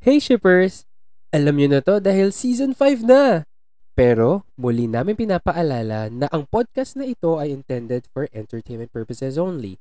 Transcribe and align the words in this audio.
Hey 0.00 0.16
shippers! 0.16 0.88
Alam 1.28 1.60
niyo 1.60 1.76
na 1.76 1.84
to 1.84 2.00
dahil 2.00 2.32
season 2.32 2.72
5 2.72 3.04
na! 3.04 3.44
Pero 3.92 4.48
muli 4.56 4.88
namin 4.88 5.12
pinapaalala 5.12 6.08
na 6.08 6.24
ang 6.32 6.48
podcast 6.48 6.96
na 6.96 7.04
ito 7.04 7.36
ay 7.36 7.52
intended 7.52 8.08
for 8.08 8.24
entertainment 8.32 8.88
purposes 8.96 9.36
only. 9.36 9.76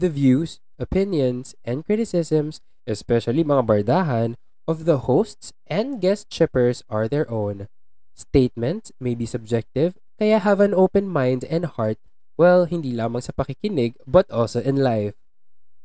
The 0.00 0.08
views, 0.08 0.64
opinions, 0.80 1.52
and 1.60 1.84
criticisms, 1.84 2.64
especially 2.88 3.44
mga 3.44 3.68
bardahan, 3.68 4.40
of 4.64 4.88
the 4.88 5.04
hosts 5.04 5.52
and 5.68 6.00
guest 6.00 6.32
shippers 6.32 6.80
are 6.88 7.04
their 7.04 7.28
own. 7.28 7.68
Statements 8.16 8.96
may 8.96 9.12
be 9.12 9.28
subjective, 9.28 10.00
kaya 10.16 10.40
have 10.40 10.64
an 10.64 10.72
open 10.72 11.04
mind 11.04 11.44
and 11.52 11.68
heart, 11.68 12.00
well, 12.40 12.64
hindi 12.64 12.96
lamang 12.96 13.20
sa 13.20 13.36
pakikinig, 13.36 13.92
but 14.08 14.24
also 14.32 14.64
in 14.64 14.80
life. 14.80 15.19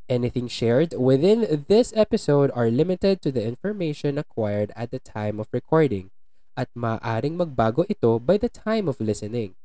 Anything 0.06 0.46
shared 0.46 0.94
within 0.94 1.66
this 1.66 1.90
episode 1.98 2.54
are 2.54 2.70
limited 2.70 3.26
to 3.26 3.34
the 3.34 3.42
information 3.42 4.22
acquired 4.22 4.70
at 4.78 4.94
the 4.94 5.02
time 5.02 5.42
of 5.42 5.50
recording 5.50 6.14
at 6.54 6.70
maaaring 6.78 7.42
magbago 7.42 7.90
ito 7.90 8.22
by 8.22 8.38
the 8.38 8.46
time 8.46 8.86
of 8.86 9.02
listening. 9.02 9.58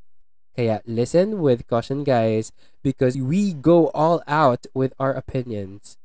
Kaya 0.57 0.81
listen 0.89 1.45
with 1.45 1.69
caution 1.69 2.09
guys 2.09 2.57
because 2.81 3.21
we 3.21 3.53
go 3.53 3.93
all 3.93 4.25
out 4.25 4.65
with 4.73 4.97
our 4.97 5.13
opinions. 5.13 6.01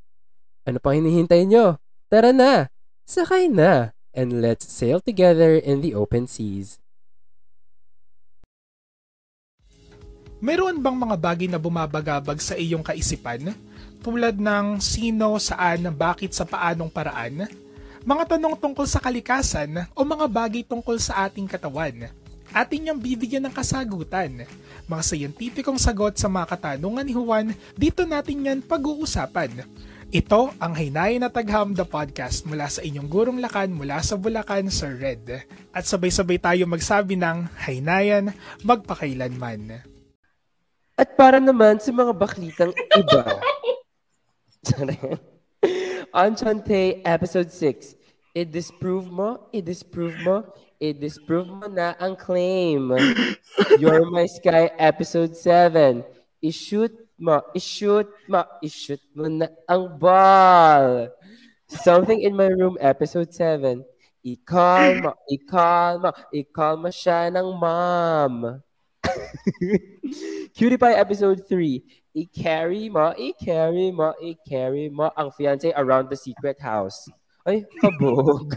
Ano 0.68 0.84
pa 0.84 0.92
hinihintay 0.92 1.48
nyo? 1.48 1.80
Tara 2.12 2.36
na! 2.36 2.68
Sakay 3.08 3.48
na! 3.48 3.96
And 4.12 4.44
let's 4.44 4.68
sail 4.68 5.00
together 5.00 5.56
in 5.56 5.80
the 5.80 5.96
open 5.96 6.28
seas. 6.28 6.84
Meron 10.44 10.84
bang 10.84 11.00
mga 11.00 11.16
bagay 11.16 11.48
na 11.48 11.56
bumabagabag 11.56 12.44
sa 12.44 12.60
iyong 12.60 12.84
kaisipan? 12.84 13.56
Tulad 14.06 14.38
ng 14.38 14.78
sino, 14.78 15.34
saan, 15.42 15.90
bakit, 15.90 16.30
sa 16.30 16.46
paanong 16.46 16.94
paraan? 16.94 17.50
Mga 18.06 18.38
tanong 18.38 18.54
tungkol 18.54 18.86
sa 18.86 19.02
kalikasan 19.02 19.90
o 19.98 20.06
mga 20.06 20.30
bagay 20.30 20.62
tungkol 20.62 21.02
sa 21.02 21.26
ating 21.26 21.50
katawan? 21.50 22.14
Atin 22.54 22.86
niyang 22.86 23.02
bibigyan 23.02 23.50
ng 23.50 23.54
kasagutan. 23.58 24.46
Mga 24.86 25.02
sayentipikong 25.10 25.82
sagot 25.82 26.22
sa 26.22 26.30
mga 26.30 26.54
katanungan 26.54 27.02
ni 27.02 27.18
Juan, 27.18 27.50
dito 27.74 28.06
natin 28.06 28.46
yan 28.46 28.60
pag-uusapan. 28.62 29.66
Ito 30.14 30.54
ang 30.62 30.78
Hinay 30.78 31.18
na 31.18 31.34
Tagham 31.34 31.74
the 31.74 31.82
Podcast 31.82 32.46
mula 32.46 32.70
sa 32.70 32.86
inyong 32.86 33.10
gurong 33.10 33.42
lakan 33.42 33.74
mula 33.74 34.06
sa 34.06 34.14
Bulacan, 34.14 34.70
Sir 34.70 35.02
Red. 35.02 35.50
At 35.74 35.90
sabay-sabay 35.90 36.38
tayo 36.38 36.70
magsabi 36.70 37.18
ng 37.18 37.50
Haynayan 37.58 38.38
magpakailanman. 38.62 39.82
At 40.94 41.10
para 41.18 41.42
naman 41.42 41.82
sa 41.82 41.90
mga 41.90 42.14
baklitang 42.14 42.72
iba, 42.94 43.26
Enchante, 46.16 47.02
episode 47.06 47.52
6. 47.52 47.96
I-disprove 48.34 49.08
mo, 49.08 49.46
i-disprove 49.54 50.18
mo, 50.26 50.42
i-disprove 50.82 51.48
mo 51.48 51.68
na 51.70 51.94
ang 52.02 52.18
claim. 52.18 52.92
You're 53.78 54.10
My 54.10 54.26
Sky, 54.26 54.74
episode 54.76 55.38
7. 55.38 56.02
I-shoot 56.42 56.92
mo, 57.16 57.46
i-shoot 57.54 58.10
mo, 58.28 58.42
i-shoot 58.66 59.02
mo 59.14 59.30
na 59.30 59.48
ang 59.70 59.86
ball. 60.02 61.14
Something 61.70 62.26
in 62.26 62.34
my 62.34 62.50
room, 62.50 62.76
episode 62.82 63.30
7. 63.32 63.86
I-call 64.26 65.06
mo, 65.06 65.12
i-call 65.30 65.94
mo, 66.02 66.10
i-call 66.34 66.76
mo 66.82 66.90
siya 66.90 67.30
ng 67.30 67.48
mom. 67.54 68.66
Cutie 70.58 70.82
Pie 70.82 70.98
episode 70.98 71.46
3 71.46 72.05
i-carry 72.16 72.88
mo, 72.88 73.12
i-carry 73.20 73.92
mo, 73.92 74.16
i-carry 74.24 74.88
mo 74.88 75.12
ang 75.20 75.30
fiancé 75.36 75.76
around 75.76 76.08
the 76.08 76.16
secret 76.16 76.56
house. 76.64 77.12
Ay, 77.44 77.68
kabog. 77.84 78.56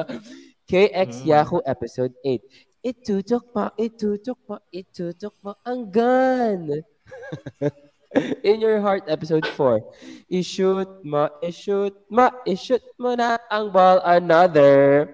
KX 0.70 1.20
mm. 1.20 1.26
Yahoo 1.28 1.60
episode 1.66 2.14
8. 2.24 2.40
Itutok 2.86 3.44
mo, 3.52 3.66
itutok 3.76 4.38
mo, 4.46 4.56
itutok 4.70 5.34
mo 5.42 5.52
ang 5.66 5.90
gun. 5.90 6.80
In 8.46 8.62
Your 8.62 8.78
Heart 8.78 9.10
episode 9.10 9.44
4. 9.44 9.82
I-shoot 10.30 10.88
mo, 11.02 11.26
i-shoot 11.42 11.92
mo, 12.06 12.30
i-shoot 12.46 12.84
mo 12.96 13.18
na 13.18 13.42
ang 13.50 13.74
ball 13.74 13.98
another. 14.06 15.10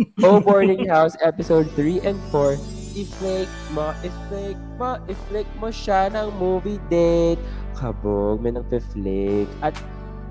O 0.24 0.40
Boarding 0.40 0.88
House 0.88 1.12
episode 1.20 1.68
3 1.76 2.00
and 2.08 2.18
4 2.32 2.79
i-flake 2.96 3.54
mo, 3.72 3.94
i-flake 4.02 4.62
mo, 4.78 4.98
i-flake 5.06 5.52
mo 5.58 5.68
siya 5.70 6.10
ng 6.10 6.28
movie 6.38 6.80
date. 6.90 7.40
Kabog, 7.78 8.42
may 8.44 8.52
nang 8.52 8.66
flake 8.68 9.48
At 9.64 9.76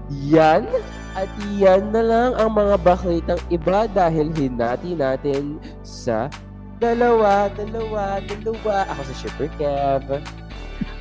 yan, 0.10 0.66
at 1.14 1.30
yan 1.58 1.94
na 1.94 2.02
lang 2.02 2.32
ang 2.38 2.58
mga 2.58 2.82
baklitang 2.82 3.42
iba 3.54 3.86
dahil 3.86 4.34
hinati 4.34 4.98
natin 4.98 5.62
sa 5.86 6.34
dalawa, 6.82 7.46
dalawa, 7.54 8.18
dalawa. 8.26 8.90
Ako 8.90 9.02
si 9.06 9.14
Shipper 9.22 9.50
Kev. 9.62 10.06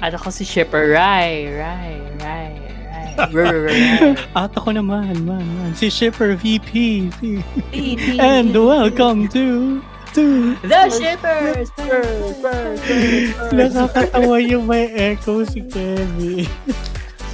At 0.04 0.12
ako 0.12 0.28
si 0.28 0.44
Shipper 0.44 0.92
Rai, 0.92 1.48
Rai, 1.56 2.04
Rai. 2.20 2.52
At 4.38 4.54
ako 4.54 4.78
naman, 4.78 5.26
man, 5.26 5.42
man. 5.42 5.72
Si 5.74 5.90
Shipper 5.90 6.38
VP. 6.38 7.10
VP. 7.18 8.14
And 8.22 8.54
welcome 8.54 9.26
to 9.34 9.82
to 10.14 10.54
The 10.64 10.82
Shippers! 10.92 11.68
Nakakatawa 13.52 14.36
yung 14.44 14.64
may 14.68 14.88
echo 14.92 15.44
si 15.44 15.64
Kevin. 15.66 16.46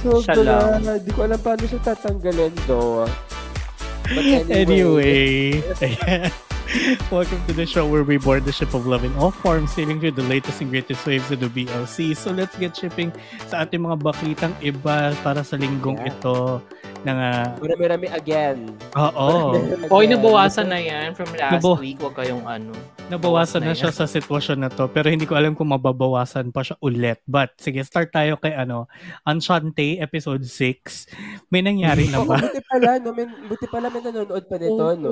so, 0.01 0.19
Shala. 0.23 0.79
Hindi 0.79 1.11
ko 1.11 1.27
alam 1.27 1.39
paano 1.39 1.63
siya 1.67 1.79
tatanggalin 1.83 2.53
do. 2.65 3.05
But 4.05 4.25
anyway, 4.53 5.65
anyway 5.81 6.29
Welcome 7.13 7.45
to 7.47 7.53
the 7.53 7.65
show 7.65 7.87
where 7.87 8.03
we 8.03 8.17
board 8.17 8.45
the 8.45 8.51
ship 8.51 8.73
of 8.73 8.85
love 8.85 9.05
in 9.05 9.13
all 9.15 9.31
forms, 9.31 9.71
sailing 9.73 9.99
through 9.99 10.17
the 10.17 10.25
latest 10.25 10.61
and 10.61 10.69
greatest 10.69 11.05
waves 11.05 11.29
of 11.31 11.39
the 11.39 11.47
BLC. 11.47 12.17
So 12.17 12.31
let's 12.31 12.57
get 12.57 12.75
shipping 12.75 13.13
sa 13.47 13.65
ating 13.65 13.85
mga 13.85 14.01
baklitang 14.01 14.53
iba 14.65 15.13
para 15.21 15.45
sa 15.45 15.61
linggong 15.61 16.01
yeah. 16.01 16.09
ito 16.09 16.61
ng 17.05 17.19
uh, 17.21 17.45
Marami-rami 17.61 18.07
again. 18.09 18.73
Oo. 18.97 19.53
Oy, 19.95 20.09
nabawasan 20.09 20.67
na 20.67 20.81
yan 20.81 21.13
from 21.13 21.29
last 21.37 21.61
Nabo- 21.61 21.77
week. 21.77 22.01
Huwag 22.01 22.17
kayong 22.17 22.43
ano. 22.43 22.73
Nabawasan 23.05 23.61
na, 23.61 23.71
na 23.71 23.77
siya 23.77 23.93
sa 23.93 24.09
sitwasyon 24.09 24.65
na 24.65 24.69
to. 24.73 24.89
Pero 24.89 25.13
hindi 25.13 25.29
ko 25.29 25.37
alam 25.37 25.53
kung 25.53 25.69
mababawasan 25.69 26.49
pa 26.49 26.65
siya 26.65 26.81
ulit. 26.81 27.21
But 27.29 27.53
sige, 27.61 27.85
start 27.85 28.09
tayo 28.09 28.41
kay 28.41 28.57
ano, 28.57 28.89
Enchante, 29.21 30.01
episode 30.01 30.41
6. 30.41 31.53
May 31.53 31.61
nangyari 31.61 32.09
na 32.09 32.25
ba? 32.25 32.41
oh, 32.41 32.49
buti 32.49 32.61
pala, 32.65 32.89
no? 32.97 33.09
May, 33.13 33.25
buti 33.45 33.65
pala 33.69 33.87
may 33.93 34.01
nanonood 34.01 34.43
pa 34.49 34.57
nito, 34.57 34.81
oh, 34.81 34.97
no? 34.97 35.09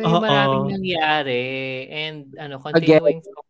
Oh, 0.00 0.18
maraming 0.24 0.80
nangyari. 0.80 1.44
And 1.92 2.32
ano, 2.40 2.56
continuing 2.56 3.20
Again. 3.20 3.45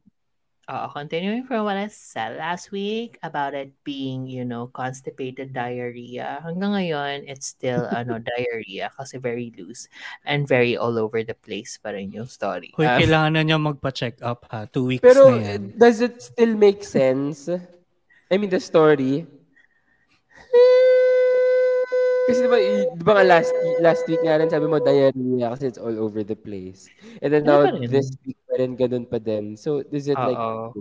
Uh, 0.66 0.90
continuing 0.90 1.46
from 1.46 1.62
what 1.62 1.78
I 1.78 1.86
said 1.86 2.42
last 2.42 2.74
week 2.74 3.22
about 3.22 3.54
it 3.54 3.70
being, 3.86 4.26
you 4.26 4.44
know, 4.44 4.66
constipated 4.74 5.54
diarrhea. 5.54 6.42
Hanggang 6.42 6.74
ngayon, 6.74 7.16
it's 7.30 7.46
still 7.54 7.86
ano 7.94 8.18
diarrhea 8.18 8.90
kasi 8.98 9.22
very 9.22 9.54
loose 9.54 9.86
and 10.26 10.42
very 10.42 10.74
all 10.74 10.98
over 10.98 11.22
the 11.22 11.38
place 11.38 11.78
pa 11.78 11.94
rin 11.94 12.10
yung 12.10 12.26
story. 12.26 12.74
Hoy, 12.74 12.90
um, 12.90 12.98
kailangan 12.98 13.32
na 13.38 13.42
niya 13.46 13.62
magpa-check 13.62 14.18
up 14.26 14.42
ha. 14.50 14.66
Two 14.66 14.90
weeks 14.90 15.06
pero, 15.06 15.38
na 15.38 15.54
yan. 15.54 15.78
does 15.78 16.02
it 16.02 16.18
still 16.18 16.58
make 16.58 16.82
sense? 16.82 17.46
I 18.26 18.34
mean, 18.34 18.50
the 18.50 18.58
story? 18.58 19.22
Kasi 22.26 22.38
diba, 22.42 22.58
diba 22.98 23.12
nga 23.14 23.26
last, 23.26 23.54
last 23.78 24.02
week 24.10 24.18
nga 24.26 24.38
rin 24.42 24.50
sabi 24.50 24.66
mo 24.66 24.82
diarrhea 24.82 25.54
kasi 25.54 25.70
it's 25.70 25.78
all 25.78 25.94
over 25.94 26.26
the 26.26 26.34
place. 26.34 26.90
And 27.22 27.30
then 27.30 27.46
now 27.46 27.70
this 27.86 28.10
week 28.26 28.38
pa 28.50 28.58
rin 28.58 28.74
ganun 28.74 29.06
pa 29.06 29.22
din. 29.22 29.54
So 29.54 29.86
is 29.94 30.10
it 30.10 30.18
like 30.18 30.34
Uh-oh. 30.34 30.74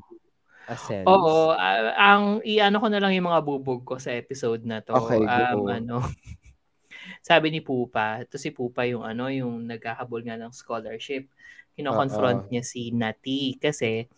a 0.65 0.75
sense? 0.75 1.05
Oo. 1.05 1.53
Uh, 1.53 1.93
ang 1.93 2.41
iano 2.41 2.81
ko 2.81 2.89
na 2.89 2.97
lang 2.97 3.13
yung 3.13 3.29
mga 3.29 3.45
bubog 3.45 3.85
ko 3.85 4.01
sa 4.01 4.09
episode 4.17 4.65
na 4.65 4.81
to. 4.81 4.97
Okay, 4.97 5.21
um, 5.21 5.69
ano, 5.69 6.01
sabi 7.29 7.53
ni 7.53 7.61
Pupa, 7.61 8.25
ito 8.25 8.41
si 8.41 8.49
Pupa 8.49 8.89
yung 8.89 9.05
ano, 9.05 9.29
yung 9.29 9.69
naghahabol 9.69 10.25
nga 10.25 10.41
ng 10.41 10.49
scholarship. 10.49 11.29
Kino-confront 11.77 12.47
Uh-oh. 12.47 12.51
niya 12.51 12.63
si 12.65 12.89
Nati 12.89 13.61
kasi 13.61 14.09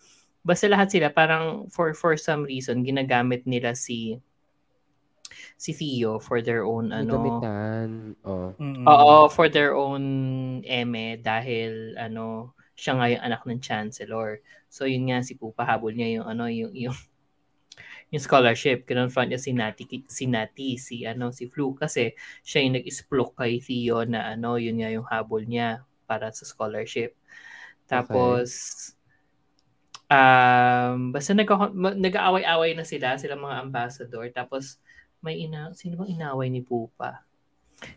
basta 0.47 0.63
lahat 0.71 0.87
sila 0.95 1.11
parang 1.11 1.67
for 1.67 1.91
for 1.91 2.15
some 2.15 2.47
reason 2.47 2.79
ginagamit 2.79 3.43
nila 3.43 3.75
si 3.75 4.15
si 5.57 5.73
Theo 5.73 6.21
for 6.21 6.39
their 6.45 6.61
own 6.61 6.93
ano 6.93 7.17
gamitan 7.17 8.13
oh 8.21 8.53
mm-hmm. 8.61 8.85
oo 8.85 9.25
for 9.27 9.49
their 9.49 9.73
own 9.73 10.05
eme 10.61 11.17
dahil 11.17 11.97
ano 11.97 12.53
siya 12.77 12.93
nga 12.93 13.09
yung 13.09 13.23
anak 13.25 13.41
ng 13.43 13.57
chancellor 13.57 14.37
so 14.69 14.85
yun 14.85 15.09
nga 15.09 15.25
si 15.25 15.33
Pupa 15.33 15.65
habol 15.65 15.97
niya 15.97 16.21
yung 16.21 16.27
ano 16.29 16.45
yung 16.45 16.71
yung 16.77 16.97
yung 18.13 18.21
scholarship 18.21 18.85
kinonfront 18.85 19.33
niya 19.33 19.41
si 19.41 19.51
Nati 19.51 19.83
si 20.05 20.29
Nati 20.29 20.77
si 20.77 21.03
ano 21.09 21.33
si 21.33 21.49
Flu 21.49 21.73
kasi 21.73 22.13
siya 22.45 22.61
yung 22.61 22.77
nag-isplok 22.77 23.41
kay 23.41 23.57
Theo 23.57 24.05
na 24.05 24.29
ano 24.37 24.61
yun 24.61 24.77
nga 24.77 24.93
yung 24.93 25.09
habol 25.09 25.41
niya 25.41 25.81
para 26.05 26.29
sa 26.29 26.45
scholarship 26.45 27.17
tapos 27.89 28.47
okay. 28.93 28.95
Um, 30.07 31.11
basta 31.11 31.35
nag 31.35 31.51
nag-aaway-away 31.75 32.71
na 32.79 32.87
sila, 32.87 33.19
sila 33.19 33.35
mga 33.35 33.59
ambassador. 33.59 34.23
Tapos 34.31 34.79
may 35.27 35.43
ina, 35.43 35.75
sino 35.75 35.99
bang 35.99 36.15
inaway 36.15 36.47
ni 36.47 36.63
Pupa? 36.63 37.27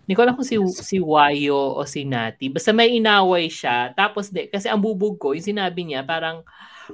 Hindi 0.04 0.12
ko 0.12 0.20
alam 0.26 0.36
kung 0.36 0.44
si, 0.44 0.60
si 0.76 1.00
Wayo 1.00 1.78
o 1.78 1.86
si 1.88 2.04
Nati. 2.04 2.52
Basta 2.52 2.74
may 2.74 3.00
inaway 3.00 3.48
siya. 3.48 3.94
Tapos, 3.96 4.28
de, 4.28 4.50
kasi 4.50 4.68
ang 4.68 4.82
bubog 4.82 5.16
ko, 5.16 5.32
yung 5.32 5.46
sinabi 5.46 5.88
niya, 5.88 6.04
parang, 6.04 6.44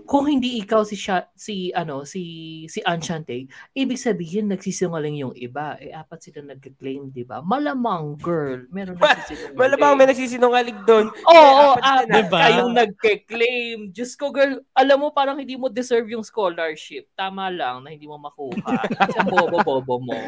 kung 0.05 0.29
hindi 0.29 0.61
ikaw 0.61 0.85
si 0.85 0.99
siya, 0.99 1.31
si 1.33 1.73
ano 1.73 2.05
si 2.05 2.65
si 2.69 2.85
Anshante, 2.85 3.49
ibig 3.73 3.97
sabihin 3.97 4.53
nagsisinungaling 4.53 5.23
yung 5.23 5.35
iba. 5.39 5.79
Eh 5.81 5.95
apat 5.95 6.29
sila 6.29 6.45
nagke-claim, 6.45 7.09
'di 7.15 7.25
ba? 7.25 7.41
Malamang 7.41 8.21
girl, 8.21 8.69
meron 8.69 8.99
nagsisinungaling. 9.01 9.57
Malamang 9.57 9.93
may 9.97 10.07
nagsisinungaling 10.11 10.79
doon. 10.85 11.07
Oo, 11.09 11.73
oh, 11.73 11.75
ah, 11.81 12.05
diba? 12.05 12.39
kayong 12.43 12.73
nagke-claim. 12.77 13.79
Diyos 13.95 14.13
ko 14.19 14.29
girl, 14.35 14.61
alam 14.77 15.01
mo 15.01 15.15
parang 15.15 15.41
hindi 15.41 15.57
mo 15.57 15.73
deserve 15.73 16.13
yung 16.13 16.27
scholarship. 16.27 17.09
Tama 17.17 17.49
lang 17.49 17.87
na 17.87 17.95
hindi 17.95 18.05
mo 18.05 18.21
makuha. 18.21 18.83
Sa 19.17 19.23
bobo-bobo 19.25 20.03
mo. 20.03 20.19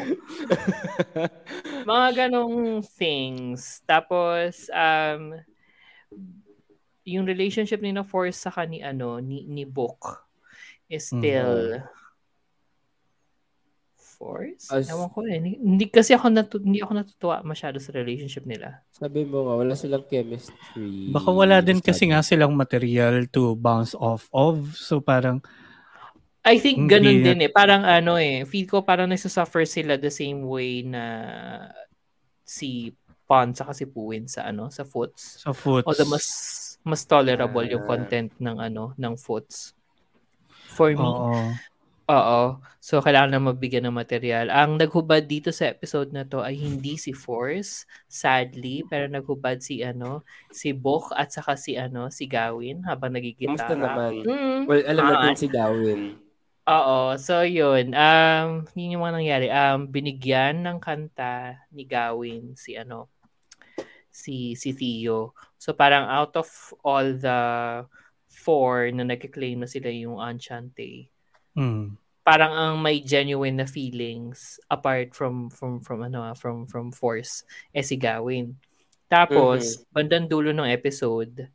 Mga 1.89 2.07
ganong 2.15 2.81
things. 2.97 3.83
Tapos 3.85 4.71
um 4.71 5.37
yung 7.07 7.25
relationship 7.27 7.79
ni 7.79 7.95
na 7.95 8.03
Force 8.03 8.39
sa 8.47 8.51
ni 8.65 8.83
ano 8.83 9.19
ni 9.19 9.47
ni 9.47 9.63
Book 9.63 10.27
is 10.89 11.09
still 11.09 11.79
mm-hmm. 11.79 11.97
Force? 14.19 14.67
As, 14.67 14.91
Ewan 14.91 15.07
ko 15.15 15.23
eh. 15.23 15.39
Hindi 15.39 15.87
kasi 15.87 16.11
ako 16.11 16.27
natu- 16.27 16.59
hindi 16.59 16.83
ako 16.83 16.91
natutuwa 16.91 17.39
masyado 17.47 17.79
sa 17.79 17.95
relationship 17.95 18.43
nila. 18.43 18.83
Sabi 18.91 19.23
mo 19.23 19.47
nga, 19.47 19.55
wala 19.55 19.73
silang 19.79 20.03
chemistry. 20.11 21.07
Baka 21.15 21.31
wala 21.31 21.63
din 21.63 21.79
kasi 21.79 22.11
nga 22.11 22.19
silang 22.19 22.51
material 22.51 23.31
to 23.31 23.55
bounce 23.55 23.95
off 23.95 24.27
of. 24.35 24.75
So 24.75 24.99
parang 24.99 25.39
I 26.43 26.59
think 26.59 26.91
ganun 26.91 27.23
din 27.23 27.47
eh. 27.47 27.51
Parang 27.51 27.87
ano 27.87 28.19
eh, 28.19 28.43
feel 28.43 28.67
ko 28.67 28.83
parang 28.83 29.07
nasa-suffer 29.07 29.63
sila 29.63 29.95
the 29.95 30.11
same 30.11 30.43
way 30.43 30.83
na 30.83 31.03
si 32.43 32.91
Pon 33.29 33.53
sa 33.53 33.71
si 33.71 33.85
Puwin 33.85 34.25
sa 34.27 34.49
ano, 34.49 34.67
sa 34.67 34.83
Foots. 34.83 35.47
Sa 35.47 35.55
Foots. 35.55 35.85
Although 35.85 36.11
mas 36.11 36.27
mas 36.83 37.03
tolerable 37.03 37.67
yung 37.67 37.85
ah. 37.85 37.89
content 37.89 38.31
ng 38.39 38.57
ano 38.57 38.95
ng 38.95 39.13
foots 39.19 39.77
for 40.69 40.95
me. 40.95 41.03
Oo. 41.03 41.53
Oo. 42.09 42.57
So, 42.81 43.05
kailangan 43.05 43.37
na 43.37 43.37
mabigyan 43.37 43.85
ng 43.85 43.93
material. 43.93 44.49
Ang 44.49 44.81
naghubad 44.81 45.29
dito 45.29 45.53
sa 45.53 45.69
episode 45.69 46.09
na 46.09 46.25
to 46.25 46.41
ay 46.41 46.57
hindi 46.57 46.97
si 46.97 47.13
Force, 47.13 47.85
sadly, 48.09 48.81
pero 48.89 49.05
naghubad 49.05 49.61
si 49.61 49.85
ano, 49.85 50.25
si 50.49 50.73
Bok 50.73 51.13
at 51.13 51.29
saka 51.29 51.53
si 51.53 51.77
ano, 51.77 52.09
si 52.09 52.25
Gawin 52.25 52.81
habang 52.89 53.13
nagigitara. 53.13 53.53
Kamusta 53.53 53.75
naman? 53.77 54.25
Mm, 54.25 54.59
well, 54.65 54.83
alam 54.89 55.03
uh, 55.05 55.09
natin 55.13 55.37
si 55.37 55.47
Gawin. 55.53 56.01
Oo. 56.65 57.13
So, 57.21 57.45
yun. 57.45 57.93
Um, 57.93 58.65
yun 58.73 58.97
yung 58.97 59.03
mga 59.05 59.15
nangyari. 59.21 59.47
Um, 59.53 59.85
binigyan 59.85 60.65
ng 60.65 60.81
kanta 60.81 61.61
ni 61.69 61.85
Gawin 61.85 62.57
si 62.57 62.73
ano, 62.73 63.05
si 64.19 64.59
si 64.59 64.75
Theo. 64.75 65.31
So 65.55 65.71
parang 65.71 66.11
out 66.11 66.35
of 66.35 66.51
all 66.83 67.15
the 67.15 67.39
four 68.27 68.91
na 68.91 69.07
nagki-claim 69.07 69.63
na 69.63 69.69
sila 69.71 69.87
yung 69.87 70.19
Enchante, 70.19 71.07
mm. 71.55 71.95
parang 72.27 72.51
ang 72.51 72.75
may 72.83 72.99
genuine 72.99 73.63
na 73.63 73.67
feelings 73.67 74.59
apart 74.67 75.15
from 75.15 75.47
from 75.47 75.79
from 75.79 76.03
ano 76.03 76.19
ah, 76.19 76.35
from 76.35 76.67
from 76.67 76.91
Force 76.91 77.47
eh 77.71 77.83
si 77.83 77.95
Gawin. 77.95 78.59
Tapos 79.07 79.79
mm-hmm. 79.79 79.91
bandang 79.95 80.27
dulo 80.27 80.51
ng 80.51 80.67
episode 80.67 81.49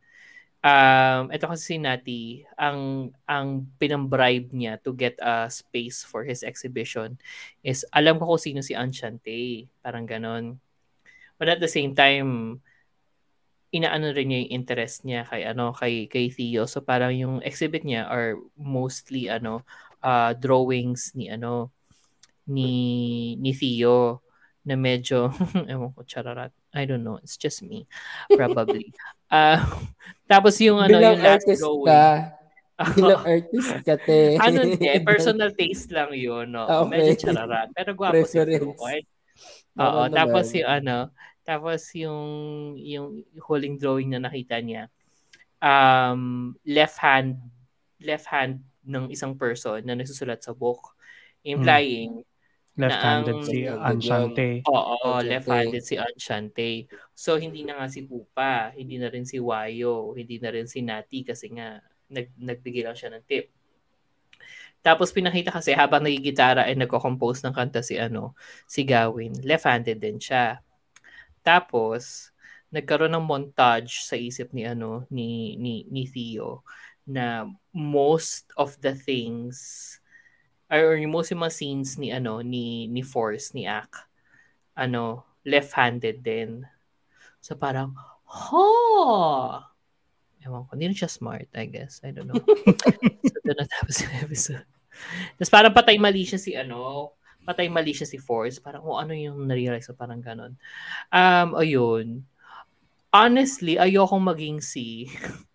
um 0.65 1.29
ito 1.29 1.45
kasi 1.45 1.77
si 1.77 1.77
Nati 1.77 2.41
ang 2.57 3.13
ang 3.29 3.69
pinambribe 3.77 4.49
niya 4.57 4.81
to 4.81 4.97
get 4.97 5.13
a 5.21 5.53
space 5.53 6.01
for 6.01 6.25
his 6.25 6.41
exhibition 6.41 7.21
is 7.61 7.85
alam 7.93 8.17
ko 8.17 8.33
kung 8.33 8.41
sino 8.41 8.65
si 8.65 8.73
Enchante 8.73 9.69
parang 9.85 10.09
ganon 10.09 10.57
But 11.39 11.51
at 11.51 11.61
the 11.61 11.71
same 11.71 11.95
time, 11.95 12.63
inaano 13.75 14.15
rin 14.15 14.31
niya 14.31 14.39
yung 14.47 14.55
interest 14.63 15.03
niya 15.03 15.27
kay 15.27 15.43
ano 15.43 15.75
kay 15.75 16.07
kay 16.07 16.31
Theo. 16.31 16.63
So 16.71 16.79
parang 16.79 17.11
yung 17.11 17.43
exhibit 17.43 17.83
niya 17.83 18.07
are 18.07 18.39
mostly 18.55 19.27
ano 19.27 19.67
uh, 19.99 20.31
drawings 20.39 21.11
ni 21.19 21.27
ano 21.27 21.75
ni 22.47 23.35
ni 23.43 23.51
Theo 23.51 24.23
na 24.63 24.79
medyo 24.79 25.35
ewan 25.71 25.91
ko 25.91 26.07
chararat. 26.07 26.55
I 26.71 26.87
don't 26.87 27.03
know. 27.03 27.19
It's 27.19 27.35
just 27.35 27.67
me. 27.67 27.91
Probably. 28.31 28.95
uh, 29.29 29.59
tapos 30.31 30.55
yung 30.63 30.79
ano 30.79 30.95
Bilang 31.03 31.19
yung 31.19 31.23
last 31.27 31.47
drawing. 31.51 31.91
Ka. 31.91 32.07
Bilang 32.99 33.23
artist 33.23 33.75
ka, 33.87 33.95
te. 34.03 34.35
ano 34.35 34.67
hindi, 34.67 34.91
personal 35.07 35.55
taste 35.55 35.95
lang 35.95 36.11
yun. 36.11 36.51
No? 36.51 36.67
Okay. 36.67 36.91
Medyo 36.91 37.15
chararat. 37.31 37.71
Pero 37.71 37.91
gwapo 37.95 38.23
si 38.27 38.39
Theo. 38.39 38.75
Oo, 39.79 40.07
tapos 40.11 40.51
yung 40.55 40.71
ano, 40.71 40.99
tapos 41.43 41.81
yung 41.97 42.25
yung 42.79 43.27
huling 43.43 43.77
drawing 43.77 44.15
na 44.15 44.23
nakita 44.23 44.63
niya, 44.63 44.87
um, 45.59 46.55
left 46.65 46.99
hand 47.03 47.41
left 47.99 48.29
hand 48.29 48.63
ng 48.85 49.09
isang 49.11 49.35
person 49.35 49.81
na 49.83 49.97
nagsusulat 49.97 50.45
sa 50.45 50.53
book, 50.53 50.95
implying 51.43 52.23
hmm. 52.23 52.33
Left-handed 52.75 53.39
ang, 53.39 53.47
si 53.47 53.59
Anshante. 53.71 54.67
Oo, 54.67 55.23
left-handed 55.23 55.87
si 55.87 55.95
Anshante. 55.95 56.91
So, 57.15 57.39
hindi 57.39 57.63
na 57.63 57.79
nga 57.79 57.87
si 57.87 58.03
Pupa, 58.03 58.75
hindi 58.75 58.99
na 58.99 59.07
rin 59.15 59.23
si 59.23 59.39
Wayo, 59.39 60.11
hindi 60.19 60.43
na 60.43 60.51
rin 60.51 60.67
si 60.67 60.83
Nati 60.83 61.23
kasi 61.23 61.55
nga 61.55 61.79
nag, 62.11 62.35
nagbigay 62.35 62.83
lang 62.83 62.99
siya 62.99 63.15
ng 63.15 63.25
tip. 63.31 63.55
Tapos 64.85 65.17
pinakita 65.17 65.49
kasi 65.49 65.73
habang 65.73 66.05
nagigitara 66.05 66.69
ay 66.69 66.77
nagko-compose 66.77 67.41
ng 67.49 67.57
kanta 67.57 67.81
si 67.81 67.97
ano, 67.97 68.37
si 68.69 68.85
Gawin. 68.85 69.33
Left-handed 69.41 69.97
din 69.97 70.21
siya. 70.21 70.61
Tapos 71.41 72.29
nagkaroon 72.69 73.17
ng 73.17 73.25
montage 73.25 74.05
sa 74.05 74.13
isip 74.19 74.53
ni 74.53 74.69
ano 74.69 75.09
ni 75.09 75.57
ni, 75.57 75.89
ni 75.89 76.05
Theo 76.05 76.67
na 77.09 77.49
most 77.73 78.53
of 78.61 78.77
the 78.85 78.93
things 78.93 79.57
or 80.69 81.01
yung 81.01 81.15
most 81.15 81.33
of 81.33 81.41
mga 81.41 81.55
scenes 81.55 81.97
ni 81.97 82.13
ano 82.13 82.45
ni 82.45 82.85
ni 82.91 83.01
Force 83.01 83.57
ni 83.57 83.65
Ak 83.65 83.89
ano 84.77 85.25
left-handed 85.49 86.21
din. 86.21 86.61
So 87.41 87.57
parang 87.57 87.97
ho 88.29 88.69
Ewan 90.45 90.69
ko, 90.69 90.77
hindi 90.77 90.93
na 90.93 90.97
siya 91.01 91.09
smart, 91.09 91.49
I 91.57 91.65
guess. 91.65 92.05
I 92.05 92.13
don't 92.13 92.29
know. 92.29 92.37
so, 93.33 93.37
doon 93.49 93.65
natapos 93.65 94.05
yung 94.05 94.15
episode. 94.21 94.74
Tapos 95.39 95.53
parang 95.53 95.75
patay 95.75 95.97
mali 95.99 96.27
siya 96.27 96.41
si 96.41 96.53
ano, 96.55 97.13
patay 97.45 97.69
mali 97.69 97.93
siya 97.93 98.09
si 98.09 98.17
Force. 98.17 98.59
Parang 98.59 98.83
kung 98.83 98.97
oh, 98.97 99.01
ano 99.01 99.13
yung 99.13 99.45
na-realize 99.45 99.87
ko, 99.87 99.95
parang 99.95 100.25
ganon. 100.25 100.57
Um, 101.13 101.49
ayun. 101.61 102.07
Honestly, 103.15 103.79
ayokong 103.79 104.25
maging 104.25 104.59
si 104.65 105.07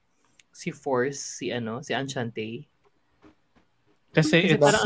si 0.60 0.70
Force, 0.70 1.42
si 1.42 1.50
ano, 1.50 1.82
si 1.82 1.92
Enchante. 1.92 2.70
Kasi, 4.14 4.38
kasi 4.46 4.56
it's... 4.56 4.62
Parang, 4.62 4.86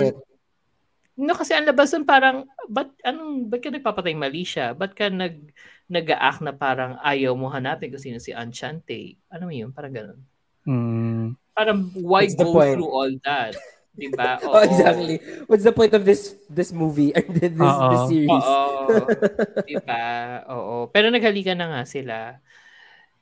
no, 1.19 1.33
kasi 1.37 1.51
ang 1.53 1.67
labas 1.67 1.91
nun 1.93 2.07
parang, 2.07 2.37
ba't, 2.67 2.91
anong, 3.03 3.47
ba't 3.51 3.61
ka 3.61 3.69
nagpapatay 3.69 4.13
mali 4.15 4.43
siya? 4.43 4.73
Ba't 4.73 4.93
ka 4.93 5.09
nag, 5.09 5.53
nag-aak 5.87 6.41
na 6.41 6.53
parang 6.55 6.97
ayaw 7.03 7.35
mo 7.35 7.51
hanapin 7.51 7.91
kung 7.91 8.01
sino 8.01 8.17
si 8.17 8.33
Enchante? 8.33 9.19
Ano 9.29 9.49
mo 9.49 9.53
yun? 9.53 9.71
Parang 9.73 9.93
ganun. 9.93 10.19
Mm. 10.63 11.25
Parang, 11.53 11.79
why 11.97 12.25
What's 12.25 12.37
go 12.37 12.53
through 12.53 12.89
all 12.89 13.13
that? 13.25 13.53
Diba? 13.93 14.37
Oo. 14.45 14.57
Oh, 14.57 14.63
exactly. 14.65 15.21
What's 15.45 15.63
the 15.63 15.75
point 15.75 15.93
of 15.93 16.01
this 16.01 16.33
this 16.49 16.73
movie 16.73 17.13
or 17.13 17.21
this, 17.37 17.53
Uh-oh. 17.53 17.89
this 17.93 18.03
series? 18.09 18.29
Oo. 18.33 18.89
diba? 19.69 20.05
Oo. 20.49 20.75
Pero 20.89 21.13
naghalikan 21.13 21.61
na 21.61 21.69
nga 21.69 21.81
sila. 21.85 22.41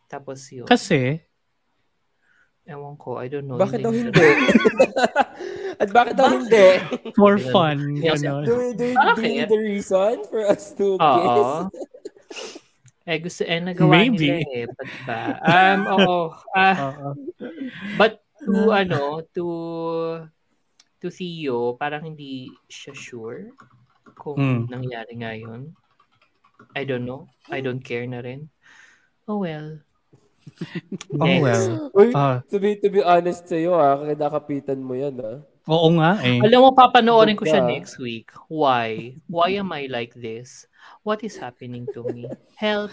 Tapos 0.07 0.47
yun. 0.51 0.67
Kasi? 0.67 1.19
Ewan 2.63 2.95
ko. 2.95 3.19
I 3.19 3.27
don't 3.27 3.51
know. 3.51 3.59
Bakit 3.59 3.83
daw 3.83 3.91
hindi? 3.91 4.27
At 5.81 5.89
bakit 5.91 6.15
daw 6.15 6.29
hindi? 6.29 6.79
For 7.19 7.35
fun. 7.51 7.99
Yes. 7.99 8.23
Ano? 8.23 8.45
Do, 8.47 8.71
do, 8.71 8.85
do, 8.95 9.17
do 9.17 9.43
the 9.49 9.59
reason 9.59 10.23
for 10.29 10.45
us 10.47 10.71
to 10.77 10.95
Oo. 10.95 11.67
guess? 11.67 11.81
Eh, 13.01 13.17
gusto, 13.17 13.41
eh, 13.43 13.57
nagawa 13.59 13.97
Maybe. 13.97 14.29
nila 14.29 14.45
eh. 14.55 14.65
Ba't 14.69 14.91
ba? 15.09 15.21
Um, 15.41 15.79
oo. 15.89 16.19
Uh, 16.53 16.77
but 17.97 18.21
to, 18.45 18.69
ano, 18.69 19.25
to 19.33 19.45
to 21.01 21.09
Theo, 21.09 21.75
parang 21.75 22.05
hindi 22.05 22.53
siya 22.69 22.93
sure 22.93 23.51
kung 24.15 24.37
mm. 24.37 24.61
nangyari 24.69 25.13
nga 25.17 25.33
yun. 25.33 25.73
I 26.77 26.85
don't 26.85 27.09
know. 27.09 27.25
I 27.49 27.59
don't 27.59 27.81
care 27.81 28.05
na 28.05 28.21
rin. 28.21 28.47
Oh 29.25 29.41
well. 29.41 29.81
oh 31.17 31.35
well. 31.41 31.89
Uy, 31.97 32.13
uh, 32.13 32.45
to, 32.47 32.57
be, 32.61 32.77
to 32.77 32.89
be 32.93 33.01
honest 33.01 33.49
sa'yo 33.49 33.73
ah, 33.75 33.97
kinakapitan 34.05 34.77
mo 34.77 34.93
yan 34.93 35.17
ah. 35.21 35.41
Oo 35.71 35.87
nga 35.95 36.19
eh. 36.19 36.43
Alam 36.43 36.67
mo, 36.67 36.69
papanoorin 36.75 37.39
ko 37.39 37.47
siya 37.47 37.63
next 37.63 37.95
week. 37.95 38.27
Why? 38.51 39.15
Why 39.31 39.55
am 39.55 39.71
I 39.71 39.87
like 39.87 40.11
this? 40.19 40.67
What 41.07 41.23
is 41.23 41.39
happening 41.39 41.87
to 41.95 42.03
me? 42.11 42.27
Help! 42.59 42.91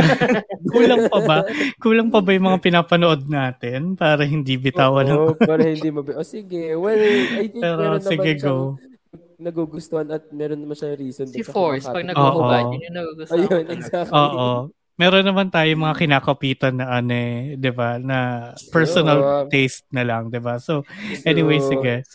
Kulang 0.74 1.08
pa 1.08 1.18
ba? 1.24 1.38
Kulang 1.80 2.12
pa 2.12 2.20
ba 2.20 2.30
yung 2.36 2.46
mga 2.52 2.60
pinapanood 2.60 3.24
natin 3.24 3.96
para 3.96 4.28
hindi 4.28 4.60
bitawan 4.60 5.08
Oo, 5.08 5.32
para 5.32 5.64
hindi 5.64 5.88
mabi... 5.88 6.12
O 6.12 6.20
oh, 6.20 6.28
sige, 6.28 6.76
well, 6.76 7.00
I 7.40 7.48
think 7.48 7.64
Pero 7.64 7.96
sige, 8.04 8.36
go. 8.36 8.76
nagugustuhan 9.40 10.12
at 10.12 10.28
meron 10.28 10.60
naman 10.60 10.76
siya 10.76 11.00
reason. 11.00 11.26
Si 11.32 11.40
Force, 11.40 11.88
pag 11.88 12.04
nag-hubad, 12.04 12.68
yun 12.76 12.86
yung 12.86 12.96
nagugustuhan. 13.00 13.48
Ayun, 13.48 13.64
exactly. 13.72 14.12
Oo. 14.12 14.68
Meron 14.94 15.26
naman 15.26 15.50
tayo 15.50 15.66
mga 15.74 16.06
kinakapitan 16.06 16.78
na 16.78 16.86
ano 17.02 17.10
eh, 17.10 17.58
'di 17.58 17.70
ba? 17.74 17.98
Na 17.98 18.50
personal 18.70 19.18
so, 19.18 19.50
taste 19.50 19.82
na 19.90 20.06
lang, 20.06 20.30
'di 20.30 20.38
ba? 20.38 20.62
So, 20.62 20.86
anyway, 21.26 21.58
so, 21.58 21.74
sige. 21.74 22.06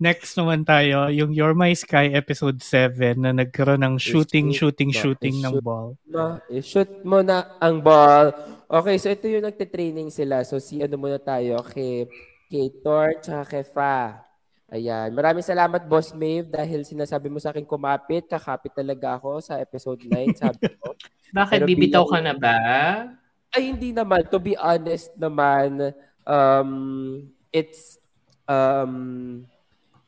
Next 0.00 0.32
naman 0.38 0.64
tayo, 0.64 1.12
yung 1.12 1.34
You're 1.36 1.52
My 1.52 1.76
Sky 1.76 2.08
episode 2.16 2.62
7 2.64 3.20
na 3.20 3.36
nagkaroon 3.36 3.84
ng 3.84 3.96
shooting, 4.00 4.48
shooting, 4.48 4.88
shooting 4.88 5.44
ng 5.44 5.60
ball. 5.60 5.92
Ma, 6.08 6.40
shoot 6.64 6.88
mo 7.04 7.20
na 7.20 7.44
ang 7.60 7.84
ball. 7.84 8.32
Okay, 8.64 8.96
so 8.96 9.12
ito 9.12 9.28
yung 9.28 9.44
nagte-training 9.44 10.08
sila. 10.08 10.40
So 10.46 10.56
si 10.56 10.80
ano 10.80 10.96
muna 10.96 11.20
tayo 11.20 11.60
kay 11.66 12.08
kay 12.48 12.72
Thor 12.80 13.12
tsaka 13.20 13.58
kay 13.58 13.64
Fa. 13.66 14.24
Ayan. 14.70 15.10
Maraming 15.12 15.42
salamat, 15.42 15.82
Boss 15.90 16.14
Maeve, 16.14 16.46
dahil 16.46 16.86
sinasabi 16.86 17.26
mo 17.26 17.42
sa 17.42 17.50
akin 17.50 17.66
kumapit. 17.66 18.30
Kakapit 18.30 18.70
talaga 18.70 19.18
ako 19.18 19.42
sa 19.42 19.58
episode 19.58 19.98
9, 20.06 20.30
sabi 20.38 20.70
ko. 20.80 20.94
Bakit? 21.30 21.58
Pero 21.62 21.66
bibitaw 21.66 22.04
ka 22.06 22.18
na 22.18 22.34
ba? 22.34 22.56
Ay, 23.50 23.74
hindi 23.74 23.90
naman. 23.90 24.26
To 24.30 24.38
be 24.38 24.54
honest 24.54 25.10
naman, 25.18 25.90
um, 26.26 26.70
it's 27.50 27.98
um, 28.46 29.46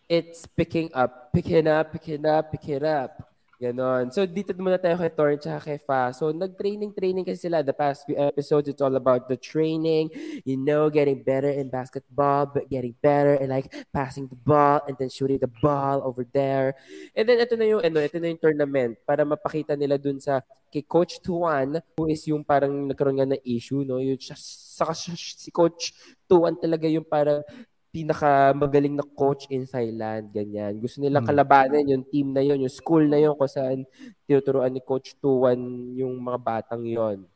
it's 0.06 0.46
picking 0.46 0.90
up, 0.94 1.30
picking 1.34 1.66
up, 1.66 1.90
picking 1.90 2.26
up, 2.26 2.44
picking 2.50 2.84
up. 2.86 3.31
Ganon. 3.62 4.10
So, 4.10 4.26
dito 4.26 4.50
muna 4.58 4.74
tayo 4.74 4.98
kay 4.98 5.14
Torn 5.14 5.38
at 5.38 5.62
kay 5.62 5.78
Fa. 5.78 6.10
So, 6.10 6.34
nag-training-training 6.34 7.22
kasi 7.22 7.46
sila. 7.46 7.62
The 7.62 7.70
past 7.70 8.02
few 8.02 8.18
episodes, 8.18 8.66
it's 8.66 8.82
all 8.82 8.98
about 8.98 9.30
the 9.30 9.38
training, 9.38 10.10
you 10.42 10.58
know, 10.58 10.90
getting 10.90 11.22
better 11.22 11.46
in 11.46 11.70
basketball, 11.70 12.50
but 12.50 12.66
getting 12.66 12.98
better 12.98 13.38
in 13.38 13.54
like 13.54 13.70
passing 13.94 14.26
the 14.26 14.34
ball 14.34 14.82
and 14.90 14.98
then 14.98 15.06
shooting 15.06 15.38
the 15.38 15.46
ball 15.62 16.02
over 16.02 16.26
there. 16.26 16.74
And 17.14 17.30
then, 17.30 17.38
ito 17.38 17.54
na 17.54 17.70
yung, 17.70 17.86
ano, 17.86 18.02
ito 18.02 18.18
na 18.18 18.34
yung 18.34 18.42
tournament 18.42 18.98
para 19.06 19.22
mapakita 19.22 19.78
nila 19.78 19.94
dun 19.94 20.18
sa 20.18 20.42
kay 20.66 20.82
Coach 20.82 21.22
Tuan, 21.22 21.78
who 21.94 22.10
is 22.10 22.26
yung 22.26 22.42
parang 22.42 22.90
nagkaroon 22.90 23.22
nga 23.22 23.30
ng 23.30 23.46
issue, 23.46 23.86
no? 23.86 24.02
Yung, 24.02 24.18
saka 24.18 24.90
si 24.98 25.54
Coach 25.54 25.94
Tuan 26.26 26.58
talaga 26.58 26.90
yung 26.90 27.06
parang 27.06 27.46
pinaka 27.92 28.56
magaling 28.56 28.96
na 28.96 29.04
coach 29.04 29.44
in 29.52 29.68
Thailand, 29.68 30.32
ganyan. 30.32 30.80
Gusto 30.80 31.04
nilang 31.04 31.28
hmm. 31.28 31.30
kalabanan 31.30 31.84
yung 31.84 32.04
team 32.08 32.32
na 32.32 32.40
yon, 32.40 32.64
yung 32.64 32.72
school 32.72 33.04
na 33.04 33.20
yon 33.20 33.36
kung 33.36 33.52
saan 33.52 33.84
tinuturuan 34.24 34.72
ni 34.72 34.80
Coach 34.80 35.12
Tuwan 35.20 35.60
yung 35.92 36.16
mga 36.16 36.38
batang 36.40 36.88
yon. 36.88 37.28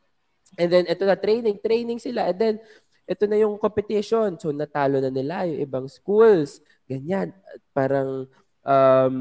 And 0.56 0.72
then, 0.72 0.88
ito 0.88 1.04
na, 1.04 1.12
training, 1.12 1.60
training 1.60 2.00
sila. 2.00 2.32
And 2.32 2.38
then, 2.40 2.56
ito 3.04 3.28
na 3.28 3.36
yung 3.36 3.60
competition. 3.60 4.40
So, 4.40 4.48
natalo 4.50 4.96
na 4.98 5.12
nila 5.12 5.44
yung 5.44 5.60
ibang 5.60 5.86
schools. 5.92 6.64
Ganyan. 6.88 7.36
Parang 7.76 8.24
um, 8.64 9.16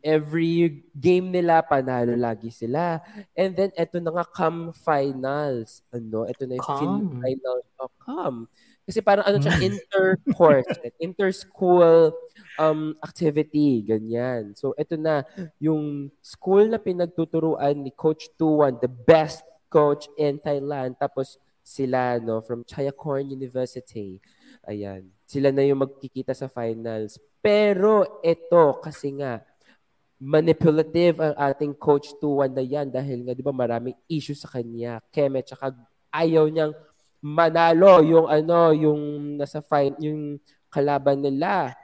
every 0.00 0.82
game 0.96 1.28
nila, 1.28 1.60
panalo 1.60 2.16
lagi 2.16 2.48
sila. 2.48 3.04
And 3.36 3.52
then, 3.52 3.70
ito 3.76 4.00
na 4.00 4.10
nga, 4.16 4.24
come 4.24 4.72
finals. 4.72 5.84
Ano? 5.92 6.24
Ito 6.24 6.48
na 6.48 6.56
yung 6.56 6.64
come. 6.64 7.20
final. 7.20 7.58
Oh, 7.76 7.92
come. 8.00 8.38
Kasi 8.88 9.04
parang 9.04 9.28
ano 9.28 9.36
siya, 9.36 9.52
hmm. 9.52 9.68
inter-course, 9.68 10.72
inter-school 10.96 12.16
um, 12.56 12.96
activity, 13.04 13.84
ganyan. 13.84 14.56
So, 14.56 14.72
ito 14.80 14.96
na, 14.96 15.28
yung 15.60 16.08
school 16.24 16.72
na 16.72 16.80
pinagtuturuan 16.80 17.84
ni 17.84 17.92
Coach 17.92 18.32
Tuan, 18.40 18.80
the 18.80 18.88
best 18.88 19.44
coach 19.68 20.08
in 20.16 20.40
Thailand. 20.40 20.96
Tapos, 20.96 21.36
sila, 21.60 22.16
no, 22.16 22.40
from 22.40 22.64
Chayakorn 22.64 23.28
University. 23.28 24.24
Ayan. 24.64 25.12
Sila 25.28 25.52
na 25.52 25.68
yung 25.68 25.84
magkikita 25.84 26.32
sa 26.32 26.48
finals. 26.48 27.20
Pero, 27.44 28.24
ito, 28.24 28.80
kasi 28.80 29.12
nga, 29.20 29.44
manipulative 30.16 31.20
ang 31.20 31.36
ating 31.36 31.76
Coach 31.76 32.16
Tuan 32.16 32.56
na 32.56 32.64
yan 32.64 32.88
dahil 32.88 33.20
nga, 33.20 33.36
di 33.36 33.44
ba, 33.44 33.52
maraming 33.52 34.00
issue 34.08 34.32
sa 34.32 34.48
kanya. 34.48 35.04
Keme, 35.12 35.44
tsaka 35.44 35.76
ayaw 36.08 36.48
niyang 36.48 36.72
manalo 37.18 38.02
yung 38.02 38.26
ano, 38.30 38.70
yung 38.74 39.00
nasa 39.38 39.58
fine, 39.58 39.94
yung 39.98 40.38
kalaban 40.70 41.18
nila. 41.18 41.74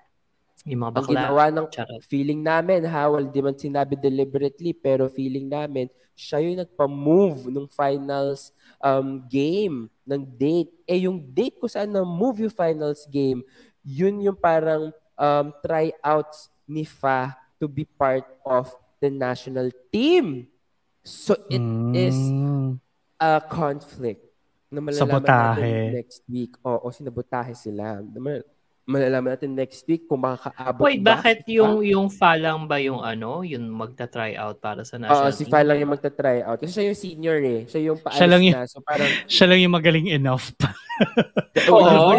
Yung 0.65 0.81
mga 0.87 0.93
bakla. 0.95 1.05
Ang 1.05 1.13
ginawa 1.13 1.45
ng 1.51 1.67
Charot. 1.69 2.01
feeling 2.07 2.41
namin, 2.41 2.87
ha, 2.89 3.11
well, 3.11 3.27
di 3.27 3.41
man 3.43 3.59
sinabi 3.59 3.99
deliberately, 3.99 4.73
pero 4.73 5.11
feeling 5.11 5.51
namin, 5.51 5.91
siya 6.15 6.41
yung 6.41 6.63
nagpa-move 6.63 7.51
nung 7.51 7.67
finals 7.67 8.55
um, 8.79 9.21
game 9.27 9.91
ng 10.07 10.23
date. 10.39 10.73
Eh, 10.87 11.05
yung 11.05 11.21
date 11.21 11.59
ko 11.59 11.67
saan 11.67 11.91
na-move 11.91 12.49
yung 12.49 12.55
finals 12.55 13.05
game, 13.11 13.43
yun 13.83 14.23
yung 14.23 14.39
parang 14.39 14.95
um, 15.19 15.47
tryouts 15.61 16.49
ni 16.65 16.87
Fa 16.87 17.37
to 17.61 17.69
be 17.69 17.85
part 17.85 18.25
of 18.47 18.73
the 19.03 19.11
national 19.13 19.69
team. 19.93 20.49
So, 21.05 21.37
it 21.53 21.61
mm. 21.61 21.93
is 21.93 22.17
a 23.21 23.45
conflict 23.45 24.24
na 24.75 24.83
malalaman 24.83 25.23
sabotahe. 25.23 25.63
natin 25.63 25.95
next 26.03 26.21
week. 26.27 26.53
Oo, 26.67 26.87
sinabotahe 26.91 27.55
sila. 27.55 28.03
Malalaman 28.85 29.33
natin 29.33 29.57
next 29.57 29.81
week 29.89 30.05
kung 30.05 30.21
makakaabot 30.21 30.85
Wait, 30.85 31.01
ba. 31.01 31.17
bakit 31.17 31.49
yung 31.49 31.81
pa? 31.81 31.89
yung 31.89 32.07
Falang 32.13 32.69
ba 32.69 32.77
yung 32.83 33.01
ano, 33.01 33.41
yung 33.41 33.65
magta-try 33.73 34.37
out 34.37 34.61
para 34.61 34.85
sa 34.85 35.01
national 35.01 35.33
Oo, 35.33 35.33
si 35.33 35.49
Falang 35.49 35.81
yung 35.81 35.93
magta-try 35.97 36.45
out. 36.45 36.61
Kasi 36.61 36.77
siya 36.77 36.87
yung 36.93 37.01
senior 37.01 37.39
eh. 37.41 37.61
Siya 37.65 37.81
yung 37.81 37.99
paalis 38.03 38.19
siya 38.21 38.29
lang 38.29 38.43
yung, 38.45 38.55
na. 38.61 38.69
So 38.69 38.85
parang, 38.85 39.09
siya 39.33 39.47
lang 39.49 39.61
yung 39.65 39.75
magaling 39.79 40.09
enough 40.13 40.53
pa. 40.61 40.69
Oo, 41.73 41.81
oh, 41.81 42.13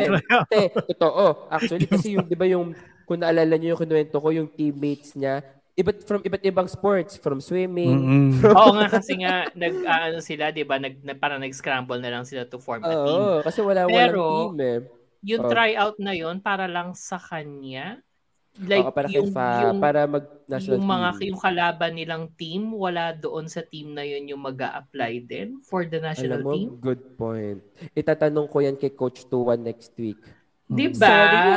eh, 0.50 0.68
totoo. 0.74 1.52
Actually, 1.54 1.86
kasi 1.86 2.18
yung, 2.18 2.26
di 2.26 2.34
ba 2.34 2.50
yung, 2.50 2.74
kung 3.06 3.22
naalala 3.22 3.62
niyo 3.62 3.78
yung 3.78 3.82
kinuwento 3.86 4.18
ko, 4.18 4.34
yung 4.34 4.50
teammates 4.50 5.14
niya, 5.14 5.46
iba't 5.76 6.00
from 6.08 6.22
iba't 6.24 6.44
ibang 6.48 6.68
sports, 6.72 7.20
from 7.20 7.44
swimming. 7.44 8.00
Mm-hmm. 8.00 8.30
From... 8.42 8.56
Oo 8.56 8.72
nga 8.80 8.88
kasi 8.88 9.20
nga 9.20 9.52
nag 9.52 9.76
uh, 9.84 10.02
ano 10.12 10.20
sila, 10.24 10.50
'di 10.56 10.64
ba? 10.64 10.80
Nag, 10.80 11.04
nag 11.04 11.20
parang 11.20 11.44
nag-scramble 11.44 12.00
na 12.00 12.12
lang 12.16 12.24
sila 12.24 12.48
to 12.48 12.58
form 12.64 12.82
a 12.84 12.90
Oo, 12.90 13.04
team. 13.06 13.20
kasi 13.44 13.60
wala 13.60 13.84
Pero, 13.86 13.92
walang 13.92 14.32
team 14.56 14.58
eh. 14.64 14.80
Yung 15.26 15.44
oh. 15.44 15.52
tryout 15.52 15.98
na 16.00 16.14
yon 16.16 16.40
para 16.40 16.66
lang 16.70 16.96
sa 16.96 17.20
kanya. 17.20 18.00
Like 18.56 18.88
Oo, 18.88 18.96
para 18.96 19.12
yung, 19.12 19.36
fa, 19.36 19.68
yung, 19.68 19.84
para 19.84 20.08
mag 20.08 20.24
national 20.48 20.80
yung 20.80 20.88
mga 20.88 21.10
team. 21.12 21.28
yung 21.28 21.40
kalaban 21.44 21.92
nilang 21.92 22.26
team 22.40 22.62
wala 22.72 23.12
doon 23.12 23.52
sa 23.52 23.60
team 23.68 23.92
na 23.92 24.08
yon 24.08 24.32
yung 24.32 24.40
mag-a-apply 24.40 25.28
din 25.28 25.60
for 25.60 25.84
the 25.84 26.00
national 26.00 26.40
Alam 26.40 26.48
mo, 26.48 26.52
team. 26.56 26.70
Good 26.80 27.04
point. 27.20 27.60
Itatanong 27.92 28.48
ko 28.48 28.64
yan 28.64 28.80
kay 28.80 28.96
Coach 28.96 29.28
Tuan 29.28 29.60
next 29.60 29.92
week. 30.00 30.24
'Di 30.72 30.88
ba? 30.96 31.04
Sorry, 31.04 31.52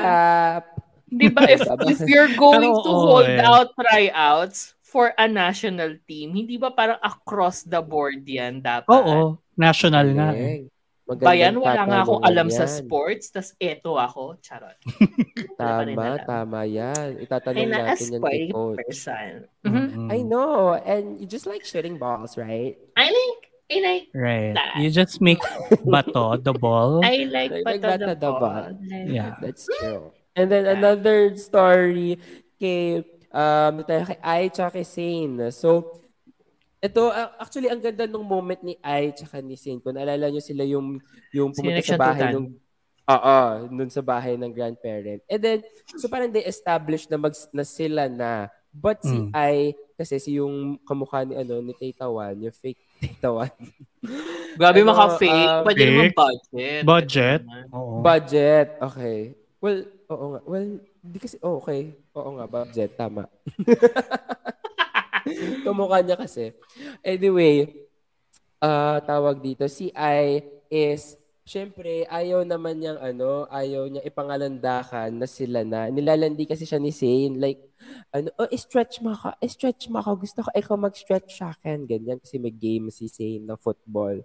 Di 1.09 1.29
ba, 1.33 1.49
if, 1.49 1.65
if 1.89 2.01
you're 2.05 2.33
going 2.37 2.69
to 2.69 2.93
hold 2.93 3.27
eh. 3.27 3.41
out 3.41 3.73
tryouts 3.77 4.77
for 4.85 5.13
a 5.17 5.29
national 5.29 5.97
team, 6.09 6.37
hindi 6.37 6.57
ba 6.57 6.73
parang 6.73 7.01
across 7.01 7.65
the 7.65 7.81
board 7.81 8.25
yan 8.25 8.61
dapat? 8.61 8.89
Oo, 8.89 9.41
national 9.57 10.13
nga 10.17 10.33
eh. 10.37 10.69
Bayan, 11.09 11.57
wala 11.57 11.89
nga 11.89 12.05
akong 12.05 12.21
alam 12.21 12.53
yan. 12.53 12.59
sa 12.61 12.69
sports, 12.69 13.33
tas 13.33 13.57
eto 13.57 13.97
ako, 13.97 14.37
charot. 14.45 14.77
tama, 15.61 16.21
tama 16.21 16.69
yan. 16.69 17.17
Itatanong 17.25 17.65
I'm 17.65 17.73
natin 17.73 18.07
yan 18.13 18.23
kay 18.29 18.53
coach. 18.53 18.77
person. 18.77 19.49
Mm-hmm. 19.65 20.13
I 20.13 20.21
know, 20.21 20.77
and 20.77 21.17
you 21.17 21.25
just 21.25 21.49
like 21.49 21.65
shooting 21.65 21.97
balls, 21.97 22.37
right? 22.37 22.77
I 22.93 23.09
like 23.09 23.41
I 23.69 23.77
like 23.81 24.07
right. 24.13 24.53
that. 24.53 24.81
You 24.81 24.93
just 24.93 25.21
make 25.25 25.41
bato 25.85 26.37
the 26.45 26.53
ball. 26.53 27.01
I 27.01 27.25
like 27.25 27.53
bato, 27.53 27.65
like 27.65 27.81
bato 27.81 27.99
the, 28.05 28.15
the 28.17 28.33
ball. 28.33 28.41
ball. 28.41 28.77
Yeah, 28.89 29.37
that's 29.41 29.65
true. 29.81 30.13
And 30.39 30.47
then 30.47 30.65
another 30.71 31.35
story 31.35 32.23
kay 32.57 33.03
um 33.35 33.83
tayo 33.83 34.07
kay 34.07 34.19
Ai 34.23 34.43
tsaka 34.49 34.79
kay 34.79 34.87
Sane. 34.87 35.51
So 35.51 35.99
ito 36.79 37.11
actually 37.43 37.67
ang 37.67 37.83
ganda 37.83 38.07
ng 38.07 38.23
moment 38.23 38.63
ni 38.63 38.79
Ai 38.81 39.11
tsaka 39.11 39.43
ni 39.43 39.59
Sane. 39.59 39.83
Kung 39.83 39.99
naalala 39.99 40.31
niyo 40.31 40.43
sila 40.43 40.63
yung 40.63 41.03
yung 41.35 41.51
pumunta 41.51 41.83
sa 41.83 41.99
bahay 41.99 42.31
ng 42.31 42.55
Oo, 43.09 43.73
nun 43.73 43.89
sa 43.89 44.05
bahay 44.05 44.37
ng 44.37 44.53
grandparent. 44.53 45.25
And 45.33 45.41
then, 45.41 45.59
so 45.97 46.13
parang 46.13 46.29
they 46.29 46.45
established 46.45 47.09
na, 47.09 47.17
mag, 47.17 47.33
na 47.57 47.65
sila 47.65 48.05
na. 48.05 48.53
But 48.69 49.01
si 49.01 49.17
mm. 49.17 49.33
Ai, 49.33 49.73
kasi 49.97 50.21
si 50.21 50.37
yung 50.37 50.77
kamukha 50.85 51.25
ni 51.25 51.33
ano 51.33 51.65
ni 51.65 51.73
Taitawan, 51.73 52.37
yung 52.37 52.53
fake 52.53 52.85
Taitawan. 53.01 53.49
Grabe 54.61 54.85
ano, 54.85 54.93
maka-fake. 54.93 55.49
Um, 55.49 55.65
Pwede 55.65 55.83
naman 55.89 56.13
budget. 56.13 56.83
Budget? 56.85 57.41
Oo. 57.73 58.05
Budget, 58.05 58.69
okay. 58.77 59.21
Well, 59.57 59.89
Oo 60.09 60.25
nga. 60.33 60.41
Well, 60.49 60.81
di 61.05 61.19
kasi, 61.21 61.37
oh, 61.45 61.61
okay. 61.61 61.93
Oo 62.17 62.41
nga, 62.41 62.49
budget. 62.49 62.97
Tama. 62.97 63.29
Kamukha 65.65 66.01
niya 66.01 66.17
kasi. 66.17 66.57
Anyway, 67.05 67.89
uh, 68.65 69.05
tawag 69.05 69.45
dito, 69.45 69.69
si 69.69 69.93
I 69.93 70.41
is, 70.73 71.21
syempre, 71.45 72.09
ayaw 72.09 72.41
naman 72.49 72.81
niyang 72.81 72.97
ano, 72.97 73.45
ayaw 73.53 73.85
niya 73.85 74.01
ipangalandakan 74.09 75.13
na 75.13 75.29
sila 75.29 75.61
na. 75.61 75.93
Nilalandi 75.93 76.49
kasi 76.49 76.65
siya 76.65 76.81
ni 76.81 76.89
Zane. 76.89 77.37
Like, 77.37 77.61
ano, 78.09 78.33
oh, 78.41 78.49
stretch 78.57 79.05
mo 79.05 79.13
ako. 79.13 79.37
stretch 79.45 79.93
mo 79.93 80.01
ako. 80.01 80.25
Gusto 80.25 80.41
ko 80.41 80.49
ikaw 80.57 80.77
mag-stretch 80.81 81.37
sa 81.37 81.53
akin. 81.53 81.85
Ganyan 81.85 82.17
kasi 82.17 82.41
may 82.41 82.53
game 82.53 82.89
si 82.89 83.13
Zane 83.13 83.45
ng 83.45 83.61
football. 83.61 84.25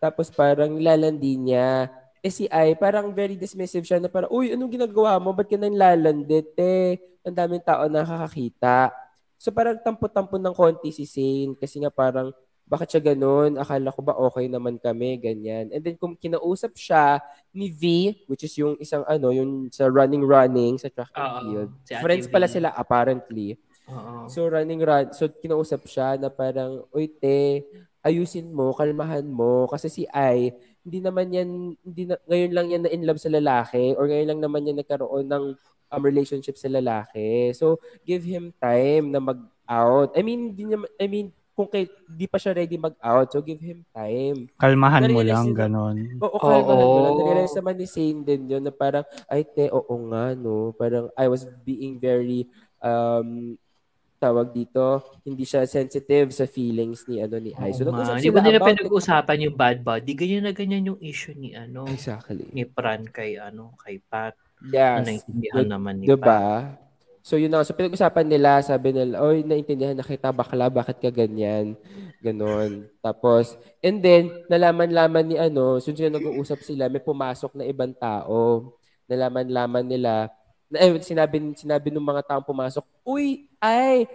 Tapos 0.00 0.32
parang 0.32 0.72
nilalandi 0.72 1.36
niya 1.36 1.92
eh 2.20 2.32
si 2.32 2.44
I, 2.48 2.76
parang 2.76 3.12
very 3.16 3.34
dismissive 3.36 3.84
siya 3.84 3.98
na 4.00 4.12
parang, 4.12 4.28
uy, 4.32 4.52
anong 4.52 4.72
ginagawa 4.76 5.16
mo? 5.16 5.32
Ba't 5.32 5.48
ka 5.48 5.56
nang 5.56 5.76
lalandit? 5.76 6.52
Eh, 6.56 7.00
ang 7.24 7.36
daming 7.36 7.64
tao 7.64 7.88
nakakakita. 7.88 8.92
So 9.40 9.48
parang 9.48 9.80
tampo-tampo 9.80 10.36
ng 10.36 10.52
konti 10.52 10.92
si 10.92 11.08
Sane 11.08 11.56
kasi 11.56 11.80
nga 11.80 11.88
parang 11.88 12.28
bakit 12.70 12.94
siya 12.94 13.02
ganun? 13.02 13.58
Akala 13.58 13.90
ko 13.90 13.98
ba 13.98 14.14
okay 14.14 14.46
naman 14.46 14.78
kami, 14.78 15.18
ganyan. 15.18 15.74
And 15.74 15.82
then 15.82 15.98
kung 15.98 16.14
kinausap 16.14 16.78
siya 16.78 17.18
ni 17.50 17.66
V, 17.72 18.14
which 18.30 18.46
is 18.46 18.54
yung 18.54 18.78
isang 18.78 19.02
ano, 19.10 19.34
yung 19.34 19.72
sa 19.74 19.90
running-running 19.90 20.78
sa 20.78 20.86
track 20.86 21.10
and 21.18 21.34
field. 21.42 21.70
Si 21.82 21.98
Friends 21.98 22.30
pala 22.30 22.46
sila 22.46 22.70
apparently. 22.78 23.58
Uh-oh. 23.90 24.30
So 24.30 24.46
running 24.46 24.78
run, 24.86 25.10
so 25.10 25.26
kinausap 25.26 25.82
siya 25.90 26.14
na 26.14 26.30
parang, 26.30 26.86
"Uy 26.94 27.10
te, 27.10 27.66
ayusin 28.06 28.54
mo, 28.54 28.70
kalmahan 28.70 29.26
mo 29.26 29.66
kasi 29.66 29.90
si 29.90 30.02
I 30.14 30.54
hindi 30.80 30.98
naman 30.98 31.28
yan 31.32 31.48
hindi 31.84 32.02
na, 32.08 32.16
ngayon 32.24 32.52
lang 32.56 32.66
yan 32.72 32.82
na 32.86 32.92
in 32.92 33.04
love 33.04 33.20
sa 33.20 33.32
lalaki 33.32 33.92
or 33.96 34.08
ngayon 34.08 34.28
lang 34.32 34.40
naman 34.40 34.66
yan 34.66 34.78
nagkaroon 34.80 35.28
ng 35.28 35.44
um, 35.90 36.02
relationship 36.02 36.56
sa 36.56 36.70
lalaki. 36.70 37.50
So 37.52 37.82
give 38.06 38.22
him 38.22 38.54
time 38.56 39.10
na 39.10 39.20
mag-out. 39.20 40.14
I 40.14 40.22
mean, 40.22 40.54
hindi 40.54 40.70
niya, 40.70 40.78
I 40.96 41.06
mean, 41.10 41.34
kung 41.60 41.68
kay, 41.68 41.92
di 42.08 42.24
pa 42.24 42.40
siya 42.40 42.56
ready 42.56 42.80
mag-out, 42.80 43.28
so 43.28 43.44
give 43.44 43.60
him 43.60 43.84
time. 43.92 44.48
Kalmahan 44.56 45.12
mo 45.12 45.20
lang, 45.20 45.52
na, 45.52 45.56
ganon. 45.66 45.96
Oo, 46.16 46.38
kalmahan 46.40 46.86
mo 46.88 46.98
lang. 47.04 47.14
Narealize 47.20 47.56
naman 47.60 47.74
ni 47.76 47.86
Shane 47.90 48.20
din 48.24 48.48
yun 48.48 48.64
na 48.64 48.72
parang, 48.72 49.04
ay 49.28 49.44
te, 49.44 49.68
oo 49.68 49.94
nga, 50.08 50.32
no. 50.32 50.72
Parang 50.72 51.12
I 51.12 51.28
was 51.28 51.44
being 51.60 52.00
very, 52.00 52.48
um, 52.80 53.60
tawag 54.20 54.52
dito, 54.52 55.00
hindi 55.24 55.48
siya 55.48 55.64
sensitive 55.64 56.28
sa 56.28 56.44
feelings 56.44 57.08
ni 57.08 57.24
ano 57.24 57.40
ni 57.40 57.56
Ai. 57.56 57.72
So, 57.72 57.88
oh, 57.88 57.90
nag-usap 57.90 58.20
sila 58.20 58.44
nila 58.44 58.60
pinag-usapan 58.60 59.48
yung 59.48 59.56
bad 59.56 59.80
body, 59.80 60.12
ganyan 60.12 60.44
na 60.44 60.52
ganyan 60.52 60.92
yung 60.92 61.00
issue 61.00 61.32
ni 61.32 61.56
ano. 61.56 61.88
Exactly. 61.88 62.52
Ni 62.52 62.68
Pran 62.68 63.08
kay 63.08 63.40
ano, 63.40 63.72
kay 63.80 63.96
Pat. 64.04 64.36
Yes. 64.60 65.00
Na 65.00 65.08
naintindihan 65.08 65.66
naman 65.66 66.04
ni 66.04 66.04
diba? 66.04 66.20
Pat. 66.20 66.90
So 67.24 67.40
yun 67.40 67.48
na. 67.48 67.64
So 67.64 67.72
pinag-usapan 67.72 68.28
nila, 68.28 68.60
sabi 68.60 68.92
nila, 68.92 69.24
oy, 69.24 69.40
naintindihan 69.40 69.96
na 69.96 70.04
kita, 70.04 70.28
bakla, 70.32 70.68
bakit 70.68 71.00
ka 71.00 71.08
ganyan? 71.08 71.76
Ganon. 72.20 72.88
Tapos, 73.00 73.56
and 73.80 74.04
then, 74.04 74.28
nalaman-laman 74.52 75.24
ni 75.24 75.36
ano, 75.40 75.80
since 75.80 76.00
yung 76.00 76.12
nag-uusap 76.12 76.60
sila, 76.60 76.92
may 76.92 77.00
pumasok 77.00 77.56
na 77.56 77.64
ibang 77.64 77.96
tao. 77.96 78.72
Nalaman-laman 79.08 79.84
nila, 79.88 80.28
eh, 80.74 81.02
sinabi, 81.02 81.36
sinabi 81.58 81.88
ng 81.90 82.02
mga 82.02 82.22
taong 82.26 82.46
pumasok, 82.46 82.84
uy, 83.02 83.50
ay, 83.58 84.06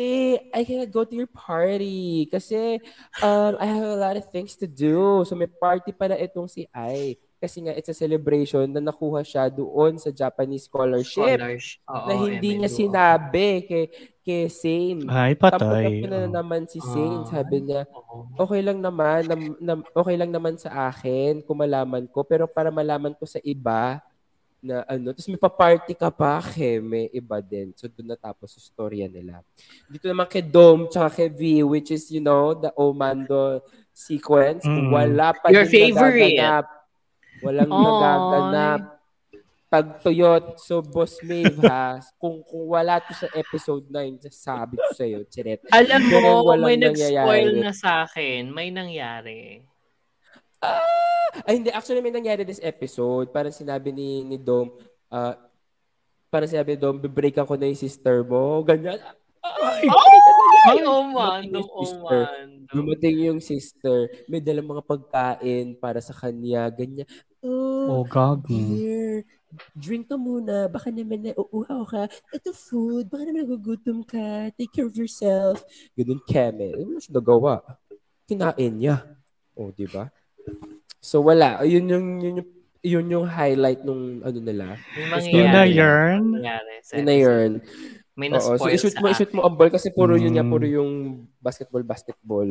te, 0.00 0.40
I 0.54 0.64
cannot 0.64 0.88
go 0.88 1.04
to 1.04 1.12
your 1.12 1.28
party 1.28 2.24
kasi 2.32 2.80
um, 3.20 3.52
I 3.60 3.68
have 3.68 3.84
a 3.84 4.00
lot 4.00 4.16
of 4.16 4.24
things 4.32 4.56
to 4.56 4.66
do. 4.66 5.20
So 5.28 5.36
may 5.36 5.50
party 5.50 5.92
para 5.92 6.16
itong 6.16 6.48
si 6.48 6.64
Ai 6.72 7.20
kasi 7.40 7.64
nga 7.64 7.72
it's 7.72 7.88
a 7.88 7.96
celebration 7.96 8.68
na 8.68 8.84
nakuha 8.84 9.24
siya 9.24 9.48
doon 9.48 9.96
sa 9.96 10.12
Japanese 10.12 10.68
scholarship, 10.68 11.40
scholarship. 11.40 11.80
Oo, 11.88 12.04
na 12.08 12.12
hindi 12.16 12.60
niya 12.60 12.68
sinabi 12.68 13.64
kay 13.64 13.84
kay 14.20 14.44
Sane. 14.52 15.08
Ay, 15.08 15.32
patay. 15.32 16.04
Tapos 16.04 16.04
na 16.04 16.28
naman 16.28 16.68
si 16.68 16.80
Sane, 16.84 17.24
sabi 17.28 17.64
niya, 17.64 17.88
okay 18.36 18.60
lang 18.60 18.84
naman, 18.84 19.24
na, 19.24 19.36
na, 19.56 19.72
okay 19.96 20.16
lang 20.20 20.28
naman 20.28 20.60
sa 20.60 20.92
akin 20.92 21.40
kung 21.44 21.64
malaman 21.64 22.04
ko, 22.12 22.20
pero 22.24 22.44
para 22.44 22.68
malaman 22.68 23.16
ko 23.16 23.24
sa 23.24 23.40
iba, 23.40 24.04
na 24.60 24.84
ano, 24.84 25.16
tapos 25.16 25.28
may 25.32 25.40
pa-party 25.40 25.92
ka 25.96 26.12
pa, 26.12 26.44
may 26.84 27.08
iba 27.16 27.40
din. 27.40 27.72
So, 27.72 27.88
doon 27.88 28.12
natapos 28.12 28.52
yung 28.60 28.66
storya 28.68 29.06
nila. 29.08 29.40
Dito 29.88 30.04
naman 30.06 30.28
kay 30.28 30.44
Dom, 30.44 30.86
tsaka 30.86 31.24
kay 31.24 31.28
V, 31.32 31.64
which 31.64 31.88
is, 31.88 32.12
you 32.12 32.20
know, 32.20 32.52
the 32.52 32.68
Omando 32.76 33.64
sequence. 33.90 34.64
Mm. 34.68 34.92
Wala 34.92 35.32
pa 35.32 35.48
Your 35.48 35.64
favorite. 35.64 36.36
Nagaganap. 36.36 36.66
Walang 37.40 37.72
Aww. 37.72 37.80
nagaganap. 37.80 38.82
Pagtuyot. 39.70 40.44
So, 40.60 40.82
Boss 40.82 41.22
Maeve 41.24 41.62
ha, 41.64 42.02
kung, 42.20 42.42
kung 42.44 42.74
wala 42.74 43.00
to 43.00 43.14
sa 43.16 43.30
episode 43.32 43.86
9, 43.88 44.28
sabi 44.28 44.76
ko 44.76 44.90
sa'yo, 44.92 45.24
Chiret. 45.30 45.62
Alam 45.72 46.10
mo, 46.10 46.52
may 46.58 46.76
nag-spoil 46.76 47.54
na 47.62 47.72
sa 47.72 48.04
akin. 48.04 48.50
May 48.50 48.74
nangyari. 48.74 49.69
Ah! 50.60 51.44
Ay, 51.48 51.60
hindi. 51.60 51.72
Actually, 51.72 52.04
may 52.04 52.12
nangyari 52.12 52.44
this 52.44 52.60
episode. 52.62 53.32
Parang 53.32 53.52
sinabi 53.52 53.90
ni, 53.90 54.24
ni 54.24 54.36
Dom, 54.36 54.72
uh, 55.08 55.34
parang 56.28 56.50
sinabi 56.50 56.76
ni 56.76 56.78
Dom, 56.78 57.00
bibreakan 57.00 57.48
ko 57.48 57.54
na 57.56 57.68
yung 57.68 57.80
sister 57.80 58.22
mo. 58.22 58.60
Ganyan. 58.62 59.00
Ay, 59.40 59.88
oh! 59.88 60.40
Ay, 60.60 60.84
oh 60.84 61.04
man, 61.08 61.48
oh 61.56 61.88
man. 62.04 62.68
Dumating 62.68 63.32
yung 63.32 63.40
sister, 63.40 64.12
may 64.28 64.44
dalang 64.44 64.68
mga 64.68 64.84
pagkain 64.84 65.72
para 65.80 66.04
sa 66.04 66.12
kanya, 66.12 66.68
ganyan. 66.68 67.08
Oh, 67.40 68.04
oh 68.04 68.04
gago. 68.04 68.52
Here, 68.52 69.24
drink 69.72 70.12
ka 70.12 70.20
muna. 70.20 70.68
Baka 70.68 70.92
naman 70.92 71.24
na 71.24 71.32
uuhaw 71.32 71.88
ka. 71.88 72.02
Ito 72.36 72.52
food. 72.52 73.08
Baka 73.08 73.24
naman 73.24 73.48
nagugutom 73.48 74.04
ka. 74.04 74.52
Take 74.60 74.76
care 74.76 74.84
of 74.84 74.92
yourself. 74.92 75.64
Ganun 75.96 76.20
keme. 76.28 76.76
Ano 76.76 77.00
siya 77.00 77.16
nagawa? 77.16 77.64
Kinain 78.28 78.72
niya. 78.76 79.16
O, 79.56 79.68
oh, 79.68 79.70
di 79.72 79.88
ba? 79.88 80.12
So, 81.00 81.24
wala. 81.24 81.64
Yun 81.64 81.84
yung, 81.88 82.06
yun 82.20 82.34
yung, 82.40 82.50
yun 82.80 83.06
yung 83.12 83.26
highlight 83.28 83.84
nung 83.84 84.24
ano 84.24 84.38
nila. 84.40 84.76
Yung 84.96 85.52
na 85.52 85.64
yarn. 85.64 86.24
Yun 86.92 87.06
na 87.06 87.14
yarn. 87.16 87.52
May 88.20 88.28
na-spoil 88.28 88.60
so, 88.60 88.68
ishoot 88.68 88.96
mo, 89.00 89.06
ishoot 89.08 89.32
mo 89.32 89.40
ang 89.48 89.56
ball 89.56 89.72
kasi 89.72 89.88
puro 89.88 90.12
mm. 90.12 90.22
yun 90.28 90.34
nga, 90.36 90.44
puro 90.44 90.66
yung 90.68 91.24
basketball, 91.40 91.80
basketball. 91.80 92.48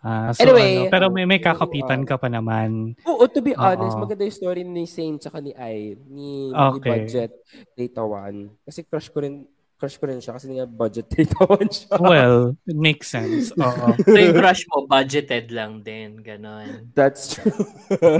Ah, 0.00 0.32
so 0.32 0.44
anyway, 0.44 0.88
ano, 0.88 0.92
pero 0.92 1.06
may 1.12 1.28
may 1.28 1.40
kakapitan 1.40 2.04
ka 2.08 2.16
pa 2.16 2.28
naman. 2.28 2.96
Oo, 3.04 3.28
to 3.28 3.44
be 3.44 3.52
honest, 3.52 3.96
Uh-oh. 3.96 4.04
maganda 4.04 4.24
yung 4.24 4.36
story 4.36 4.60
ni 4.64 4.84
Saint 4.88 5.20
tsaka 5.20 5.44
ni 5.44 5.52
I, 5.52 5.96
ni, 6.08 6.48
okay. 6.52 6.76
ni 6.76 6.80
Budget 6.80 7.32
Data 7.76 8.02
One. 8.04 8.56
Kasi 8.64 8.84
crush 8.84 9.12
ko 9.12 9.24
rin 9.24 9.44
crush 9.80 9.96
ko 9.96 10.04
rin 10.12 10.20
siya 10.20 10.36
kasi 10.36 10.52
nga 10.52 10.68
budget 10.68 11.08
data 11.08 11.40
one 11.56 11.72
siya. 11.72 11.96
Well, 11.96 12.52
it 12.68 12.76
makes 12.76 13.08
sense. 13.08 13.48
Oo. 13.56 13.96
so 13.96 14.12
yung 14.12 14.36
crush 14.36 14.68
mo, 14.68 14.84
budgeted 14.84 15.48
lang 15.48 15.80
din. 15.80 16.20
Ganon. 16.20 16.92
That's 16.92 17.40
true. 17.40 17.56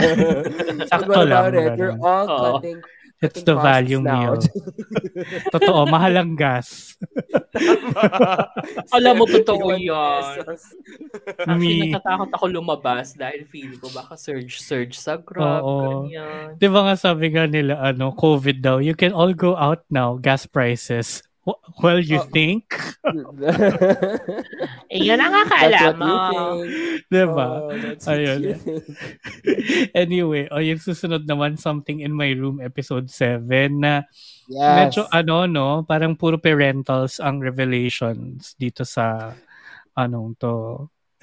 Sakto 0.90 1.20
lang. 1.28 1.52
It? 1.52 1.76
We're 1.76 2.00
all 2.00 2.24
oh. 2.24 2.40
cutting 2.56 2.80
It's 3.20 3.44
the 3.44 3.52
value 3.52 4.00
meal. 4.00 4.40
totoo, 5.52 5.84
mahal 5.84 6.24
ang 6.24 6.32
gas. 6.40 6.96
Alam 8.96 9.20
mo, 9.20 9.24
totoo 9.28 9.76
yan. 9.76 10.40
Actually, 11.44 11.92
natatakot 11.92 12.32
ako 12.32 12.44
lumabas 12.48 13.12
dahil 13.12 13.44
feel 13.44 13.76
ko 13.76 13.92
baka 13.92 14.16
surge-surge 14.16 14.96
sa 14.96 15.20
Grab. 15.20 15.60
Oo. 15.60 16.08
Ganyan. 16.08 16.56
Di 16.56 16.64
ba 16.72 16.80
nga 16.88 16.96
sabi 16.96 17.28
nga 17.28 17.44
nila, 17.44 17.76
ano, 17.84 18.16
COVID 18.16 18.64
daw, 18.64 18.80
you 18.80 18.96
can 18.96 19.12
all 19.12 19.36
go 19.36 19.52
out 19.52 19.84
now, 19.92 20.16
gas 20.16 20.48
prices. 20.48 21.20
Well, 21.80 22.04
you 22.04 22.20
oh. 22.20 22.28
think? 22.28 22.68
eh, 24.92 25.00
yun 25.00 25.16
ang 25.16 25.32
akala 25.32 25.96
mo. 25.96 26.12
Diba? 27.08 27.46
Oh, 27.64 27.72
Ayun. 28.12 28.60
anyway, 30.04 30.52
oh, 30.52 30.60
yung 30.60 30.76
susunod 30.76 31.24
naman, 31.24 31.56
Something 31.56 32.04
in 32.04 32.12
My 32.12 32.36
Room, 32.36 32.60
episode 32.60 33.08
7, 33.08 33.72
na 33.72 34.04
yes. 34.52 34.76
medyo 34.76 35.08
ano, 35.08 35.48
no, 35.48 35.68
parang 35.88 36.12
puro 36.12 36.36
parentals 36.36 37.16
ang 37.24 37.40
revelations 37.40 38.52
dito 38.60 38.84
sa, 38.84 39.32
anong 39.96 40.36
to, 40.36 40.52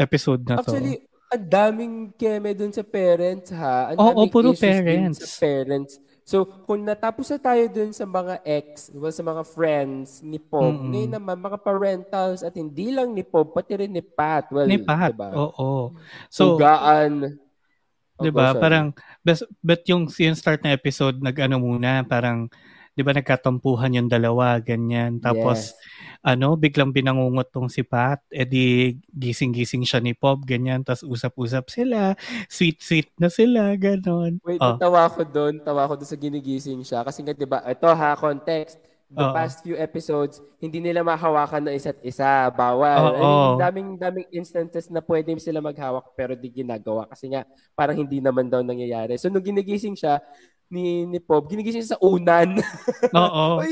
episode 0.02 0.42
na 0.50 0.58
to. 0.66 0.74
Actually, 0.74 1.06
ang 1.30 1.46
daming 1.46 1.96
keme 2.18 2.58
dun 2.58 2.74
sa 2.74 2.82
parents, 2.82 3.54
ha? 3.54 3.94
Ang 3.94 4.02
Oo, 4.02 4.26
oh, 4.26 4.28
puro 4.34 4.58
parents. 4.58 5.22
sa 5.22 5.30
parents 5.46 6.02
So, 6.28 6.44
kung 6.44 6.84
natapos 6.84 7.32
na 7.32 7.40
tayo 7.40 7.64
dun 7.72 7.96
sa 7.96 8.04
mga 8.04 8.44
ex, 8.44 8.92
diba, 8.92 9.08
sa 9.16 9.24
mga 9.24 9.48
friends 9.48 10.20
ni 10.20 10.36
Pop, 10.36 10.76
mm-hmm. 10.76 10.90
ngayon 10.92 11.12
naman, 11.16 11.38
mga 11.40 11.60
parentals 11.64 12.44
at 12.44 12.52
hindi 12.60 12.92
lang 12.92 13.16
ni 13.16 13.24
Pop, 13.24 13.56
pati 13.56 13.80
rin 13.80 13.96
ni 13.96 14.04
Pat. 14.04 14.52
Well, 14.52 14.68
ni 14.68 14.76
Pat, 14.76 15.16
diba? 15.16 15.32
oo. 15.32 15.96
So, 16.28 16.60
Tugaan. 16.60 17.40
Oh, 18.20 18.24
diba, 18.28 18.52
parang, 18.60 18.92
but, 19.24 19.40
but 19.64 19.82
yung, 19.88 20.12
yung 20.12 20.36
start 20.36 20.68
na 20.68 20.76
episode, 20.76 21.16
nag-ano 21.24 21.64
muna, 21.64 22.04
parang, 22.04 22.52
di 22.98 23.06
ba 23.06 23.14
nagkatampuhan 23.14 23.94
yung 24.02 24.10
dalawa, 24.10 24.58
ganyan. 24.58 25.22
Tapos, 25.22 25.78
yes 25.78 25.78
ano, 26.28 26.58
biglang 26.58 26.92
binangungot 26.92 27.48
tong 27.56 27.70
si 27.70 27.88
Pat, 27.88 28.20
edi 28.28 28.98
gising-gising 29.16 29.88
siya 29.88 30.04
ni 30.04 30.12
Pop, 30.12 30.44
ganyan, 30.44 30.82
tapos 30.82 31.08
usap-usap 31.08 31.72
sila, 31.72 32.20
sweet-sweet 32.50 33.16
na 33.16 33.32
sila, 33.32 33.72
ganon. 33.80 34.42
Wait, 34.44 34.60
oh. 34.60 34.76
tawa 34.76 35.08
ko 35.08 35.24
doon, 35.24 35.62
tawa 35.62 35.88
ko 35.88 35.96
doon 35.96 36.10
sa 36.10 36.20
ginigising 36.20 36.82
siya. 36.84 37.08
Kasi 37.08 37.22
nga, 37.22 37.32
di 37.32 37.48
ba, 37.48 37.64
ito 37.64 37.88
ha, 37.88 38.18
context, 38.18 38.82
the 39.08 39.24
oh. 39.24 39.32
past 39.32 39.64
few 39.64 39.80
episodes, 39.80 40.44
hindi 40.60 40.84
nila 40.84 41.00
mahawakan 41.00 41.72
ng 41.72 41.76
isa't 41.80 41.96
isa. 42.04 42.52
Bawal. 42.52 43.16
I 43.16 43.24
mean, 43.24 43.56
daming, 43.56 43.90
daming 43.96 44.28
instances 44.36 44.92
na 44.92 45.00
pwede 45.00 45.32
sila 45.40 45.64
maghawak 45.64 46.12
pero 46.12 46.36
di 46.36 46.52
ginagawa. 46.52 47.08
Kasi 47.08 47.32
nga, 47.32 47.48
parang 47.72 47.96
hindi 47.96 48.20
naman 48.20 48.52
daw 48.52 48.60
nangyayari. 48.60 49.16
So, 49.16 49.32
nung 49.32 49.48
ginigising 49.48 49.96
siya, 49.96 50.20
ni 50.68 51.08
ni 51.08 51.20
Pop, 51.24 51.48
ginigising 51.48 51.88
sa 51.88 51.98
unan. 52.04 52.60
Oo. 53.16 53.46
Oy, 53.64 53.72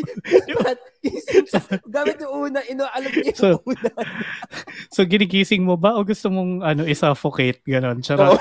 gamit 1.85 2.17
yung 2.23 2.51
unan, 2.51 2.63
ino, 2.71 2.83
alam 2.87 3.11
niya 3.11 3.35
so, 3.35 3.59
unan. 3.67 4.03
so, 4.95 5.03
ginigising 5.03 5.63
mo 5.63 5.75
ba 5.75 5.95
o 5.95 6.07
gusto 6.07 6.31
mong 6.31 6.63
ano, 6.63 6.81
i-suffocate? 6.87 7.61
Ganon, 7.67 7.99
charot. 7.99 8.39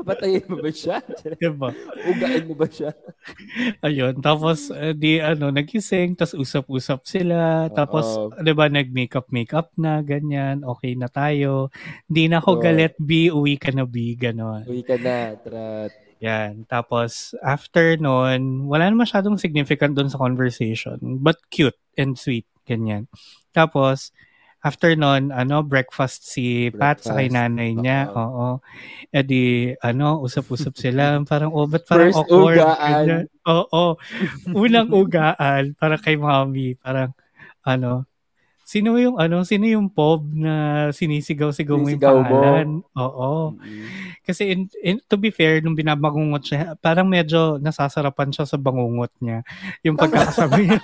Papatayin 0.00 0.48
mo 0.48 0.56
ba 0.64 0.70
siya? 0.72 0.96
diba? 1.36 1.76
Ugaan 2.08 2.48
mo 2.48 2.54
ba 2.56 2.64
siya? 2.64 2.96
Ayun. 3.84 4.16
Tapos, 4.24 4.72
uh, 4.72 4.96
di 4.96 5.20
ano, 5.20 5.52
nagising, 5.52 6.16
tapos 6.16 6.40
usap-usap 6.40 7.04
sila. 7.04 7.68
Tapos, 7.68 8.06
Oo. 8.16 8.32
di 8.40 8.52
ba, 8.56 8.72
nag-makeup-makeup 8.72 9.76
na, 9.76 10.00
ganyan. 10.00 10.64
Okay 10.64 10.96
na 10.96 11.12
tayo. 11.12 11.68
Hindi 12.08 12.32
na 12.32 12.40
ako 12.40 12.50
Oo. 12.56 12.62
galit, 12.64 12.96
B. 12.96 13.28
Uwi 13.28 13.60
ka 13.60 13.76
na, 13.76 13.84
B. 13.84 14.16
Ganon. 14.16 14.64
Uwi 14.64 14.80
ka 14.80 14.96
na, 14.96 15.36
trat. 15.36 16.09
Yan. 16.20 16.68
Tapos, 16.68 17.32
after 17.40 17.96
nun, 17.96 18.68
wala 18.68 18.92
na 18.92 18.96
masyadong 18.96 19.40
significant 19.40 19.96
doon 19.96 20.12
sa 20.12 20.20
conversation. 20.20 21.00
But 21.00 21.40
cute 21.48 21.76
and 21.96 22.16
sweet. 22.20 22.44
Ganyan. 22.68 23.08
Tapos, 23.56 24.12
after 24.60 24.92
nun, 24.92 25.32
ano, 25.32 25.64
breakfast 25.64 26.28
si 26.28 26.68
Pat 26.68 27.00
sa 27.00 27.16
kay 27.16 27.32
Breakfast. 27.32 27.36
nanay 27.40 27.70
niya. 27.72 28.12
Oo. 28.12 28.20
Oo. 28.20 28.48
E 29.08 29.20
di, 29.24 29.44
ano, 29.80 30.20
usap-usap 30.20 30.76
sila. 30.76 31.16
Parang, 31.30 31.56
oh, 31.56 31.64
ba't 31.64 31.88
parang 31.88 32.12
First 32.12 32.20
awkward? 32.28 32.60
ugaan. 32.60 33.04
Oo. 33.48 33.84
Unang 34.52 34.92
ugaan. 34.92 35.72
Para 35.80 35.96
kay 35.96 36.20
mommy. 36.20 36.76
Parang, 36.76 37.16
ano, 37.64 38.04
sino 38.70 38.94
yung, 39.02 39.18
ano, 39.18 39.42
sino 39.42 39.66
yung 39.66 39.90
pob 39.90 40.30
na 40.30 40.86
sinisigaw-sigaw 40.94 41.74
mo 41.74 41.90
yung 41.90 41.98
pangalan? 41.98 42.68
Oo. 42.94 43.58
Mm-mm. 43.58 44.22
Kasi 44.22 44.54
in, 44.54 44.70
in, 44.78 45.02
to 45.10 45.18
be 45.18 45.34
fair, 45.34 45.58
nung 45.58 45.74
binabangungot 45.74 46.46
siya, 46.46 46.78
parang 46.78 47.10
medyo 47.10 47.58
nasasarapan 47.58 48.30
siya 48.30 48.46
sa 48.46 48.54
bangungot 48.54 49.10
niya. 49.18 49.42
Yung 49.82 49.98
pagkakasabi 49.98 50.70
niya. 50.70 50.78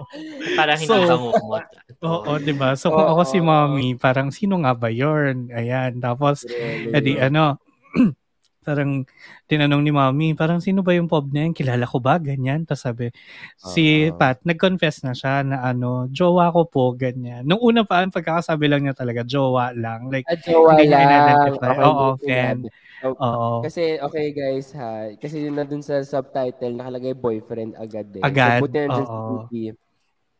Parang 0.58 0.80
hindi 0.80 0.88
So, 0.88 1.04
bangungot. 1.04 1.64
Oo, 2.00 2.32
di 2.40 2.54
ba? 2.56 2.72
So 2.72 2.88
kung 2.88 3.04
ako 3.04 3.22
si 3.28 3.38
mommy, 3.44 3.92
parang 4.00 4.32
sino 4.32 4.56
nga 4.64 4.72
ba 4.72 4.88
yun? 4.88 5.52
Ayan. 5.52 6.00
Tapos, 6.00 6.48
Grabe 6.48 6.96
edi 6.96 7.20
ano, 7.20 7.60
parang 8.66 9.06
tinanong 9.46 9.82
ni 9.86 9.94
mommy, 9.94 10.28
parang 10.34 10.58
sino 10.58 10.82
ba 10.82 10.90
yung 10.90 11.06
pob 11.06 11.30
na 11.30 11.46
yan? 11.46 11.54
Kilala 11.54 11.86
ko 11.86 12.02
ba? 12.02 12.18
Ganyan. 12.18 12.66
Tapos 12.66 12.82
sabi, 12.82 13.14
si 13.54 14.10
Oo. 14.10 14.18
Pat, 14.18 14.42
nag-confess 14.42 15.06
na 15.06 15.14
siya 15.14 15.46
na 15.46 15.62
ano, 15.62 16.10
jowa 16.10 16.50
ko 16.50 16.66
po, 16.66 16.90
ganyan. 16.98 17.46
Nung 17.46 17.62
una 17.62 17.86
pa, 17.86 18.02
ang 18.02 18.10
pagkakasabi 18.10 18.66
lang 18.66 18.82
niya 18.82 18.98
talaga, 18.98 19.22
jowa 19.22 19.70
lang. 19.70 20.10
Like, 20.10 20.26
At 20.26 20.42
jowa 20.42 20.74
hindi 20.74 20.90
lang. 20.90 21.54
Okay, 21.54 21.78
Oo, 21.86 22.06
sinabi. 22.18 22.66
Oh, 23.06 23.14
Oo. 23.14 23.48
Kasi, 23.62 24.02
okay 24.02 24.34
guys 24.34 24.74
ha, 24.74 25.14
kasi 25.20 25.46
yun 25.46 25.54
na 25.54 25.62
dun 25.62 25.84
sa 25.84 26.02
subtitle, 26.02 26.74
nakalagay 26.74 27.14
boyfriend 27.14 27.78
agad 27.78 28.10
eh. 28.18 28.24
Agad, 28.26 28.58
So, 28.58 28.66
buti 28.66 28.80
na 28.82 29.04
sa. 29.06 29.14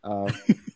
Uh, 0.07 0.27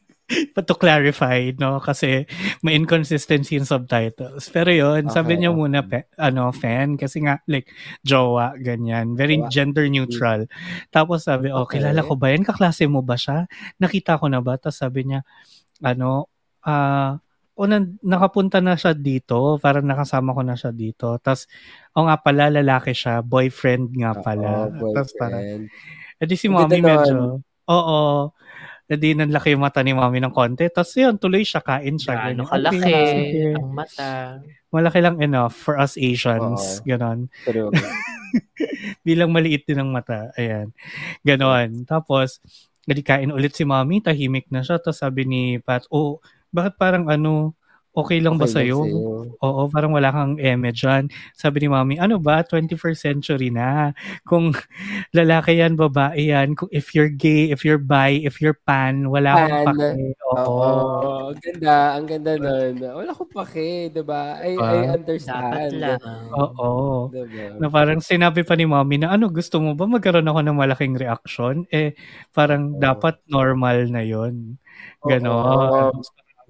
But 0.54 0.70
to 0.70 0.78
clarify, 0.78 1.50
no, 1.58 1.82
kasi 1.82 2.22
may 2.62 2.78
inconsistency 2.78 3.58
in 3.58 3.66
subtitles. 3.66 4.46
Pero 4.48 4.70
yun, 4.70 5.10
sabi 5.10 5.34
Okay, 5.34 5.40
niya 5.42 5.50
okay. 5.50 5.58
muna, 5.58 5.80
pe, 5.82 5.98
ano, 6.14 6.54
fan, 6.54 6.94
kasi 6.94 7.26
nga, 7.26 7.42
like, 7.50 7.66
jowa, 8.06 8.54
ganyan. 8.56 9.18
Very 9.18 9.42
Jowa. 9.42 9.50
gender 9.50 9.86
neutral. 9.90 10.46
Tapos 10.88 11.26
sabi, 11.26 11.50
oh, 11.50 11.66
Okay. 11.66 11.82
kilala 11.82 12.06
ko 12.06 12.14
ba 12.14 12.30
yan? 12.30 12.46
Kaklase 12.46 12.86
mo 12.86 13.02
ba 13.02 13.18
siya? 13.18 13.50
Nakita 13.82 14.22
ko 14.22 14.30
na 14.30 14.38
ba? 14.38 14.54
Tapos 14.54 14.78
sabi 14.78 15.02
niya, 15.10 15.26
ano, 15.82 16.30
ah, 16.62 17.18
o 17.58 17.68
nan- 17.68 18.00
nakapunta 18.00 18.62
na 18.64 18.72
siya 18.78 18.96
dito, 18.96 19.60
parang 19.60 19.84
nakasama 19.84 20.32
ko 20.32 20.40
na 20.40 20.56
siya 20.56 20.72
dito. 20.72 21.18
Tapos, 21.20 21.44
o 21.92 22.06
nga 22.08 22.16
pala, 22.16 22.48
lalaki 22.48 22.94
siya, 22.94 23.20
boyfriend 23.20 23.92
nga 23.98 24.16
pala. 24.16 24.70
oo, 24.72 24.94
Tapos 24.94 25.12
parang, 25.18 25.42
boyfriend. 25.44 25.66
edi 26.22 26.34
si 26.40 26.48
Ang 26.48 26.54
mommy 26.56 26.80
medyo, 26.80 27.42
oo, 27.68 28.00
edi 28.90 29.14
nanlaki 29.14 29.54
yung 29.54 29.62
mata 29.62 29.86
ni 29.86 29.94
mommy 29.94 30.18
ng 30.18 30.34
konti. 30.34 30.66
Tapos 30.66 30.90
yun, 30.98 31.14
tuloy 31.14 31.46
siya, 31.46 31.62
kain 31.62 31.94
siya. 31.94 32.34
Ganyan. 32.34 32.42
kalaki 32.42 32.82
Okay, 32.82 33.54
ang 33.54 33.70
mata. 33.70 34.10
Malaki 34.74 34.98
lang 34.98 35.16
enough 35.22 35.54
for 35.54 35.78
us 35.78 35.94
Asians. 35.94 36.82
Oo. 36.82 36.86
Ganon. 36.90 37.30
Bilang 39.06 39.30
maliit 39.30 39.62
din 39.62 39.78
ang 39.78 39.94
mata. 39.94 40.34
Ayan. 40.34 40.74
Ganon. 41.22 41.86
Tapos, 41.86 42.42
edi 42.90 43.06
kain 43.06 43.30
ulit 43.30 43.54
si 43.54 43.62
mommy, 43.62 44.02
tahimik 44.02 44.50
na 44.50 44.66
siya. 44.66 44.82
Tapos 44.82 44.98
sabi 44.98 45.22
ni 45.22 45.42
Pat, 45.62 45.86
oh, 45.94 46.18
bakit 46.50 46.74
parang 46.74 47.06
ano, 47.06 47.54
okay 48.00 48.18
lang 48.20 48.36
ba 48.40 48.46
Okay 48.48 48.66
lang 48.70 48.72
sa'yo? 48.72 48.78
Oo, 49.40 49.60
parang 49.72 49.92
wala 49.96 50.12
kang 50.12 50.36
eme 50.36 50.72
dyan. 50.72 51.08
Sabi 51.32 51.64
ni 51.64 51.68
mami, 51.72 51.96
ano 51.96 52.20
ba, 52.20 52.44
21st 52.44 53.00
century 53.00 53.48
na. 53.52 53.92
Kung 54.28 54.52
lalaki 55.18 55.60
yan, 55.60 55.76
babae 55.80 56.32
yan. 56.32 56.52
Kung 56.56 56.68
if 56.72 56.92
you're 56.92 57.08
gay, 57.12 57.48
if 57.52 57.64
you're 57.64 57.80
bi, 57.80 58.20
if 58.24 58.40
you're 58.44 58.56
pan, 58.66 59.08
wala 59.08 59.32
Pan. 59.36 59.72
pake. 59.72 60.16
Oo. 60.28 60.44
Oo. 60.44 61.18
Ang 61.32 61.40
ganda. 61.40 61.74
Ang 61.96 62.06
ganda 62.08 62.32
nun. 62.36 62.74
Wala 62.80 63.10
ko 63.16 63.22
pake, 63.28 63.88
diba? 63.92 64.40
I, 64.40 64.56
Diba? 64.56 64.68
I 64.68 64.78
Dapat 64.84 64.94
understand. 65.00 65.72
lang. 65.78 66.00
Oo. 66.36 66.68
Diba? 67.10 67.56
Na 67.60 67.66
parang 67.72 68.00
sinabi 68.02 68.44
pa 68.44 68.54
ni 68.58 68.66
mami 68.68 69.00
na 69.00 69.14
ano, 69.14 69.28
gusto 69.32 69.58
mo 69.62 69.72
ba 69.78 69.88
magkaroon 69.88 70.28
ako 70.28 70.40
ng 70.44 70.56
malaking 70.58 70.94
reaction? 71.00 71.64
Eh, 71.72 71.96
parang 72.34 72.76
Oo. 72.76 72.80
dapat 72.82 73.18
normal 73.30 73.88
na 73.88 74.02
yon 74.04 74.58
Oo. 75.02 75.08
Ganon. 75.08 75.94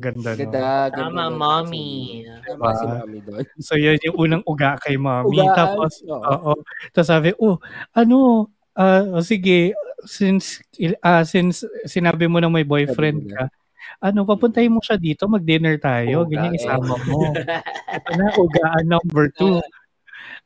Ganda, 0.00 0.32
no? 0.32 0.40
Ganda. 0.40 0.88
ganda 0.88 0.96
Tama, 0.96 1.24
mommy. 1.28 2.24
Tama 2.48 2.72
si 2.72 2.84
Diba? 2.88 2.96
mami 3.04 3.18
doon. 3.20 3.44
So, 3.66 3.76
yun 3.76 4.00
yung 4.00 4.16
unang 4.16 4.42
uga 4.48 4.80
kay 4.80 4.96
mami. 4.96 5.36
Ugaan. 5.36 5.52
Tapos, 5.52 6.00
Oo. 6.08 6.24
Oo. 6.24 6.52
Tapos 6.96 7.08
sabi, 7.12 7.36
oh, 7.36 7.60
ano, 7.92 8.48
ah, 8.72 9.20
oh, 9.20 9.22
sige, 9.22 9.76
since 10.08 10.64
ah, 11.04 11.20
since 11.28 11.68
sinabi 11.84 12.24
mo 12.24 12.40
na 12.40 12.48
may 12.48 12.64
boyfriend 12.64 13.28
ka, 13.28 13.52
ano, 14.00 14.24
papuntahin 14.24 14.72
mo 14.72 14.80
siya 14.80 14.96
dito, 14.96 15.28
mag-dinner 15.28 15.76
tayo, 15.76 16.24
Uga, 16.24 16.32
ganyan 16.32 16.56
eh. 16.56 16.60
isama 16.64 16.96
mo. 17.04 17.20
Ito 17.96 18.10
na, 18.16 18.26
ugaan 18.40 18.84
number 18.88 19.28
two. 19.36 19.60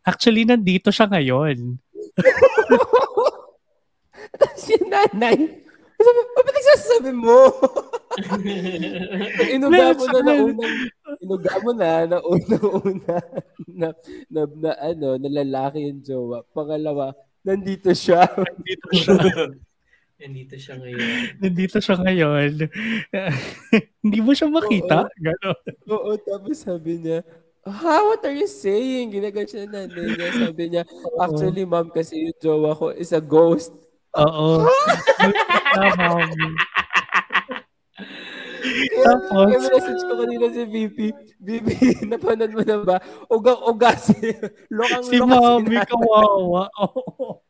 Actually, 0.03 0.43
nandito 0.43 0.91
siya 0.91 1.07
ngayon. 1.07 1.79
si 4.65 4.75
nanay. 4.91 5.39
Sabi, 6.05 6.21
ba't 6.37 6.47
nagsasabi 6.53 7.11
mo? 7.17 7.39
inuga 9.55 9.97
mo 9.97 10.05
na 10.07 10.21
na 10.21 10.33
unang, 10.39 10.75
inuga 11.19 11.53
mo 11.65 11.71
na 11.73 11.91
na 12.07 12.19
unang-una 12.21 13.17
na, 13.67 13.89
na, 14.29 14.43
na, 14.45 14.71
ano, 14.79 15.09
na 15.17 15.29
lalaki 15.33 15.89
yung 15.89 16.01
jowa. 16.05 16.45
Pangalawa, 16.53 17.17
nandito 17.41 17.91
siya. 17.97 18.29
Nandito 18.29 18.89
siya. 18.93 19.17
Nandito 20.15 20.55
siya 20.57 20.79
ngayon. 20.79 21.11
nandito 21.43 21.77
siya 21.83 21.97
ngayon. 22.01 22.53
Hindi 24.07 24.19
mo 24.23 24.31
siya 24.31 24.47
makita. 24.47 25.11
Ganon. 25.21 25.59
Oo, 25.91 26.15
tapos 26.17 26.65
sabi 26.65 27.03
niya, 27.03 27.21
Ha, 27.65 28.05
what 28.05 28.21
are 28.29 28.37
you 28.37 28.45
saying? 28.45 29.09
Ginagal 29.09 29.49
siya 29.49 29.65
nanay 29.65 30.17
niya. 30.17 30.29
Sabi 30.37 30.65
niya, 30.69 30.85
actually, 31.17 31.65
ma'am, 31.65 31.89
kasi 31.89 32.29
yung 32.29 32.37
jowa 32.37 32.77
ko 32.77 32.93
is 32.93 33.13
a 33.17 33.25
ghost. 33.25 33.73
Oo. 34.19 34.65
Tapos, 39.05 39.47
Kaya 39.53 39.59
message 39.61 40.03
ko 40.09 40.13
kanina 40.25 40.47
si 40.49 40.63
VP, 40.65 40.99
VP, 41.39 41.69
napanood 42.11 42.53
mo 42.57 42.63
na 42.65 42.77
ba? 42.81 42.97
Ugang-uga 43.29 43.93
si, 43.95 44.17
lokang 44.73 45.05
si 45.05 45.21
mami 45.21 45.77
kawawa. 45.85 46.73
Oo. 46.81 47.45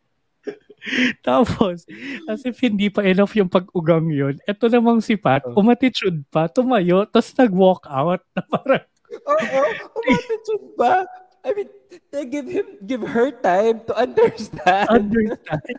Tapos, 1.24 1.88
as 2.28 2.44
if 2.44 2.60
hindi 2.60 2.92
pa 2.92 3.00
enough 3.06 3.32
yung 3.32 3.48
pag-ugang 3.48 4.10
yun, 4.12 4.36
eto 4.44 4.68
namang 4.68 5.00
si 5.00 5.16
Pat, 5.16 5.40
Oh. 5.48 5.62
umatitude 5.64 6.20
pa, 6.28 6.44
tumayo, 6.50 7.08
tapos 7.08 7.32
nag-walk 7.38 7.88
out 7.88 8.20
na 8.36 8.42
parang, 8.44 8.84
Oo, 9.14 9.60
umatitude 9.96 10.66
ba? 10.76 11.08
I 11.44 11.52
mean, 11.52 11.68
they 12.10 12.24
give 12.24 12.48
him, 12.48 12.64
give 12.84 13.04
her 13.04 13.28
time 13.30 13.80
to 13.84 13.92
understand. 13.96 14.88
understand. 14.88 15.76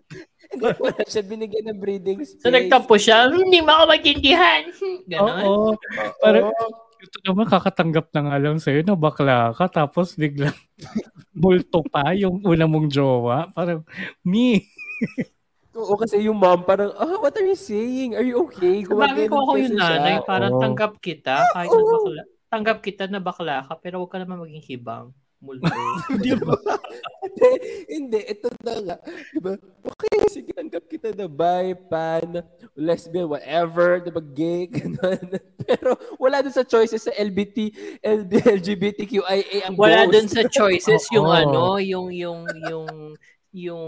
Hindi 0.56 0.92
na 0.96 1.06
siya 1.06 1.24
binigyan 1.24 1.66
ng 1.72 1.80
breathing 1.80 2.20
space. 2.24 2.42
So 2.42 2.50
nagtampo 2.50 2.96
siya, 2.96 3.28
hindi 3.28 3.60
mo 3.60 3.72
ako 3.76 3.84
maintindihan. 3.92 4.62
Ganon. 5.12 5.44
Oo. 5.44 5.70
Parang, 6.24 6.50
ito 6.96 7.18
naman 7.28 7.46
kakatanggap 7.46 8.10
na 8.16 8.22
nga 8.26 8.38
lang 8.42 8.58
sa'yo 8.58 8.82
na 8.82 8.96
bakla 8.98 9.54
ka, 9.54 9.68
tapos 9.68 10.16
biglang 10.16 10.56
multo 11.36 11.84
pa 11.86 12.16
yung 12.18 12.42
una 12.42 12.66
mong 12.66 12.88
jowa. 12.90 13.52
Parang, 13.52 13.84
me. 14.24 14.64
Oo, 15.76 16.00
kasi 16.00 16.24
yung 16.24 16.40
mom 16.40 16.64
parang, 16.64 16.96
ah, 16.96 17.20
what 17.20 17.36
are 17.36 17.44
you 17.44 17.60
saying? 17.60 18.16
Are 18.16 18.24
you 18.24 18.40
okay? 18.48 18.88
Sabagay 18.88 19.28
ko 19.28 19.44
ako 19.44 19.52
yung 19.60 19.76
kasi 19.76 19.84
siya. 19.84 19.92
nanay, 20.00 20.16
parang 20.24 20.54
Oo. 20.56 20.62
tanggap 20.64 21.04
kita 21.04 21.36
kahit 21.52 21.68
na 21.68 21.84
bakla. 21.84 22.24
Tanggap 22.48 22.78
kita 22.80 23.04
na 23.12 23.20
bakla 23.20 23.56
ka, 23.68 23.74
pero 23.84 24.00
huwag 24.00 24.12
ka 24.16 24.24
naman 24.24 24.40
maging 24.40 24.64
hibang. 24.64 25.12
Multo. 25.44 25.68
Di 26.24 26.34
ba? 26.40 26.56
hindi, 27.22 27.50
hindi, 27.92 28.20
ito 28.26 28.48
na 28.64 28.74
nga. 28.82 28.98
Di 29.06 29.40
ba? 29.44 29.54
Okay, 29.84 30.18
sige, 30.32 30.52
tanggap 30.56 30.88
kita 30.90 31.14
na 31.14 31.28
bi, 31.30 31.76
pan, 31.88 32.42
lesbian, 32.74 33.30
whatever, 33.30 34.02
di 34.02 34.10
ba, 34.10 34.22
gay, 34.24 34.66
ganun. 34.76 35.38
Pero 35.62 35.94
wala 36.18 36.42
dun 36.42 36.56
sa 36.56 36.66
choices 36.66 37.06
sa 37.06 37.14
LBT, 37.14 37.58
LB, 38.02 38.32
LGBTQIA 38.62 39.70
ang 39.70 39.76
Wala 39.78 40.08
ghost. 40.08 40.14
dun 40.14 40.28
sa 40.32 40.42
choices 40.50 41.04
yung 41.16 41.30
Oo. 41.30 41.36
ano, 41.36 41.64
yung 41.78 42.10
yung 42.10 42.42
yung 42.66 42.88
yung 43.56 43.86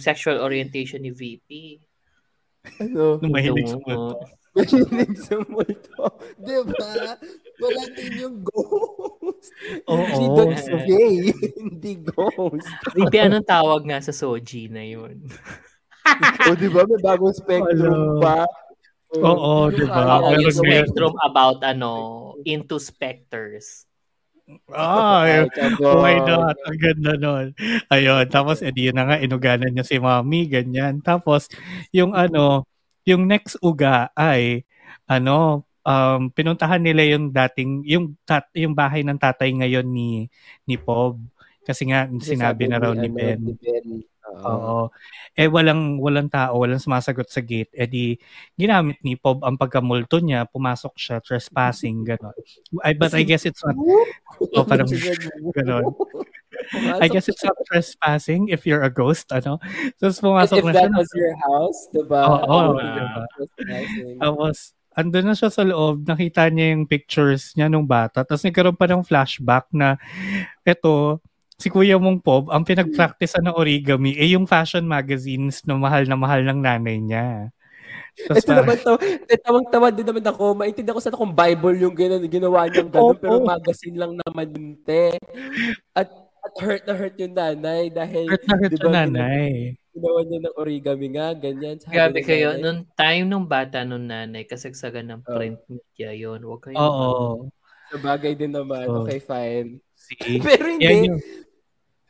sexual 0.00 0.42
orientation 0.42 0.98
ni 1.02 1.12
VP. 1.14 1.78
Ano? 2.82 3.22
Nung 3.22 3.30
mahilig 3.34 3.70
sa 3.70 3.78
multo. 3.78 4.18
Mahilig 4.56 5.12
sa 5.20 5.36
multo. 5.44 6.04
Di 6.40 6.56
ba? 6.64 7.20
Wala 7.60 7.82
din 7.92 8.12
yung 8.24 8.36
ghost. 8.40 9.48
Oo. 9.84 10.06
She 10.16 10.24
don't 10.32 10.56
say, 10.56 11.12
hindi 11.60 11.92
ghost. 12.00 12.68
Maybe 12.96 13.20
anong 13.20 13.44
tawag 13.44 13.84
nga 13.84 14.00
sa 14.00 14.16
Soji 14.16 14.72
na 14.72 14.80
yun? 14.80 15.28
o 16.48 16.54
di 16.54 16.70
ba 16.70 16.86
may 16.86 17.00
bagong 17.02 17.36
spectrum 17.36 18.16
Hello. 18.16 18.22
pa? 18.22 18.48
Oo, 19.20 19.68
di 19.70 19.84
ba? 19.84 20.24
Pero 20.24 20.40
yung 20.40 20.56
spectrum 20.56 21.14
about 21.20 21.60
ano, 21.62 21.92
into 22.48 22.80
specters. 22.80 23.84
Ah, 24.70 25.26
Ay, 25.26 25.50
kabog. 25.50 26.06
why 26.06 26.22
not? 26.22 26.54
Ang 26.70 26.78
ganda 26.78 27.12
nun. 27.18 27.46
Ayun, 27.90 28.30
tapos 28.30 28.62
edi 28.62 28.86
yun 28.86 28.94
na 28.94 29.10
nga, 29.10 29.18
inuganan 29.18 29.74
niya 29.74 29.82
si 29.82 29.98
mami, 29.98 30.46
ganyan. 30.46 31.02
Tapos, 31.02 31.50
yung 31.90 32.14
ano, 32.14 32.62
yung 33.06 33.24
next 33.30 33.56
uga 33.62 34.10
ay, 34.18 34.66
ano, 35.06 35.62
um, 35.86 36.28
pinuntahan 36.34 36.82
nila 36.82 37.06
yung 37.16 37.30
dating, 37.30 37.86
yung, 37.86 38.18
tat, 38.26 38.50
yung 38.58 38.74
bahay 38.74 39.06
ng 39.06 39.16
tatay 39.16 39.54
ngayon 39.54 39.86
ni, 39.86 40.26
ni 40.66 40.76
Pob. 40.76 41.22
Kasi 41.62 41.86
nga, 41.90 42.10
sinabi 42.18 42.66
sabi 42.66 42.70
na 42.70 42.78
raw 42.82 42.92
ni 42.94 43.06
ano, 43.10 43.16
Ben. 43.16 43.38
Ni 43.42 43.54
Ben. 43.54 43.86
Oo. 44.26 44.90
Eh 45.36 45.46
walang 45.46 46.02
walang 46.02 46.26
tao, 46.26 46.58
walang 46.58 46.82
sumasagot 46.82 47.28
sa 47.30 47.40
gate. 47.44 47.70
Eh 47.76 47.86
di 47.86 48.16
ginamit 48.58 48.98
ni 49.06 49.14
Pob 49.14 49.44
ang 49.46 49.54
pagkamulto 49.54 50.18
niya, 50.18 50.48
pumasok 50.48 50.94
siya 50.98 51.16
trespassing 51.22 52.02
gano'n. 52.02 52.34
I 52.82 52.92
but 52.98 53.14
I 53.14 53.22
guess 53.22 53.46
it's 53.46 53.62
not 53.62 53.76
oh, 54.56 54.66
parang 54.66 54.88
gano'n. 55.56 55.84
I 57.00 57.06
guess 57.08 57.28
it's 57.28 57.42
not 57.44 57.56
trespassing 57.66 58.48
if 58.48 58.66
you're 58.66 58.82
a 58.82 58.92
ghost, 58.92 59.28
ano. 59.30 59.58
Tapos 59.96 60.18
pumasok 60.20 60.56
if 60.60 60.64
na 60.64 60.72
that 60.74 60.88
siya. 60.90 60.96
was 60.98 61.10
your 61.14 61.34
house, 61.40 61.80
diba? 61.92 62.20
Oo, 62.26 62.44
Oh, 62.46 62.68
diba? 62.76 63.24
trespassing. 63.36 64.16
Tapos 64.18 64.56
andun 64.96 65.26
na 65.28 65.36
siya 65.36 65.50
sa 65.52 65.62
loob, 65.62 66.08
nakita 66.08 66.48
niya 66.48 66.72
yung 66.72 66.88
pictures 66.88 67.52
niya 67.52 67.68
nung 67.68 67.84
bata. 67.84 68.24
Tapos 68.24 68.40
nagkaroon 68.42 68.76
pa 68.80 68.88
ng 68.88 69.04
flashback 69.04 69.68
na 69.70 70.00
eto, 70.64 71.20
si 71.60 71.68
Kuya 71.68 71.96
mong 72.00 72.20
Pob, 72.24 72.48
ang 72.52 72.64
pinag-practice 72.64 73.36
ng 73.40 73.56
origami 73.56 74.12
eh 74.16 74.32
yung 74.36 74.44
fashion 74.44 74.84
magazines 74.84 75.64
na 75.64 75.76
mahal 75.76 76.04
na 76.08 76.16
mahal 76.16 76.44
ng 76.44 76.60
nanay 76.60 77.00
niya. 77.00 77.52
Tapos 78.16 78.44
Ito 78.48 78.52
naman 78.56 78.76
to, 78.80 78.96
tawang-tawa 79.44 79.88
din 79.92 80.08
naman 80.08 80.24
ako. 80.24 80.56
Maintindihan 80.56 80.96
ko 80.96 81.04
sana 81.04 81.20
kung 81.20 81.36
Bible 81.36 81.76
yung 81.76 81.92
gina, 81.92 82.16
ginawa 82.24 82.64
niyang 82.64 82.88
gano'n, 82.88 83.12
Oo. 83.12 83.20
pero 83.20 83.36
magazine 83.44 83.96
lang 84.00 84.16
naman 84.16 84.48
te. 84.80 85.20
At 85.92 86.08
hurt 86.62 86.82
na 86.84 86.94
hurt 86.94 87.16
yung 87.16 87.34
nanay 87.34 87.88
dahil 87.88 88.26
hurt 88.26 88.44
na 88.44 88.54
hurt 88.56 88.70
di 88.70 88.76
ba, 88.76 88.82
yung 88.82 88.94
nanay. 88.94 89.50
ginawa 89.90 90.20
niya 90.22 90.38
ng 90.42 90.56
origami 90.56 91.06
nga, 91.10 91.26
ganyan. 91.32 91.76
Sabi 91.76 91.92
Grabe 91.92 92.20
kayo, 92.20 92.48
nanay, 92.52 92.62
nung 92.62 92.80
time 92.92 93.24
nung 93.24 93.46
bata 93.46 93.78
nung 93.82 94.04
nanay, 94.04 94.44
kasagsagan 94.44 95.06
ng 95.06 95.20
Oh. 95.22 95.34
print 95.34 95.60
media 95.66 96.10
yun. 96.12 96.40
Huwag 96.40 96.60
kayo. 96.62 96.76
Oo. 96.76 97.16
Sa 97.86 97.96
bagay 97.98 98.32
din 98.32 98.50
naman, 98.50 98.84
Oh. 98.84 99.02
okay, 99.02 99.18
fine. 99.18 99.80
See? 99.94 100.16
Pero 100.44 100.64
hindi. 100.66 100.84
Yan 100.84 100.96
yung, 101.06 101.18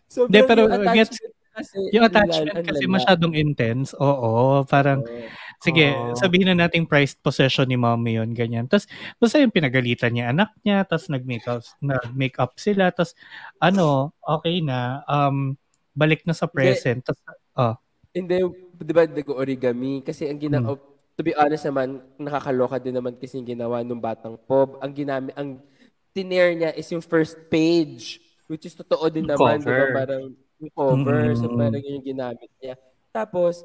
Sobrang 0.07 0.31
Hindi, 0.31 0.41
pero 0.45 0.61
yung 0.63 0.87
gets- 0.89 1.19
attachment 1.19 1.35
kasi, 1.53 1.77
yung 1.91 2.05
attachment 2.07 2.57
kasi 2.63 2.85
masyadong 2.87 3.35
intense. 3.35 3.91
Oo, 3.97 4.63
parang 4.65 5.03
Oo. 5.03 5.27
Sige, 5.61 5.97
Oo. 5.97 6.15
sabihin 6.17 6.53
na 6.53 6.67
nating 6.67 6.85
prized 6.85 7.19
possession 7.25 7.65
ni 7.69 7.77
mommy 7.81 8.21
yun, 8.21 8.37
ganyan. 8.37 8.69
Tapos, 8.69 8.85
basta 9.17 9.41
yung 9.41 9.55
pinagalitan 9.55 10.13
niya 10.13 10.31
anak 10.33 10.53
niya, 10.63 10.85
tapos 10.85 11.09
nag-make 11.09 11.47
up, 11.49 11.65
nag-make 11.81 12.37
up 12.37 12.53
sila, 12.61 12.93
tapos, 12.93 13.17
ano, 13.61 14.13
okay 14.21 14.61
na, 14.61 15.01
um, 15.09 15.57
balik 15.97 16.23
na 16.29 16.37
sa 16.37 16.45
present. 16.45 17.01
Tapos, 17.01 17.21
Hindi, 18.17 18.41
di 18.81 18.93
ba, 18.97 19.05
nag-origami? 19.05 20.01
Kasi 20.01 20.29
ang 20.29 20.41
gina... 20.41 20.61
Hmm. 20.61 20.73
oh, 20.73 20.81
to 21.17 21.25
be 21.25 21.33
honest 21.33 21.65
naman, 21.65 22.05
nakakaloka 22.21 22.77
din 22.77 22.93
naman 22.93 23.17
kasi 23.17 23.41
yung 23.41 23.49
ginawa 23.49 23.81
nung 23.81 24.01
batang 24.01 24.37
Pob. 24.37 24.77
Ang 24.85 24.93
ginamit, 24.93 25.33
ang 25.33 25.61
tiner 26.13 26.53
niya 26.53 26.71
is 26.77 26.89
yung 26.93 27.01
first 27.01 27.37
page, 27.49 28.21
which 28.49 28.69
is 28.69 28.77
totoo 28.77 29.09
din 29.09 29.25
naman, 29.25 29.61
di 29.61 29.69
ba? 29.69 30.05
Parang 30.05 30.33
yung 30.61 30.73
cover. 30.73 31.37
So, 31.37 31.49
Mm. 31.49 31.57
parang 31.57 31.81
yun 31.81 31.97
yung 32.01 32.09
ginamit 32.09 32.51
niya. 32.61 32.77
Tapos, 33.13 33.65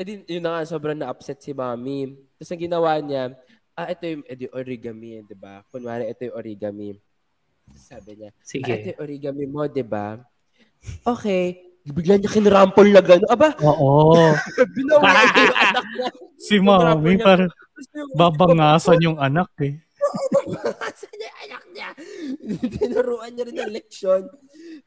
edi, 0.00 0.24
yun 0.24 0.40
na 0.40 0.56
nga, 0.56 0.64
sobrang 0.64 0.96
na-upset 0.96 1.44
si 1.44 1.52
mommy. 1.52 2.16
Tapos, 2.40 2.48
ang 2.48 2.64
ginawa 2.64 2.96
niya, 3.04 3.36
ah, 3.76 3.92
ito 3.92 4.04
yung 4.08 4.24
edi, 4.24 4.48
origami, 4.48 5.20
di 5.20 5.36
ba? 5.36 5.60
Kunwari, 5.68 6.08
ito 6.08 6.24
yung 6.24 6.36
origami. 6.40 6.96
Sabi 7.76 8.16
niya, 8.16 8.32
ah, 8.32 8.34
ito 8.34 8.48
Sige. 8.48 8.72
yung 8.96 9.00
origami 9.04 9.44
mo, 9.44 9.68
di 9.68 9.84
ba? 9.84 10.16
Okay. 11.04 11.68
Bigla 11.84 12.16
niya 12.16 12.32
kinrampol 12.32 12.88
na 12.92 13.00
gano'n. 13.04 13.28
Aba, 13.28 13.56
oo, 13.60 14.32
Binawi 14.76 15.04
niya 15.04 15.42
yung 15.44 15.58
anak 15.60 15.84
niya. 15.92 16.08
si 16.40 16.56
niya. 16.56 17.24
parang 17.24 17.50
Tapos 17.52 17.86
babangasan 18.16 18.98
yung 19.04 19.18
anak 19.20 19.48
eh. 19.64 19.80
Babangasan 20.50 21.12
niya 21.14 21.28
yung 21.28 21.40
anak 21.46 21.64
niya. 21.72 21.88
Tinuruan 22.78 23.30
niya 23.34 23.44
rin 23.46 23.56
ng 23.60 23.74
leksyon. 23.74 24.22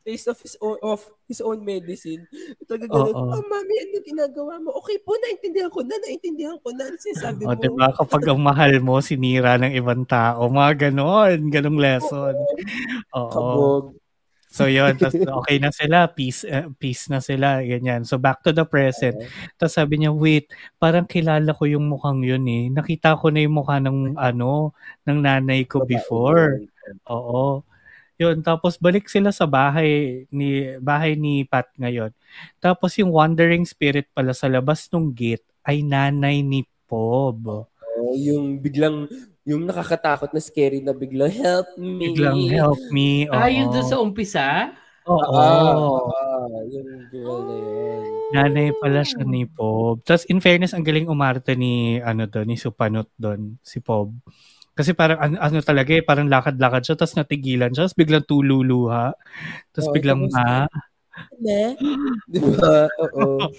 Taste 0.03 0.27
of 0.29 0.37
his 0.41 0.55
own, 0.59 0.77
of 0.83 1.01
his 1.29 1.39
own 1.39 1.63
medicine. 1.63 2.27
Ito 2.59 2.75
gano'n, 2.75 3.13
Oo. 3.13 3.31
oh, 3.33 3.43
mami, 3.47 3.75
ano 3.79 3.97
ginagawa 4.03 4.59
mo? 4.59 4.75
Okay 4.83 4.99
po, 5.01 5.15
naintindihan 5.17 5.71
ko 5.71 5.81
na, 5.85 5.95
naintindihan 6.03 6.57
ko 6.59 6.69
na. 6.75 6.89
Ano 6.91 6.97
sinasabi 6.99 7.47
O, 7.47 7.55
mo? 7.55 7.59
diba? 7.59 7.87
Kapag 7.95 8.23
ang 8.27 8.41
mahal 8.41 8.73
mo, 8.83 8.99
sinira 8.99 9.55
ng 9.57 9.73
ibang 9.73 10.03
tao, 10.03 10.45
mga 10.51 10.91
ganon, 10.91 11.49
ganong 11.49 11.79
lesson. 11.79 12.35
Oo. 13.15 13.31
Kabog. 13.31 13.85
So, 14.53 14.69
yun. 14.69 14.93
Tapos, 15.01 15.17
okay 15.17 15.57
na 15.57 15.73
sila. 15.73 16.05
Peace, 16.13 16.45
eh, 16.45 16.69
peace 16.77 17.09
na 17.09 17.17
sila. 17.17 17.65
Ganyan. 17.65 18.05
So, 18.05 18.21
back 18.21 18.45
to 18.45 18.53
the 18.53 18.69
present. 18.69 19.17
Tapos 19.57 19.73
sabi 19.73 19.97
niya, 19.97 20.13
wait, 20.13 20.53
parang 20.77 21.09
kilala 21.09 21.57
ko 21.57 21.65
yung 21.65 21.89
mukhang 21.89 22.21
yun 22.21 22.45
eh. 22.45 22.69
Nakita 22.69 23.17
ko 23.17 23.33
na 23.33 23.41
yung 23.41 23.57
mukha 23.57 23.81
ng 23.81 24.13
ano, 24.13 24.77
ng 25.09 25.19
nanay 25.25 25.65
ko 25.65 25.81
before. 25.89 26.61
Oo. 27.09 27.65
Yun, 28.21 28.45
tapos 28.45 28.77
balik 28.77 29.09
sila 29.09 29.33
sa 29.33 29.49
bahay 29.49 30.23
ni 30.29 30.77
bahay 30.77 31.17
ni 31.17 31.49
Pat 31.49 31.65
ngayon. 31.81 32.13
Tapos 32.61 32.93
yung 33.01 33.09
wandering 33.09 33.65
spirit 33.65 34.05
pala 34.13 34.37
sa 34.37 34.45
labas 34.45 34.85
ng 34.93 35.09
gate 35.09 35.41
ay 35.65 35.81
nanay 35.81 36.45
ni 36.45 36.61
Pob. 36.85 37.65
Oh, 37.97 38.13
yung 38.13 38.61
biglang, 38.61 39.09
yung 39.43 39.67
nakakatakot 39.67 40.31
na 40.31 40.39
scary 40.39 40.79
na 40.79 40.95
biglang, 40.95 41.31
help 41.31 41.67
me. 41.75 41.99
Biglang 41.99 42.39
help 42.47 42.79
me. 42.91 43.27
Oo. 43.27 43.35
Ah, 43.35 43.51
yun 43.51 43.67
doon 43.67 43.87
sa 43.87 43.99
umpisa? 43.99 44.47
Oo. 45.03 45.35
Ah, 45.35 45.75
ah, 45.75 46.59
yung 46.71 47.11
girl 47.11 47.43
na 47.43 47.55
yun. 47.59 48.03
Nanay 48.33 48.67
pala 48.79 49.03
siya 49.03 49.27
ni 49.27 49.45
Pob. 49.45 50.01
Tapos 50.07 50.25
in 50.31 50.39
fairness, 50.39 50.73
ang 50.73 50.81
galing 50.81 51.11
umarte 51.11 51.53
ni 51.53 51.99
ano 51.99 52.25
doon, 52.25 52.47
ni 52.49 52.57
Supanot 52.57 53.11
doon, 53.19 53.59
si 53.61 53.83
Pob. 53.83 54.15
Kasi 54.73 54.97
parang 54.97 55.21
ano, 55.21 55.35
ano 55.37 55.61
talaga 55.61 55.93
eh, 55.93 56.01
parang 56.01 56.25
lakad-lakad 56.25 56.81
siya, 56.81 56.95
tapos 56.97 57.13
natigilan 57.13 57.69
siya, 57.69 57.85
tapos 57.85 57.99
biglang 57.99 58.25
tululuha. 58.25 59.13
Tapos 59.69 59.87
Oo, 59.91 59.93
biglang 59.93 60.25
ma, 60.33 60.65
Ne? 61.37 61.77
Di 62.31 62.39
ba? 62.41 62.89
Oo. 63.13 63.53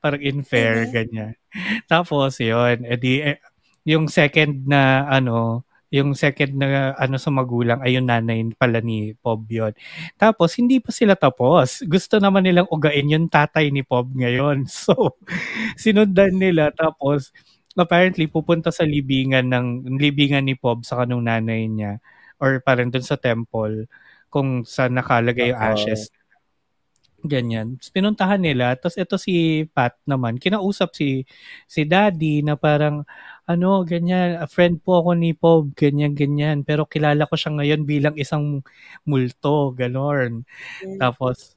parang 0.00 0.20
unfair, 0.24 0.88
ganyan. 0.88 1.36
Tapos 1.84 2.40
yun, 2.40 2.84
edi, 2.88 3.20
eh, 3.20 3.36
yung 3.84 4.08
second 4.08 4.64
na 4.66 5.04
ano, 5.08 5.64
yung 5.94 6.16
second 6.18 6.58
na 6.58 6.90
ano 6.98 7.16
sa 7.22 7.30
magulang 7.30 7.78
ay 7.78 7.94
yung 7.94 8.10
nanay 8.10 8.42
pala 8.58 8.82
ni 8.82 9.14
Pob 9.14 9.46
yun. 9.46 9.70
Tapos 10.18 10.58
hindi 10.58 10.82
pa 10.82 10.90
sila 10.90 11.14
tapos. 11.14 11.86
Gusto 11.86 12.18
naman 12.18 12.42
nilang 12.42 12.66
ugain 12.66 13.06
yung 13.06 13.30
tatay 13.30 13.70
ni 13.70 13.86
Pob 13.86 14.10
ngayon. 14.10 14.66
So, 14.74 15.14
sinundan 15.78 16.34
nila 16.40 16.74
tapos 16.74 17.30
apparently 17.78 18.26
pupunta 18.26 18.70
sa 18.74 18.82
libingan 18.82 19.46
ng 19.50 19.98
libingan 20.02 20.46
ni 20.50 20.58
Pob 20.58 20.82
sa 20.82 20.98
kanong 21.04 21.22
nanay 21.22 21.70
niya 21.70 22.02
or 22.42 22.58
parang 22.58 22.90
dun 22.90 23.06
sa 23.06 23.14
temple 23.14 23.86
kung 24.34 24.66
saan 24.66 24.98
nakalagay 24.98 25.54
yung 25.54 25.62
ashes 25.62 26.10
ganyan. 27.24 27.80
Pinuntahan 27.90 28.38
nila. 28.38 28.76
Tapos 28.76 29.00
ito 29.00 29.16
si 29.16 29.64
Pat 29.72 29.96
naman, 30.04 30.36
kinausap 30.36 30.92
si 30.92 31.24
si 31.64 31.88
Daddy 31.88 32.44
na 32.44 32.54
parang 32.54 33.02
ano, 33.44 33.84
ganyan, 33.84 34.40
a 34.40 34.48
friend 34.48 34.80
po 34.80 35.04
ako 35.04 35.10
ni 35.12 35.36
Pob, 35.36 35.76
ganyan, 35.76 36.16
ganyan. 36.16 36.64
Pero 36.64 36.88
kilala 36.88 37.28
ko 37.28 37.36
siya 37.36 37.52
ngayon 37.52 37.84
bilang 37.84 38.16
isang 38.16 38.64
multo, 39.04 39.72
ganon. 39.72 40.48
Tapos, 40.96 41.52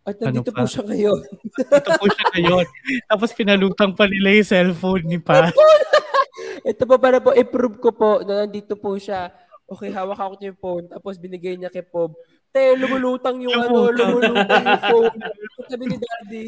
At 0.00 0.16
Ano 0.24 0.40
nandito 0.40 0.50
pa? 0.50 0.64
po 0.64 0.70
siya 0.70 0.82
ngayon. 0.86 1.20
ito 1.76 1.90
po 1.92 2.06
siya 2.08 2.26
ngayon. 2.32 2.66
Tapos 3.04 3.30
pinalutang 3.36 3.92
pa 3.92 4.08
nila 4.08 4.32
yung 4.32 4.48
cellphone 4.48 5.04
ni 5.04 5.20
Pat. 5.20 5.52
Ito 6.64 6.82
po 6.88 6.96
para 6.96 7.20
po 7.20 7.36
i-prove 7.36 7.76
ko 7.76 7.92
po 7.92 8.10
na 8.24 8.42
nandito 8.42 8.80
po 8.80 8.96
siya. 8.96 9.28
Okay, 9.68 9.92
hawak 9.92 10.16
ako 10.16 10.34
niya 10.40 10.50
yung 10.50 10.62
phone. 10.62 10.84
Tapos 10.88 11.14
binigay 11.14 11.54
niya 11.54 11.68
kay 11.68 11.84
Pob. 11.84 12.16
Te, 12.48 12.74
lumulutang 12.74 13.38
yung 13.38 13.54
ano, 13.54 13.92
lumulutang 13.92 14.64
yung 14.64 14.84
phone. 14.88 15.14
Sabi 15.68 15.84
ni 15.86 15.96
Daddy, 16.00 16.44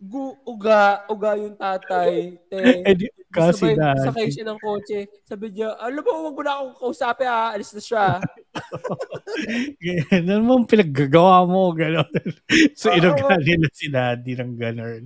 gu, 0.00 0.36
uga, 0.44 1.04
uga 1.08 1.30
yung 1.38 1.56
tatay. 1.56 2.36
Te, 2.50 2.82
Eh, 2.84 2.94
di- 2.94 3.12
kasi 3.34 3.74
sabay, 3.74 3.98
sakay 3.98 4.28
siya 4.30 4.44
ng 4.46 4.60
kotse. 4.62 5.10
Sabi 5.26 5.50
niya, 5.50 5.74
alam 5.78 6.02
mo, 6.06 6.12
huwag 6.22 6.34
mo 6.38 6.42
na 6.46 6.52
akong 6.58 6.76
kausapin 6.78 7.26
ha. 7.26 7.50
Alis 7.50 7.74
na 7.74 7.82
siya. 7.82 8.06
Ganyan, 9.82 10.22
ano 10.30 10.42
mo 10.46 10.54
pinaggagawa 10.62 11.42
mo, 11.48 11.74
ganon. 11.74 12.06
So, 12.78 12.94
Oo. 12.94 12.98
inuga 12.98 13.34
nila 13.42 13.66
si 13.74 13.90
Daddy 13.90 14.38
ng 14.38 14.54
ganon. 14.54 15.02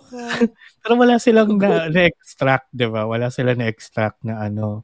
Pero 0.82 0.92
wala 0.98 1.22
silang 1.22 1.54
na, 1.54 1.86
na-extract, 1.86 2.74
di 2.74 2.86
ba? 2.90 3.06
Wala 3.06 3.30
silang 3.30 3.62
na-extract 3.62 4.26
na 4.26 4.42
ano, 4.42 4.82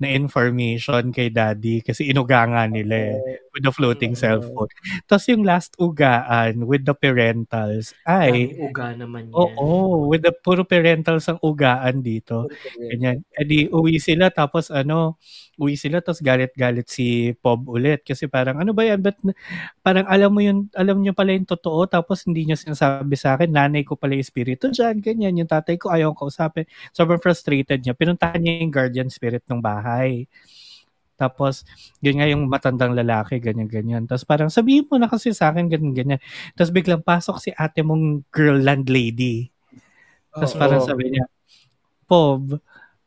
na 0.00 0.08
information 0.08 1.12
kay 1.12 1.28
daddy 1.28 1.84
kasi 1.84 2.08
inuga 2.08 2.46
nga 2.48 2.64
nila 2.66 3.16
eh, 3.16 3.18
with 3.52 3.64
the 3.64 3.72
floating 3.72 4.16
cellphone. 4.16 4.70
Tapos 5.04 5.26
yung 5.28 5.44
last 5.44 5.76
ugaan 5.76 6.64
with 6.64 6.86
the 6.86 6.96
parentals 6.96 7.92
ay 8.08 8.50
Daming 8.54 8.64
uga 8.70 8.86
naman 8.96 9.22
yan. 9.28 9.34
Oo, 9.36 10.08
with 10.08 10.24
the 10.24 10.32
puro 10.32 10.64
parentals 10.64 11.28
ang 11.28 11.38
ugaan 11.44 12.00
dito. 12.00 12.48
Ganyan. 12.78 13.22
E 13.36 13.42
di 13.44 13.68
uwi 13.68 14.00
sila 14.00 14.32
tapos 14.32 14.72
ano, 14.72 15.20
uwi 15.58 15.74
sila 15.74 15.98
tapos 15.98 16.22
galit-galit 16.22 16.86
si 16.86 17.34
Pob 17.38 17.66
ulit 17.68 18.04
kasi 18.06 18.30
parang 18.30 18.62
ano 18.62 18.70
ba 18.76 18.86
yan? 18.86 19.02
But 19.02 19.18
parang 19.82 20.06
alam 20.06 20.30
mo 20.30 20.40
yun, 20.44 20.70
alam 20.76 21.02
niyo 21.02 21.12
pala 21.16 21.34
yung 21.34 21.48
totoo 21.48 21.88
tapos 21.90 22.24
hindi 22.28 22.46
niya 22.46 22.56
sinasabi 22.60 23.16
sa 23.18 23.34
akin, 23.36 23.50
nanay 23.50 23.82
ko 23.82 23.98
pala 23.98 24.16
yung 24.16 24.24
espiritu 24.24 24.70
dyan, 24.70 25.02
ganyan. 25.02 25.34
Yung 25.40 25.50
tatay 25.50 25.76
ko 25.76 25.90
ayaw 25.90 26.14
ko 26.14 26.28
kausapin. 26.28 26.68
Sobrang 26.94 27.20
frustrated 27.20 27.82
niya. 27.82 27.96
Pinuntahan 27.96 28.40
niya 28.40 28.62
yung 28.62 28.72
guardian 28.72 29.10
spirit 29.10 29.44
ng 29.48 29.60
bahay. 29.60 30.28
Tapos, 31.20 31.68
yun 32.00 32.16
nga 32.16 32.24
yung 32.24 32.48
matandang 32.48 32.96
lalaki, 32.96 33.36
ganyan-ganyan. 33.44 34.08
Tapos 34.08 34.24
parang 34.24 34.48
sabihin 34.48 34.88
mo 34.88 34.96
na 34.96 35.04
kasi 35.04 35.36
sa 35.36 35.52
akin, 35.52 35.68
ganyan-ganyan. 35.68 36.16
Tapos 36.56 36.72
biglang 36.72 37.04
pasok 37.04 37.36
si 37.36 37.52
ate 37.52 37.84
mong 37.84 38.24
girl 38.32 38.56
landlady. 38.56 39.52
Tapos 40.32 40.56
Oo. 40.56 40.60
parang 40.64 40.80
sabi 40.80 41.12
niya, 41.12 41.28
Pob, 42.08 42.56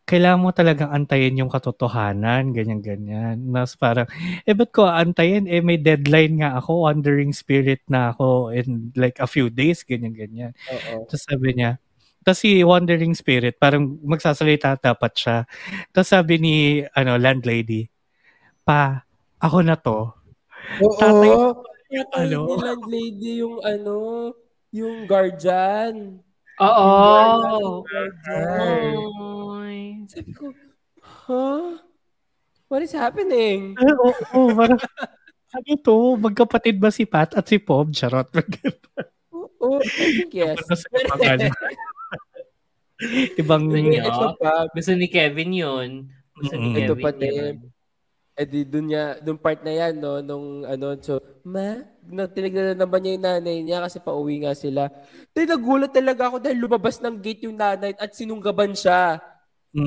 kailangan 0.04 0.42
mo 0.44 0.50
talagang 0.52 0.92
antayin 0.92 1.39
yung 1.39 1.52
katotohanan, 1.52 2.52
ganyan-ganyan. 2.52 3.39
Tapos 3.56 3.76
parang, 3.80 4.08
eh 4.44 4.56
ba't 4.56 4.70
ko 4.76 4.84
antayin? 4.88 5.48
Eh 5.48 5.63
may 5.63 5.80
deadline 5.80 6.44
nga 6.44 6.60
ako, 6.60 6.88
wandering 6.88 7.32
spirit 7.32 7.80
na 7.88 8.12
ako 8.12 8.52
in 8.52 8.92
like 9.00 9.18
a 9.24 9.28
few 9.28 9.48
days, 9.48 9.82
ganyan-ganyan. 9.88 10.52
Oo. 10.72 11.08
Tapos 11.08 11.24
sabi 11.24 11.56
niya, 11.56 11.80
tapos 12.24 12.39
si 12.39 12.63
Wandering 12.63 13.12
Spirit, 13.20 13.60
parang 13.60 14.00
magsasalita 14.00 14.80
dapat 14.80 15.12
siya. 15.12 15.38
Tapos 15.92 16.08
sabi 16.08 16.39
ni 16.39 16.56
ano 16.96 17.20
landlady, 17.20 17.92
pa, 18.63 19.04
ako 19.44 19.60
na 19.60 19.76
to. 19.76 20.08
Oo. 20.80 20.96
Tatay 21.04 21.32
ano? 22.16 22.48
landlady 22.58 23.44
yung 23.44 23.60
ano, 23.60 24.32
yung 24.72 25.04
guardian. 25.06 26.24
Oo. 26.62 27.82
Oy. 29.58 30.06
Sabi 30.06 30.32
ko, 30.38 30.54
huh? 31.02 31.82
What 32.70 32.86
is 32.86 32.94
happening? 32.94 33.74
Eh, 33.78 33.86
Oo, 33.86 34.10
oh, 34.34 34.50
parang, 34.54 34.82
ano 35.54 35.72
to? 35.82 36.18
Magkapatid 36.18 36.78
ba 36.78 36.89
si 36.94 37.06
Pat 37.06 37.34
at 37.38 37.46
si 37.46 37.58
Pob? 37.58 37.94
Charot. 37.94 38.30
Oo, 39.34 39.82
think 39.82 40.34
yes. 40.34 40.62
Ibang 43.42 43.74
Ito 43.74 44.38
pa, 44.38 44.70
Gusto 44.72 44.94
ni 44.94 45.10
Kevin 45.10 45.52
yun. 45.52 45.89
Gusto 46.38 46.54
ni 46.56 46.70
Mm-mm. 46.72 46.86
Ito 46.86 46.94
Kevin 46.94 47.02
pa 47.02 47.10
yun. 47.18 47.56
Eh 48.34 48.46
di 48.50 48.65
dun 48.65 48.89
niya, 48.89 49.22
dun 49.22 49.38
part 49.38 49.62
na 49.62 49.69
yan, 49.69 50.02
no, 50.02 50.17
nung 50.17 50.65
ano, 50.65 50.98
so, 50.98 51.22
ma, 51.46 51.86
na, 52.10 52.26
tinignan 52.26 52.74
na 52.74 52.86
naman 52.86 53.06
niya 53.06 53.13
yung 53.13 53.26
nanay 53.30 53.58
niya 53.62 53.80
kasi 53.86 54.02
pauwi 54.02 54.41
nga 54.41 54.58
sila. 54.58 54.89
Di 55.30 55.46
nagulat 55.46 55.93
talaga 55.93 56.34
ako 56.34 56.41
dahil 56.41 56.58
lumabas 56.58 56.98
ng 56.98 57.22
gate 57.22 57.46
yung 57.46 57.58
nanay 57.62 57.93
at 57.93 58.10
sinunggaban 58.17 58.74
siya. 58.74 59.22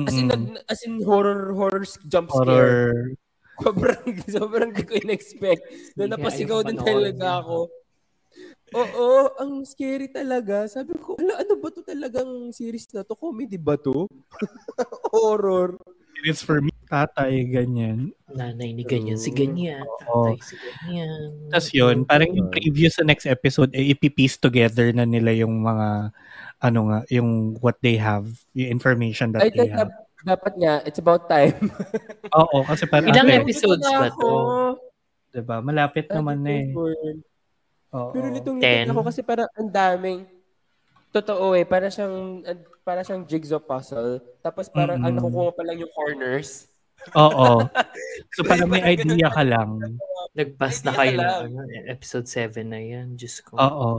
As 0.07 0.15
in, 0.15 0.31
nag, 0.31 0.43
as 0.67 0.79
in 0.87 1.03
horror, 1.03 1.51
horror 1.55 1.83
jump 2.07 2.31
scare. 2.31 2.47
horror. 2.47 3.15
Sobrang, 3.67 4.13
sobrang 4.29 4.69
di 4.69 4.85
ko 4.85 4.93
in-expect. 5.01 5.65
Na 5.97 6.05
napasigaw 6.05 6.61
din 6.61 6.77
talaga 6.77 7.25
yun. 7.25 7.41
ako. 7.41 7.57
Oo, 8.77 9.33
ang 9.41 9.65
scary 9.65 10.13
talaga. 10.13 10.69
Sabi 10.69 10.93
ko, 11.01 11.17
ala, 11.17 11.41
ano 11.41 11.57
ba 11.57 11.73
to 11.73 11.81
talagang 11.81 12.53
series 12.53 12.85
na 12.93 13.01
to? 13.01 13.17
Comedy 13.17 13.57
ba 13.57 13.73
to? 13.73 14.05
Horror. 15.09 15.73
It's 16.25 16.41
for 16.41 16.59
me, 16.63 16.73
tatay, 16.89 17.45
ganyan. 17.51 18.15
Nanay 18.31 18.73
ni 18.73 18.83
ganyan, 18.83 19.19
si 19.21 19.29
ganyan. 19.29 19.85
Tatay 20.01 20.37
si 20.41 20.55
ganyan. 20.57 21.51
Tapos 21.53 21.69
yun, 21.71 22.03
parang 22.03 22.31
yung 22.33 22.49
preview 22.49 22.89
sa 22.89 23.05
next 23.05 23.29
episode, 23.29 23.69
eh, 23.77 23.93
ipipiece 23.93 24.35
together 24.39 24.89
na 24.91 25.05
nila 25.05 25.31
yung 25.35 25.61
mga, 25.61 26.11
ano 26.63 26.79
nga, 26.89 26.99
yung 27.13 27.55
what 27.61 27.77
they 27.85 27.95
have, 27.95 28.25
yung 28.57 28.73
information 28.73 29.29
that 29.35 29.45
Ay, 29.45 29.51
they 29.53 29.69
teka, 29.69 29.85
have. 29.87 29.91
dapat 30.25 30.53
nga, 30.57 30.73
it's 30.83 30.99
about 30.99 31.29
time. 31.29 31.55
Oo, 32.39 32.65
kasi 32.65 32.83
parang, 32.89 33.07
Ilang 33.13 33.29
ate, 33.29 33.37
episodes 33.45 33.85
ba 33.87 34.09
to? 34.11 34.31
diba, 35.31 35.61
malapit 35.61 36.09
naman 36.09 36.41
na 36.41 36.51
eh. 36.65 36.67
Oo. 37.93 38.11
Pero 38.11 38.27
nitong 38.33 38.57
Ten. 38.57 38.89
nakita 38.89 38.97
ko 38.97 39.03
kasi 39.05 39.21
parang 39.21 39.49
ang 39.53 39.69
daming, 39.69 40.25
totoo 41.13 41.53
eh, 41.55 41.63
para 41.63 41.87
siyang, 41.93 42.41
para 42.87 43.03
siyang 43.03 43.27
jigsaw 43.27 43.59
puzzle. 43.59 44.23
Tapos 44.39 44.71
parang 44.71 45.03
ang 45.03 45.11
Mm-mm. 45.11 45.19
nakukuha 45.19 45.51
pa 45.51 45.63
lang 45.67 45.83
yung 45.83 45.91
corners. 45.91 46.71
Oo. 47.11 47.67
So 48.35 48.47
parang 48.47 48.71
may 48.71 48.81
idea 48.81 49.27
ka 49.29 49.43
lang. 49.43 49.99
Nagpas 50.33 50.81
na 50.87 50.91
kayo 50.95 51.19
na 51.19 51.45
ano, 51.45 51.67
episode 51.85 52.25
7 52.25 52.63
na 52.65 52.79
yan. 52.79 53.13
Diyos 53.13 53.43
ko. 53.45 53.59
Oo. 53.59 53.89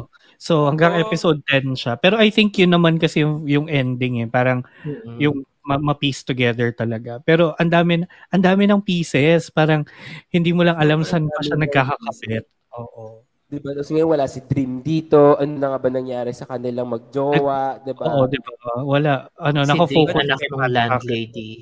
So 0.41 0.67
hanggang 0.67 0.97
Oo. 0.97 1.05
episode 1.07 1.39
10 1.47 1.77
siya. 1.77 1.95
Pero 2.01 2.17
I 2.19 2.33
think 2.33 2.57
yun 2.59 2.73
naman 2.75 2.97
kasi 2.99 3.23
yung, 3.23 3.45
yung 3.47 3.67
ending 3.71 4.25
eh. 4.25 4.29
Parang 4.31 4.65
Mm-mm. 4.83 5.19
yung 5.21 5.37
ma- 5.63 5.81
ma-piece 5.81 6.25
together 6.25 6.73
talaga. 6.73 7.21
Pero 7.23 7.53
ang 7.61 7.69
dami 7.71 8.03
ang 8.33 8.43
dami 8.43 8.65
ng 8.67 8.81
pieces, 8.83 9.53
parang 9.53 9.85
hindi 10.33 10.51
mo 10.57 10.65
lang 10.65 10.81
alam 10.81 11.05
saan 11.05 11.29
pa 11.29 11.45
siya 11.45 11.55
Ang 11.61 11.63
nagkakakapit. 11.69 12.45
Oo. 12.75 13.28
Diba? 13.49 13.73
Tapos 13.73 13.89
ngayon 13.89 14.13
wala 14.13 14.29
si 14.29 14.45
Dream 14.45 14.85
dito. 14.85 15.41
Ano 15.41 15.57
na 15.57 15.73
nga 15.73 15.81
ba 15.81 15.89
nangyari 15.89 16.37
sa 16.37 16.45
kanilang 16.45 16.93
magjowa? 16.93 17.81
Diba? 17.81 18.05
Oo, 18.05 18.29
di 18.29 18.37
ba? 18.37 18.53
Wala 18.85 19.33
ano, 19.41 19.65
si 19.65 19.69
naka-focus 19.73 20.13
kay 20.13 20.29
ng 20.29 20.61
Pat 20.61 20.69
landlady. 20.69 21.53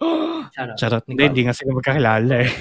Charot. 0.52 0.76
Charot. 0.76 1.04
Hindi, 1.08 1.22
hindi 1.24 1.42
nga 1.48 1.56
sila 1.56 1.72
magkakilala 1.72 2.34
eh. 2.44 2.52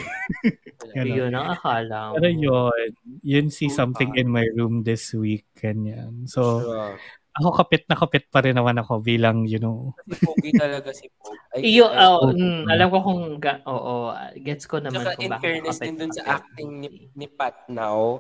Yun 1.04 1.36
ang 1.36 1.52
akala 1.52 1.98
mo. 2.12 2.14
Pero 2.16 2.28
yun, 2.32 2.92
yun 3.28 3.48
see 3.52 3.68
Oh, 3.68 3.76
something 3.76 4.16
in 4.16 4.32
my 4.32 4.48
room 4.56 4.88
this 4.88 5.12
week. 5.12 5.44
Ganyan. 5.60 6.32
So, 6.32 6.64
Sure. 6.64 6.96
Ako 7.32 7.50
kapit 7.56 7.86
na 7.86 7.96
kapit 7.96 8.26
pa 8.28 8.42
rin 8.42 8.54
naman 8.54 8.76
ako 8.76 9.00
bilang, 9.00 9.46
you 9.46 9.58
know, 9.58 9.94
Si 10.04 10.18
Pogi 10.18 10.50
talaga 10.52 10.90
si 10.92 11.06
Pogi. 11.12 11.62
Iyo, 11.62 11.86
oh, 11.88 12.30
mm, 12.30 12.66
alam 12.66 12.88
ko 12.90 12.98
kung, 13.00 13.22
ga- 13.38 13.62
oo, 13.64 14.10
gets 14.36 14.66
ko 14.66 14.82
naman 14.82 15.06
Tsaka 15.06 15.16
kung 15.16 15.24
in 15.24 15.32
bakit 15.32 15.44
fairness 15.44 15.78
kapit- 15.78 15.86
din 15.86 15.96
dun 15.96 16.12
sa 16.12 16.22
kapit. 16.22 16.36
acting 16.36 16.70
ni, 16.80 16.88
ni 17.14 17.28
Pat 17.28 17.56
now, 17.68 18.20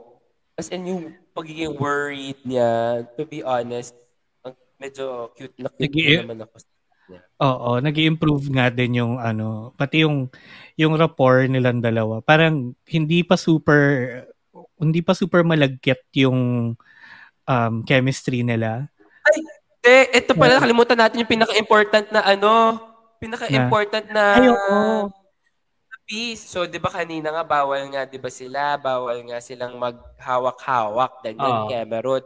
as 0.55 0.69
in 0.69 0.85
yung 0.85 1.03
pagiging 1.31 1.73
worried 1.73 2.39
niya, 2.43 2.69
to 3.15 3.23
be 3.23 3.41
honest, 3.41 3.95
medyo 4.77 5.33
cute 5.33 5.55
na 5.57 5.67
cute 5.69 5.83
Nag-i- 5.83 6.19
naman 6.21 6.39
ako. 6.39 6.55
kanya. 7.09 7.19
Oo, 7.41 7.69
nag 7.79 7.95
improve 7.97 8.45
nga 8.51 8.69
din 8.69 9.01
yung 9.01 9.17
ano, 9.17 9.73
pati 9.73 10.05
yung 10.05 10.29
yung 10.75 10.93
rapport 10.93 11.49
nilang 11.49 11.81
dalawa. 11.81 12.21
Parang 12.21 12.71
hindi 12.85 13.25
pa 13.25 13.33
super 13.33 13.81
hindi 14.77 15.01
pa 15.01 15.11
super 15.11 15.41
malagkit 15.41 16.05
yung 16.15 16.71
um, 17.43 17.73
chemistry 17.83 18.45
nila. 18.45 18.87
Eh, 19.79 20.05
ito 20.11 20.35
pala, 20.35 20.59
nakalimutan 20.59 20.99
natin 20.99 21.23
yung 21.23 21.31
pinaka-important 21.31 22.11
na 22.11 22.21
ano, 22.27 22.77
pinaka-important 23.19 24.05
na, 24.11 24.23
Ay, 24.35 24.47
na 24.51 25.97
piece. 26.09 26.49
So, 26.49 26.65
di 26.65 26.81
ba 26.81 26.89
kanina 26.89 27.29
nga, 27.29 27.45
bawal 27.45 27.85
nga, 27.93 28.03
di 28.03 28.17
ba 28.17 28.27
sila, 28.33 28.75
bawal 28.75 29.21
nga 29.29 29.37
silang 29.39 29.77
maghawak-hawak, 29.77 31.21
ganyan, 31.21 31.55
Oo. 31.63 31.69
Cameron. 31.69 32.23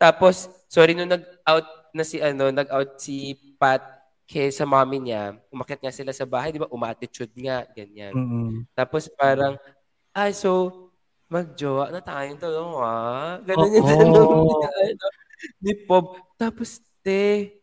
Tapos, 0.00 0.48
sorry, 0.66 0.96
nung 0.96 1.12
nag-out 1.12 1.68
na 1.92 2.02
si, 2.02 2.18
ano, 2.18 2.48
nag-out 2.48 2.96
si 2.98 3.36
Pat 3.60 3.84
kay 4.26 4.48
sa 4.48 4.64
mommy 4.64 4.96
niya, 4.96 5.36
umakyat 5.52 5.84
nga 5.84 5.92
sila 5.92 6.10
sa 6.10 6.24
bahay, 6.24 6.56
di 6.56 6.58
ba, 6.58 6.72
umattitude 6.72 7.36
nga, 7.36 7.68
ganyan. 7.76 8.16
Mm. 8.16 8.64
Tapos 8.72 9.06
parang, 9.12 9.60
ay, 10.16 10.32
so, 10.32 10.88
magjowa 11.28 11.92
na 11.92 12.00
tayong 12.00 12.40
dalawa. 12.40 12.88
Ganun 13.44 13.68
Oo. 13.68 13.74
yung 13.76 13.86
tanong 13.86 14.30
ni, 14.40 14.54
ano, 14.92 15.06
ni 15.62 15.74
Pob. 15.86 16.18
Tapos, 16.36 16.82
te, 17.00 17.56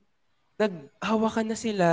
naghawakan 0.60 1.48
na 1.52 1.58
sila. 1.58 1.90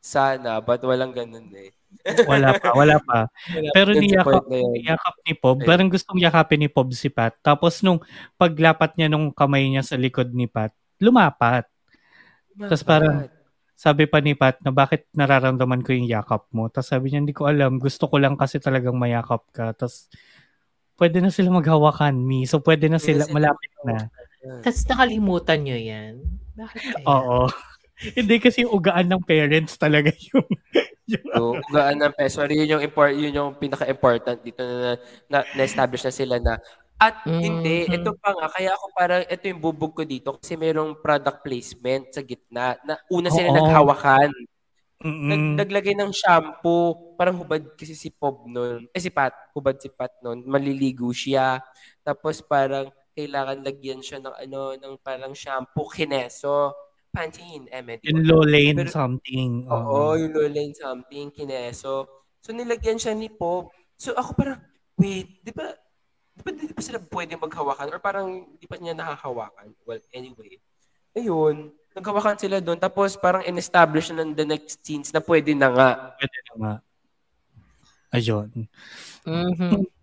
Sana, 0.00 0.64
but 0.64 0.80
walang 0.80 1.12
ganun 1.12 1.52
eh. 1.52 1.76
Wala 2.24 2.56
pa, 2.56 2.72
wala 2.72 2.96
pa. 3.02 3.26
Wala 3.52 3.70
Pero 3.74 3.90
niyakap, 3.92 4.46
niyakap 4.48 5.14
ni 5.26 5.34
Pob, 5.36 5.56
parang 5.66 5.90
gustong 5.90 6.22
yakapin 6.22 6.62
ni 6.64 6.68
Pob 6.70 6.88
si 6.94 7.10
Pat. 7.12 7.36
Tapos 7.42 7.82
nung 7.84 8.00
paglapat 8.38 8.96
niya 8.96 9.10
nung 9.10 9.34
kamay 9.34 9.66
niya 9.68 9.82
sa 9.84 9.98
likod 9.98 10.32
ni 10.32 10.46
Pat, 10.48 10.72
lumapat. 11.02 11.66
Tas 12.56 12.80
parang- 12.86 13.28
Sabi 13.80 14.04
pa 14.04 14.20
ni 14.20 14.36
Pat 14.36 14.60
na 14.60 14.68
bakit 14.68 15.08
nararamdaman 15.16 15.80
ko 15.80 15.96
yung 15.96 16.04
yakap 16.04 16.44
mo. 16.52 16.68
Tapos 16.68 16.92
sabi 16.92 17.08
niya, 17.08 17.24
hindi 17.24 17.32
ko 17.32 17.48
alam. 17.48 17.80
Gusto 17.80 18.12
ko 18.12 18.20
lang 18.20 18.36
kasi 18.36 18.60
talagang 18.60 18.92
mayakap 18.92 19.40
ka. 19.56 19.72
Tapos 19.72 20.12
pwede 21.00 21.24
na 21.24 21.32
sila 21.32 21.48
maghawakan, 21.48 22.12
mi. 22.12 22.44
So 22.44 22.60
pwede 22.60 22.92
na 22.92 23.00
sila 23.00 23.24
malapit 23.32 23.72
na. 23.88 24.12
Tapos 24.40 24.82
nakalimutan 24.88 25.58
nyo 25.60 25.76
yan. 25.76 26.14
Bakit 26.56 26.80
kaya? 26.80 27.04
Oo. 27.06 27.40
hindi 28.18 28.40
kasi 28.40 28.64
yung 28.64 28.72
ugaan 28.72 29.06
ng 29.12 29.22
parents 29.22 29.76
talaga 29.76 30.08
yung... 30.32 30.46
yung 31.04 31.24
So, 31.34 31.42
gaan 31.68 32.00
ng 32.00 32.14
peso. 32.16 32.40
Sorry, 32.40 32.56
yun 32.56 32.78
yung, 32.78 32.82
import, 32.82 33.12
yun 33.12 33.34
yung 33.34 33.50
pinaka-important 33.58 34.40
dito 34.40 34.62
na, 34.64 34.96
na, 35.28 35.38
na-establish 35.52 36.06
na 36.08 36.14
sila 36.14 36.36
na 36.40 36.56
at 37.00 37.24
Mhm. 37.24 37.40
hindi, 37.40 37.88
ito 37.88 38.12
pa 38.20 38.36
nga, 38.36 38.52
kaya 38.52 38.76
ako 38.76 38.84
parang, 38.92 39.24
ito 39.24 39.44
yung 39.48 39.56
bubog 39.64 39.96
ko 39.96 40.04
dito 40.04 40.36
kasi 40.36 40.52
mayroong 40.52 41.00
product 41.00 41.40
placement 41.40 42.12
sa 42.12 42.20
gitna 42.20 42.76
na 42.84 43.00
una 43.08 43.32
sila 43.32 43.48
Oo. 43.48 43.56
naghawakan. 43.56 44.28
Nag, 45.00 45.64
naglagay 45.64 45.96
ng 45.96 46.12
shampoo. 46.12 47.16
Parang 47.16 47.40
hubad 47.40 47.72
kasi 47.72 47.96
si 47.96 48.12
Pob 48.12 48.44
noon. 48.44 48.84
Eh 48.92 49.00
si 49.00 49.08
Pat. 49.08 49.32
Hubad 49.56 49.80
si 49.80 49.88
Pat 49.88 50.12
noon. 50.20 50.44
Maliligo 50.44 51.08
siya. 51.08 51.64
Tapos 52.04 52.44
parang 52.44 52.92
kailangan 53.20 53.60
lagyan 53.60 54.00
siya 54.00 54.24
ng 54.24 54.36
ano, 54.48 54.72
ng 54.80 54.94
parang 55.04 55.36
shampoo, 55.36 55.92
kineso. 55.92 56.72
Pantene, 57.10 57.66
Emme. 57.68 57.98
Yung 58.06 58.22
low 58.22 58.46
lane 58.46 58.86
Pero, 58.86 58.94
something. 58.94 59.66
Oo, 59.66 60.14
uh, 60.14 60.16
yung 60.16 60.32
low 60.32 60.48
lane 60.48 60.72
something, 60.72 61.28
kineso. 61.34 62.08
So 62.40 62.56
nilagyan 62.56 62.96
siya 62.96 63.12
ni 63.12 63.28
Pob. 63.28 63.68
So 63.98 64.16
ako 64.16 64.38
parang, 64.38 64.62
wait, 64.96 65.42
di 65.44 65.52
ba, 65.52 65.74
di 66.32 66.40
ba, 66.40 66.50
di 66.54 66.72
ba 66.72 66.80
sila 66.80 67.02
pwede 67.02 67.36
maghawakan? 67.36 67.92
Or 67.92 68.00
parang 68.00 68.56
di 68.56 68.64
pa 68.64 68.78
niya 68.78 68.96
nakahawakan? 68.96 69.74
Well, 69.84 70.00
anyway. 70.14 70.56
Ayun, 71.12 71.74
naghawakan 71.92 72.38
sila 72.38 72.62
doon. 72.62 72.78
Tapos 72.78 73.18
parang 73.18 73.42
in-establish 73.42 74.14
na 74.14 74.24
the 74.30 74.46
next 74.46 74.80
scenes 74.80 75.10
na 75.10 75.18
pwede 75.20 75.52
na 75.52 75.68
nga. 75.68 75.90
Pwede 76.14 76.38
na 76.46 76.54
nga. 76.56 76.74
Ayun. 78.14 78.48
Mm-hmm. 79.26 79.99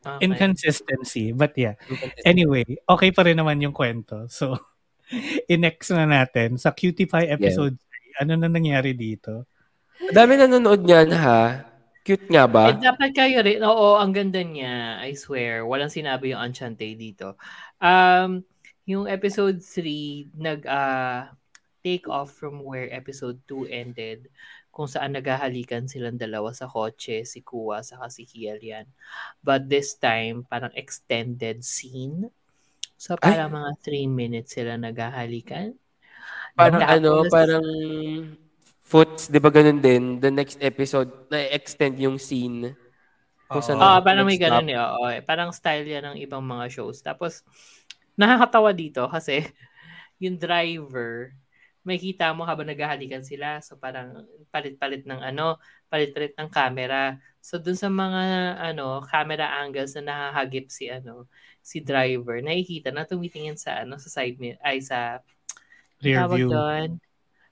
Okay. 0.00 0.24
Inconsistency. 0.24 1.36
But 1.36 1.52
yeah. 1.60 1.76
Anyway, 2.24 2.64
okay 2.88 3.10
pa 3.12 3.22
rin 3.24 3.36
naman 3.36 3.60
yung 3.60 3.76
kwento. 3.76 4.28
So, 4.32 4.56
in-next 5.52 5.92
na 5.92 6.08
natin 6.08 6.56
sa 6.56 6.72
Cutie 6.72 7.04
Pie 7.04 7.28
episode 7.28 7.76
yeah. 7.76 7.88
Ano 8.20 8.36
na 8.36 8.52
nangyari 8.52 8.92
dito? 8.92 9.48
Dami 10.12 10.36
nanonood 10.36 10.84
niyan 10.84 11.08
ha. 11.16 11.64
Cute 12.04 12.28
nga 12.28 12.44
ba? 12.44 12.68
Eh, 12.68 12.80
dapat 12.80 13.16
kayo 13.16 13.40
rin. 13.40 13.64
Oo, 13.64 13.96
ang 13.96 14.12
ganda 14.12 14.44
niya. 14.44 15.00
I 15.00 15.16
swear. 15.16 15.64
Walang 15.64 15.92
sinabi 15.92 16.36
yung 16.36 16.52
Enchante 16.52 16.84
dito. 16.96 17.40
Um, 17.80 18.44
yung 18.84 19.08
episode 19.08 19.64
3, 19.64 20.36
nag 20.36 20.60
uh, 20.68 21.32
take 21.80 22.08
off 22.12 22.36
from 22.36 22.60
where 22.60 22.92
episode 22.92 23.40
2 23.48 23.72
ended 23.72 24.28
kung 24.80 24.88
saan 24.88 25.12
naghahalikan 25.12 25.84
silang 25.84 26.16
dalawa 26.16 26.56
sa 26.56 26.64
kotse, 26.64 27.28
si 27.28 27.44
Kuwa 27.44 27.84
sa 27.84 28.00
si 28.08 28.24
Hyalian. 28.24 28.88
But 29.44 29.68
this 29.68 30.00
time, 30.00 30.48
parang 30.48 30.72
extended 30.72 31.60
scene. 31.60 32.32
So, 32.96 33.20
parang 33.20 33.52
Ay. 33.52 33.56
mga 33.60 33.70
3 33.84 34.08
minutes 34.08 34.56
sila 34.56 34.80
naghahalikan. 34.80 35.76
Parang 36.56 36.80
ano, 36.80 37.28
parang 37.28 37.60
Foots, 38.80 39.28
di 39.28 39.36
ba 39.36 39.52
ganun 39.52 39.84
din? 39.84 40.16
The 40.16 40.32
next 40.32 40.56
episode, 40.64 41.28
na-extend 41.28 42.00
yung 42.00 42.16
scene. 42.16 42.72
Kung 43.52 43.60
saan 43.60 43.84
oh, 43.84 44.00
parang 44.00 44.24
may 44.24 44.40
ganun 44.40 44.64
eh. 44.64 44.80
Oo, 44.80 45.12
parang 45.28 45.52
style 45.52 45.84
yan 45.84 46.08
ng 46.08 46.24
ibang 46.24 46.40
mga 46.40 46.72
shows. 46.72 47.04
Tapos, 47.04 47.44
nakakatawa 48.16 48.72
dito 48.72 49.04
kasi 49.12 49.44
yung 50.24 50.40
driver, 50.40 51.36
makikita 51.82 52.36
mo 52.36 52.44
habang 52.44 52.68
naghahalikan 52.68 53.24
sila. 53.24 53.58
So 53.64 53.80
parang 53.80 54.28
palit-palit 54.52 55.08
ng 55.08 55.20
ano, 55.20 55.56
palit-palit 55.88 56.36
ng 56.36 56.48
camera. 56.52 57.16
So 57.40 57.56
dun 57.56 57.76
sa 57.76 57.88
mga 57.88 58.22
ano, 58.60 59.00
camera 59.08 59.60
angles 59.64 59.96
na 59.96 60.04
nakahagip 60.04 60.68
si 60.68 60.92
ano, 60.92 61.26
si 61.64 61.80
driver, 61.80 62.40
nakikita 62.44 62.92
na 62.92 63.08
tumitingin 63.08 63.56
sa 63.56 63.80
ano, 63.80 63.96
sa 63.96 64.12
side 64.12 64.36
mirror, 64.36 64.60
ay 64.60 64.84
sa 64.84 65.24
rear 66.04 66.28
view. 66.28 66.48
Doon, 66.52 67.00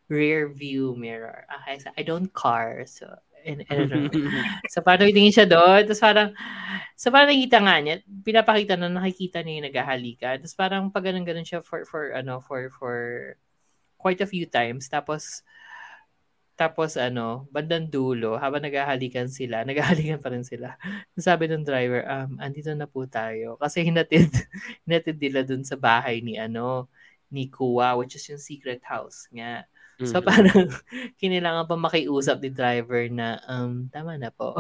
rear 0.09 0.53
view 0.53 0.93
mirror. 0.97 1.49
Okay, 1.63 1.81
so 1.81 1.89
I 1.97 2.03
don't 2.05 2.33
car. 2.33 2.85
So 2.85 3.09
and, 3.45 3.65
and 3.73 4.13
so 4.73 4.85
parang 4.85 5.09
tingin 5.13 5.33
siya 5.33 5.49
doon. 5.49 5.89
Tapos 5.89 6.03
parang, 6.05 6.29
so 6.99 7.09
parang 7.09 7.33
nakita 7.33 7.59
nga 7.65 7.77
niya, 7.81 7.95
pinapakita 8.05 8.75
na 8.77 8.93
nakikita 8.93 9.41
niya 9.41 9.55
yung 9.57 9.67
naghahalikan. 9.73 10.37
Tapos 10.43 10.57
parang 10.57 10.93
pag 10.93 11.09
ganun-ganun 11.09 11.47
siya 11.47 11.65
for, 11.65 11.89
for, 11.89 12.13
ano, 12.13 12.45
for, 12.45 12.69
for, 12.77 12.97
quite 13.99 14.23
a 14.23 14.31
few 14.31 14.47
times. 14.47 14.87
Tapos, 14.89 15.43
tapos 16.59 16.99
ano, 16.99 17.47
bandang 17.55 17.87
dulo, 17.87 18.35
habang 18.35 18.63
naghahalikan 18.63 19.31
sila, 19.31 19.63
naghahalikan 19.69 20.19
pa 20.19 20.31
rin 20.35 20.43
sila. 20.43 20.75
Sabi 21.15 21.47
ng 21.47 21.63
driver, 21.63 22.03
um, 22.07 22.39
andito 22.43 22.75
na 22.75 22.91
po 22.91 23.07
tayo. 23.07 23.55
Kasi 23.63 23.87
hinatid, 23.87 24.31
hinatid 24.87 25.19
nila 25.23 25.47
dun 25.47 25.63
sa 25.63 25.79
bahay 25.79 26.19
ni 26.23 26.35
ano, 26.39 26.91
ni 27.31 27.47
Kuwa, 27.53 27.95
which 28.01 28.17
is 28.19 28.25
yung 28.27 28.43
secret 28.43 28.83
house 28.83 29.29
nga. 29.31 29.69
So 29.99 30.23
mm-hmm. 30.23 30.31
parang 30.31 30.63
kinilangan 31.21 31.67
pa 31.67 31.75
makiusap 31.75 32.39
ni 32.39 32.55
driver 32.55 33.11
na 33.11 33.43
um 33.51 33.91
tama 33.91 34.15
na 34.15 34.31
po. 34.31 34.55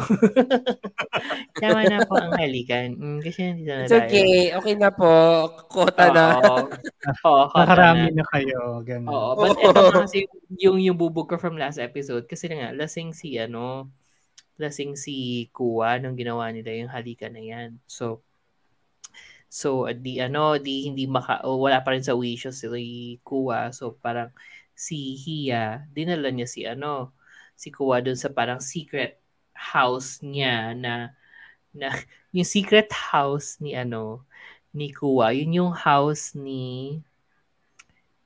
tama 1.62 1.86
na 1.86 2.02
po 2.02 2.18
ang 2.18 2.34
halikan. 2.34 2.98
Mm, 2.98 3.18
kasi 3.22 3.38
hindi 3.46 3.70
na 3.70 3.86
It's 3.86 3.94
okay. 3.94 4.50
Okay 4.50 4.74
na 4.74 4.90
po. 4.90 5.46
Kota 5.70 6.10
na. 6.10 6.42
Oo. 6.42 6.66
Oo, 7.30 7.54
Nakarami 7.54 8.10
na. 8.10 8.18
na 8.18 8.24
kayo. 8.34 8.82
Ganun. 8.82 9.06
Oo. 9.06 9.30
But 9.38 9.58
ito 9.62 9.82
kasi 9.94 10.18
yung, 10.58 10.82
yung 10.82 10.98
bubog 10.98 11.30
ko 11.30 11.38
from 11.38 11.54
last 11.54 11.78
episode 11.78 12.26
kasi 12.26 12.50
nga 12.50 12.74
lasing 12.74 13.14
si 13.14 13.38
ano 13.38 13.94
lasing 14.58 14.98
si 14.98 15.46
Kuwa 15.54 16.02
nung 16.02 16.18
ginawa 16.18 16.50
nila 16.50 16.74
yung 16.74 16.90
halikan 16.90 17.30
na 17.30 17.42
yan. 17.46 17.78
So 17.86 18.26
So, 19.48 19.88
di 19.96 20.20
ano, 20.20 20.60
di 20.60 20.84
hindi 20.84 21.08
maka, 21.08 21.40
oh, 21.40 21.56
wala 21.56 21.80
pa 21.80 21.96
rin 21.96 22.04
sa 22.04 22.12
wishes 22.12 22.60
si 22.60 23.16
Kuwa. 23.24 23.72
So, 23.72 23.96
parang 23.96 24.28
si 24.78 25.18
Hia, 25.18 25.82
dinala 25.90 26.30
niya 26.30 26.46
si 26.46 26.62
ano, 26.62 27.10
si 27.58 27.74
Kuwa 27.74 27.98
doon 27.98 28.14
sa 28.14 28.30
parang 28.30 28.62
secret 28.62 29.18
house 29.50 30.22
niya 30.22 30.70
na 30.78 31.10
na 31.74 31.90
yung 32.36 32.46
secret 32.46 32.86
house 32.94 33.58
ni 33.58 33.74
ano 33.74 34.22
ni 34.70 34.94
Kuwa, 34.94 35.34
yun 35.34 35.66
yung 35.66 35.74
house 35.74 36.38
ni 36.38 36.94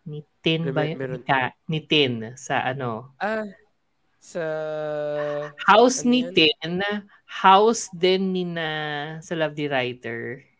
ni 0.04 0.20
Tin 0.44 0.68
ba 0.76 0.84
yun? 0.84 1.00
Meron, 1.00 1.24
Ka, 1.24 1.56
ni 1.70 1.80
Tin 1.80 2.36
sa 2.36 2.68
ano? 2.68 3.16
Ah, 3.16 3.48
sa 4.20 4.44
house 5.64 6.04
ano 6.04 6.10
ni 6.12 6.20
yan? 6.20 6.34
Tin, 6.36 6.78
house 7.24 7.88
din 7.96 8.36
ni 8.36 8.44
na 8.44 8.68
sa 9.24 9.32
Love 9.32 9.56
the 9.56 9.72
Writer. 9.72 10.51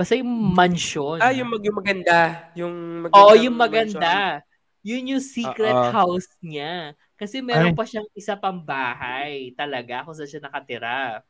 Basta 0.00 0.16
yung 0.16 0.32
mansion. 0.56 1.20
Ah, 1.20 1.28
yung, 1.28 1.52
mag, 1.52 1.60
yung 1.60 1.76
maganda. 1.76 2.20
Yung 2.56 2.74
maganda. 3.04 3.20
Oo, 3.20 3.32
yung 3.36 3.52
maganda. 3.52 4.40
Mansion. 4.40 4.48
Yun 4.80 5.10
yung 5.12 5.20
secret 5.20 5.76
Uh-oh. 5.76 5.92
house 5.92 6.32
niya. 6.40 6.96
Kasi 7.20 7.44
meron 7.44 7.76
Ay. 7.76 7.76
pa 7.76 7.84
siyang 7.84 8.08
isa 8.16 8.32
pang 8.32 8.56
bahay 8.56 9.52
talaga 9.52 10.08
kung 10.08 10.16
saan 10.16 10.32
siya 10.32 10.40
nakatira. 10.40 11.20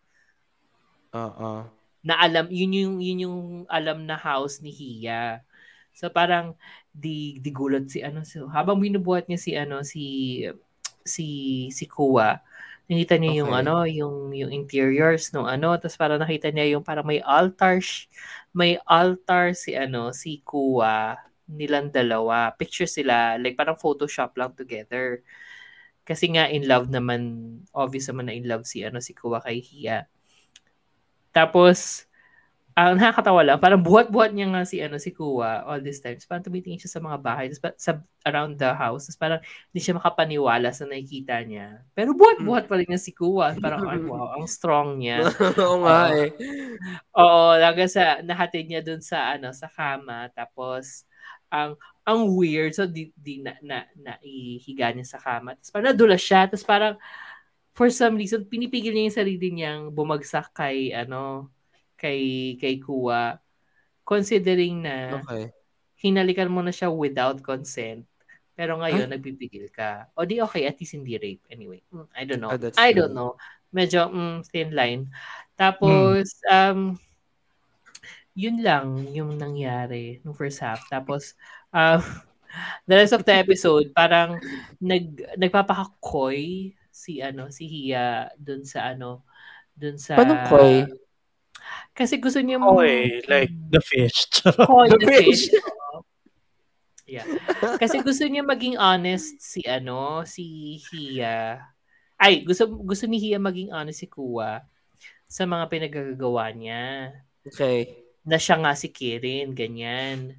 Oo. 1.11 1.67
Na 2.07 2.15
alam, 2.23 2.47
yun 2.47 2.71
yung, 2.71 2.95
yun 3.03 3.19
yung 3.27 3.39
alam 3.67 4.07
na 4.07 4.15
house 4.15 4.63
ni 4.63 4.71
Hia. 4.71 5.43
So 5.91 6.07
parang 6.07 6.55
di 6.95 7.43
di 7.43 7.51
gulat 7.51 7.91
si 7.91 8.03
ano 8.03 8.23
so 8.27 8.51
habang 8.51 8.79
binubuhat 8.79 9.27
niya 9.27 9.39
si 9.39 9.55
ano 9.55 9.83
si 9.87 10.43
si 11.07 11.27
si 11.71 11.85
Kuwa 11.87 12.39
nakita 12.91 13.15
niya 13.23 13.31
okay. 13.31 13.41
yung 13.41 13.53
ano 13.55 13.75
yung 13.87 14.17
yung 14.35 14.51
interiors 14.51 15.31
no 15.31 15.47
ano 15.47 15.79
tapos 15.79 15.95
para 15.95 16.19
nakita 16.19 16.51
niya 16.51 16.75
yung 16.75 16.83
parang 16.83 17.07
may 17.07 17.23
altar 17.23 17.79
may 18.51 18.79
altar 18.87 19.55
si 19.55 19.79
ano, 19.79 20.11
si 20.11 20.43
Kuwa 20.43 21.15
nilang 21.51 21.91
dalawa. 21.95 22.55
Picture 22.55 22.91
sila, 22.91 23.39
like 23.39 23.55
parang 23.55 23.79
Photoshop 23.79 24.35
lang 24.39 24.55
together. 24.55 25.23
Kasi 26.03 26.35
nga 26.35 26.51
in 26.51 26.67
love 26.67 26.91
naman, 26.91 27.47
obvious 27.71 28.11
naman 28.11 28.31
na 28.31 28.35
in 28.35 28.47
love 28.47 28.67
si 28.67 28.83
ano 28.83 28.99
si 28.99 29.15
Kuwa 29.15 29.39
kay 29.43 29.63
Hia. 29.63 30.11
Tapos 31.31 32.10
ang 32.81 32.97
uh, 32.97 33.01
nakakatawa 33.13 33.45
lang, 33.45 33.59
parang 33.61 33.85
buhat-buhat 33.85 34.33
niya 34.33 34.49
nga 34.49 34.65
si 34.65 34.81
ano 34.81 34.97
si 34.97 35.13
Kuwa 35.13 35.69
all 35.69 35.85
this 35.85 36.01
time. 36.01 36.17
Parang 36.25 36.49
tumitingin 36.49 36.81
siya 36.81 36.97
sa 36.97 37.01
mga 37.05 37.21
bahay, 37.21 37.53
sa 37.77 38.01
around 38.25 38.57
the 38.57 38.73
house. 38.73 39.05
Tapos 39.05 39.21
parang 39.21 39.41
hindi 39.69 39.81
siya 39.85 40.01
makapaniwala 40.01 40.73
sa 40.73 40.89
nakikita 40.89 41.45
niya. 41.45 41.85
Pero 41.93 42.17
buhat-buhat 42.17 42.73
pa 42.73 42.81
rin 42.81 42.89
niya 42.89 42.97
si 42.97 43.13
Kuwa. 43.13 43.53
Parang, 43.61 43.85
ay, 43.85 44.01
wow, 44.01 44.33
ang 44.33 44.49
strong 44.49 44.97
niya. 44.97 45.29
Oo 45.61 45.85
nga 45.85 46.09
eh. 46.17 46.33
Oo, 47.21 47.53
hanggang 47.61 47.93
sa 47.93 48.25
nahatid 48.25 48.65
niya 48.65 48.81
dun 48.81 49.05
sa 49.05 49.37
ano 49.37 49.53
sa 49.53 49.69
kama. 49.69 50.33
Tapos 50.33 51.05
ang 51.53 51.77
ang 52.09 52.33
weird 52.33 52.73
so 52.73 52.89
di, 52.89 53.13
di 53.13 53.45
na, 53.45 53.61
na, 53.61 53.85
na 53.93 54.17
ihiga 54.25 54.89
niya 54.89 55.05
sa 55.05 55.21
kama. 55.21 55.53
Tapos 55.61 55.69
parang 55.69 55.93
nadulas 55.93 56.25
siya. 56.25 56.49
Tapos 56.49 56.65
parang 56.65 56.97
for 57.77 57.93
some 57.93 58.17
reason 58.17 58.49
pinipigil 58.49 58.97
niya 58.97 59.05
yung 59.05 59.19
sarili 59.21 59.49
niyang 59.53 59.83
bumagsak 59.93 60.57
kay 60.57 60.97
ano 60.97 61.53
kay 62.01 62.57
kay 62.57 62.81
Kuwa 62.81 63.37
considering 64.09 64.89
na 64.89 65.21
okay. 65.21 65.53
hinalikan 66.01 66.49
mo 66.49 66.65
na 66.65 66.73
siya 66.73 66.89
without 66.89 67.45
consent 67.45 68.09
pero 68.57 68.81
ngayon 68.81 69.09
huh? 69.09 69.13
nagpipigil 69.13 69.69
ka 69.69 70.09
o 70.17 70.25
di 70.25 70.41
okay 70.41 70.65
at 70.65 70.81
least 70.81 70.97
hindi 70.97 71.21
rape 71.21 71.45
anyway 71.53 71.85
mm, 71.93 72.09
I 72.17 72.25
don't 72.25 72.41
know 72.41 72.51
oh, 72.53 72.81
I 72.81 72.97
don't 72.97 73.13
know 73.13 73.37
medyo 73.69 74.09
mm, 74.09 74.49
thin 74.49 74.73
line 74.73 75.13
tapos 75.61 76.41
hmm. 76.49 76.49
um 76.49 76.81
yun 78.33 78.65
lang 78.65 79.05
yung 79.13 79.37
nangyari 79.37 80.25
no 80.25 80.33
first 80.33 80.65
half 80.65 80.81
tapos 80.89 81.37
uh, 81.77 82.01
the 82.89 82.97
rest 82.97 83.13
of 83.13 83.23
the 83.29 83.37
episode 83.37 83.93
parang 83.93 84.41
nag 84.81 85.37
nagpapakakoy 85.37 86.73
si 86.91 87.23
ano 87.23 87.49
si 87.49 87.65
Hia 87.69 88.33
dun 88.37 88.65
sa 88.67 88.93
ano 88.93 89.25
dun 89.73 89.97
sa 89.97 90.21
Paano 90.21 90.37
koy? 90.51 90.85
Kasi 91.93 92.19
gusto 92.19 92.39
niya 92.41 92.59
mo... 92.59 92.79
Koi, 92.79 93.25
like 93.29 93.53
the 93.71 93.83
fish. 93.83 94.29
Koi, 94.69 94.89
the, 94.89 94.99
the 94.99 95.09
fish. 95.09 95.51
fish. 95.51 95.55
Yeah. 97.11 97.27
Kasi 97.83 98.07
gusto 98.07 98.23
niya 98.23 98.47
maging 98.47 98.79
honest 98.79 99.43
si 99.43 99.67
ano, 99.67 100.23
si 100.23 100.79
Hia. 100.79 101.59
Ay, 102.15 102.47
gusto 102.47 102.71
gusto 102.71 103.11
ni 103.11 103.19
Hia 103.19 103.43
maging 103.43 103.75
honest 103.75 104.07
si 104.07 104.07
Kuwa 104.07 104.63
sa 105.27 105.43
mga 105.43 105.67
pinagagawa 105.67 106.55
niya. 106.55 107.11
Okay. 107.43 108.07
Na 108.23 108.39
siya 108.39 108.63
nga 108.63 108.79
si 108.79 108.95
Kirin, 108.95 109.59
ganyan. 109.59 110.39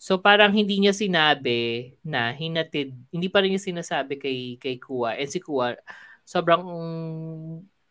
So 0.00 0.16
parang 0.16 0.56
hindi 0.56 0.80
niya 0.80 0.96
sinabi 0.96 1.92
na 2.00 2.32
hinatid, 2.32 2.96
hindi 3.12 3.28
pa 3.28 3.44
rin 3.44 3.52
niya 3.52 3.68
sinasabi 3.68 4.16
kay 4.16 4.56
kay 4.56 4.80
Kuwa. 4.80 5.20
And 5.20 5.28
si 5.28 5.36
Kuwa, 5.36 5.76
sobrang 6.24 6.64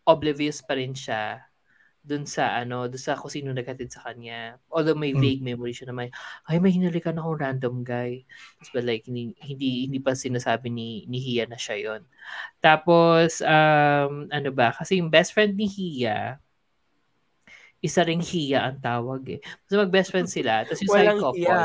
oblivious 0.01 0.65
pa 0.65 0.78
rin 0.82 0.97
siya 0.97 1.45
dun 2.06 2.30
sa 2.30 2.53
ano, 2.62 2.86
dun 2.86 3.01
sa 3.01 3.18
kung 3.18 3.34
sino 3.34 3.49
naghatid 3.49 3.89
sa 3.89 4.06
kanya. 4.06 4.62
Although 4.70 4.93
may 4.95 5.12
vague 5.12 5.41
hmm. 5.41 5.58
memory 5.58 5.74
siya 5.74 5.89
na 5.89 5.97
may, 5.97 6.10
ay 6.45 6.62
may 6.62 6.70
hinalikan 6.70 7.18
akong 7.18 7.41
random 7.41 7.82
guy. 7.82 8.22
But 8.70 8.86
like, 8.86 9.10
hindi, 9.10 9.34
hindi, 9.41 9.89
hindi 9.89 9.97
pa 9.97 10.14
sinasabi 10.14 10.70
ni, 10.70 11.10
ni 11.10 11.18
Hia 11.18 11.49
na 11.49 11.58
siya 11.58 11.76
yon 11.82 12.01
Tapos, 12.62 13.41
um, 13.41 14.30
ano 14.30 14.49
ba, 14.53 14.70
kasi 14.72 15.01
yung 15.01 15.10
best 15.10 15.34
friend 15.34 15.58
ni 15.58 15.66
Hia, 15.66 16.38
isa 17.86 18.01
ring 18.01 18.24
hiya 18.24 18.66
ang 18.66 18.82
tawag 18.82 19.22
eh. 19.38 19.39
So 19.70 19.78
mag-best 19.78 20.10
friend 20.10 20.26
sila. 20.26 20.66
Tapos 20.66 20.82
yung 20.82 20.89
Walang 20.89 21.06
side 21.06 21.22
couple. 21.22 21.38
Hiya. 21.38 21.60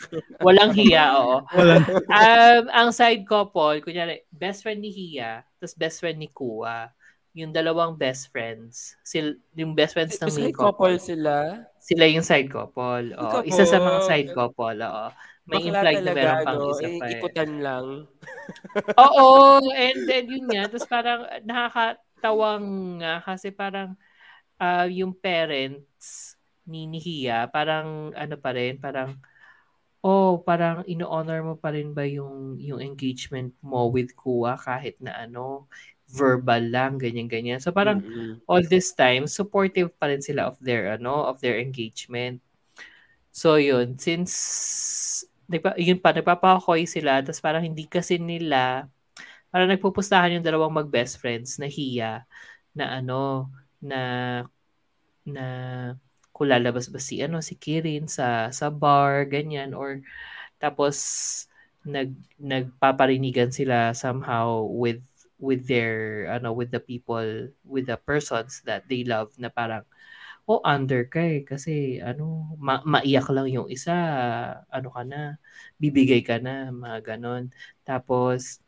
Walang 0.46 0.72
hiya, 0.72 1.04
oo. 1.20 1.36
Walang. 1.52 1.84
um, 2.08 2.62
ang 2.72 2.88
side 2.96 3.24
couple, 3.28 3.84
kunyari, 3.84 4.24
best 4.32 4.64
friend 4.64 4.80
ni 4.80 4.88
Hiya, 4.88 5.44
tapos 5.60 5.76
best 5.76 6.00
friend 6.00 6.16
ni 6.16 6.32
Kuwa. 6.32 6.95
Yung 7.36 7.52
dalawang 7.52 8.00
best 8.00 8.32
friends. 8.32 8.96
Sil, 9.04 9.36
yung 9.52 9.76
best 9.76 9.92
friends 9.92 10.16
ng 10.16 10.32
main 10.32 10.56
couple. 10.56 10.96
couple 10.96 10.96
sila? 10.96 11.68
Sila 11.76 12.04
yung 12.08 12.24
side 12.24 12.48
couple. 12.48 13.12
Oo. 13.12 13.44
Isa 13.44 13.68
sa 13.68 13.76
mga 13.76 14.00
side 14.08 14.30
couple. 14.32 14.80
Oo. 14.80 15.06
May 15.46 15.62
Bakla 15.62 15.70
implied 15.70 16.02
na 16.02 16.12
meron 16.16 16.38
pang 16.42 16.58
no? 16.58 16.72
isa 16.74 16.86
pa. 16.90 17.04
Eh. 17.06 17.12
Ikutan 17.20 17.52
lang. 17.62 17.86
Oo. 19.04 19.28
And 19.84 19.98
then 20.08 20.26
yun 20.26 20.48
nga. 20.50 20.66
Tapos 20.66 20.88
parang 20.90 21.20
nakakatawang 21.44 22.66
nga 23.04 23.14
kasi 23.22 23.54
parang 23.54 23.94
uh, 24.58 24.88
yung 24.90 25.14
parents 25.14 26.34
ni 26.66 26.90
Nihia, 26.90 27.46
parang 27.46 28.10
ano 28.18 28.34
pa 28.34 28.50
rin, 28.50 28.82
parang 28.82 29.22
oh, 30.02 30.42
parang 30.42 30.82
ino-honor 30.86 31.46
mo 31.46 31.54
pa 31.54 31.70
rin 31.70 31.94
ba 31.94 32.02
yung 32.02 32.58
yung 32.58 32.82
engagement 32.82 33.54
mo 33.62 33.86
with 33.86 34.14
Kuya 34.18 34.58
kahit 34.58 34.98
na 34.98 35.14
ano, 35.14 35.70
verbal 36.06 36.62
lang 36.70 36.98
ganyan 37.02 37.26
ganyan. 37.26 37.58
So 37.58 37.74
parang 37.74 38.02
mm-hmm. 38.02 38.46
all 38.46 38.62
this 38.62 38.94
time 38.94 39.26
supportive 39.26 39.90
pa 39.98 40.10
rin 40.10 40.22
sila 40.22 40.46
of 40.50 40.56
their 40.62 40.94
ano, 40.94 41.26
of 41.26 41.42
their 41.42 41.58
engagement. 41.58 42.40
So 43.34 43.60
yun, 43.60 43.98
since 44.00 44.32
nagpa, 45.50 45.78
yun 45.78 45.98
pa 46.02 46.10
nagpapakoy 46.14 46.86
sila 46.86 47.22
tapos 47.22 47.42
parang 47.42 47.62
hindi 47.62 47.86
kasi 47.86 48.18
nila 48.18 48.90
parang 49.50 49.70
nagpupustahan 49.70 50.38
yung 50.38 50.46
dalawang 50.46 50.74
mag-best 50.74 51.22
friends 51.22 51.56
na 51.56 51.70
Hiya 51.70 52.26
na 52.74 53.00
ano 53.00 53.50
na 53.78 54.00
na 55.26 55.46
kung 56.34 56.52
lalabas 56.52 56.92
ba 56.92 57.00
si 57.00 57.22
ano 57.24 57.40
si 57.40 57.56
Kirin 57.56 58.10
sa 58.10 58.52
sa 58.52 58.68
bar 58.68 59.24
ganyan 59.24 59.72
or 59.72 60.04
tapos 60.60 60.96
nag 61.86 62.12
nagpaparinigan 62.36 63.54
sila 63.54 63.94
somehow 63.94 64.66
with 64.66 65.00
with 65.36 65.68
their 65.68 66.26
ano 66.32 66.52
with 66.52 66.72
the 66.72 66.80
people 66.80 67.50
with 67.66 67.86
the 67.86 67.98
persons 68.08 68.64
that 68.64 68.88
they 68.88 69.04
love 69.04 69.32
na 69.36 69.52
parang 69.52 69.84
oh 70.48 70.62
under 70.64 71.04
ka 71.10 71.20
eh 71.20 71.42
kasi 71.44 72.00
ano 72.00 72.56
ma- 72.56 72.84
maiyak 72.86 73.28
lang 73.34 73.50
yung 73.50 73.68
isa 73.68 73.92
ano 74.70 74.88
ka 74.92 75.02
na 75.04 75.36
bibigay 75.76 76.22
ka 76.24 76.40
na 76.40 76.72
mga 76.72 77.16
ganon 77.16 77.50
tapos 77.84 78.62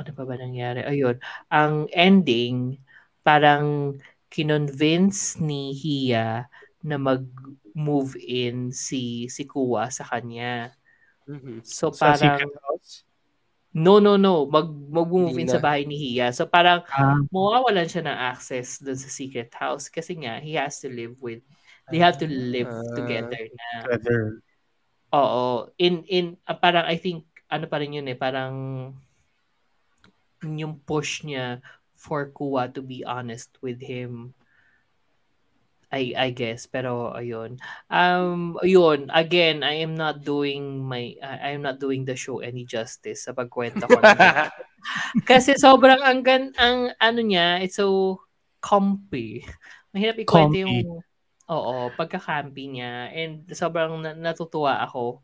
ano 0.00 0.10
pa 0.16 0.22
ba 0.24 0.34
nangyari 0.40 0.80
ayun 0.86 1.20
ang 1.52 1.90
ending 1.92 2.80
parang 3.24 3.96
kinonvince 4.34 5.38
ni 5.38 5.70
Hia 5.70 6.50
na 6.84 7.00
mag-move 7.00 8.18
in 8.20 8.74
si 8.74 9.30
si 9.32 9.48
Kuwa 9.48 9.88
sa 9.88 10.04
kanya. 10.04 10.76
Mm-hmm. 11.24 11.64
So, 11.64 11.88
so 11.88 11.96
parang 11.96 12.44
No, 13.74 13.98
no, 13.98 14.14
no. 14.14 14.46
Mag 14.46 14.70
mag-move 14.70 15.34
in 15.42 15.50
sa 15.50 15.58
bahay 15.58 15.82
ni 15.82 15.98
Hia. 15.98 16.30
So 16.30 16.46
parang 16.46 16.86
ah. 16.94 17.18
mawawalan 17.34 17.90
siya 17.90 18.06
ng 18.06 18.18
access 18.30 18.78
doon 18.78 18.94
sa 18.94 19.10
secret 19.10 19.50
house 19.58 19.90
kasi 19.90 20.14
nga 20.14 20.38
he 20.38 20.54
has 20.54 20.78
to 20.78 20.86
live 20.86 21.18
with 21.18 21.42
they 21.90 21.98
have 21.98 22.14
to 22.22 22.30
live 22.30 22.70
uh, 22.70 22.94
together 22.94 23.42
na. 23.50 23.68
Together. 23.82 24.20
Oo. 25.10 25.74
In 25.74 26.06
in 26.06 26.38
uh, 26.46 26.54
parang 26.54 26.86
I 26.86 27.02
think 27.02 27.26
ano 27.50 27.66
pa 27.66 27.82
rin 27.82 27.98
yun 27.98 28.06
eh, 28.06 28.14
parang 28.14 28.54
yung 30.46 30.78
push 30.86 31.26
niya 31.26 31.58
for 31.98 32.30
Kuwa 32.30 32.70
to 32.70 32.78
be 32.78 33.02
honest 33.02 33.50
with 33.58 33.82
him. 33.82 34.38
I 35.92 36.14
I 36.16 36.28
guess 36.32 36.68
pero 36.68 37.12
ayun. 37.12 37.60
Um 37.90 38.56
ayun, 38.60 39.08
again, 39.12 39.64
I 39.66 39.80
am 39.84 39.96
not 39.96 40.22
doing 40.24 40.84
my 40.84 41.16
I 41.20 41.56
am 41.56 41.64
not 41.64 41.80
doing 41.80 42.04
the 42.04 42.16
show 42.16 42.40
any 42.40 42.64
justice 42.64 43.26
sa 43.26 43.32
pagkwento 43.32 43.88
ko. 43.88 43.98
Kasi 45.30 45.56
sobrang 45.56 46.00
ang 46.04 46.20
gan 46.20 46.52
ang 46.60 46.92
ano 47.00 47.20
niya, 47.24 47.64
it's 47.64 47.80
so 47.80 48.20
comfy. 48.60 49.44
Mahirap 49.92 50.20
ikwento 50.20 50.56
yung 50.60 51.00
oo, 51.44 51.74
pagka-campy 51.92 52.72
niya 52.72 53.12
and 53.12 53.44
sobrang 53.52 54.00
natutuwa 54.16 54.80
ako 54.80 55.20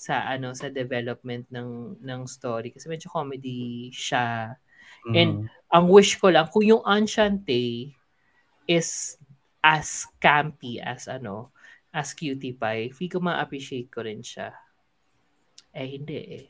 sa 0.00 0.24
ano 0.32 0.56
sa 0.56 0.72
development 0.72 1.44
ng 1.52 2.00
ng 2.00 2.20
story 2.24 2.72
kasi 2.72 2.88
medyo 2.88 3.12
comedy 3.12 3.92
siya. 3.92 4.56
Mm. 5.04 5.14
And 5.16 5.32
ang 5.68 5.92
wish 5.92 6.16
ko 6.16 6.32
lang, 6.32 6.48
kung 6.48 6.64
yung 6.64 6.80
Enchante 6.88 7.92
is 8.64 9.19
as 9.60 10.08
campy 10.16 10.80
as 10.80 11.06
ano, 11.06 11.52
as 11.92 12.16
cutie 12.16 12.56
pie, 12.56 12.90
feel 12.90 13.10
ko 13.12 13.18
ma-appreciate 13.20 13.92
ko 13.92 14.04
rin 14.04 14.24
siya. 14.24 14.52
Eh, 15.76 15.86
hindi 15.86 16.18
eh. 16.18 16.46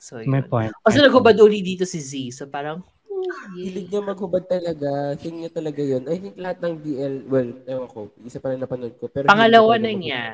So, 0.00 0.20
yun. 0.20 0.32
May 0.32 0.44
point. 0.44 0.72
Kasi 0.82 0.98
naghubad 1.00 1.38
uli 1.38 1.64
dito 1.64 1.86
si 1.86 2.00
Z. 2.02 2.12
So, 2.34 2.44
parang, 2.50 2.82
hmm, 2.82 3.56
Hilig 3.56 3.88
niya 3.88 4.02
maghubad 4.02 4.44
talaga. 4.44 5.16
Thing 5.16 5.40
niya 5.40 5.50
talaga 5.52 5.80
yun. 5.80 6.04
I 6.04 6.16
think 6.20 6.36
lahat 6.36 6.58
ng 6.60 6.74
BL, 6.82 7.14
well, 7.30 7.50
ewan 7.64 7.88
ko, 7.88 8.00
isa 8.20 8.42
pa 8.42 8.52
rin 8.52 8.60
napanood 8.60 8.94
ko. 8.98 9.08
Pero 9.08 9.30
Pangalawa 9.30 9.80
na 9.80 9.92
niya. 9.94 10.24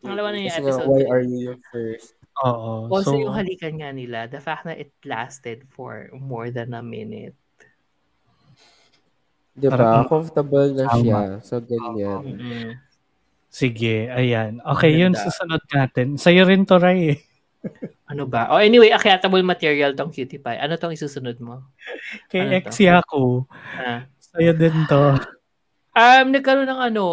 Pangalawa 0.00 0.28
na 0.32 0.38
niya 0.38 0.54
episode. 0.60 0.86
Nga, 0.86 0.92
why 0.92 1.02
are 1.08 1.24
you 1.24 1.38
yung 1.50 1.60
first? 1.72 2.14
Oo. 2.46 2.88
Also, 2.88 3.12
so, 3.12 3.20
yung 3.20 3.36
halikan 3.36 3.74
nga 3.80 3.90
nila, 3.92 4.30
the 4.30 4.40
fact 4.40 4.64
na 4.64 4.76
it 4.76 4.94
lasted 5.04 5.66
for 5.68 6.08
more 6.14 6.48
than 6.48 6.72
a 6.72 6.84
minute. 6.84 7.36
Di 9.60 9.68
ba? 9.68 10.08
Comfortable 10.08 10.72
na 10.72 10.84
siya. 10.96 11.20
So, 11.44 11.60
ganyan. 11.60 12.24
Mm-hmm. 12.24 12.68
Sige, 13.50 14.08
ayan. 14.08 14.62
Okay, 14.62 14.94
yun 14.94 15.12
susunod 15.12 15.60
natin. 15.74 16.16
Sa'yo 16.16 16.46
rin 16.46 16.64
to, 16.64 16.78
Ray. 16.78 17.18
ano 18.10 18.24
ba? 18.24 18.48
Oh, 18.48 18.62
anyway, 18.62 18.94
akyatable 18.94 19.42
material 19.44 19.92
tong 19.92 20.14
cutie 20.14 20.40
pie. 20.40 20.56
Ano 20.56 20.80
tong 20.80 20.94
isusunod 20.94 21.36
mo? 21.42 21.68
Kay 22.32 22.46
ano 22.46 22.52
X 22.64 22.80
ako. 22.86 23.44
Ah. 23.76 24.06
Sa'yo 24.18 24.54
din 24.54 24.86
to. 24.86 25.18
Um, 25.90 26.26
nagkaroon 26.30 26.70
ng 26.70 26.80
ano, 26.80 27.04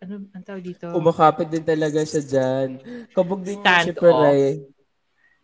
ano 0.00 0.12
ang 0.36 0.44
tawag 0.44 0.60
dito? 0.60 0.92
Kumakapit 0.92 1.48
din 1.48 1.64
talaga 1.64 2.04
siya 2.04 2.22
dyan. 2.22 2.68
Kabog 3.16 3.40
din 3.40 3.56
Stand 3.64 3.96
Peray. 3.96 4.60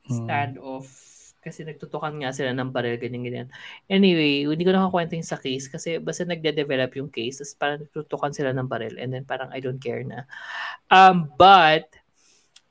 Hmm. 0.07 0.17
Stand 0.23 0.55
off. 0.61 1.06
Kasi 1.47 1.63
nagtutukan 1.63 2.11
nga 2.19 2.35
sila 2.35 2.51
ng 2.51 2.75
baril, 2.75 2.99
ganyan-ganyan. 2.99 3.47
Anyway, 3.87 4.43
hindi 4.43 4.67
ko 4.67 4.75
nakakwento 4.75 5.15
yung 5.15 5.23
sa 5.23 5.39
case 5.39 5.71
kasi 5.71 6.03
basta 6.03 6.27
nagde-develop 6.27 6.91
yung 6.99 7.07
case, 7.07 7.39
tapos 7.39 7.55
parang 7.55 7.79
nagtutukan 7.87 8.33
sila 8.35 8.51
ng 8.51 8.67
baril 8.67 8.99
and 8.99 9.15
then 9.15 9.23
parang 9.23 9.55
I 9.55 9.63
don't 9.63 9.79
care 9.79 10.03
na. 10.03 10.27
Um, 10.91 11.31
but, 11.39 11.87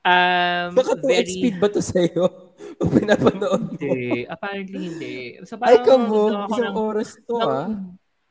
um, 0.04 0.76
Baka 0.76 1.00
to 1.00 1.08
very... 1.08 1.24
speed 1.24 1.56
ba 1.64 1.72
to 1.72 1.80
sa'yo? 1.80 2.52
Pag 2.84 2.92
pinapanood 2.92 3.64
mo? 3.72 3.80
Hindi. 3.80 4.28
Apparently 4.28 4.80
hindi. 4.92 5.16
So, 5.48 5.56
parang, 5.56 5.80
Ay, 5.80 5.88
kamo, 5.88 6.20
isang 6.52 6.76
ng, 6.76 6.76
oras 6.76 7.10
to, 7.24 7.40
ng, 7.40 7.48
ah. 7.48 7.72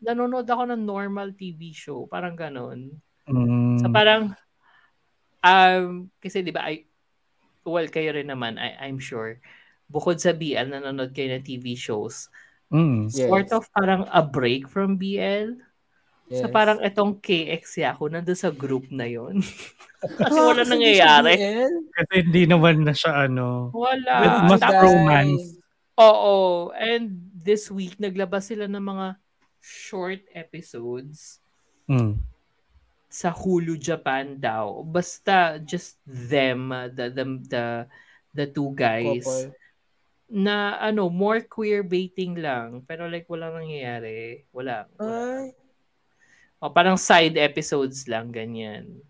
Nanonood 0.05 0.45
ako 0.45 0.69
ng 0.69 0.83
normal 0.85 1.33
TV 1.33 1.73
show. 1.73 2.05
Parang 2.05 2.37
ganon. 2.37 2.93
Mm. 3.25 3.81
So 3.81 3.89
parang, 3.89 4.37
um, 5.41 6.13
kasi 6.21 6.45
di 6.45 6.53
ba, 6.53 6.69
I, 6.69 6.85
well, 7.65 7.89
kayo 7.89 8.13
rin 8.13 8.29
naman, 8.29 8.61
I, 8.61 8.85
I'm 8.85 9.01
sure, 9.01 9.41
bukod 9.89 10.19
sa 10.19 10.35
BL, 10.35 10.71
nanonood 10.71 11.13
kayo 11.13 11.35
ng 11.35 11.45
TV 11.45 11.75
shows, 11.79 12.29
mm. 12.73 13.11
sort 13.11 13.49
yes. 13.51 13.55
of 13.55 13.69
parang 13.73 14.09
a 14.11 14.23
break 14.25 14.67
from 14.69 14.97
BL. 14.97 15.59
Yes. 16.33 16.41
So 16.41 16.49
parang 16.49 16.81
itong 16.81 17.21
KX 17.21 17.85
ako 17.85 18.09
nandun 18.09 18.39
sa 18.39 18.49
group 18.49 18.89
na 18.89 19.05
yon 19.05 19.45
Kasi 20.21 20.39
ah, 20.41 20.47
wala 20.53 20.65
nangyayari. 20.65 21.37
Kasi 21.93 22.13
hindi 22.25 22.45
naman 22.49 22.85
na 22.85 22.97
siya 22.97 23.29
ano. 23.29 23.73
Wala. 23.77 24.49
Mas 24.49 24.61
romance. 24.61 25.61
Oo. 26.01 26.73
And 26.77 27.29
this 27.33 27.69
week, 27.73 28.01
naglabas 28.01 28.53
sila 28.53 28.69
ng 28.69 28.85
mga 28.85 29.21
short 29.61 30.25
episodes. 30.33 31.41
Mm 31.89 32.35
sa 33.15 33.31
Hulu 33.31 33.79
Japan 33.79 34.43
daw. 34.43 34.83
Basta 34.83 35.63
just 35.63 36.03
them, 36.03 36.75
the 36.99 37.15
the 37.15 37.25
the, 37.47 37.65
the 38.35 38.47
two 38.51 38.75
guys. 38.75 39.23
Couple. 39.23 39.55
Na 40.35 40.75
ano, 40.83 41.07
more 41.07 41.47
queer 41.47 41.87
baiting 41.87 42.35
lang. 42.35 42.83
Pero 42.91 43.07
like 43.07 43.31
walang 43.31 43.63
nangyayari. 43.63 44.43
Wala. 44.51 44.91
wala. 44.99 45.07
Ay, 45.07 45.55
O 46.65 46.73
parang 46.73 46.97
side 46.97 47.37
episodes 47.37 48.09
lang, 48.09 48.33
ganyan. 48.33 49.05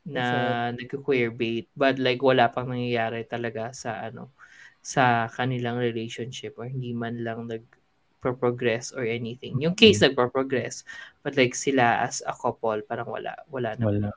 Na 0.00 0.72
nagko-queer 0.72 1.28
bait. 1.28 1.68
But 1.76 2.00
like 2.00 2.24
wala 2.24 2.48
pang 2.48 2.72
nangyayari 2.72 3.28
talaga 3.28 3.76
sa 3.76 4.00
ano 4.00 4.32
sa 4.84 5.28
kanilang 5.32 5.80
relationship 5.80 6.56
or 6.60 6.68
hindi 6.68 6.96
man 6.96 7.20
lang 7.20 7.48
nag 7.48 7.64
progress 8.24 8.88
or 8.96 9.04
anything. 9.04 9.60
Yung 9.60 9.76
case 9.76 10.00
nagpo-progress. 10.00 10.88
But 11.20 11.36
like 11.36 11.52
sila 11.52 12.00
as 12.00 12.24
a 12.24 12.32
couple, 12.32 12.80
parang 12.88 13.12
wala. 13.12 13.36
Wala 13.52 13.76
na. 13.76 13.84
Wala. 13.84 14.10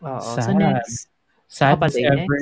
Oo. 0.00 0.24
So 0.24 0.40
Sad. 0.40 0.56
next. 0.56 1.12
Sad 1.50 1.82
as 1.84 1.92
din, 1.92 2.08
ever. 2.08 2.40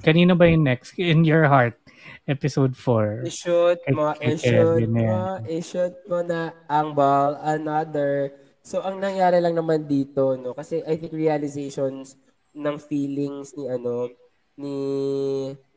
Kanino 0.00 0.32
ba 0.32 0.48
yung 0.48 0.64
next? 0.64 0.96
In 0.96 1.28
Your 1.28 1.44
Heart, 1.44 1.76
episode 2.24 2.72
4. 2.72 3.28
i-shoot 3.28 3.80
mo, 3.92 4.16
i-shoot 4.16 4.88
mo, 4.88 5.38
i-shoot 5.44 5.94
mo 6.08 6.24
na 6.24 6.56
ang 6.68 6.96
ball, 6.96 7.36
another. 7.44 8.32
So, 8.64 8.80
ang 8.80 8.96
nangyari 8.96 9.44
lang 9.44 9.60
naman 9.60 9.84
dito, 9.84 10.32
no, 10.40 10.56
kasi 10.56 10.80
I 10.88 10.96
think 10.96 11.12
realizations 11.12 12.16
ng 12.56 12.76
feelings 12.80 13.52
ni, 13.52 13.68
ano, 13.68 14.08
ni, 14.56 14.76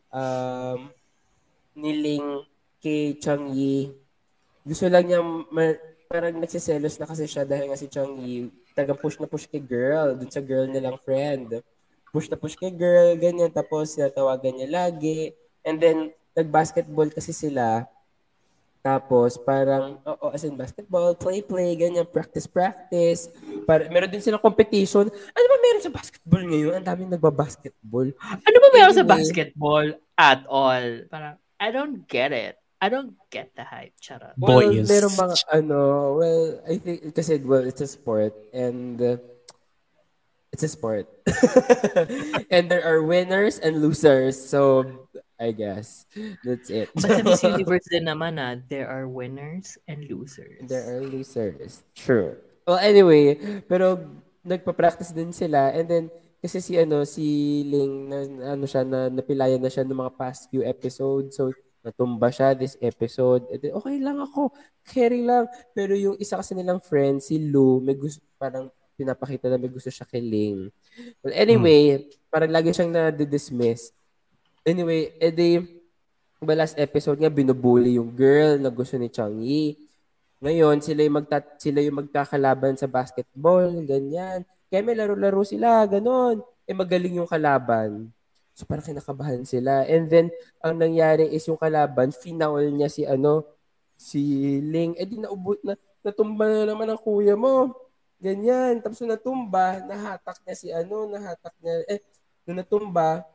um, 0.08 0.88
ni 1.76 1.92
Ling 2.00 2.48
kay 2.80 3.20
Chang 3.20 3.52
Yi. 3.52 3.92
Gusto 4.64 4.88
lang 4.88 5.04
niya, 5.04 5.20
ma- 5.24 5.82
parang 6.08 6.40
nagsiselos 6.40 6.96
na 6.96 7.12
kasi 7.12 7.28
siya 7.28 7.44
dahil 7.44 7.68
nga 7.68 7.80
si 7.80 7.92
Chang 7.92 8.16
Yi, 8.24 8.48
taga 8.72 8.96
push 8.96 9.20
na 9.20 9.28
push 9.28 9.52
kay 9.52 9.60
girl, 9.60 10.16
dun 10.16 10.32
sa 10.32 10.40
girl 10.40 10.64
nilang 10.64 10.96
friend. 11.04 11.60
Push 12.16 12.32
na 12.32 12.40
push 12.40 12.56
kay 12.56 12.72
girl, 12.72 13.20
ganyan, 13.20 13.52
tapos 13.52 14.00
natawagan 14.00 14.56
niya 14.56 14.70
lagi. 14.72 15.36
And 15.68 15.84
then, 15.84 16.16
nag-basketball 16.38 17.10
kasi 17.10 17.34
sila. 17.34 17.90
Tapos, 18.86 19.36
parang, 19.36 20.00
oo, 20.00 20.32
as 20.32 20.48
in 20.48 20.56
basketball, 20.56 21.12
play-play, 21.12 21.76
ganyan, 21.76 22.08
practice-practice. 22.08 23.28
Para, 23.68 23.90
meron 23.92 24.08
din 24.08 24.24
silang 24.24 24.40
competition. 24.40 25.12
Ano 25.12 25.46
ba 25.50 25.58
meron 25.60 25.84
sa 25.84 25.92
basketball 25.92 26.44
ngayon? 26.46 26.74
Ang 26.80 26.88
daming 26.88 27.12
nagbabasketball. 27.12 28.16
Ano 28.16 28.58
ba 28.64 28.70
meron 28.72 28.96
sa 28.96 29.04
Anyway. 29.04 29.12
basketball 29.20 29.88
at 30.16 30.40
all? 30.48 31.04
Parang, 31.12 31.36
I 31.60 31.68
don't 31.74 32.08
get 32.08 32.32
it. 32.32 32.56
I 32.78 32.88
don't 32.88 33.18
get 33.34 33.52
the 33.58 33.66
hype. 33.66 33.98
Charot. 34.00 34.38
Well, 34.38 34.62
Boys. 34.72 34.88
meron 34.88 35.12
mga, 35.18 35.36
ano, 35.52 35.80
well, 36.22 36.44
I 36.64 36.78
think, 36.78 37.12
kasi, 37.12 37.42
well, 37.44 37.66
it's 37.66 37.82
a 37.84 37.90
sport. 37.90 38.38
And, 38.54 39.02
uh, 39.02 39.18
it's 40.58 40.66
a 40.66 40.74
sport. 40.74 41.06
and 42.50 42.66
there 42.66 42.82
are 42.82 43.06
winners 43.06 43.62
and 43.62 43.78
losers. 43.78 44.34
So, 44.34 44.90
I 45.38 45.54
guess, 45.54 46.10
that's 46.42 46.74
it. 46.74 46.90
But 46.98 47.06
sa 47.06 47.22
Miss 47.22 47.46
Universe 47.54 47.86
din 47.94 48.10
naman 48.10 48.42
na, 48.42 48.58
there 48.58 48.90
are 48.90 49.06
winners 49.06 49.78
and 49.86 50.10
losers. 50.10 50.66
There 50.66 50.82
are 50.82 51.06
losers. 51.06 51.86
True. 51.94 52.42
Well, 52.66 52.82
anyway, 52.82 53.38
pero 53.70 54.02
nagpa-practice 54.42 55.14
din 55.14 55.30
sila 55.30 55.78
and 55.78 55.86
then 55.86 56.06
kasi 56.42 56.58
si 56.58 56.74
ano 56.80 57.06
si 57.06 57.62
Ling 57.68 58.10
na 58.10 58.18
ano 58.58 58.66
siya 58.66 58.82
na 58.82 59.14
napilayan 59.14 59.62
na 59.62 59.70
siya 59.70 59.86
ng 59.86 59.94
mga 59.94 60.16
past 60.18 60.50
few 60.50 60.66
episodes. 60.66 61.38
So 61.38 61.54
natumba 61.86 62.34
siya 62.34 62.58
this 62.58 62.76
episode. 62.82 63.46
And 63.54 63.62
then, 63.62 63.74
okay 63.78 63.96
lang 64.02 64.20
ako. 64.20 64.52
Carry 64.84 65.22
lang. 65.22 65.46
Pero 65.72 65.94
yung 65.94 66.18
isa 66.18 66.42
kasi 66.42 66.58
nilang 66.58 66.82
friend, 66.82 67.22
si 67.22 67.38
Lou, 67.40 67.80
may 67.80 67.96
gusto, 67.96 68.20
parang 68.36 68.74
pinapakita 68.98 69.46
na 69.48 69.62
may 69.62 69.70
gusto 69.70 69.94
siya 69.94 70.10
kay 70.10 70.20
Ling. 70.20 70.74
Well, 71.22 71.38
anyway, 71.38 72.10
parang 72.34 72.50
lagi 72.50 72.74
siyang 72.74 72.90
na-dismiss. 72.90 73.94
Anyway, 74.66 75.14
edi, 75.22 75.62
ba 76.42 76.58
last 76.58 76.78
episode 76.78 77.22
nga, 77.22 77.30
binubuli 77.30 78.02
yung 78.02 78.10
girl 78.10 78.58
na 78.58 78.74
gusto 78.74 78.98
ni 78.98 79.10
Chang 79.10 79.38
Yi. 79.38 79.78
Ngayon, 80.42 80.82
sila 80.82 81.02
yung, 81.06 81.18
magta- 81.22 81.58
sila 81.58 81.82
yung 81.82 82.02
magkakalaban 82.06 82.78
sa 82.78 82.86
basketball, 82.86 83.70
ganyan. 83.86 84.46
Kaya 84.70 84.82
may 84.86 84.98
laro-laro 84.98 85.42
sila, 85.42 85.86
ganon. 85.90 86.42
Eh, 86.70 86.76
magaling 86.76 87.18
yung 87.18 87.30
kalaban. 87.30 88.14
So, 88.58 88.66
parang 88.66 88.86
kinakabahan 88.86 89.46
sila. 89.46 89.86
And 89.86 90.10
then, 90.10 90.28
ang 90.62 90.78
nangyari 90.78 91.30
is 91.30 91.46
yung 91.46 91.58
kalaban, 91.58 92.10
finaul 92.14 92.70
niya 92.74 92.90
si, 92.90 93.06
ano, 93.06 93.46
si 93.98 94.22
Ling. 94.62 94.94
Eh, 94.98 95.06
di 95.10 95.18
naubot 95.18 95.58
na, 95.66 95.74
natumba 96.06 96.46
na 96.46 96.70
naman 96.70 96.90
ang 96.90 97.02
kuya 97.02 97.34
mo. 97.34 97.74
Ganyan. 98.18 98.82
Tapos 98.82 98.98
nung 99.02 99.14
natumba, 99.14 99.82
nahatak 99.86 100.38
niya 100.44 100.56
si, 100.58 100.68
ano, 100.74 101.06
nahatak 101.06 101.54
niya, 101.62 101.76
eh, 101.88 102.00
nung 102.46 102.58
natumba, 102.58 103.26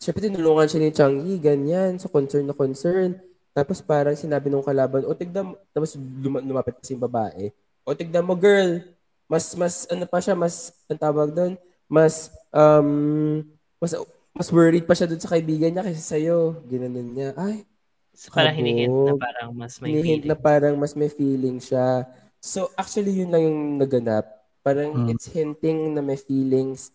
Siyempre, 0.00 0.32
tinulungan 0.32 0.64
siya 0.64 0.80
ni 0.80 0.90
Chang 0.96 1.16
Yi, 1.28 1.36
ganyan. 1.36 2.00
So, 2.00 2.08
concern 2.08 2.48
na 2.48 2.56
concern. 2.56 3.20
Tapos 3.52 3.84
parang 3.84 4.16
sinabi 4.16 4.48
nung 4.48 4.64
kalaban, 4.64 5.04
o 5.04 5.12
tignan 5.12 5.52
mo, 5.52 5.54
tapos 5.76 5.92
luma- 5.98 6.40
lumapit 6.40 6.80
kasi 6.80 6.96
yung 6.96 7.04
babae. 7.04 7.52
O 7.84 7.92
tignan 7.92 8.24
mo, 8.24 8.32
girl, 8.32 8.80
mas, 9.28 9.52
mas, 9.52 9.84
ano 9.92 10.08
pa 10.08 10.16
siya, 10.24 10.32
mas, 10.32 10.72
ang 10.88 10.96
tawag 10.96 11.28
doon, 11.36 11.52
mas, 11.84 12.32
um, 12.48 13.44
mas, 13.76 13.92
mas 14.32 14.48
worried 14.48 14.88
pa 14.88 14.96
siya 14.96 15.04
doon 15.04 15.20
sa 15.20 15.36
kaibigan 15.36 15.68
niya 15.68 15.84
kaysa 15.84 16.16
sa'yo. 16.16 16.64
Ginanon 16.64 17.04
niya. 17.12 17.36
Ay, 17.36 17.68
So, 18.16 18.32
parang 18.36 18.52
hinihint 18.52 18.92
na 18.92 19.14
parang 19.16 19.48
mas 19.56 19.74
may 19.80 19.96
hinihint 19.96 20.24
feeling. 20.24 20.28
na 20.28 20.36
parang 20.36 20.74
mas 20.76 20.92
may 20.92 21.08
feeling 21.08 21.56
siya. 21.56 22.04
So, 22.40 22.72
actually, 22.74 23.20
yun 23.20 23.30
lang 23.30 23.42
yung 23.44 23.60
naganap. 23.76 24.24
Parang 24.60 25.04
Mm. 25.04 25.12
it's 25.12 25.28
hinting 25.28 25.92
na 25.92 26.00
may 26.00 26.16
feelings 26.16 26.92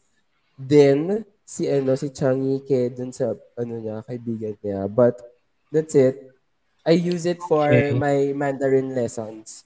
din 0.54 1.22
si 1.41 1.66
ano 1.66 1.93
si 1.93 2.10
Chang 2.10 2.41
Yi 2.41 2.62
kay 2.62 2.89
dun 2.89 3.14
sa 3.14 3.34
ano 3.54 3.74
niya 3.78 4.02
kaibigan 4.02 4.58
niya. 4.60 4.89
But 4.89 5.22
that's 5.70 5.93
it. 5.93 6.34
I 6.82 6.98
use 6.98 7.26
it 7.26 7.41
for 7.41 7.66
Okay. 7.66 7.93
my 7.93 8.34
Mandarin 8.34 8.93
lessons. 8.93 9.66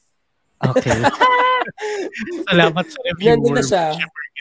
Okay. 0.60 0.92
Salamat 2.50 2.86
sa 2.88 3.00
review. 3.06 3.28
Nandun 3.32 3.54
na 3.56 3.64
siya. 3.64 3.86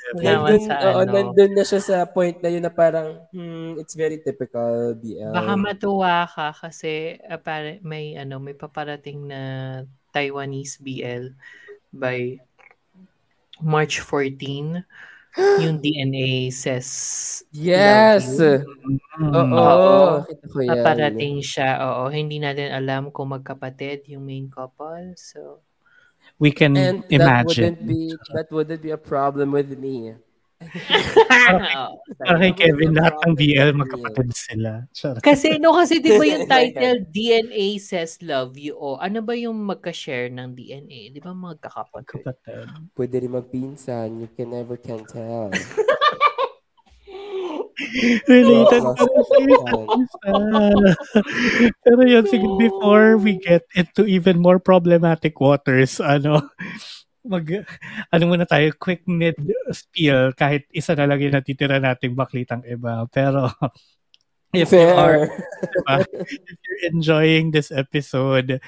Nandun, 0.08 0.60
sa 0.64 0.74
oo, 0.80 0.98
ano. 1.04 1.10
nandun 1.12 1.52
na 1.52 1.64
siya 1.66 1.80
sa 1.82 1.96
point 2.06 2.38
na 2.40 2.48
yun 2.48 2.64
na 2.64 2.72
parang, 2.72 3.22
hmm, 3.30 3.76
it's 3.76 3.92
very 3.92 4.18
typical 4.18 4.94
BL. 4.96 5.34
Baka 5.34 5.52
matuwa 5.54 6.24
ka 6.26 6.54
kasi 6.54 7.18
uh, 7.20 7.36
pare- 7.36 7.82
may 7.84 8.16
ano 8.16 8.40
may 8.40 8.54
paparating 8.54 9.26
na 9.28 9.40
Taiwanese 10.14 10.78
BL 10.80 11.34
by 11.92 12.38
March 13.60 14.00
14 14.00 14.84
yung 15.62 15.78
DNA 15.78 16.50
says 16.50 17.44
yes! 17.52 18.38
love 18.40 18.64
Mm. 19.18 19.34
Oo, 19.34 20.22
Oo. 20.22 20.62
Paparating 20.62 21.42
siya. 21.42 21.82
Oo, 21.82 22.06
hindi 22.06 22.38
natin 22.38 22.70
alam 22.70 23.10
kung 23.10 23.34
magkapatid 23.34 24.06
yung 24.06 24.22
main 24.22 24.46
couple. 24.46 25.10
So, 25.18 25.66
We 26.38 26.54
can 26.54 26.76
And 26.78 27.02
that 27.10 27.10
imagine. 27.10 27.74
wouldn't 27.74 27.82
be 27.82 28.14
that 28.34 28.46
wouldn't 28.54 28.82
be 28.82 28.94
a 28.94 29.00
problem 29.00 29.50
with 29.50 29.74
me. 29.74 30.14
Oo. 30.58 32.02
Para 32.18 32.36
kay 32.42 32.52
Kevin, 32.52 32.90
lahat 32.98 33.14
ng 33.22 33.34
BL 33.38 33.70
magkapatid 33.78 34.28
sila. 34.34 34.84
Charot. 34.90 35.22
Kasi 35.22 35.62
no 35.62 35.74
kasi 35.78 36.02
'di 36.02 36.18
ba 36.18 36.24
yung 36.26 36.46
title 36.52 37.06
DNA 37.08 37.78
says 37.78 38.18
love 38.20 38.58
you 38.58 38.74
o 38.74 38.98
ano 38.98 39.22
ba 39.22 39.38
yung 39.38 39.54
magka-share 39.62 40.28
ng 40.34 40.58
DNA? 40.58 41.14
'Di 41.14 41.20
ba 41.22 41.30
magkakapatid? 41.30 42.26
Kapatid. 42.26 42.66
Pwede 42.92 43.14
rin 43.22 43.32
magpinsan. 43.38 44.18
You 44.18 44.28
can 44.34 44.50
never 44.50 44.74
can 44.74 45.06
tell. 45.06 45.54
Related 48.26 48.82
pa. 48.82 49.06
Pero 51.86 52.02
yun, 52.02 52.26
sige, 52.26 52.42
before 52.58 53.14
we 53.22 53.38
get 53.38 53.62
into 53.78 54.02
even 54.02 54.42
more 54.42 54.58
problematic 54.58 55.38
waters, 55.38 56.02
ano, 56.02 56.42
mag, 57.28 57.44
ano 58.10 58.22
muna 58.24 58.48
tayo, 58.48 58.72
quick 58.80 59.04
mid 59.04 59.36
spiel, 59.70 60.32
kahit 60.32 60.64
isa 60.72 60.96
na 60.96 61.04
lang 61.04 61.20
yung 61.20 61.36
natitira 61.36 61.76
nating 61.78 62.16
baklitang 62.16 62.64
iba. 62.64 63.04
Pero, 63.12 63.52
if 64.56 64.72
you 64.72 64.88
are, 64.88 65.28
Fair. 65.28 65.36
diba, 65.60 65.94
if 66.24 66.58
you're 66.64 66.82
enjoying 66.88 67.52
this 67.52 67.68
episode, 67.68 68.58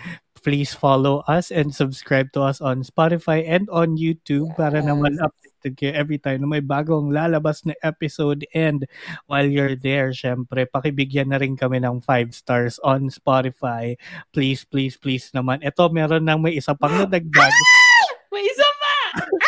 please 0.40 0.72
follow 0.72 1.20
us 1.28 1.52
and 1.52 1.68
subscribe 1.68 2.32
to 2.32 2.40
us 2.40 2.64
on 2.64 2.80
Spotify 2.80 3.44
and 3.44 3.68
on 3.68 4.00
YouTube 4.00 4.48
para 4.56 4.80
naman 4.80 5.20
Yes. 5.20 5.28
updated 5.28 5.72
kayo 5.76 5.92
every 5.92 6.16
time 6.16 6.40
na 6.40 6.48
may 6.48 6.64
bagong 6.64 7.12
lalabas 7.12 7.68
na 7.68 7.76
episode 7.84 8.48
and 8.56 8.88
while 9.28 9.44
you're 9.44 9.76
there, 9.76 10.08
syempre, 10.16 10.64
pakibigyan 10.64 11.28
na 11.28 11.36
rin 11.36 11.60
kami 11.60 11.84
ng 11.84 12.00
5 12.00 12.32
stars 12.32 12.80
on 12.80 13.12
Spotify. 13.12 13.92
Please, 14.32 14.64
please, 14.64 14.96
please 14.96 15.28
naman. 15.36 15.60
Ito, 15.60 15.92
meron 15.92 16.24
nang 16.24 16.40
may 16.40 16.56
isa 16.56 16.72
pang 16.72 16.96
nadagdag. 16.96 17.52
May 18.30 18.46
isa 18.46 18.68
pa! 18.78 18.94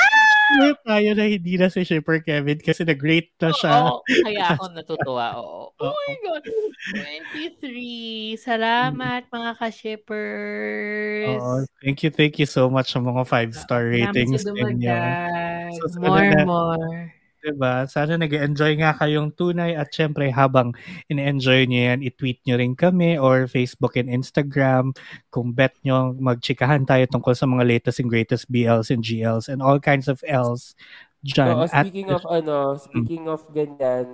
May 0.59 0.75
tayo 0.85 1.09
na 1.17 1.25
hindi 1.25 1.55
na 1.57 1.73
si 1.73 1.81
Shipper 1.81 2.21
Kevin 2.21 2.61
kasi 2.61 2.85
nag-rate 2.85 3.33
na 3.41 3.55
siya. 3.55 3.73
Oo, 3.89 4.03
kaya 4.05 4.45
ako 4.53 4.65
natutuwa. 4.77 5.27
Oo. 5.41 5.73
Oh 5.81 5.95
my 5.95 6.15
God. 6.21 6.45
23. 6.93 8.37
Salamat 8.37 9.23
mga 9.33 9.51
ka-shippers. 9.57 11.41
Oo, 11.41 11.65
thank 11.81 12.05
you, 12.05 12.11
thank 12.13 12.37
you 12.37 12.45
so 12.45 12.69
much 12.69 12.93
sa 12.93 13.01
mga 13.01 13.23
5-star 13.25 13.87
ratings 13.89 14.43
Salamat 14.45 14.45
sa 14.45 14.51
dumadag. 14.51 15.73
So, 15.73 15.85
more, 16.03 16.27
na- 16.29 16.45
more. 16.45 17.22
Diba? 17.43 17.91
Sana 17.91 18.15
nag 18.15 18.31
enjoy 18.31 18.79
nga 18.79 18.95
kayong 18.95 19.35
tunay 19.35 19.75
at 19.75 19.91
syempre 19.91 20.31
habang 20.31 20.71
in-enjoy 21.11 21.67
nyo 21.67 21.81
yan, 21.91 22.01
i-tweet 22.07 22.39
nyo 22.47 22.55
rin 22.55 22.79
kami 22.79 23.19
or 23.19 23.51
Facebook 23.51 23.99
and 23.99 24.07
Instagram. 24.07 24.95
Kung 25.35 25.51
bet 25.51 25.75
nyo, 25.83 26.15
magchikahan 26.15 26.87
tayo 26.87 27.03
tungkol 27.11 27.35
sa 27.35 27.51
mga 27.51 27.67
latest 27.67 27.99
and 27.99 28.07
greatest 28.07 28.47
BLs 28.47 28.95
and 28.95 29.03
GLs 29.03 29.51
and 29.51 29.59
all 29.59 29.83
kinds 29.83 30.07
of 30.07 30.23
Ls 30.23 30.79
dyan. 31.27 31.59
Oo, 31.59 31.67
speaking 31.67 32.09
at, 32.15 32.23
of 32.23 32.25
ano, 32.39 32.79
speaking 32.79 33.27
mm. 33.27 33.35
of 33.35 33.43
ganyan, 33.51 34.07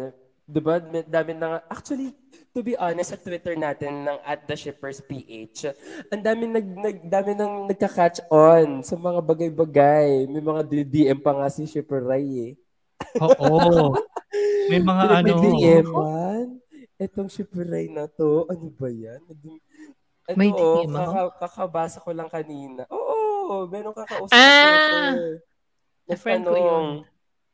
diba, 0.49 0.81
dami 1.05 1.33
na 1.37 1.47
nga, 1.53 1.61
actually, 1.69 2.17
to 2.57 2.65
be 2.65 2.73
honest, 2.81 3.13
sa 3.13 3.21
Twitter 3.21 3.53
natin 3.53 4.09
ng 4.09 4.19
at 4.25 4.49
the 4.49 4.57
shippers 4.57 5.05
PH, 5.05 5.77
ang 6.09 6.25
dami 6.25 6.49
nag, 6.49 6.65
nag 6.65 6.97
dami 7.05 7.37
nang 7.37 7.69
nagka-catch 7.69 8.25
on 8.33 8.81
sa 8.81 8.97
mga 8.97 9.21
bagay-bagay. 9.21 10.25
May 10.33 10.41
mga 10.41 10.63
DM 10.89 11.21
pa 11.21 11.37
nga 11.37 11.53
si 11.53 11.69
Shipper 11.69 12.01
Ray 12.01 12.29
eh. 12.41 12.53
Oo. 13.25 13.95
May 14.69 14.81
mga 14.83 15.05
ano. 15.23 15.35
May 15.41 15.53
DM-an. 15.57 16.47
Etong 16.99 17.31
Shipper 17.31 17.63
Ray 17.63 17.87
na 17.95 18.11
to, 18.11 18.43
ano 18.51 18.75
ba 18.75 18.91
yan? 18.91 19.23
Ano, 19.23 19.55
May 20.35 20.51
DM 20.51 20.93
oh, 20.93 20.99
kaka, 20.99 21.23
kakabasa 21.47 22.03
ko 22.03 22.11
lang 22.11 22.29
kanina. 22.29 22.85
Oo, 22.91 23.65
meron 23.71 23.95
kakausap 23.95 24.35
ah! 24.35 25.15
Na 26.05 26.15
friend 26.19 26.45
ko 26.45 26.59
yun. 26.59 26.87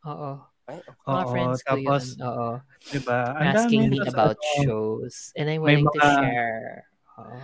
Oo. 0.09 0.31
Ay, 0.65 0.81
okay. 0.81 1.07
Mga 1.07 1.23
Oo, 1.23 1.31
friends 1.31 1.61
ko 1.61 1.69
tapos, 1.77 2.05
yun. 2.09 2.25
Oo. 2.25 2.49
Diba? 2.89 3.21
Asking 3.37 3.85
me 3.93 3.99
about 4.01 4.39
ano, 4.41 4.65
shows. 4.65 5.31
And 5.37 5.47
I'm 5.53 5.61
willing 5.61 5.85
mga, 5.85 5.93
to 5.93 6.01
share. 6.03 6.89
Oo. 7.21 7.37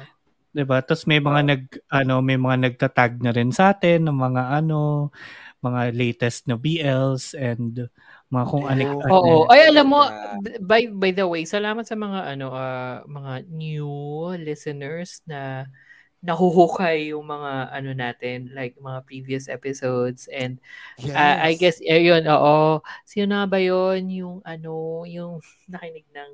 Diba? 0.51 0.82
Tapos 0.82 1.07
may 1.07 1.22
mga 1.22 1.40
nag 1.46 1.62
ano, 1.86 2.18
may 2.18 2.34
mga 2.34 2.57
nagtatag 2.66 3.22
na 3.22 3.30
rin 3.30 3.55
sa 3.55 3.70
atin 3.70 4.11
ng 4.11 4.18
mga 4.18 4.42
ano, 4.59 5.11
mga 5.62 5.94
latest 5.94 6.48
na 6.51 6.59
BLs 6.59 7.38
and 7.38 7.86
mga 8.32 8.44
kung 8.51 8.66
ano. 8.66 8.98
Oo. 9.07 9.34
Ay, 9.46 9.70
alam 9.70 9.86
mo, 9.86 10.03
by 10.59 10.90
by 10.90 11.11
the 11.14 11.26
way, 11.26 11.46
salamat 11.46 11.86
sa 11.86 11.94
mga 11.94 12.34
ano 12.34 12.51
uh, 12.51 13.07
mga 13.07 13.46
new 13.46 13.90
listeners 14.42 15.22
na 15.28 15.70
nahuhukay 16.20 17.16
yung 17.16 17.24
mga 17.24 17.53
ano 17.72 17.90
natin, 17.96 18.53
like 18.53 18.76
mga 18.76 19.01
previous 19.09 19.48
episodes 19.48 20.28
and 20.28 20.61
yes. 21.01 21.16
uh, 21.16 21.36
I 21.40 21.57
guess 21.57 21.80
eh, 21.80 22.01
yun, 22.05 22.28
oo. 22.28 22.84
Sino 23.09 23.32
na 23.32 23.48
ba 23.48 23.57
yun 23.57 24.05
yung 24.12 24.36
ano, 24.44 25.05
yung 25.09 25.40
nakinig 25.72 26.05
ng 26.12 26.30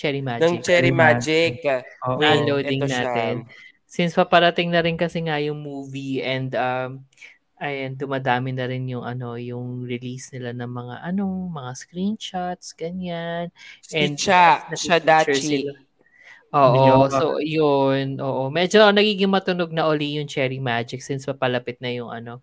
Cherry 0.00 0.24
Magic? 0.24 0.48
Ng 0.48 0.56
Cherry 0.64 0.92
Magic. 0.96 1.60
Oh, 2.08 2.16
downloading 2.16 2.80
natin. 2.88 3.44
Siya. 3.44 3.68
Since 3.84 4.16
paparating 4.16 4.72
na 4.72 4.80
rin 4.80 4.96
kasi 4.96 5.20
nga 5.20 5.36
yung 5.36 5.60
movie 5.60 6.24
and 6.24 6.56
um, 6.56 7.04
ayan, 7.60 7.92
dumadami 7.92 8.56
na 8.56 8.64
rin 8.64 8.88
yung 8.88 9.04
ano, 9.04 9.36
yung 9.36 9.84
release 9.84 10.32
nila 10.32 10.56
ng 10.56 10.72
mga 10.72 10.94
anong 11.04 11.52
mga 11.52 11.72
screenshots, 11.76 12.72
ganyan. 12.72 13.52
And 13.92 14.16
siya, 14.16 14.64
siya 14.72 14.96
dachi. 14.96 15.68
Oo, 16.50 17.06
so 17.12 17.38
yun, 17.38 18.16
oo. 18.18 18.48
Medyo 18.48 18.88
nagiging 18.90 19.30
matunog 19.30 19.70
na 19.70 19.86
uli 19.86 20.16
yung 20.18 20.26
Cherry 20.26 20.58
Magic 20.58 21.04
since 21.04 21.28
papalapit 21.28 21.78
na 21.78 21.92
yung 21.92 22.08
ano, 22.08 22.40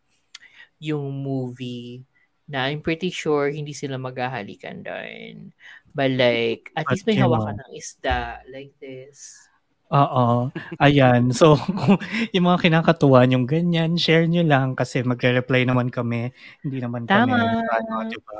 yung 0.77 1.09
movie 1.09 2.05
na 2.47 2.71
I'm 2.71 2.79
pretty 2.79 3.11
sure 3.11 3.51
hindi 3.51 3.75
sila 3.75 3.99
maghahalikan 3.99 4.79
doon. 4.79 5.51
But 5.97 6.13
like, 6.13 6.69
at 6.77 6.85
least 6.93 7.09
may 7.09 7.17
hawakan 7.17 7.57
ng 7.57 7.73
isda 7.73 8.45
like 8.53 8.77
this. 8.77 9.47
Oo. 9.87 10.51
Ayan. 10.83 11.31
So, 11.31 11.55
yung 12.35 12.51
mga 12.51 12.67
kinakatuwa 12.67 13.23
yung 13.31 13.47
ganyan, 13.47 13.95
share 13.95 14.27
nyo 14.27 14.43
lang 14.43 14.75
kasi 14.75 14.99
magre-reply 14.99 15.63
naman 15.63 15.87
kami. 15.87 16.35
Hindi 16.59 16.83
naman 16.83 17.07
Tama. 17.07 17.31
kami, 17.33 17.63
ano, 17.65 18.03
diba? 18.11 18.37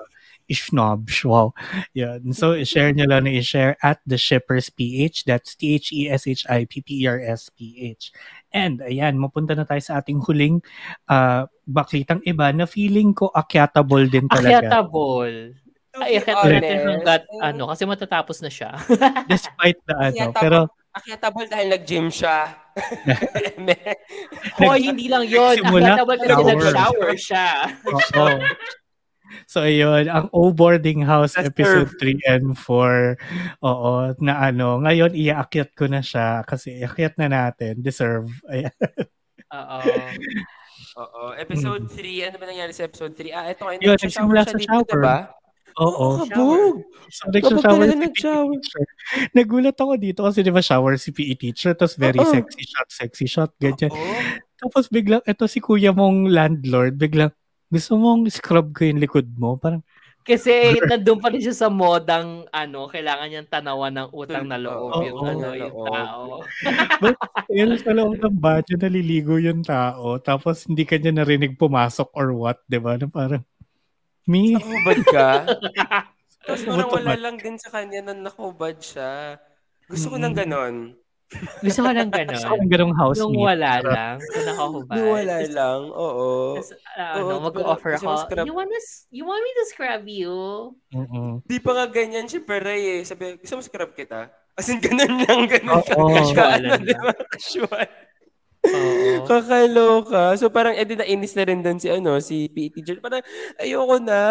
Ishnobs. 0.48 1.28
Wow. 1.28 1.52
Yan. 1.96 2.32
So, 2.36 2.64
share 2.68 2.92
nyo 2.92 3.08
lang 3.08 3.24
na 3.28 3.32
i-share 3.40 3.78
at 3.80 4.00
the 4.04 4.20
shippers 4.20 4.70
PH. 4.72 5.24
That's 5.28 5.56
T-H-E-S-H-I-P-P-E-R-S-P-H. 5.56 8.04
And, 8.52 8.82
ayan, 8.84 9.20
mapunta 9.20 9.56
na 9.56 9.64
tayo 9.64 9.80
sa 9.84 10.00
ating 10.04 10.20
huling 10.24 10.62
uh, 11.08 11.48
baklitang 11.68 12.22
iba 12.28 12.52
na 12.52 12.66
feeling 12.68 13.14
ko 13.16 13.32
akyatable 13.32 14.04
din 14.08 14.28
talaga. 14.28 14.68
Akyatable. 14.68 15.67
Ay, 16.02 16.22
akyatable 16.22 16.54
natin 16.62 16.80
hanggat, 16.86 17.22
ano, 17.42 17.64
kasi 17.72 17.84
matatapos 17.86 18.38
na 18.44 18.52
siya. 18.52 18.72
Despite 19.32 19.80
the 19.86 19.96
ano. 19.96 20.34
Pero, 20.38 20.58
akyatable 20.94 21.46
dahil 21.50 21.68
nag-gym 21.74 22.08
siya. 22.10 22.58
Hoy, 24.62 24.80
hindi 24.86 25.10
lang 25.10 25.26
yun. 25.26 25.58
Akyatable 25.62 26.18
kasi 26.22 26.44
nag-shower 26.46 27.12
siya. 27.18 27.48
Oo. 27.94 28.38
So 29.48 29.64
ayun, 29.64 30.08
ang 30.08 30.32
O 30.32 30.56
Boarding 30.56 31.04
House 31.04 31.36
That's 31.36 31.52
episode 31.52 31.92
3 32.00 32.32
and 32.32 32.48
4. 32.56 33.20
Oo, 33.64 34.16
na 34.24 34.34
ano, 34.40 34.80
ngayon 34.80 35.16
iaakyat 35.16 35.76
ko 35.76 35.88
na 35.92 36.00
siya 36.00 36.48
kasi 36.48 36.80
iakyat 36.80 37.20
na 37.20 37.28
natin, 37.28 37.80
deserve. 37.84 38.32
Oo. 39.52 39.80
Oo, 40.98 41.22
episode 41.38 41.86
3, 41.94 41.94
hmm. 41.94 42.28
ano 42.34 42.36
ba 42.42 42.46
nangyari 42.50 42.74
sa 42.74 42.90
episode 42.90 43.14
3? 43.14 43.30
Ah, 43.30 43.46
ito 43.54 43.62
ngayon, 43.62 43.82
Yun, 43.86 43.94
nagsisimula 44.02 44.42
sa 44.50 44.58
shower. 44.58 44.98
Diba? 44.98 45.18
Oo. 45.78 46.22
Oh, 46.22 46.26
kabog. 46.26 46.82
So, 47.08 47.30
nag-shower 47.32 47.88
si 47.88 47.96
PE 47.96 48.10
teacher. 48.12 48.86
Nagulat 49.32 49.78
ako 49.78 49.94
dito 49.96 50.20
kasi 50.26 50.42
di 50.44 50.52
ba 50.52 50.60
shower 50.60 50.98
si 51.00 51.14
PE 51.14 51.36
teacher 51.38 51.72
tapos 51.78 51.96
very 51.96 52.20
Uh-oh. 52.20 52.34
sexy 52.34 52.64
shot, 52.66 52.90
sexy 52.90 53.26
shot, 53.30 53.52
ganyan. 53.62 53.94
Uh-oh. 53.94 54.22
Tapos 54.58 54.90
biglang, 54.90 55.22
eto 55.24 55.46
si 55.46 55.62
kuya 55.62 55.94
mong 55.94 56.34
landlord, 56.34 56.98
biglang, 56.98 57.30
gusto 57.70 57.94
mong 57.94 58.26
scrub 58.34 58.74
ko 58.74 58.90
yung 58.90 58.98
likod 58.98 59.30
mo? 59.38 59.54
Parang, 59.62 59.86
kasi 60.28 60.76
nandun 60.84 61.24
pa 61.24 61.32
rin 61.32 61.40
siya 61.40 61.56
sa 61.56 61.70
modang 61.72 62.44
ano, 62.52 62.92
kailangan 62.92 63.32
niyang 63.32 63.48
tanawan 63.48 63.96
ng 63.96 64.10
utang 64.12 64.44
na 64.44 64.60
loob 64.60 64.92
oh, 64.92 65.04
yung, 65.06 65.18
oh, 65.24 65.32
ano, 65.32 65.48
yung 65.56 65.76
tao. 65.88 66.24
But 67.06 67.16
yun 67.48 67.80
sa 67.80 67.96
loob 67.96 68.20
ng 68.20 68.36
badyo, 68.36 68.76
naliligo 68.76 69.40
yung 69.40 69.64
tao, 69.64 70.20
tapos 70.20 70.68
hindi 70.68 70.84
ka 70.84 71.00
niya 71.00 71.16
narinig 71.16 71.56
pumasok 71.56 72.12
or 72.12 72.36
what, 72.36 72.60
di 72.68 72.76
ba? 72.76 73.00
Na 73.00 73.08
parang, 73.08 73.46
me? 74.28 74.60
Nakubad 74.60 75.00
ka? 75.10 75.30
tapos 76.48 76.62
parang 76.64 76.92
wala 76.92 77.16
lang 77.16 77.36
din 77.40 77.58
sa 77.58 77.72
kanya 77.72 78.12
na 78.12 78.14
nakubad 78.14 78.78
siya. 78.80 79.40
Gusto 79.88 80.14
ko 80.14 80.16
ng 80.20 80.36
ganon. 80.36 81.00
Gusto 81.60 81.84
ko 81.84 81.92
lang 81.92 82.08
gano'n. 82.08 82.40
Gusto 82.40 82.48
ko 82.48 82.56
lang 82.56 82.72
gano'ng 82.72 82.96
house 82.96 83.20
Yung 83.20 83.36
wala 83.36 83.72
lang. 83.84 84.16
Kung 84.24 84.48
nakahubad. 84.48 84.96
Yung 84.96 85.12
wala 85.12 85.38
lang, 85.44 85.82
oo. 85.92 86.28
Tapos, 86.56 86.72
uh, 86.96 87.14
ano, 87.20 87.34
mag-offer 87.52 87.92
ako, 88.00 88.08
you 88.48 88.56
want, 88.56 88.72
to, 88.72 88.82
you 89.12 89.24
want 89.28 89.44
me 89.44 89.52
to 89.52 89.66
scrub 89.68 90.04
you? 90.08 90.36
Mm-mm. 90.96 91.44
Di 91.44 91.60
pa 91.60 91.76
nga 91.76 91.86
ganyan 91.92 92.32
si 92.32 92.40
Peray 92.40 93.00
eh. 93.00 93.02
Sabi, 93.04 93.36
gusto 93.44 93.60
mo 93.60 93.62
scrub 93.64 93.92
kita? 93.92 94.32
As 94.56 94.72
in, 94.72 94.80
ganun 94.80 95.20
lang, 95.28 95.52
ganun. 95.52 95.84
Oo, 95.84 96.08
oh, 96.08 96.10
casual. 96.16 96.64
Ano, 96.64 96.80
di 96.80 96.96
ba? 96.96 97.12
Casual. 97.28 97.88
Oo. 98.68 99.24
Kakaloka. 99.30 100.36
So 100.36 100.52
parang 100.52 100.76
edi 100.76 100.96
na 100.96 101.08
inis 101.08 101.36
na 101.36 101.48
rin 101.48 101.64
doon 101.64 101.80
si 101.80 101.88
ano, 101.88 102.20
si 102.20 102.52
PE 102.52 102.70
teacher. 102.80 102.98
Parang 103.00 103.24
ayoko 103.60 103.98
na, 104.02 104.22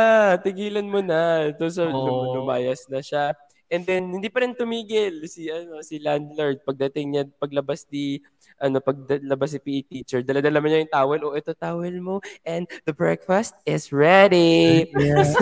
tigilan 0.41 0.87
mo 0.87 1.01
na. 1.01 1.53
So, 1.57 1.69
so 1.71 1.83
oh. 1.89 2.37
lumayas 2.37 2.85
na 2.89 3.01
siya. 3.01 3.33
And 3.67 3.83
then 3.83 4.15
hindi 4.15 4.31
pa 4.31 4.47
rin 4.47 4.55
tumigil 4.55 5.27
si 5.27 5.51
ano 5.51 5.83
si 5.83 5.99
landlord 5.99 6.63
pagdating 6.63 7.07
niya 7.11 7.25
paglabas 7.35 7.83
di 7.83 8.23
ano 8.63 8.79
paglabas 8.79 9.59
si 9.59 9.59
PE 9.59 9.83
teacher 9.91 10.21
dala-dala 10.23 10.63
niya 10.63 10.87
yung 10.87 10.95
towel 10.95 11.21
oh 11.27 11.35
ito 11.35 11.51
towel 11.51 11.99
mo 11.99 12.23
and 12.47 12.71
the 12.87 12.95
breakfast 12.95 13.59
is 13.67 13.91
ready. 13.91 14.87
Yeah. 14.95 15.27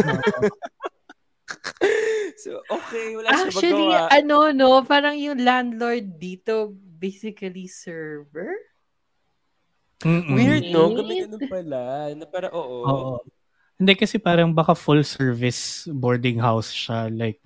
so 2.41 2.65
okay 2.73 3.13
wala 3.13 3.29
Actually, 3.29 3.61
siya 3.61 4.09
magawa. 4.09 4.09
ano 4.09 4.39
no 4.57 4.71
parang 4.89 5.21
yung 5.21 5.45
landlord 5.45 6.17
dito 6.17 6.73
basically 6.97 7.69
server. 7.69 8.57
Mm-mm. 10.03 10.35
Weird 10.35 10.67
no, 10.75 10.91
ganun 10.91 11.45
pala. 11.47 12.11
Na 12.19 12.27
para 12.27 12.51
oo. 12.51 12.79
Oo. 12.85 13.15
Hindi 13.79 13.93
kasi 13.95 14.19
parang 14.19 14.51
baka 14.55 14.75
full 14.75 15.03
service 15.07 15.87
boarding 15.91 16.39
house 16.39 16.71
siya 16.71 17.11
like 17.11 17.39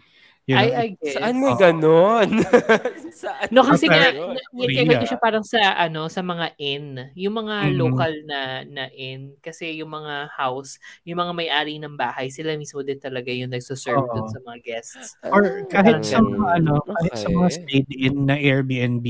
You 0.48 0.56
know, 0.56 0.64
I, 0.64 0.68
I 0.80 0.86
guess. 0.96 1.20
Saan 1.20 1.44
may 1.44 1.52
oh. 1.52 1.60
ganon? 1.60 2.40
Saan 3.20 3.52
no, 3.52 3.68
kasi 3.68 3.84
nga, 3.84 4.16
nakikita 4.56 5.04
siya 5.04 5.20
parang 5.20 5.44
sa, 5.44 5.76
ano, 5.76 6.08
sa 6.08 6.24
mga 6.24 6.56
inn. 6.56 7.12
Yung 7.20 7.36
mga 7.36 7.68
mm-hmm. 7.68 7.76
local 7.76 8.12
na, 8.24 8.64
na 8.64 8.88
inn. 8.96 9.36
Kasi 9.44 9.76
yung 9.76 9.92
mga 9.92 10.32
house, 10.32 10.80
yung 11.04 11.20
mga 11.20 11.36
may-ari 11.36 11.76
ng 11.76 12.00
bahay, 12.00 12.32
sila 12.32 12.56
mismo 12.56 12.80
din 12.80 12.96
talaga 12.96 13.28
yung 13.28 13.52
nagsuserve 13.52 14.08
oh. 14.08 14.08
dun 14.08 14.28
sa 14.32 14.40
mga 14.40 14.58
guests. 14.64 15.20
Or 15.28 15.68
kahit 15.68 16.00
sa 16.00 16.24
mga, 16.24 16.64
ano, 16.64 16.80
okay. 16.80 16.96
kahit 16.96 17.14
sa 17.20 17.28
mga 17.28 17.48
stayed 17.52 17.88
in 17.92 18.24
na 18.24 18.40
Airbnb, 18.40 19.04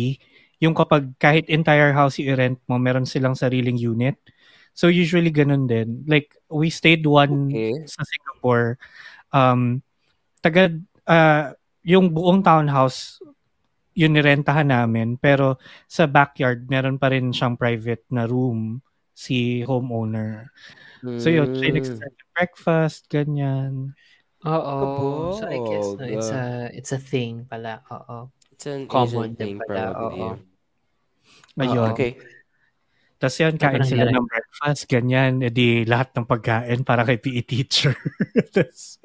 yung 0.58 0.74
kapag 0.74 1.14
kahit 1.18 1.46
entire 1.46 1.94
house 1.94 2.18
i-rent 2.18 2.58
mo, 2.66 2.78
meron 2.78 3.06
silang 3.06 3.38
sariling 3.38 3.78
unit. 3.78 4.18
So 4.74 4.90
usually 4.90 5.30
ganun 5.30 5.66
din. 5.66 6.06
Like, 6.06 6.34
we 6.50 6.70
stayed 6.70 7.06
one 7.06 7.50
okay. 7.50 7.74
sa 7.86 8.02
Singapore. 8.02 8.78
Um, 9.34 9.82
taga 10.38 10.70
uh, 11.06 11.54
yung 11.82 12.14
buong 12.14 12.42
townhouse, 12.42 13.22
yun 13.94 14.14
nirentahan 14.14 14.70
namin. 14.70 15.18
Pero 15.18 15.58
sa 15.90 16.06
backyard, 16.06 16.70
meron 16.70 16.98
pa 16.98 17.10
rin 17.10 17.34
siyang 17.34 17.58
private 17.58 18.06
na 18.14 18.26
room 18.26 18.82
si 19.14 19.66
homeowner. 19.66 20.54
So 21.02 21.30
yun, 21.30 21.54
siya 21.58 21.78
hmm. 21.78 22.34
breakfast, 22.34 23.06
ganyan. 23.10 23.94
Oo. 24.46 24.78
So 25.34 25.46
I 25.46 25.58
guess 25.58 25.88
no, 25.98 26.06
it's 26.06 26.30
a 26.30 26.44
it's 26.70 26.92
a 26.94 27.00
thing 27.02 27.46
pala. 27.46 27.82
Oo. 27.90 28.30
It's 28.58 28.66
an 28.66 28.90
Common 28.90 29.06
Asian 29.06 29.30
din 29.38 29.38
thing 29.38 29.56
pala. 29.62 29.94
probably. 29.94 30.18
Oo. 30.18 30.34
Ayun. 31.62 31.94
Okay. 31.94 32.10
Tapos 33.22 33.38
yan, 33.38 33.54
kain 33.54 33.86
sila 33.86 34.10
ng 34.10 34.26
breakfast, 34.26 34.90
ganyan. 34.90 35.38
E 35.46 35.50
di 35.54 35.86
lahat 35.86 36.10
ng 36.18 36.26
pagkain 36.26 36.82
para 36.82 37.06
kay 37.06 37.22
PE 37.22 37.42
teacher. 37.46 37.94
Tapos, 38.54 38.98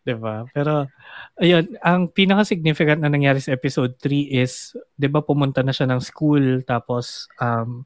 di 0.00 0.16
ba? 0.16 0.48
Pero, 0.56 0.88
ayun, 1.36 1.76
ang 1.84 2.08
pinaka-significant 2.08 3.04
na 3.04 3.12
nangyari 3.12 3.36
sa 3.44 3.52
episode 3.52 4.00
3 4.00 4.32
is, 4.32 4.72
di 4.96 5.12
ba 5.12 5.20
pumunta 5.20 5.60
na 5.60 5.76
siya 5.76 5.84
ng 5.92 6.00
school, 6.00 6.64
tapos, 6.64 7.28
um, 7.36 7.84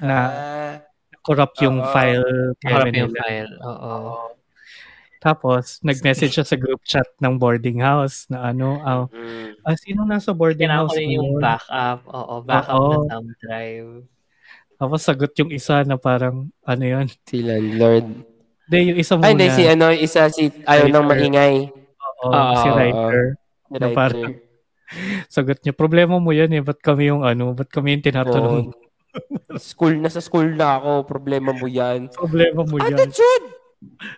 na 0.00 0.16
Ah, 0.32 0.74
corrupt 1.20 1.60
yung 1.60 1.80
Oo. 1.84 1.92
file 1.92 2.56
kaya 2.64 2.88
yung 2.88 3.12
file. 3.12 3.52
Oo. 3.60 4.32
Tapos, 5.24 5.64
nag-message 5.88 6.36
siya 6.36 6.44
sa 6.44 6.60
group 6.60 6.84
chat 6.84 7.08
ng 7.16 7.40
boarding 7.40 7.80
house 7.80 8.28
na 8.28 8.52
ano, 8.52 8.76
ah, 8.84 9.08
mm. 9.08 9.64
ah, 9.64 9.76
sino 9.80 10.04
nasa 10.04 10.36
boarding 10.36 10.68
Kailangan 10.68 10.92
house 10.92 10.96
rin 11.00 11.16
yung 11.16 11.40
backup. 11.40 12.00
Oo, 12.12 12.34
backup 12.44 12.76
Oo. 12.76 12.92
na 12.92 12.96
thumb 13.08 13.28
drive. 13.40 13.90
Tapos 14.76 15.00
sagot 15.00 15.32
yung 15.40 15.48
isa 15.48 15.80
na 15.88 15.96
parang, 15.96 16.52
ano 16.60 16.84
yun? 16.84 17.08
Si 17.32 17.40
landlord. 17.40 18.04
Hindi, 18.68 18.78
yung 18.92 18.98
isa 19.00 19.12
muna. 19.16 19.24
Ay, 19.24 19.32
hindi, 19.32 19.48
si 19.48 19.62
ano, 19.64 19.86
isa 19.88 20.28
si, 20.28 20.52
ayaw 20.68 20.92
nang 20.92 21.08
maingay. 21.08 21.72
Oo, 22.28 22.52
si 22.60 22.68
writer. 22.68 23.40
Si 23.72 23.80
Na 23.80 23.88
parang, 23.96 24.36
sagot 25.34 25.58
niya, 25.64 25.72
problema 25.72 26.20
mo 26.20 26.36
yan 26.36 26.52
eh, 26.52 26.60
ba't 26.60 26.84
kami 26.84 27.08
yung 27.08 27.24
ano, 27.24 27.56
ba't 27.56 27.72
kami 27.72 27.96
yung 27.96 28.04
tinatanong? 28.04 28.76
School, 29.56 29.94
nasa 30.02 30.18
school 30.18 30.52
na 30.58 30.82
ako, 30.82 31.06
problema 31.06 31.54
mo 31.54 31.70
yan. 31.70 32.10
Problema 32.12 32.66
mo 32.66 32.76
yan. 32.76 32.92
Attitude! 32.92 33.53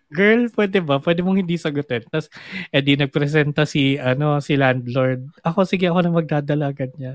Girl, 0.08 0.48
pwede 0.54 0.78
ba? 0.80 0.98
Pwede 0.98 1.20
mong 1.20 1.42
hindi 1.42 1.56
sagutin. 1.56 2.04
Tapos, 2.08 2.28
eh 2.68 2.82
di 2.82 2.94
nagpresenta 2.94 3.64
si, 3.64 3.96
ano, 3.96 4.38
si 4.40 4.54
landlord. 4.54 5.42
Ako, 5.42 5.64
sige, 5.64 5.86
ako 5.86 6.00
na 6.02 6.12
magdadalagan 6.12 6.90
niya. 6.96 7.12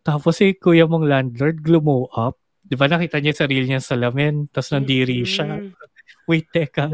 Tapos 0.00 0.38
si 0.38 0.54
kuya 0.54 0.84
mong 0.84 1.06
landlord, 1.06 1.60
glow 1.60 2.08
up. 2.10 2.36
Di 2.64 2.74
ba 2.74 2.88
nakita 2.88 3.20
niya 3.20 3.36
sarili 3.36 3.68
niya 3.68 3.84
sa 3.84 3.94
lamin? 3.94 4.48
Tapos 4.48 4.72
nandiri 4.72 5.20
siya. 5.22 5.60
Mm. 5.60 5.76
Wait, 6.24 6.48
teka. 6.48 6.88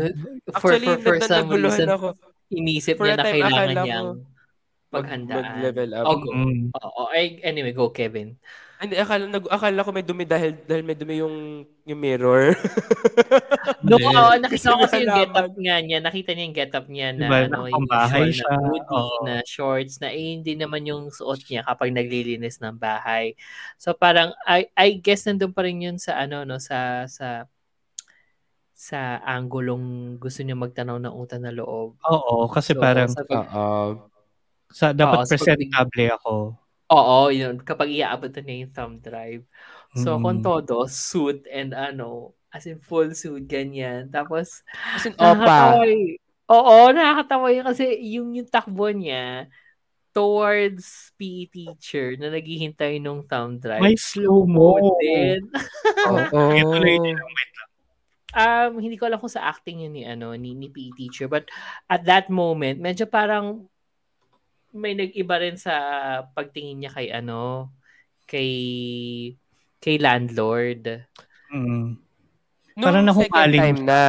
For, 0.58 0.74
Actually, 0.74 0.86
for, 0.86 0.98
for 0.98 1.16
nag- 1.16 1.30
some 1.30 1.48
reason, 1.54 1.86
ako. 1.86 2.08
inisip 2.50 2.98
For 2.98 3.06
niya 3.06 3.16
na 3.16 3.24
kailangan 3.24 3.68
niyang 3.78 4.08
paghandaan. 4.90 5.44
mag-level 5.46 5.90
up. 5.94 6.04
Oh, 6.10 6.16
go. 6.18 6.28
Mm. 6.34 6.74
Oo. 6.74 7.02
Ay, 7.14 7.38
anyway, 7.46 7.70
go, 7.70 7.94
Kevin. 7.94 8.34
Hindi, 8.80 8.96
akala, 8.96 9.28
nag, 9.28 9.44
akala 9.44 9.84
ko 9.84 9.90
may 9.92 10.00
dumi 10.00 10.24
dahil, 10.24 10.56
dahil 10.64 10.80
may 10.80 10.96
dumi 10.96 11.20
yung, 11.20 11.68
yung 11.84 12.00
mirror. 12.00 12.56
No, 13.80 13.96
oo, 13.96 14.32
nakita 14.36 14.76
ko 14.76 14.84
kasi 14.84 15.08
yung 15.08 15.16
get-up 15.16 15.52
nga 15.56 15.76
niya. 15.80 15.98
Nakita 16.04 16.30
niya 16.36 16.44
yung 16.44 16.56
get-up 16.56 16.86
niya 16.88 17.08
na 17.16 17.26
Diba, 17.28 17.38
ano, 17.48 17.64
yung 17.68 17.88
usual 17.88 18.28
siya. 18.28 18.44
na 18.52 18.56
hoodie, 18.60 18.92
Oo. 18.92 19.16
na 19.24 19.34
shorts, 19.44 19.94
na 20.04 20.08
eh, 20.12 20.36
hindi 20.36 20.52
naman 20.52 20.84
yung 20.84 21.08
suot 21.08 21.48
niya 21.48 21.64
kapag 21.64 21.92
naglilinis 21.92 22.60
ng 22.60 22.76
bahay. 22.76 23.36
So 23.80 23.96
parang, 23.96 24.36
I, 24.44 24.68
I 24.76 25.00
guess 25.00 25.24
nandun 25.24 25.56
pa 25.56 25.64
rin 25.64 25.80
yun 25.80 25.96
sa 25.96 26.20
ano, 26.20 26.44
no, 26.44 26.60
sa, 26.60 27.08
sa, 27.08 27.48
sa 28.76 29.20
anggulong 29.24 30.16
gusto 30.20 30.40
niya 30.44 30.56
magtanaw 30.60 31.00
ng 31.00 31.14
utang 31.16 31.40
na 31.44 31.52
loob. 31.52 31.96
Oo, 32.04 32.48
kasi 32.52 32.76
So, 32.76 32.80
parang, 32.80 33.08
sa 33.12 33.24
pag- 33.24 33.48
Oo. 33.48 34.08
sa, 34.72 34.86
dapat 34.92 35.24
Oo, 35.24 35.28
presentable 35.28 36.04
ako. 36.20 36.32
Oo, 36.90 37.30
yun. 37.30 37.62
Kapag 37.62 37.86
iaabot 37.90 38.30
na 38.34 38.42
niya 38.42 38.56
yung 38.66 38.74
thumb 38.74 38.94
drive. 38.98 39.46
So, 39.94 40.18
Mm. 40.18 40.22
kung 40.22 40.38
todo, 40.42 40.86
suit 40.90 41.46
and 41.46 41.70
ano, 41.74 42.34
as 42.50 42.66
in 42.66 42.82
full 42.82 43.14
suit, 43.14 43.46
ganyan. 43.46 44.10
Tapos, 44.10 44.66
As 44.94 45.06
in, 45.06 45.14
nakakatawa 45.14 45.86
opa. 45.86 46.18
Oo, 46.50 46.76
nakakatawa 46.90 47.46
yun 47.54 47.62
kasi 47.62 47.94
yung, 48.10 48.34
yung 48.34 48.50
takbo 48.50 48.90
niya 48.90 49.46
towards 50.10 51.14
PE 51.14 51.46
teacher 51.54 52.18
na 52.18 52.34
naghihintay 52.34 52.98
nung 52.98 53.22
thumb 53.22 53.62
drive. 53.62 53.78
May 53.78 53.94
slow-mo. 53.94 54.98
din. 54.98 55.38
Oo. 56.10 56.50
Lang. 56.74 57.30
um, 58.34 58.82
hindi 58.82 58.98
ko 58.98 59.06
alam 59.06 59.22
kung 59.22 59.30
sa 59.30 59.46
acting 59.46 59.86
yun 59.86 59.94
ni, 59.94 60.02
ano, 60.02 60.34
ni, 60.34 60.58
ni 60.58 60.66
PE 60.66 60.98
teacher. 60.98 61.30
But 61.30 61.46
at 61.86 62.02
that 62.10 62.26
moment, 62.26 62.82
medyo 62.82 63.06
parang 63.06 63.69
may 64.70 64.94
nag-iba 64.94 65.36
rin 65.42 65.58
sa 65.58 65.74
pagtingin 66.34 66.86
niya 66.86 66.90
kay 66.94 67.08
ano, 67.10 67.74
kay 68.26 68.50
kay 69.82 69.96
landlord. 69.98 71.06
Mm. 71.50 71.98
Nung 72.78 72.86
Parang 72.86 73.04
second 73.10 73.10
nahumaling 73.10 73.60
time 73.60 73.80
na. 73.82 74.02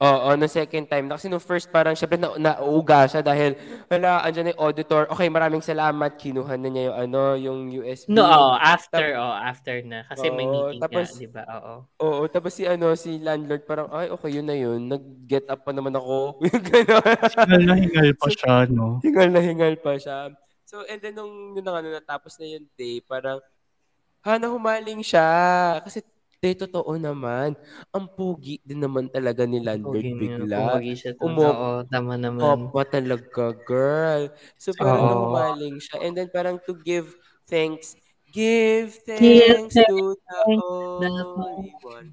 Oo, 0.00 0.32
no 0.32 0.48
second 0.48 0.88
time 0.88 1.04
na. 1.04 1.20
Kasi 1.20 1.28
nung 1.28 1.44
first 1.44 1.68
parang 1.68 1.92
syempre 1.92 2.16
na, 2.16 2.32
nauuga 2.40 3.04
siya 3.04 3.20
dahil 3.20 3.52
wala, 3.84 4.24
andyan 4.24 4.48
na 4.48 4.52
yung 4.56 4.62
auditor. 4.64 5.04
Okay, 5.12 5.28
maraming 5.28 5.60
salamat. 5.60 6.16
Kinuha 6.16 6.56
na 6.56 6.68
niya 6.72 6.82
yung 6.88 6.96
ano, 6.96 7.20
yung 7.36 7.58
USB. 7.68 8.08
No, 8.08 8.24
oh, 8.24 8.56
after, 8.56 9.12
oh, 9.20 9.36
after 9.36 9.84
na. 9.84 10.08
Kasi 10.08 10.32
may 10.32 10.48
Oo, 10.48 10.72
meeting 10.72 10.80
tapos- 10.80 11.12
nga, 11.12 11.20
di 11.20 11.28
ba? 11.28 11.42
Oo. 11.44 11.74
Oo, 12.00 12.20
tapos 12.32 12.56
si 12.56 12.64
ano, 12.64 12.96
si 12.96 13.20
landlord 13.20 13.68
parang, 13.68 13.92
ay, 13.92 14.08
okay, 14.08 14.30
yun 14.32 14.48
na 14.48 14.56
yun. 14.56 14.88
Nag-get 14.88 15.44
up 15.52 15.68
pa 15.68 15.72
naman 15.76 15.92
ako. 15.92 16.40
Hingal 16.48 17.60
na 17.68 17.76
hingal 17.76 18.10
pa 18.16 18.26
siya, 18.32 18.54
no? 18.72 19.04
hingal 19.04 19.28
na 19.28 19.40
hingal 19.44 19.74
pa 19.76 20.00
siya. 20.00 20.32
So, 20.64 20.80
and 20.88 20.96
then 21.04 21.12
nung, 21.12 21.60
nung 21.60 21.76
ano, 21.76 21.92
natapos 21.92 22.40
na 22.40 22.48
yung 22.48 22.64
day, 22.72 23.04
parang, 23.04 23.36
ha, 24.24 24.40
nahumaling 24.40 25.04
siya. 25.04 25.28
Kasi, 25.84 26.00
day, 26.40 26.56
totoo 26.56 26.96
naman. 26.96 27.52
Ang 27.92 28.08
pogi 28.16 28.64
din 28.64 28.80
naman 28.80 29.12
talaga 29.12 29.44
ni 29.44 29.60
landlord 29.60 30.00
Pogi 30.00 30.16
bigla. 30.16 30.56
Pumagi 30.56 30.92
siya. 30.96 31.10
Umo- 31.20 31.44
Oo, 31.44 31.70
tama 31.84 32.16
naman. 32.16 32.72
Opa 32.72 32.82
talaga, 32.88 33.52
girl. 33.68 34.32
So, 34.56 34.72
parang 34.72 35.04
Oo. 35.04 35.08
nahumaling 35.12 35.76
siya. 35.78 36.00
And 36.00 36.16
then, 36.16 36.32
parang 36.32 36.56
to 36.64 36.72
give 36.80 37.12
thanks, 37.44 37.92
give 38.32 38.96
Give 39.04 39.68
thanks 39.68 39.76
to 39.76 40.16
the 40.16 40.40
the 41.04 41.10
Holy 41.12 41.72
One. 41.84 42.08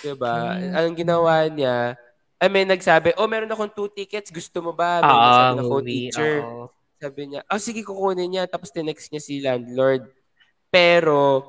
Diba? 0.00 0.56
Ang 0.78 0.94
ginawa 0.94 1.42
niya, 1.50 1.98
I 2.40 2.46
mean, 2.48 2.70
nagsabi, 2.70 3.18
oh, 3.18 3.26
meron 3.28 3.50
akong 3.50 3.74
two 3.74 3.90
tickets. 3.90 4.30
Gusto 4.30 4.62
mo 4.62 4.70
ba? 4.72 5.02
May 5.02 5.10
nagsabi 5.12 5.54
na 5.58 5.64
phone 5.66 5.90
Ah. 5.90 6.38
Oo. 6.40 6.64
Sabi 7.00 7.20
niya, 7.26 7.40
oh, 7.50 7.58
sige, 7.58 7.82
kukunin 7.82 8.30
niya. 8.30 8.44
Tapos, 8.46 8.70
tinext 8.70 9.10
niya 9.10 9.20
si 9.20 9.42
landlord. 9.42 10.06
Pero, 10.70 11.42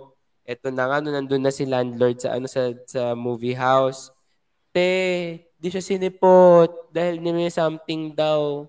eto 0.46 0.74
na 0.74 0.90
nga, 0.90 0.98
no, 1.00 1.14
nandun 1.14 1.44
na 1.44 1.54
si 1.54 1.64
landlord 1.66 2.18
sa, 2.22 2.36
ano, 2.36 2.46
sa, 2.50 2.74
sa 2.88 3.14
movie 3.14 3.56
house. 3.56 4.10
Te, 4.72 4.90
di 5.60 5.68
siya 5.68 5.84
sinipot 5.84 6.90
dahil 6.90 7.20
may 7.22 7.52
something 7.52 8.16
daw. 8.16 8.66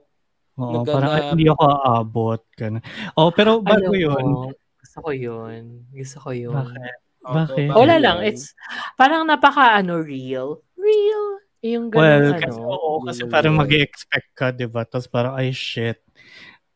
Oo, 0.59 0.73
Naganap. 0.83 0.95
parang 0.95 1.13
ay, 1.17 1.23
hindi 1.33 1.47
ako 1.49 1.63
aabot. 1.65 2.41
Ganun. 2.59 2.83
Oh, 3.17 3.31
pero 3.33 3.65
bago 3.65 3.89
Alam 3.89 3.97
yun, 3.97 4.27
mo, 4.29 4.53
gusto 4.83 4.99
ko 5.01 5.11
yun. 5.15 5.63
Gusto 5.89 6.17
ko 6.21 6.31
yun. 6.37 6.53
Bakit? 6.53 6.97
Opo, 7.23 7.33
Bakit? 7.33 7.67
bakit 7.71 7.79
Wala 7.79 7.97
lang. 8.03 8.19
It's, 8.27 8.53
parang 8.99 9.25
napaka, 9.25 9.79
ano, 9.79 10.03
real. 10.03 10.61
Real. 10.77 11.27
Yung 11.63 11.95
well, 11.95 12.35
ganun, 12.35 12.43
kasi, 12.43 12.59
ano. 12.59 12.67
oo, 12.67 12.91
kasi 13.07 13.21
Yun 13.23 13.31
parang 13.31 13.55
mag 13.55 13.71
expect 13.71 14.29
ka, 14.35 14.51
di 14.51 14.67
ba? 14.67 14.83
Tapos 14.83 15.07
parang, 15.07 15.39
ay 15.39 15.55
shit, 15.55 16.03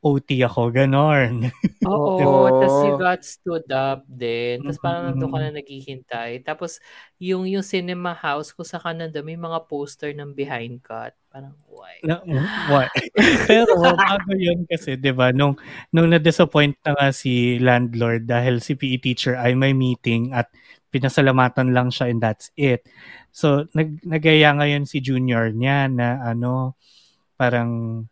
OT 0.07 0.39
ako, 0.47 0.71
ganon. 0.71 1.51
Oo, 1.83 2.47
Oo. 2.47 2.51
tapos 2.55 2.79
you 2.87 2.95
got 2.95 3.21
stood 3.27 3.67
up 3.75 4.07
din. 4.07 4.63
Tapos 4.63 4.79
parang 4.79 5.03
Mm-mm. 5.11 5.19
nandun 5.19 5.31
ka 5.35 5.39
na 5.43 5.51
naghihintay. 5.59 6.31
Tapos 6.47 6.79
yung 7.19 7.45
yung 7.51 7.67
cinema 7.67 8.15
house 8.15 8.55
kung 8.55 8.67
sa 8.67 8.79
kananda 8.79 9.19
may 9.23 9.35
mga 9.39 9.67
poster 9.67 10.15
ng 10.15 10.31
behind 10.31 10.79
cut. 10.87 11.15
Parang 11.31 11.55
why? 11.67 11.99
Na, 12.07 12.23
what? 12.71 12.89
Pero 13.51 13.71
bago 13.77 14.31
yun 14.35 14.65
kasi, 14.71 14.97
di 14.97 15.11
ba, 15.13 15.35
nung, 15.35 15.59
nung 15.93 16.09
na-disappoint 16.09 16.79
na 16.87 16.95
nga 16.97 17.09
si 17.13 17.59
landlord 17.61 18.25
dahil 18.31 18.63
si 18.63 18.73
PE 18.79 18.99
teacher 19.03 19.35
ay 19.37 19.53
may 19.59 19.75
meeting 19.75 20.31
at 20.33 20.49
pinasalamatan 20.95 21.75
lang 21.77 21.93
siya 21.93 22.09
and 22.09 22.23
that's 22.23 22.49
it. 22.57 22.87
So, 23.35 23.69
nag, 23.77 24.01
nagaya 24.07 24.55
ngayon 24.57 24.89
si 24.89 25.05
junior 25.05 25.53
niya 25.53 25.93
na 25.93 26.25
ano, 26.25 26.79
parang, 27.37 28.05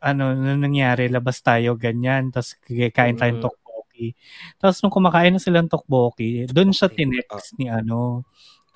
ano, 0.00 0.32
na 0.34 0.54
nangyari, 0.54 1.08
labas 1.08 1.40
tayo, 1.40 1.74
ganyan, 1.74 2.30
tapos 2.30 2.56
kain 2.66 3.16
tayong 3.16 3.40
Mm. 3.40 3.46
tokboki. 3.46 4.06
Tapos 4.56 4.78
nung 4.80 4.92
kumakain 4.92 5.32
na 5.32 5.40
silang 5.40 5.68
tokboki, 5.68 6.44
doon 6.48 6.70
siya 6.70 6.88
tinext 6.88 7.56
ni 7.56 7.66
ano, 7.66 8.22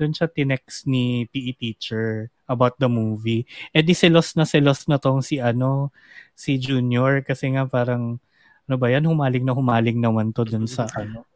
doon 0.00 0.16
siya 0.16 0.32
tinext 0.32 0.88
ni 0.88 1.28
PE 1.28 1.52
teacher 1.54 2.32
about 2.48 2.74
the 2.80 2.88
movie. 2.88 3.44
Eh 3.70 3.84
di 3.84 3.92
selos 3.92 4.32
na 4.32 4.48
selos 4.48 4.88
na 4.88 4.96
tong 4.96 5.20
si 5.20 5.36
ano, 5.36 5.92
si 6.32 6.56
Junior 6.56 7.20
kasi 7.20 7.52
nga 7.52 7.68
parang 7.68 8.16
ano 8.64 8.74
ba 8.78 8.88
yan, 8.88 9.04
humaling 9.04 9.44
na 9.44 9.52
humaling 9.52 9.98
naman 10.00 10.32
to 10.32 10.46
dun 10.48 10.64
sa 10.64 10.86
ano. 11.00 11.28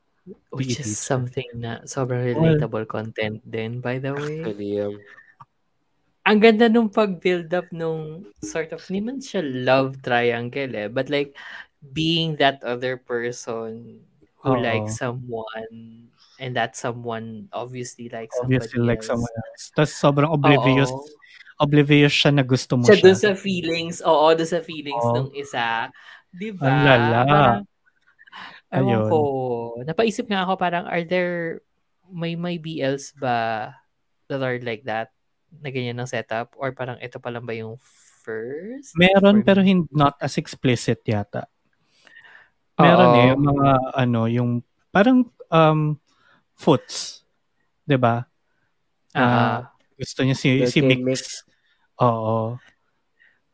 Which 0.49 0.81
PE 0.81 0.89
is 0.89 0.97
something 0.97 1.45
na 1.53 1.85
sobrang 1.85 2.25
Well- 2.33 2.57
relatable 2.57 2.89
content 2.89 3.45
din, 3.45 3.85
by 3.85 4.01
the 4.01 4.17
way. 4.17 4.41
Actually, 4.41 4.81
um, 4.81 4.97
Ang 6.25 6.41
ganda 6.41 6.73
nung 6.73 6.89
pag-build 6.89 7.53
up 7.53 7.69
nung 7.69 8.25
sort 8.41 8.73
of, 8.73 8.81
hindi 8.89 9.05
man 9.05 9.21
siya 9.21 9.45
love 9.45 10.01
triangle 10.01 10.73
eh, 10.73 10.89
but 10.89 11.13
like, 11.13 11.37
being 11.93 12.33
that 12.41 12.65
other 12.65 12.97
person 12.97 14.01
who 14.41 14.57
Oo. 14.57 14.65
likes 14.65 14.97
someone 14.97 16.09
and 16.41 16.57
that 16.57 16.73
someone 16.81 17.45
obviously 17.53 18.09
likes 18.09 18.41
somebody 18.41 18.57
Obviously 18.57 18.81
like 18.81 19.05
else. 19.05 19.13
someone 19.13 19.35
else. 19.37 19.63
Tapos 19.77 19.93
sobrang 19.93 20.33
oblivious 20.33 20.89
Oo. 20.89 21.05
oblivious 21.61 22.11
siya 22.17 22.33
na 22.33 22.43
gusto 22.43 22.81
mo 22.81 22.89
siya. 22.89 22.97
siya. 22.97 23.05
dun 23.05 23.17
sa 23.21 23.33
feelings, 23.37 23.97
oo, 24.01 24.27
dun 24.33 24.49
sa 24.49 24.61
feelings 24.65 25.05
Oo. 25.05 25.13
nung 25.13 25.31
isa. 25.37 25.93
Di 26.33 26.51
ba? 26.57 26.67
Ang 26.67 26.79
lala. 26.89 27.21
Parang, 27.29 27.63
Ayun. 28.75 29.07
ko. 29.13 29.21
Napaisip 29.85 30.27
nga 30.27 30.43
ako 30.49 30.57
parang, 30.57 30.89
are 30.89 31.05
there, 31.05 31.61
may 32.11 32.35
may 32.35 32.57
BLs 32.59 33.13
ba 33.15 33.71
that 34.33 34.41
are 34.43 34.59
like 34.65 34.83
that? 34.89 35.14
Na 35.63 35.69
ganyan 35.71 35.99
ng 35.99 36.09
setup? 36.11 36.55
Or 36.59 36.73
parang 36.75 36.99
ito 36.99 37.19
pa 37.21 37.31
lang 37.31 37.45
ba 37.47 37.55
yung 37.55 37.77
first? 38.25 38.95
Meron 38.97 39.43
pero 39.45 39.61
hindi 39.63 39.87
not 39.93 40.17
as 40.23 40.39
explicit 40.39 41.03
yata. 41.07 41.47
Meron 42.79 43.15
Oo. 43.15 43.19
eh 43.23 43.27
yung 43.31 43.43
mga 43.47 43.69
ano 43.95 44.21
yung 44.27 44.51
parang 44.91 45.31
um 45.51 45.95
foots, 46.59 47.23
'di 47.87 47.99
ba? 47.99 48.27
Ah. 49.15 49.71
Gusto 49.95 50.27
niya 50.27 50.35
si 50.35 50.67
si 50.67 50.83
Mix. 50.83 51.01
Mix. 51.03 51.23
Oo. 52.03 52.59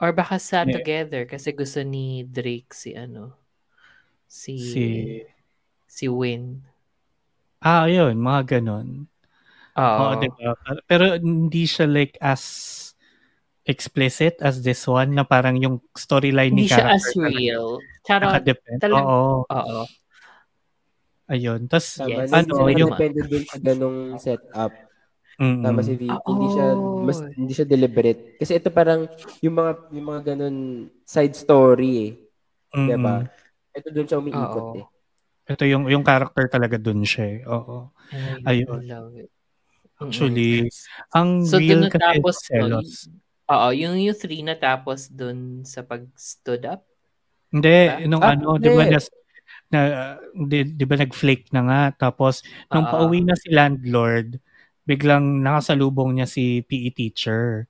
Or 0.01 0.17
baka 0.17 0.41
sa 0.41 0.65
Yeah. 0.65 0.81
together 0.81 1.29
kasi 1.29 1.53
gusto 1.53 1.85
ni 1.85 2.25
Drake 2.25 2.73
si 2.73 2.97
ano 2.97 3.37
si 4.29 4.57
Si 4.57 4.83
si 5.89 6.07
Win. 6.09 6.65
Ah, 7.63 7.85
yun, 7.93 8.17
mga 8.25 8.57
ganon. 8.57 9.05
Oo. 9.79 9.99
Oo, 10.01 10.12
'di 10.16 10.29
ba? 10.33 10.51
Pero 10.85 11.05
hindi 11.14 11.62
siya 11.64 11.87
like 11.87 12.18
as 12.18 12.43
explicit 13.62 14.41
as 14.41 14.61
this 14.61 14.83
one 14.85 15.14
na 15.14 15.23
parang 15.23 15.55
yung 15.55 15.79
storyline 15.93 16.51
ni 16.51 16.66
Hindi 16.66 16.73
siya 16.73 16.91
as 16.91 17.05
character 17.05 17.21
talaga 17.21 17.39
real. 17.39 17.66
Charot. 18.03 18.25
Nakadepend. 18.27 18.79
Talag- 18.81 19.05
Oo. 19.05 19.31
Oo. 19.47 19.83
Ayun. 21.31 21.61
Tapos, 21.71 21.87
Yes. 22.03 22.35
ano, 22.35 22.66
yung, 22.66 22.91
depende 22.91 23.23
dun 23.23 23.45
sa 23.47 23.59
ganong 23.61 23.99
setup. 24.18 24.73
mm, 25.39 25.62
Tama 25.62 25.81
si 25.81 25.95
V. 25.95 26.03
Ah, 26.11 26.18
Hindi 26.27 26.47
siya 26.51 26.66
oh. 26.75 27.01
mas 27.01 27.18
hindi 27.31 27.53
siya 27.55 27.64
deliberate. 27.64 28.35
Kasi 28.37 28.59
ito 28.59 28.68
parang 28.68 29.07
yung 29.41 29.55
mga 29.55 29.73
yung 29.95 30.07
mga 30.07 30.21
ganon 30.27 30.57
side 31.01 31.33
story 31.33 31.93
eh, 31.97 32.11
mm, 32.75 32.87
'di 32.91 32.97
ba? 32.99 33.14
Ito 33.71 33.89
doon 33.89 34.05
siya 34.05 34.18
umiikot 34.18 34.64
Oo. 34.66 34.77
eh. 34.77 34.87
Ito 35.47 35.62
yung, 35.64 35.87
yung 35.87 36.03
character 36.03 36.45
talaga 36.47 36.77
dun 36.77 37.03
siya 37.03 37.25
eh. 37.25 37.39
Oo. 37.47 37.89
Ay, 38.45 38.62
Ayun. 38.62 38.83
Actually, 40.01 40.73
ang 41.13 41.45
So, 41.45 41.61
real 41.61 41.85
dun 41.85 41.93
kasi 41.93 42.01
natapos, 42.01 42.37
no, 42.57 42.81
selos. 42.81 43.11
Oo, 43.51 43.69
yung 43.75 43.97
yung 44.01 44.17
three 44.17 44.41
natapos 44.47 45.11
dun 45.13 45.67
sa 45.67 45.83
pag-stood 45.85 46.65
up. 46.65 46.87
Hindi, 47.53 48.07
Diba? 48.07 48.07
nung 48.07 48.23
Ah, 48.23 48.31
ano, 48.39 48.63
di 48.63 48.71
ba, 48.71 48.87
nas, 48.87 49.11
na, 49.71 49.81
di, 50.35 50.63
di 50.77 50.85
ba 50.87 50.97
nag-flake 50.99 51.51
na 51.55 51.63
nga. 51.67 51.83
Tapos, 52.11 52.43
nung 52.71 52.87
Oo. 52.87 52.93
pauwi 52.93 53.23
na 53.27 53.35
si 53.39 53.51
landlord, 53.51 54.39
biglang 54.87 55.43
nakasalubong 55.43 56.19
niya 56.19 56.27
si 56.31 56.63
PE 56.67 56.91
teacher. 56.95 57.70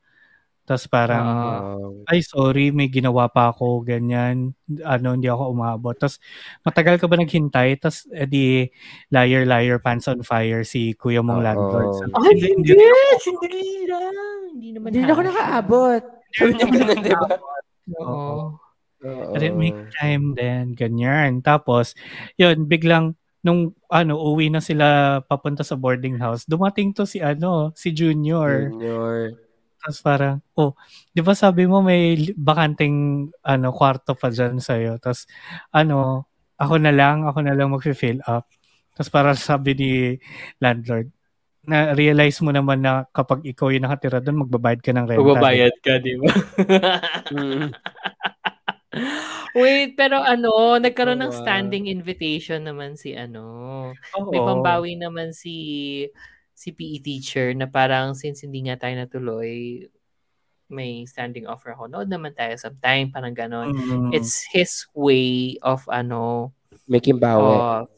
Tapos 0.70 0.86
parang. 0.86 1.26
Um, 1.26 2.06
ay 2.06 2.22
sorry, 2.22 2.70
may 2.70 2.86
ginawa 2.86 3.26
pa 3.26 3.50
ako, 3.50 3.82
ganyan. 3.82 4.54
Ano, 4.86 5.18
hindi 5.18 5.26
ako 5.26 5.50
umabot. 5.50 5.98
Tapos, 5.98 6.22
matagal 6.62 7.02
ka 7.02 7.10
ba 7.10 7.18
naghintay? 7.18 7.74
Tapos, 7.82 8.06
edi, 8.14 8.70
liar, 9.10 9.42
liar, 9.50 9.82
pants 9.82 10.06
on 10.06 10.22
fire, 10.22 10.62
si 10.62 10.94
kuya 10.94 11.26
mong 11.26 11.42
Oo. 11.42 11.46
landlord. 11.46 11.90
Sabi, 11.98 12.12
Ay, 12.14 12.22
"Hindi, 12.38 12.46
hindi! 12.54 12.70
hindi 12.70 12.72
rin 12.78 12.86
ako." 12.86 13.18
Sandali 13.18 13.66
lang! 13.90 14.38
Hindi 14.54 14.68
naman 14.70 14.88
hindi 14.94 15.02
na 15.02 15.10
ako 15.10 15.22
nakaabot. 15.26 16.02
Sabi 16.30 16.50
niya 16.54 16.66
ganun, 16.70 16.98
'di 17.02 17.14
ba? 17.18 17.28
Oo. 17.98 18.34
I 19.00 19.36
didn't 19.40 19.58
make 19.58 19.80
time 19.96 20.38
then, 20.38 20.78
ganyan. 20.78 21.42
Tapos, 21.42 21.98
yun, 22.38 22.70
biglang, 22.70 23.18
nung, 23.42 23.74
ano, 23.90 24.20
uwi 24.20 24.52
na 24.52 24.62
sila 24.62 25.18
papunta 25.24 25.64
sa 25.64 25.74
boarding 25.74 26.20
house, 26.20 26.44
dumating 26.46 26.94
to 26.94 27.08
si, 27.08 27.18
ano, 27.18 27.74
si 27.74 27.90
Junior. 27.90 28.70
Junior. 28.70 29.34
Tapos 29.80 30.00
parang, 30.04 30.36
oh, 30.60 30.76
di 31.10 31.24
ba 31.24 31.32
sabi 31.32 31.64
mo 31.64 31.80
may 31.80 32.30
bakanting, 32.36 33.28
ano, 33.40 33.68
kwarto 33.72 34.12
pa 34.12 34.28
dyan 34.28 34.60
sa'yo. 34.60 35.00
Tapos, 35.00 35.24
ano, 35.72 36.28
ako 36.60 36.76
na 36.76 36.92
lang, 36.92 37.24
ako 37.24 37.40
na 37.40 37.56
lang 37.56 37.72
mag-fill 37.72 38.20
up. 38.28 38.44
Tapos 38.92 39.08
parang 39.08 39.36
sabi 39.36 39.72
ni 39.72 39.90
landlord, 40.60 41.08
na 41.64 41.92
realize 41.92 42.40
mo 42.40 42.52
naman 42.52 42.80
na 42.80 43.04
kapag 43.12 43.44
ikaw 43.44 43.68
yung 43.72 43.84
nakatira 43.84 44.20
doon, 44.20 44.44
magbabayad 44.44 44.80
ka 44.80 44.92
ng 44.92 45.06
renta. 45.08 45.20
Magbabayad 45.20 45.74
ka, 45.80 45.92
di 46.00 46.14
ba? 46.20 46.28
Mm. 47.30 47.70
Wait, 49.54 49.94
pero 49.94 50.18
ano, 50.18 50.82
nagkaroon 50.82 51.22
ng 51.22 51.30
standing 51.30 51.86
invitation 51.86 52.58
naman 52.66 52.98
si 52.98 53.14
ano. 53.14 53.42
Oo. 54.18 54.30
May 54.34 54.42
pambawi 54.42 54.98
naman 54.98 55.30
si 55.30 55.54
si 56.60 56.76
PE 56.76 57.00
teacher 57.00 57.56
na 57.56 57.64
parang 57.64 58.12
since 58.12 58.44
hindi 58.44 58.68
nga 58.68 58.76
tayo 58.76 58.92
natuloy, 58.92 59.80
may 60.68 61.08
standing 61.08 61.48
offer 61.48 61.72
ako. 61.72 61.88
Nood 61.88 62.12
naman 62.12 62.36
tayo 62.36 62.52
sometime, 62.60 63.08
parang 63.08 63.32
ganon. 63.32 63.72
Mm. 63.72 64.10
It's 64.12 64.44
his 64.52 64.84
way 64.92 65.56
of 65.64 65.88
ano, 65.88 66.52
Making 66.84 67.16
bawi. 67.16 67.54
of 67.56 67.88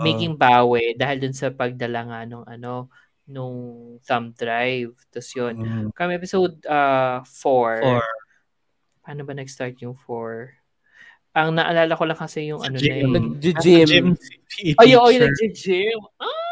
making 0.00 0.34
bawi 0.34 0.96
dahil 0.96 1.20
dun 1.20 1.36
sa 1.36 1.52
pagdala 1.52 2.08
nga 2.08 2.20
nung 2.24 2.48
ano, 2.48 2.88
nung 3.28 3.56
thumb 4.00 4.32
drive. 4.32 4.96
Tapos 5.12 5.30
yun, 5.36 5.54
Mm. 5.60 5.86
kami 5.92 6.16
episode 6.16 6.56
4. 6.64 7.28
Four. 7.28 8.00
Paano 9.04 9.22
ba 9.22 9.36
nag-start 9.36 9.76
yung 9.84 9.92
4? 9.94 10.56
Ang 11.36 11.60
naalala 11.60 11.92
ko 11.92 12.08
lang 12.08 12.16
kasi 12.16 12.48
yung 12.48 12.64
Sa 12.64 12.72
ano 12.72 12.80
gym. 12.80 12.88
na 12.88 12.96
yung... 12.96 13.12
Nag-gym. 13.38 14.06
PE 14.48 14.72
Ay, 14.80 14.90
oo, 14.96 15.08
yung 15.12 15.28
nag-gym. 15.28 16.00
Ay! 16.16 16.45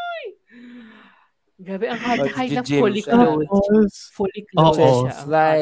Grabe, 1.55 1.87
ang 1.87 2.01
hard 2.03 2.27
Oh, 2.27 2.35
high 2.35 2.51
na 2.51 2.67
nag-gym 2.67 2.83
fully 2.83 3.03
clothed. 3.03 3.47
Fully 4.11 4.43
clothed 4.51 4.81
Oo. 4.83 5.07
siya. 5.07 5.15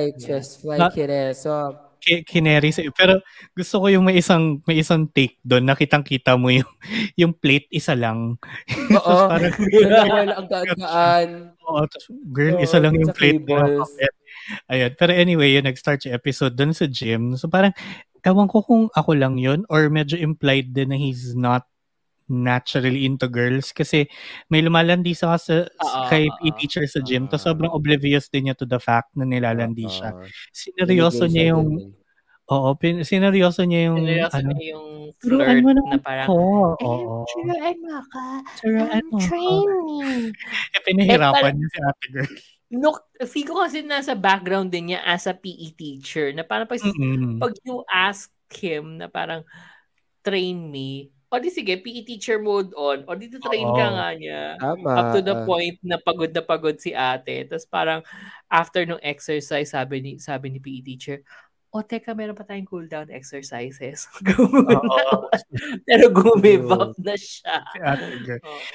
Niya. 0.09 0.17
chest 0.17 0.65
fly, 0.65 0.79
Not- 0.81 0.95
kineso. 0.97 1.57
ki- 2.03 2.25
kineri 2.27 2.75
sa 2.75 2.83
Pero 2.99 3.23
gusto 3.55 3.79
ko 3.79 3.87
yung 3.87 4.03
may 4.03 4.19
isang 4.19 4.59
may 4.67 4.81
isang 4.81 5.07
take 5.07 5.39
doon, 5.47 5.63
nakitang-kita 5.63 6.35
mo 6.35 6.51
yung 6.51 6.67
yung 7.21 7.33
plate 7.37 7.69
isa 7.71 7.93
lang. 7.95 8.41
Oo. 8.99 9.17
parang 9.29 9.53
Wala 9.77 10.35
ang 10.35 10.49
gaan-gaan. 10.49 11.29
Oo, 11.63 11.85
girl, 12.33 12.57
isa 12.59 12.81
lang 12.81 12.97
yung 12.97 13.13
plate. 13.15 13.45
Ayun. 14.67 14.91
Pero 14.99 15.13
anyway, 15.15 15.55
yun, 15.55 15.69
nag-start 15.69 16.03
yung 16.09 16.17
episode 16.17 16.57
doon 16.57 16.73
sa 16.75 16.89
gym. 16.91 17.37
So 17.39 17.47
parang, 17.47 17.71
ewan 18.27 18.49
ko 18.51 18.65
kung 18.67 18.91
ako 18.97 19.15
lang 19.15 19.39
yun 19.39 19.63
or 19.71 19.87
medyo 19.87 20.19
implied 20.19 20.73
din 20.75 20.91
na 20.91 20.99
he's 20.99 21.37
not 21.37 21.69
naturally 22.31 23.05
into 23.07 23.27
girls 23.27 23.73
kasi 23.75 24.07
may 24.51 24.63
lumalandi 24.63 25.15
sa, 25.17 25.35
sa 25.39 25.67
Oo, 25.67 26.07
kay. 26.11 26.27
PE 26.29 26.51
teacher 26.61 26.85
sa 26.87 27.01
gym 27.03 27.27
Ah. 27.27 27.37
tapos 27.37 27.45
sobrang 27.49 27.73
oblivious 27.75 28.29
din 28.31 28.51
niya 28.51 28.57
to 28.59 28.67
the 28.67 28.79
fact 28.79 29.11
na 29.19 29.25
nilalandi 29.27 29.87
Oo. 29.87 29.93
siya. 29.93 30.11
Sineryoso 30.55 31.27
niya 31.27 31.57
yung 31.57 31.95
oo, 32.53 32.69
pin, 32.77 33.01
sineryoso 33.07 33.65
niya 33.65 33.89
yung 33.93 34.03
Seryoso 34.05 34.37
ano, 34.37 34.51
na 34.53 34.61
yung 34.61 34.87
flirt 35.23 35.57
mo 35.65 35.71
na 35.73 35.97
parang, 36.03 36.29
eh, 36.29 36.87
Oo. 37.01 37.25
turuan 37.31 37.77
mo 37.81 37.91
ako. 38.03 38.23
Turuan 38.61 39.05
mo 39.09 39.17
ako. 39.17 39.25
train 39.25 39.69
me. 39.87 40.01
Eh, 40.77 40.83
pinahirapan 40.85 41.53
niya 41.57 41.69
si 41.73 41.79
ate 41.81 42.07
girl. 42.13 42.33
No, 42.73 42.89
feel 43.29 43.45
ko 43.45 43.61
kasi 43.69 43.85
nasa 43.85 44.17
background 44.17 44.73
din 44.73 44.93
niya 44.93 45.05
as 45.05 45.29
a 45.29 45.37
PE 45.37 45.77
teacher 45.77 46.33
na 46.33 46.41
parang 46.41 46.65
pag, 46.65 46.81
Mm-mm. 46.81 47.37
pag 47.37 47.53
you 47.69 47.85
ask 47.89 48.33
him 48.49 48.97
na 48.97 49.13
parang 49.13 49.45
train 50.25 50.69
me, 50.73 51.13
o 51.33 51.41
di 51.41 51.49
sige, 51.49 51.81
PE 51.81 52.05
teacher 52.05 52.37
mode 52.37 52.77
on, 52.77 53.09
o 53.09 53.17
dito 53.17 53.41
train 53.41 53.65
ka 53.65 53.87
nga 53.89 54.09
niya. 54.13 54.61
Tama. 54.61 54.91
Up 54.93 55.07
to 55.17 55.21
the 55.25 55.37
point 55.49 55.81
na 55.81 55.97
pagod 55.97 56.29
na 56.29 56.45
pagod 56.45 56.77
si 56.77 56.93
ate. 56.93 57.49
Tapos 57.49 57.65
parang 57.65 58.05
after 58.53 58.85
nung 58.85 59.01
exercise, 59.01 59.73
sabi 59.73 60.05
ni, 60.05 60.13
sabi 60.21 60.53
ni 60.53 60.61
PE 60.61 60.85
teacher, 60.85 61.19
o 61.73 61.81
teka, 61.81 62.13
meron 62.13 62.37
pa 62.37 62.45
tayong 62.45 62.69
cool 62.69 62.85
down 62.87 63.09
exercises. 63.09 64.05
Pero 65.89 66.05
gumive 66.13 66.69
up 66.69 66.93
na 67.01 67.17
siya. 67.17 67.65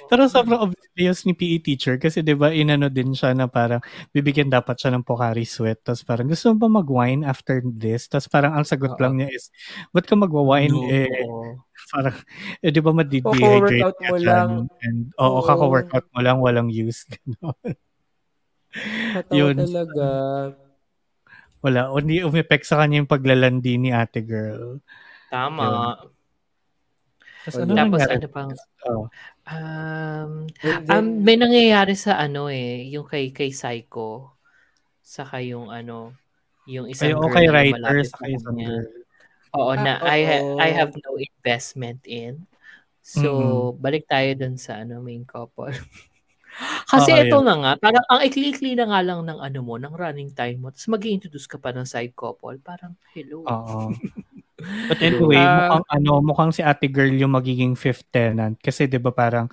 Pero 0.09 0.21
sobrang 0.27 0.69
obvious 0.69 1.23
ni 1.29 1.37
PE 1.37 1.57
teacher 1.61 1.95
kasi 2.01 2.25
'di 2.25 2.33
ba 2.33 2.49
inano 2.49 2.89
din 2.89 3.13
siya 3.13 3.37
na 3.37 3.45
parang 3.45 3.79
bibigyan 4.11 4.49
dapat 4.49 4.81
siya 4.81 4.91
ng 4.97 5.05
Pocari 5.05 5.45
Sweat 5.45 5.85
tapos 5.85 6.01
parang 6.03 6.25
gusto 6.27 6.49
mo 6.53 6.65
ba 6.65 6.69
mag-wine 6.81 7.21
after 7.21 7.61
this 7.63 8.09
tapos 8.09 8.27
parang 8.33 8.57
ang 8.57 8.65
sagot 8.65 8.97
Oo. 8.97 9.01
lang 9.01 9.21
niya 9.21 9.29
is 9.29 9.53
ba't 9.93 10.09
ka 10.09 10.17
mag-wine 10.17 10.73
No. 10.73 10.89
eh 10.89 11.07
parang 11.93 12.17
eh 12.65 12.69
'di 12.73 12.81
ba 12.81 12.91
madi-dehydrate 12.97 13.93
ka 14.01 14.09
mo 14.09 14.17
lang. 14.17 14.49
and 14.81 15.13
oo 15.21 15.37
Oo. 15.37 15.45
kaka-workout 15.45 16.05
mo 16.13 16.19
lang 16.25 16.37
walang 16.41 16.67
use. 16.73 17.05
Katawa 19.13 19.47
Yun. 19.53 19.55
talaga. 19.55 20.07
Wala 21.63 21.89
hindi 21.97 22.21
umepek 22.21 22.61
sa 22.63 22.77
kanya 22.81 23.01
yung 23.03 23.09
paglalandi 23.11 23.73
ni 23.81 23.89
ate 23.91 24.21
girl 24.21 24.77
Tama. 25.31 25.97
tapos 27.43 27.59
Oh, 27.59 27.63
ano 27.63 27.71
yun. 27.71 27.77
Tapos 27.77 28.03
nangyari? 28.03 28.15
ano 28.15 28.27
pang, 28.31 28.51
Oh. 28.87 29.03
um, 29.51 30.31
um, 30.91 31.05
may 31.23 31.35
nangyayari 31.39 31.95
sa 31.95 32.19
ano 32.19 32.47
eh, 32.51 32.87
yung 32.91 33.07
kay 33.07 33.31
kay 33.35 33.51
Psycho, 33.51 34.35
saka 35.03 35.39
yung 35.43 35.71
ano, 35.71 36.11
yung 36.67 36.87
isang 36.91 37.15
Ay, 37.15 37.15
girl 37.15 37.31
okay, 37.31 37.45
na 37.47 37.51
writer 37.55 37.77
malapit 37.79 38.07
sa 38.11 38.17
sa 38.19 38.27
isang 38.27 38.55
kanya. 38.55 38.67
girl. 38.67 38.87
Oo, 39.55 39.71
na 39.79 39.91
Ah, 40.03 40.11
I 40.11 40.19
ha-. 40.27 40.45
I 40.59 40.69
have 40.75 40.91
no 40.99 41.15
investment 41.19 42.03
in. 42.07 42.43
So, 43.03 43.27
Mm-mm. 43.31 43.79
balik 43.79 44.03
tayo 44.11 44.29
dun 44.35 44.55
sa 44.59 44.83
ano 44.83 44.99
main 44.99 45.23
couple. 45.23 45.71
Kasi 46.87 47.11
Oo, 47.13 47.21
ito 47.27 47.37
yun. 47.39 47.45
na 47.45 47.53
nga, 47.61 47.71
parang 47.81 48.05
ang 48.09 48.21
ikli-ikli 48.23 48.73
na 48.79 48.87
nga 48.89 49.01
lang 49.03 49.21
ng 49.27 49.39
ano 49.43 49.59
mo, 49.65 49.75
ng 49.77 49.93
running 49.95 50.31
time 50.33 50.57
mo. 50.63 50.69
Tapos 50.73 50.87
mag 50.89 51.03
introduce 51.05 51.47
ka 51.49 51.57
pa 51.61 51.71
ng 51.75 51.85
side 51.87 52.15
couple. 52.15 52.57
Parang, 52.63 52.95
hello. 53.13 53.43
Oo. 53.45 53.93
But 54.89 54.99
anyway, 55.03 55.47
Ah. 55.47 55.51
mukhang 55.51 55.85
ano, 55.91 56.11
mukhang 56.23 56.51
si 56.55 56.61
Ate 56.65 56.87
Girl 56.89 57.13
yung 57.13 57.35
magiging 57.35 57.75
fifth 57.77 58.07
tenant 58.11 58.57
kasi 58.63 58.87
'di 58.89 58.97
ba 59.03 59.11
parang 59.13 59.47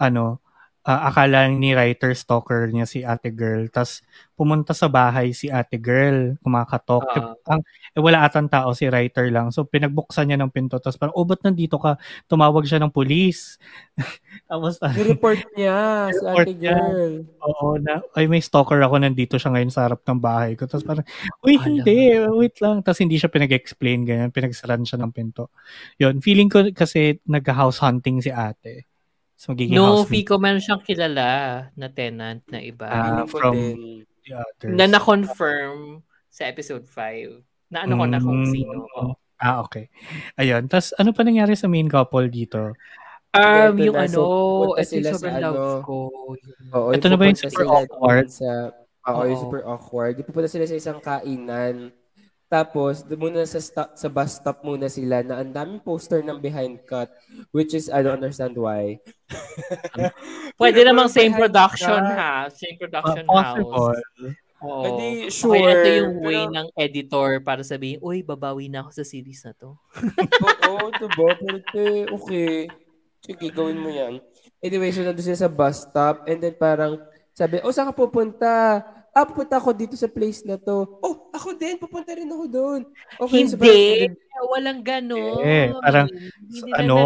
ano, 0.00 0.41
ah, 0.82 1.08
akala 1.08 1.46
ni 1.46 1.72
writer 1.72 2.10
stalker 2.12 2.66
niya 2.68 2.86
si 2.86 3.02
Ate 3.02 3.30
Girl. 3.30 3.70
Tapos 3.70 4.02
pumunta 4.34 4.74
sa 4.74 4.90
bahay 4.90 5.30
si 5.30 5.46
Ate 5.46 5.78
Girl, 5.78 6.34
kumakatok. 6.42 7.04
eh, 7.14 7.22
Ah. 7.22 7.54
ang, 7.54 7.60
eh, 7.94 8.00
wala 8.02 8.26
atang 8.26 8.50
tao 8.50 8.74
si 8.74 8.90
writer 8.90 9.30
lang. 9.30 9.54
So 9.54 9.62
pinagbuksan 9.62 10.26
niya 10.26 10.38
ng 10.42 10.50
pinto. 10.50 10.82
Tapos 10.82 10.98
parang, 10.98 11.14
oh, 11.14 11.22
ba't 11.22 11.38
nandito 11.42 11.78
ka? 11.78 11.94
Tumawag 12.26 12.66
siya 12.66 12.82
ng 12.82 12.90
pulis. 12.90 13.56
Tapos, 14.50 14.82
Ni-report 14.82 15.38
niya 15.56 16.10
si 16.10 16.18
Report 16.18 16.46
ate 16.48 16.52
niya. 16.58 16.74
girl. 16.74 17.14
Oo, 17.40 17.78
na, 17.78 18.02
ay 18.14 18.26
may 18.26 18.42
stalker 18.42 18.80
ako, 18.80 18.98
nandito 18.98 19.38
siya 19.38 19.54
ngayon 19.54 19.70
sa 19.70 19.86
harap 19.86 20.02
ng 20.02 20.18
bahay 20.18 20.58
ko. 20.58 20.66
Tapos 20.66 20.82
parang, 20.82 21.06
uy, 21.42 21.54
hindi, 21.58 22.10
wait 22.34 22.58
lang. 22.58 22.82
Tapos 22.82 22.98
hindi 22.98 23.16
siya 23.16 23.30
pinag-explain, 23.30 24.02
ganyan, 24.02 24.30
pinagsaran 24.34 24.82
siya 24.82 24.98
ng 24.98 25.12
pinto. 25.14 25.54
Yun, 25.96 26.18
feeling 26.18 26.50
ko 26.50 26.66
kasi 26.72 27.22
nag-house 27.24 27.78
hunting 27.78 28.18
si 28.18 28.34
ate. 28.34 28.90
So, 29.42 29.50
magiging 29.50 29.74
No, 29.74 29.98
house 29.98 30.06
Fico, 30.06 30.38
meron 30.38 30.62
siyang 30.62 30.86
kilala 30.86 31.26
na 31.74 31.90
tenant 31.90 32.46
na 32.46 32.62
iba. 32.62 32.86
Ko 33.26 33.26
from- 33.26 34.06
the 34.22 34.38
others. 34.38 34.70
na 34.78 34.86
na-confirm 34.86 35.98
sa 36.30 36.46
episode 36.46 36.86
5. 36.86 37.42
Na 37.66 37.82
ano 37.82 37.98
ko 37.98 38.04
na 38.06 38.22
kung 38.22 38.46
Mm. 38.46 38.52
sino. 38.54 38.86
Ah, 39.42 39.58
okay. 39.66 39.90
Ayun. 40.38 40.70
Tapos, 40.70 40.94
ano 40.94 41.10
pa 41.10 41.26
nangyari 41.26 41.58
sa 41.58 41.66
main 41.66 41.90
couple 41.90 42.30
dito? 42.30 42.70
Um, 43.34 43.74
Ito 43.74 43.82
yung 43.82 43.98
na, 43.98 44.06
ano, 44.06 44.14
so, 44.14 44.22
ito 44.78 44.92
yung 44.94 45.10
sobrang 45.10 45.36
ano, 45.42 45.48
love 45.50 45.74
ko. 45.82 45.96
Oo, 46.70 46.88
Ito 46.94 47.06
na 47.10 47.16
ba 47.18 47.24
yung 47.26 47.40
super 47.42 47.66
awkward? 47.66 48.26
Sa, 48.30 48.70
oo, 49.10 49.20
yung 49.26 49.34
Oo. 49.34 49.42
super 49.42 49.62
awkward. 49.66 50.14
Di 50.14 50.22
pupunta 50.22 50.46
sila 50.46 50.70
sa 50.70 50.78
isang 50.78 51.02
kainan. 51.02 51.90
Tapos, 52.52 53.00
doon 53.00 53.32
muna 53.32 53.48
sa 53.48 53.56
stop, 53.56 53.96
sa 53.96 54.12
bus 54.12 54.36
stop 54.36 54.60
muna 54.60 54.84
sila 54.84 55.24
na 55.24 55.40
ang 55.40 55.48
daming 55.48 55.80
poster 55.80 56.20
ng 56.20 56.36
behind 56.36 56.84
cut 56.84 57.08
which 57.48 57.72
is 57.72 57.88
I 57.88 58.04
don't 58.04 58.20
understand 58.20 58.52
why. 58.52 59.00
Pwede 60.60 60.84
namang 60.84 61.08
same 61.08 61.32
behind 61.32 61.48
production 61.48 61.96
cut, 61.96 62.12
ha. 62.12 62.32
Same 62.52 62.76
production 62.76 63.24
house. 63.24 63.56
possible. 63.56 63.96
Oo. 64.62 64.84
Hindi, 64.84 65.08
Okay, 65.26 65.32
sure. 65.32 65.58
ito 65.58 65.88
yung 65.90 66.14
way 66.22 66.42
Pero- 66.44 66.54
ng 66.54 66.66
editor 66.76 67.28
para 67.40 67.62
sabihin, 67.64 67.98
uy, 67.98 68.22
babawi 68.22 68.68
na 68.68 68.84
ako 68.84 68.90
sa 68.94 69.04
series 69.04 69.42
na 69.42 69.56
to. 69.56 69.74
Oo, 70.70 70.86
diba? 70.92 71.34
Pero 71.66 72.14
okay. 72.14 72.70
Sige, 73.22 73.48
gawin 73.50 73.80
mo 73.80 73.90
yan. 73.90 74.20
Anyway, 74.62 74.94
so 74.94 75.02
nandun 75.02 75.24
sila 75.24 75.40
sa 75.40 75.50
bus 75.50 75.82
stop 75.82 76.28
and 76.28 76.38
then 76.38 76.54
parang 76.54 77.00
sabi, 77.32 77.58
oh, 77.64 77.72
saan 77.74 77.90
ka 77.90 77.96
pupunta? 77.96 78.52
Ah, 79.12 79.28
pupunta 79.28 79.60
ako 79.60 79.76
dito 79.76 79.92
sa 79.92 80.08
place 80.08 80.40
na 80.42 80.56
to. 80.56 80.88
Oh, 80.98 81.28
ako 81.30 81.52
din, 81.52 81.76
pupunta 81.76 82.16
rin 82.16 82.24
ako 82.26 82.44
doon. 82.48 82.80
Okay, 83.20 83.44
so 83.44 83.60
Hindi. 83.60 84.08
parang- 84.08 84.20
Walang 84.42 84.80
ganon. 84.82 85.38
Eh, 85.44 85.68
parang, 85.78 86.08
Hindi 86.08 86.58
so, 86.58 86.72
ano. 86.72 86.96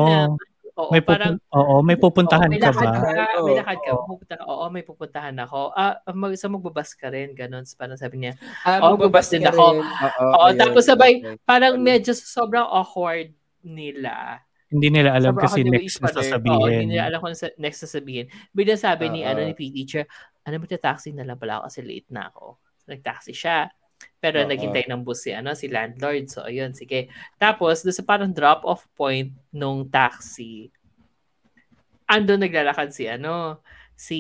Oo, 0.77 0.93
may 0.93 1.01
parang, 1.01 1.41
pupun- 1.41 1.57
oo, 1.57 1.75
may 1.81 1.97
pupuntahan 1.97 2.49
Oo, 2.49 2.55
may 2.55 2.61
ka 2.61 2.71
ba? 2.71 2.83
Ka, 2.85 3.27
Oo. 3.41 3.47
may 3.49 3.55
lakad 3.57 3.79
ka. 3.81 3.91
Oo. 3.91 4.05
Pupunta 4.07 4.35
ka. 4.37 4.43
Oo, 4.45 4.65
may 4.69 4.85
pupuntahan 4.85 5.37
ako. 5.41 5.61
Ah, 5.73 5.99
mag, 6.13 6.33
sa 6.37 6.47
magbabas 6.47 6.93
ka 6.93 7.09
rin. 7.09 7.33
Ganon. 7.33 7.65
Parang 7.75 7.99
sabi 7.99 8.17
niya. 8.21 8.33
Ah, 8.63 8.79
Oo, 8.85 8.95
magbabas 8.95 9.27
din 9.27 9.43
ako. 9.43 9.65
Oo, 9.73 9.83
Oo, 9.83 10.45
ayun, 10.47 10.57
tapos 10.57 10.85
sabay, 10.85 11.13
okay. 11.19 11.37
Parang 11.43 11.81
medyo 11.81 12.13
sobrang 12.13 12.65
awkward 12.65 13.33
nila. 13.61 14.46
Hindi 14.67 14.89
nila 14.91 15.15
alam 15.15 15.39
Sobrang 15.39 15.47
kasi 15.47 15.61
next 15.63 15.97
na. 16.03 16.11
Oo, 16.11 16.17
sasabihin. 16.19 16.71
hindi 16.75 16.87
nila 16.99 17.05
alam 17.07 17.19
kung 17.23 17.39
sa- 17.39 17.55
next 17.55 17.79
sasabihin. 17.87 18.27
Bigla 18.51 18.75
sabi 18.75 19.07
ni, 19.15 19.23
Oo. 19.23 19.31
ano, 19.31 19.41
ni 19.47 19.55
P 19.55 19.71
teacher, 19.71 20.05
ano 20.43 20.55
mo 20.59 20.67
taxi 20.67 21.15
na 21.15 21.23
lang 21.23 21.39
pala 21.39 21.63
ako 21.63 21.71
kasi 21.71 21.81
late 21.87 22.11
na 22.11 22.23
ako. 22.35 22.59
So, 22.83 22.87
nag-taxi 22.91 23.33
siya. 23.35 23.71
Pero 24.19 24.43
Oo. 24.43 24.49
naghintay 24.51 24.91
ng 24.91 25.03
bus 25.07 25.23
si, 25.23 25.31
ano, 25.31 25.55
si 25.55 25.71
landlord. 25.71 26.27
So, 26.27 26.43
ayun, 26.43 26.75
sige. 26.75 27.07
Tapos, 27.39 27.87
doon 27.87 27.95
sa 27.95 28.03
parang 28.03 28.31
drop-off 28.35 28.91
point 28.99 29.31
nung 29.55 29.87
taxi, 29.87 30.69
ando 32.07 32.35
naglalakad 32.39 32.91
si, 32.91 33.07
ano, 33.07 33.63
si, 33.95 34.19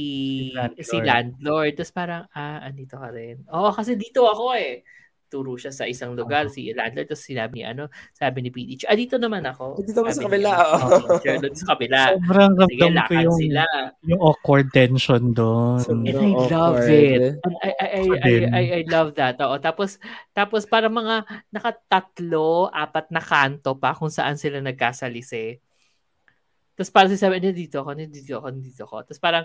Si 0.50 0.54
landlord. 0.54 0.86
si 0.86 0.96
landlord. 1.02 1.72
Tapos 1.76 1.92
parang, 1.94 2.22
ah, 2.32 2.62
andito 2.62 2.96
ka 2.98 3.10
rin. 3.10 3.42
Oo, 3.50 3.70
kasi 3.74 3.94
dito 3.98 4.26
ako 4.26 4.54
eh. 4.56 4.82
Turo 5.26 5.58
siya 5.58 5.74
sa 5.74 5.90
isang 5.90 6.14
lugar, 6.14 6.46
si 6.46 6.70
landlord. 6.70 7.10
Tapos 7.10 7.26
sinabi 7.26 7.60
ni, 7.60 7.64
ano, 7.66 7.90
sabi 8.14 8.46
ni 8.46 8.54
P 8.54 8.62
teacher, 8.62 8.86
ah, 8.86 8.94
dito 8.94 9.18
naman 9.18 9.42
ako. 9.42 9.82
Dito 9.82 10.06
ako 10.06 10.10
sa 10.14 10.22
kabila. 10.30 10.50
"Oh, 10.54 11.00
doon 11.18 11.54
sa 11.58 11.66
kabila. 11.74 12.00
Sobrang 12.14 12.52
Sige, 12.54 12.78
ramdam 12.86 13.06
ko 13.10 13.14
yung, 13.18 13.38
sila. 13.38 13.64
yung 14.06 14.20
awkward 14.22 14.68
tension 14.70 15.34
doon. 15.34 15.82
And 15.82 16.06
I 16.06 16.30
love 16.46 16.78
awkward. 16.78 16.90
it. 16.94 17.22
I, 17.42 17.70
I, 17.74 17.86
I, 17.86 18.02
I. 18.22 18.32
I, 18.46 18.64
I 18.78 18.82
love 18.86 19.18
that. 19.18 19.34
Oo. 19.42 19.58
Tapos, 19.58 19.98
tapos 20.30 20.62
para 20.62 20.86
mga 20.86 21.26
nakatatlo, 21.50 22.70
apat 22.70 23.10
na 23.10 23.18
kanto 23.18 23.74
pa 23.74 23.98
kung 23.98 24.14
saan 24.14 24.38
sila 24.38 24.62
nagkasalisi. 24.62 25.58
Tapos 26.76 26.92
parang 26.92 27.08
sinasabi, 27.08 27.40
"Hindi, 27.40 27.66
dito 27.66 27.80
ako, 27.80 27.96
hindi, 27.96 28.20
dito 28.20 28.36
ako, 28.36 28.46
hindi, 28.52 28.68
dito 28.68 28.84
ako. 28.84 28.96
Tapos 29.08 29.18
parang, 29.18 29.44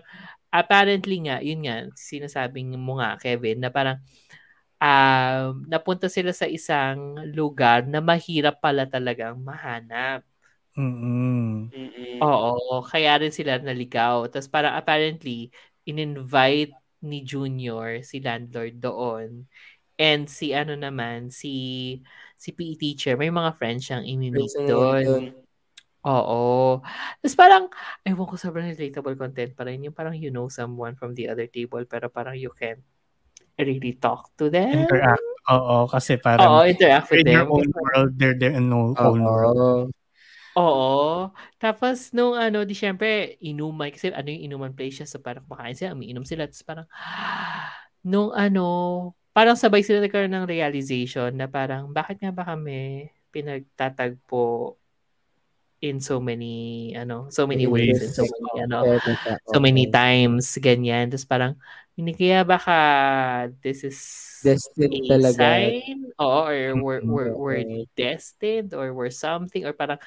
apparently 0.52 1.18
nga, 1.26 1.40
yun 1.40 1.64
nga, 1.64 1.88
sinasabing 1.96 2.76
mo 2.76 3.00
nga, 3.00 3.16
Kevin, 3.16 3.64
na 3.64 3.72
parang, 3.72 4.04
um, 4.82 5.62
napunta 5.70 6.10
sila 6.10 6.34
sa 6.34 6.50
isang 6.50 7.22
lugar 7.32 7.86
na 7.86 8.02
mahirap 8.02 8.58
pala 8.60 8.90
talagang 8.90 9.38
mahanap. 9.40 10.26
Mm-mm. 10.76 11.70
Mm-mm. 11.70 12.18
Oo, 12.24 12.82
kaya 12.90 13.22
rin 13.22 13.32
sila 13.34 13.62
naligaw. 13.62 14.26
Tapos 14.28 14.50
parang 14.50 14.74
apparently, 14.76 15.54
in-invite 15.86 16.74
ni 17.06 17.22
Junior, 17.26 18.02
si 18.02 18.20
landlord 18.22 18.82
doon. 18.82 19.46
And 20.02 20.26
si 20.26 20.52
ano 20.58 20.74
naman, 20.74 21.30
si 21.30 21.54
si 22.38 22.50
PE 22.58 22.76
teacher, 22.82 23.14
may 23.20 23.30
mga 23.30 23.54
friends 23.58 23.86
siyang 23.90 24.06
imi-meet 24.06 24.58
doon. 24.66 25.30
Oo. 26.08 26.82
Tapos 27.22 27.36
parang, 27.38 27.66
ewan 28.08 28.26
ko, 28.26 28.36
sobrang 28.40 28.66
relatable 28.74 29.14
content 29.18 29.54
pa 29.54 29.70
rin. 29.70 29.86
Yung 29.86 29.94
parang 29.96 30.18
you 30.18 30.34
know 30.34 30.50
someone 30.50 30.98
from 30.98 31.14
the 31.14 31.30
other 31.30 31.46
table, 31.46 31.86
pero 31.86 32.10
parang 32.10 32.34
you 32.38 32.50
can't 32.58 32.82
really 33.66 33.94
talk 33.98 34.30
to 34.38 34.50
them. 34.50 34.74
Interact. 34.74 35.24
Oo, 35.52 35.90
kasi 35.90 36.16
Oo, 36.16 36.22
parang 36.22 36.64
interact 36.70 37.10
with 37.12 37.22
in 37.22 37.26
their 37.28 37.44
them. 37.44 37.52
own 37.52 37.68
world, 37.74 38.12
they're 38.18 38.38
their 38.38 38.54
own, 38.56 38.72
own 38.96 39.20
world. 39.26 39.58
Oo. 39.58 39.92
Oo. 40.58 41.32
Tapos, 41.62 42.12
nung 42.12 42.36
ano, 42.36 42.64
di 42.68 42.76
syempre, 42.76 43.40
inuman. 43.40 43.88
Kasi 43.94 44.12
ano 44.12 44.28
yung 44.32 44.44
inuman 44.52 44.74
place 44.76 45.02
siya. 45.04 45.08
So, 45.08 45.24
parang 45.24 45.48
kumakain 45.48 45.76
sila, 45.78 45.96
umiinom 45.96 46.26
sila. 46.28 46.46
Tapos 46.50 46.64
parang, 46.68 46.88
nung 48.12 48.32
ano, 48.36 48.66
parang 49.32 49.56
sabay 49.56 49.82
sila 49.86 50.04
nagkaroon 50.04 50.34
ng 50.34 50.48
realization 50.50 51.32
na 51.36 51.48
parang, 51.48 51.92
bakit 51.96 52.20
nga 52.20 52.32
ba 52.36 52.44
kami 52.44 53.08
pinagtatagpo 53.32 54.76
in 55.82 55.98
so 55.98 56.22
many, 56.22 56.94
ano, 56.94 57.26
so 57.34 57.50
many 57.50 57.66
ways, 57.66 57.98
and 58.06 58.14
so 58.14 58.24
many, 58.30 58.70
ano, 58.70 58.86
so 59.50 59.58
many 59.58 59.90
times, 59.90 60.54
ganyan. 60.62 61.10
Tapos 61.10 61.26
parang, 61.26 61.54
hindi 61.98 62.14
kaya 62.14 62.46
baka 62.46 62.78
this 63.66 63.82
is 63.84 63.98
Destined 64.42 64.94
a 64.94 65.18
talaga. 65.18 65.38
sign? 65.38 65.98
Oo, 66.18 66.40
or 66.46 66.54
we're, 66.82 67.02
we're, 67.06 67.34
we're 67.34 67.66
destined 67.98 68.74
or 68.74 68.94
we're 68.94 69.14
something 69.14 69.66
or 69.66 69.74
parang 69.74 70.02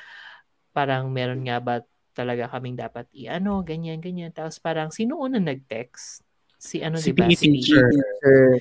parang 0.75 1.07
meron 1.11 1.43
nga 1.47 1.63
ba 1.63 1.83
talaga 2.15 2.47
kaming 2.51 2.79
dapat 2.79 3.07
i-ano, 3.15 3.63
ganyan, 3.67 3.99
ganyan. 3.99 4.31
Tapos 4.31 4.63
parang, 4.63 4.91
sino 4.95 5.19
una 5.19 5.39
nag-text? 5.43 6.23
Si 6.59 6.79
ano, 6.83 6.99
Si 6.99 7.11
di 7.11 7.19
ba? 7.19 7.27
PE 7.27 7.35
teacher. 7.35 7.91
Teacher. 7.91 8.59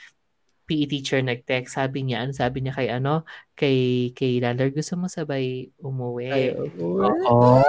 PE 0.73 0.89
teacher 0.89 1.21
nag-text. 1.21 1.77
Sabi 1.77 2.09
niya, 2.09 2.25
ano 2.25 2.33
sabi 2.33 2.65
niya 2.65 2.73
kay 2.73 2.89
ano, 2.89 3.21
kay, 3.53 4.09
kay 4.17 4.41
landlord, 4.41 4.73
gusto 4.73 4.97
mo 4.97 5.05
sabay 5.05 5.69
umuwi? 5.77 6.33
Ay, 6.33 6.45
oo. 6.57 7.05
Oo. 7.29 7.61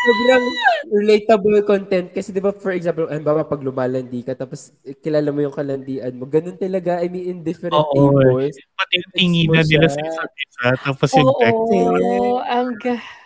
Sobrang 0.00 0.44
relatable 0.88 1.60
content 1.68 2.08
kasi 2.08 2.32
'di 2.32 2.40
ba 2.40 2.56
for 2.56 2.72
example, 2.72 3.04
ano 3.04 3.20
ba 3.20 3.44
pag 3.44 3.60
lumalandi 3.60 4.24
ka 4.24 4.32
tapos 4.32 4.72
eh, 4.80 4.96
kilala 4.96 5.28
mo 5.28 5.44
yung 5.44 5.52
kalandian 5.52 6.16
mo. 6.16 6.24
Ganun 6.24 6.56
talaga. 6.56 7.04
I 7.04 7.12
mean 7.12 7.28
in 7.28 7.38
different 7.44 7.76
Oo. 7.76 7.92
tables. 7.92 8.56
Pati 8.80 8.96
yung 8.96 9.12
tinginan 9.12 9.60
nila 9.68 9.92
sa 9.92 10.00
isa't 10.00 10.32
isa, 10.32 10.66
tapos 10.80 11.08
yung 11.12 11.32
text. 11.36 11.68
Oo, 11.68 12.40
ang 12.40 12.80
ga- 12.80 13.20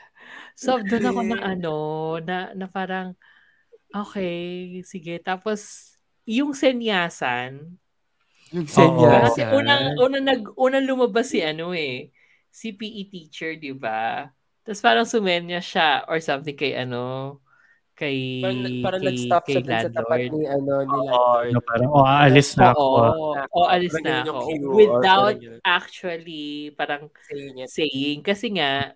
So, 0.54 0.78
doon 0.78 1.10
ako 1.10 1.20
na 1.26 1.38
ano, 1.42 1.74
na, 2.22 2.38
na 2.54 2.66
parang, 2.70 3.18
okay, 3.90 4.78
sige. 4.86 5.18
Tapos, 5.18 5.90
yung 6.24 6.54
senyasan, 6.54 7.74
Yung 8.52 8.68
senyasan. 8.68 9.22
Kasi 9.30 9.40
unang, 9.48 9.82
unang, 9.96 10.24
nag, 10.26 10.42
unang 10.58 10.84
lumabas 10.84 11.32
si 11.32 11.40
ano 11.40 11.72
eh, 11.72 12.12
si 12.52 12.74
PE 12.76 13.08
teacher, 13.08 13.56
di 13.56 13.72
ba? 13.72 14.28
Tapos 14.64 14.80
parang 14.84 15.06
sumenya 15.08 15.60
siya 15.60 16.04
or 16.08 16.20
something 16.20 16.56
kay 16.56 16.76
ano, 16.76 17.38
kay, 17.94 18.16
Parang, 18.42 18.60
parang 18.82 19.02
kay, 19.04 19.08
nag-stop 19.12 19.44
kay 19.46 19.56
siya 19.62 19.76
sa 19.86 19.90
tapat 19.92 20.20
ni 20.34 20.42
ano 20.48 20.74
ni 20.82 20.98
Oo, 20.98 21.06
landlord. 21.08 21.52
parang, 21.68 21.90
oh, 21.94 22.04
aalis 22.04 22.48
na 22.58 22.66
ako. 22.74 22.88
Oo, 22.90 23.28
oo, 23.38 23.62
alis 23.70 23.94
Parang 23.94 24.04
na 24.04 24.14
ako. 24.24 24.38
or 24.44 24.74
Without 24.74 25.36
parang 25.38 25.38
yun. 25.40 25.58
actually 25.64 26.46
parang 26.74 27.02
Saying 27.24 27.56
saying. 27.70 28.18
Kasi 28.24 28.46
nga, 28.58 28.92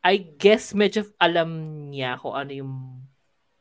I 0.00 0.14
guess 0.40 0.72
medyo 0.72 1.04
alam 1.20 1.50
niya 1.92 2.16
kung 2.16 2.32
ano 2.32 2.52
yung 2.56 2.74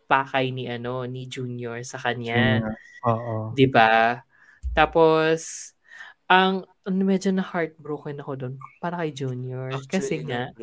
pakay 0.07 0.49
ni 0.55 0.65
ano 0.71 1.03
ni 1.05 1.27
Junior 1.27 1.83
sa 1.83 1.99
kanya. 1.99 2.63
Oo. 3.03 3.51
'Di 3.53 3.67
ba? 3.67 4.23
Tapos 4.79 5.39
ang 6.31 6.63
medyo 6.87 7.35
na 7.35 7.43
heartbroken 7.43 8.23
ako 8.23 8.31
doon 8.39 8.53
para 8.79 9.03
kay 9.03 9.11
Junior. 9.11 9.75
Kasi 9.91 10.23
nga 10.23 10.53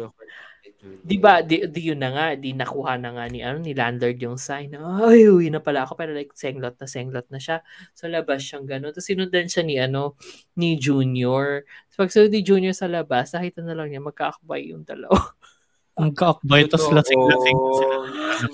'di 1.07 1.17
ba 1.23 1.39
di, 1.45 1.63
di 1.71 1.93
yun 1.93 2.01
na 2.03 2.11
nga 2.11 2.27
di 2.35 2.51
nakuha 2.51 2.99
na 2.99 3.15
nga 3.15 3.25
ni 3.31 3.45
ano 3.45 3.63
ni 3.63 3.77
landlord 3.77 4.19
yung 4.19 4.39
sign 4.41 4.75
ay 4.75 5.29
uwi 5.29 5.53
na 5.53 5.61
pala 5.61 5.85
ako. 5.85 5.95
Pero 5.95 6.11
like 6.17 6.33
senglot 6.35 6.75
na 6.81 6.87
senglot 6.89 7.27
na 7.31 7.39
siya. 7.39 7.61
Sa 7.93 8.11
labas 8.11 8.43
siyang 8.43 8.67
gano'n 8.67 8.91
tapos 8.91 9.07
sinundan 9.07 9.47
siya 9.47 9.63
ni 9.63 9.77
ano 9.79 10.17
ni 10.59 10.81
Junior. 10.81 11.63
So 11.93 12.03
pag 12.07 12.11
ni 12.33 12.41
Junior 12.43 12.75
sa 12.75 12.91
labas 12.91 13.37
nakita 13.37 13.63
na 13.63 13.77
lang 13.77 13.93
niya 13.93 14.03
magkaakbay 14.03 14.73
yung 14.73 14.83
dalawa 14.83 15.15
Ang 15.97 16.13
kaakbay, 16.13 16.69
tapos 16.69 16.93
lasing-lasing. 16.93 17.59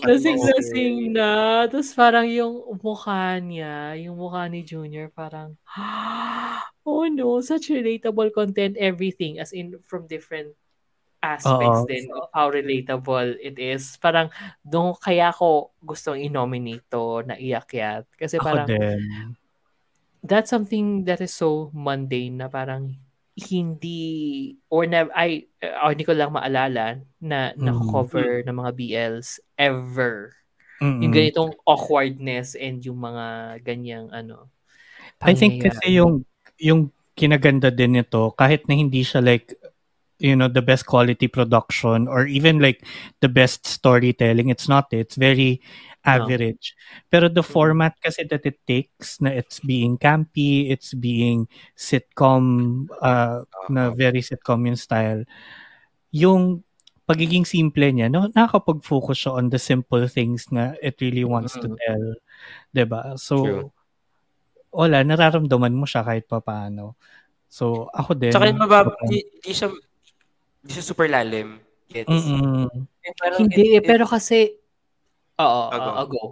Lasing-lasing 0.07 0.95
na. 1.11 1.67
Tapos 1.67 1.91
parang 1.91 2.23
yung 2.31 2.63
mukha 2.79 3.43
niya, 3.43 3.99
yung 3.99 4.15
mukha 4.15 4.47
ni 4.47 4.63
Junior, 4.63 5.11
parang, 5.11 5.59
oh 6.87 7.11
no, 7.11 7.43
such 7.43 7.75
relatable 7.75 8.31
content, 8.31 8.79
everything, 8.79 9.43
as 9.43 9.51
in 9.51 9.75
from 9.83 10.07
different 10.07 10.55
aspects 11.23 11.83
Oo. 11.83 11.91
din 11.91 12.07
of 12.15 12.31
how 12.31 12.47
relatable 12.47 13.35
it 13.43 13.59
is. 13.59 13.99
Parang, 13.99 14.31
doon 14.63 14.95
kaya 14.99 15.35
ko 15.35 15.75
gustong 15.83 16.23
i-nominate 16.23 16.87
to 16.87 17.27
na 17.27 17.35
iyakyat. 17.35 18.07
Kasi 18.15 18.39
Ako 18.39 18.47
parang, 18.47 18.69
din. 18.71 19.35
that's 20.23 20.51
something 20.51 21.03
that 21.03 21.19
is 21.19 21.35
so 21.35 21.75
mundane 21.75 22.39
na 22.39 22.47
parang 22.47 22.95
hindi 23.33 24.01
or 24.69 24.85
na 24.85 25.09
ay 25.17 25.49
uh, 25.65 25.89
hindi 25.89 26.05
ko 26.05 26.13
lang 26.13 26.37
maalala 26.37 27.01
na 27.17 27.57
Mm. 27.57 27.65
na-cover 27.65 28.45
ng 28.45 28.57
mga 28.57 28.73
BLs 28.77 29.41
ever. 29.57 30.37
Mm-mm. 30.83 31.01
Yung 31.01 31.15
ganitong 31.15 31.53
awkwardness 31.65 32.53
and 32.59 32.83
yung 32.85 33.01
mga 33.01 33.59
ganyang 33.65 34.11
ano. 34.13 34.51
I 35.23 35.33
think 35.33 35.63
pangyayari. 35.63 35.69
kasi 35.71 35.87
yung 35.97 36.13
yung 36.59 36.81
kinaganda 37.15 37.71
din 37.71 37.97
nito 37.97 38.33
kahit 38.35 38.67
na 38.67 38.75
hindi 38.75 39.05
siya 39.05 39.23
like 39.23 39.55
you 40.19 40.35
know 40.35 40.49
the 40.49 40.63
best 40.65 40.87
quality 40.87 41.29
production 41.29 42.09
or 42.09 42.25
even 42.27 42.59
like 42.59 42.83
the 43.21 43.29
best 43.29 43.67
storytelling 43.69 44.49
it's 44.49 44.67
not 44.71 44.89
it's 44.95 45.15
very 45.19 45.61
average 46.03 46.75
pero 47.07 47.31
the 47.31 47.43
format 47.47 47.95
kasi 48.03 48.27
that 48.27 48.43
it 48.43 48.59
takes 48.67 49.23
na 49.23 49.31
it's 49.31 49.63
being 49.63 49.95
campy 49.95 50.67
it's 50.69 50.95
being 50.99 51.47
sitcom 51.79 52.85
uh, 52.99 53.43
na 53.71 53.95
very 53.95 54.19
sitcom 54.19 54.67
yung 54.67 54.79
style 54.79 55.23
yung 56.11 56.61
pagiging 57.07 57.47
simple 57.47 57.87
niya 57.87 58.11
no 58.11 58.27
nakakapag-focus 58.35 59.27
siya 59.27 59.33
on 59.39 59.47
the 59.51 59.59
simple 59.59 60.07
things 60.11 60.51
na 60.51 60.75
it 60.83 60.99
really 60.99 61.23
wants 61.23 61.55
to 61.55 61.71
Mhm. 61.71 61.79
tell 61.79 62.05
'di 62.75 62.85
ba 62.87 63.15
so 63.15 63.37
True. 63.43 63.71
wala, 64.73 65.05
nararamdaman 65.05 65.77
mo 65.77 65.85
siya 65.85 66.01
kahit 66.01 66.25
pa 66.25 66.41
paano. 66.41 66.97
So, 67.45 67.93
ako 67.93 68.17
din. 68.17 68.33
Tsaka 68.33 68.49
yung 68.49 68.57
mababa, 68.65 68.97
di, 69.05 69.21
di 69.45 69.53
siya, 69.53 69.69
di 70.65 70.71
siya 70.73 70.81
super 70.81 71.13
lalim. 71.13 71.61
Mm-mm. 71.93 72.89
Eh, 73.05 73.13
parang 73.13 73.45
Hindi, 73.45 73.77
it- 73.77 73.85
it- 73.85 73.85
pero 73.85 74.09
kasi 74.09 74.57
oo, 75.37 75.63
Ah, 75.69 75.79
go. 75.79 75.89
oo, 75.89 76.05
go. 76.07 76.25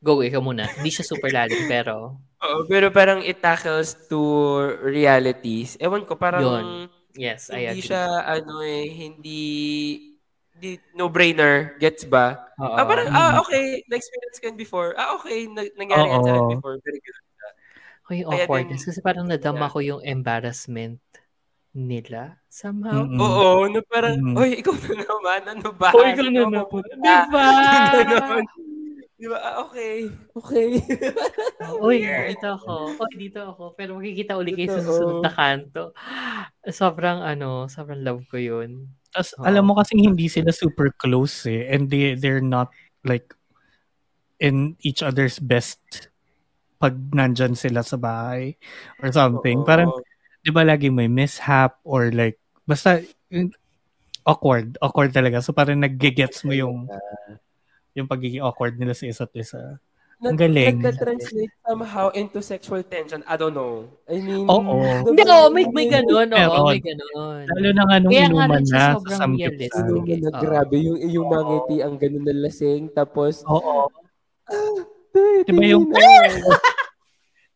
Go, 0.00 0.12
ikaw 0.20 0.40
muna. 0.40 0.64
Hindi 0.66 0.88
siya 0.90 1.04
super 1.04 1.28
lalim, 1.28 1.68
pero 1.68 2.16
Oo, 2.40 2.64
pero 2.64 2.88
parang 2.88 3.20
it 3.20 3.36
tackles 3.38 3.92
to 4.08 4.16
realities. 4.80 5.76
Ewan 5.76 6.08
ko, 6.08 6.16
parang 6.16 6.40
Yun. 6.40 6.66
yes, 7.12 7.52
I 7.52 7.68
hindi 7.68 7.84
agree. 7.84 7.88
siya, 7.92 8.04
ano 8.24 8.64
eh, 8.64 8.88
hindi, 8.88 9.42
di, 10.50 10.80
no-brainer. 10.94 11.76
Gets 11.76 12.08
ba? 12.08 12.48
Oo. 12.56 12.74
Ah, 12.74 12.84
parang, 12.84 13.12
ah, 13.12 13.44
okay, 13.44 13.84
na-experience 13.86 14.40
ko 14.40 14.44
yun 14.48 14.56
before. 14.56 14.90
Ah, 14.96 15.14
okay, 15.14 15.44
na- 15.46 15.68
nangyari 15.76 16.08
yan 16.08 16.20
sa 16.20 16.32
akin 16.32 16.48
before. 16.56 16.76
Very 16.80 17.00
good. 17.00 17.16
Kaya 18.08 18.22
awkwardness 18.26 18.82
din- 18.82 18.88
kasi 18.88 19.00
parang 19.00 19.28
nadama 19.28 19.68
Yeah. 19.68 19.72
ko 19.72 19.78
yung 19.78 20.02
embarrassment 20.02 20.98
nila 21.72 22.42
somehow. 22.50 23.06
Mm-mm. 23.06 23.20
Oo, 23.22 23.70
no, 23.70 23.78
parang, 23.86 24.18
Mm. 24.18 24.34
oy, 24.34 24.58
ikaw 24.58 24.74
na 24.74 24.92
naman, 25.06 25.40
ano 25.54 25.68
ba? 25.70 25.88
O, 25.94 26.02
ikaw 26.02 26.26
na 26.26 26.40
Ano 26.42 26.50
na 26.50 26.62
ba? 26.66 26.80
Di 26.82 27.16
ba? 27.30 27.46
Ganon. 28.10 28.44
Di 29.20 29.26
ba? 29.28 29.38
Ah, 29.38 29.54
okay. 29.68 30.08
Okay. 30.34 30.68
Weird. 31.84 32.34
dito 32.34 32.48
ako. 32.56 32.96
Uy, 32.98 33.12
dito 33.20 33.40
ako. 33.44 33.62
Pero 33.78 34.00
makikita 34.00 34.34
uli 34.34 34.56
kayo 34.56 34.74
sa 34.74 34.82
susunod 34.82 35.20
na 35.22 35.30
kanto. 35.30 35.92
Sobrang 36.66 37.20
ano, 37.22 37.68
sobrang 37.68 38.00
love 38.00 38.24
ko 38.32 38.40
yun. 38.40 38.90
Tapos, 39.12 39.36
Oo. 39.38 39.44
alam 39.46 39.62
mo 39.68 39.76
kasi 39.78 39.94
hindi 40.00 40.26
sila 40.26 40.50
super 40.50 40.90
close 40.96 41.46
eh. 41.46 41.68
And 41.70 41.86
they, 41.92 42.16
they're 42.16 42.42
not 42.42 42.72
like 43.04 43.30
in 44.40 44.74
each 44.80 45.04
other's 45.04 45.36
best 45.36 45.78
pag 46.80 46.96
nandyan 47.12 47.52
sila 47.52 47.84
sa 47.84 48.00
bahay 48.00 48.56
or 49.04 49.12
something. 49.12 49.60
Oo. 49.62 49.68
Parang, 49.68 49.92
di 50.40 50.50
ba 50.50 50.64
lagi 50.64 50.88
may 50.88 51.06
mishap 51.06 51.76
or 51.84 52.08
like, 52.10 52.40
basta 52.64 53.00
awkward. 54.24 54.76
Awkward 54.80 55.12
talaga. 55.12 55.40
So 55.40 55.52
parang 55.52 55.80
nag-gets 55.80 56.44
mo 56.44 56.52
yung 56.52 56.88
yung 57.92 58.06
pagiging 58.06 58.40
awkward 58.40 58.78
nila 58.78 58.94
sa 58.94 59.06
isa't 59.06 59.34
isa. 59.34 59.80
Ang 60.20 60.36
galing. 60.36 60.84
Nagka-translate 60.84 61.54
somehow 61.64 62.12
into 62.12 62.44
sexual 62.44 62.84
tension. 62.84 63.24
I 63.24 63.40
don't 63.40 63.56
know. 63.56 63.88
I 64.04 64.20
mean, 64.20 64.44
Oo. 64.44 64.84
Hindi, 65.08 65.24
oh, 65.24 65.48
may, 65.48 65.64
may 65.72 65.88
ganun. 65.88 66.28
Oo, 66.28 66.68
may 66.68 66.76
ganun. 66.76 67.48
Lalo 67.48 67.68
na 67.72 67.82
nga 67.88 67.96
nung 68.04 68.12
inuman 68.12 68.60
na 68.68 69.00
sa. 69.00 69.16
Ano 69.16 69.40
Sige. 69.40 70.20
na, 70.20 70.28
grabe. 70.36 70.76
Yung, 70.76 71.00
yung 71.08 71.24
mga 71.24 71.42
ngiti, 71.48 71.76
ang 71.80 71.94
ganun 71.96 72.24
na 72.28 72.34
lasing. 72.36 72.92
Tapos, 72.92 73.40
Oo. 73.48 73.88
"Te, 75.16 75.48
Diba 75.48 75.64
yung- 75.64 75.88
tingin 75.88 76.44
na." 76.44 76.56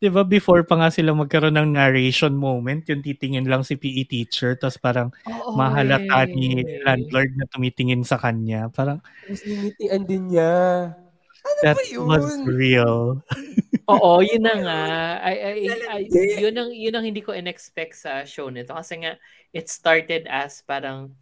Di 0.05 0.13
ba 0.13 0.21
before 0.21 0.69
pa 0.69 0.77
nga 0.77 0.93
sila 0.93 1.17
magkaroon 1.17 1.57
ng 1.57 1.81
narration 1.81 2.37
moment, 2.37 2.85
yung 2.93 3.01
titingin 3.01 3.49
lang 3.49 3.65
si 3.65 3.81
PE 3.81 4.05
teacher, 4.05 4.53
tapos 4.53 4.77
parang 4.77 5.09
Oo, 5.25 5.57
mahalata 5.57 6.29
ni 6.37 6.61
eh. 6.61 6.85
landlord 6.85 7.33
na 7.41 7.49
tumitingin 7.49 8.05
sa 8.05 8.21
kanya. 8.21 8.69
Parang 8.69 9.01
Tapos 9.25 9.41
ngingitian 9.49 10.05
din 10.05 10.23
niya. 10.29 10.53
that 11.65 11.81
yun? 11.89 12.05
was 12.05 12.29
real. 12.45 13.25
Oo, 13.89 14.21
yun 14.21 14.45
na 14.45 14.55
nga. 14.61 14.81
Ay, 15.25 15.37
ay, 15.41 15.57
ay, 15.89 16.03
Hindi. 16.09 16.41
yun, 16.41 16.55
ang, 16.57 16.71
yun 16.73 16.95
ang 16.97 17.05
hindi 17.05 17.21
ko 17.25 17.33
in-expect 17.33 17.97
sa 17.97 18.25
show 18.29 18.49
nito. 18.53 18.73
Kasi 18.77 19.01
nga, 19.01 19.17
it 19.57 19.69
started 19.73 20.29
as 20.29 20.61
parang 20.65 21.13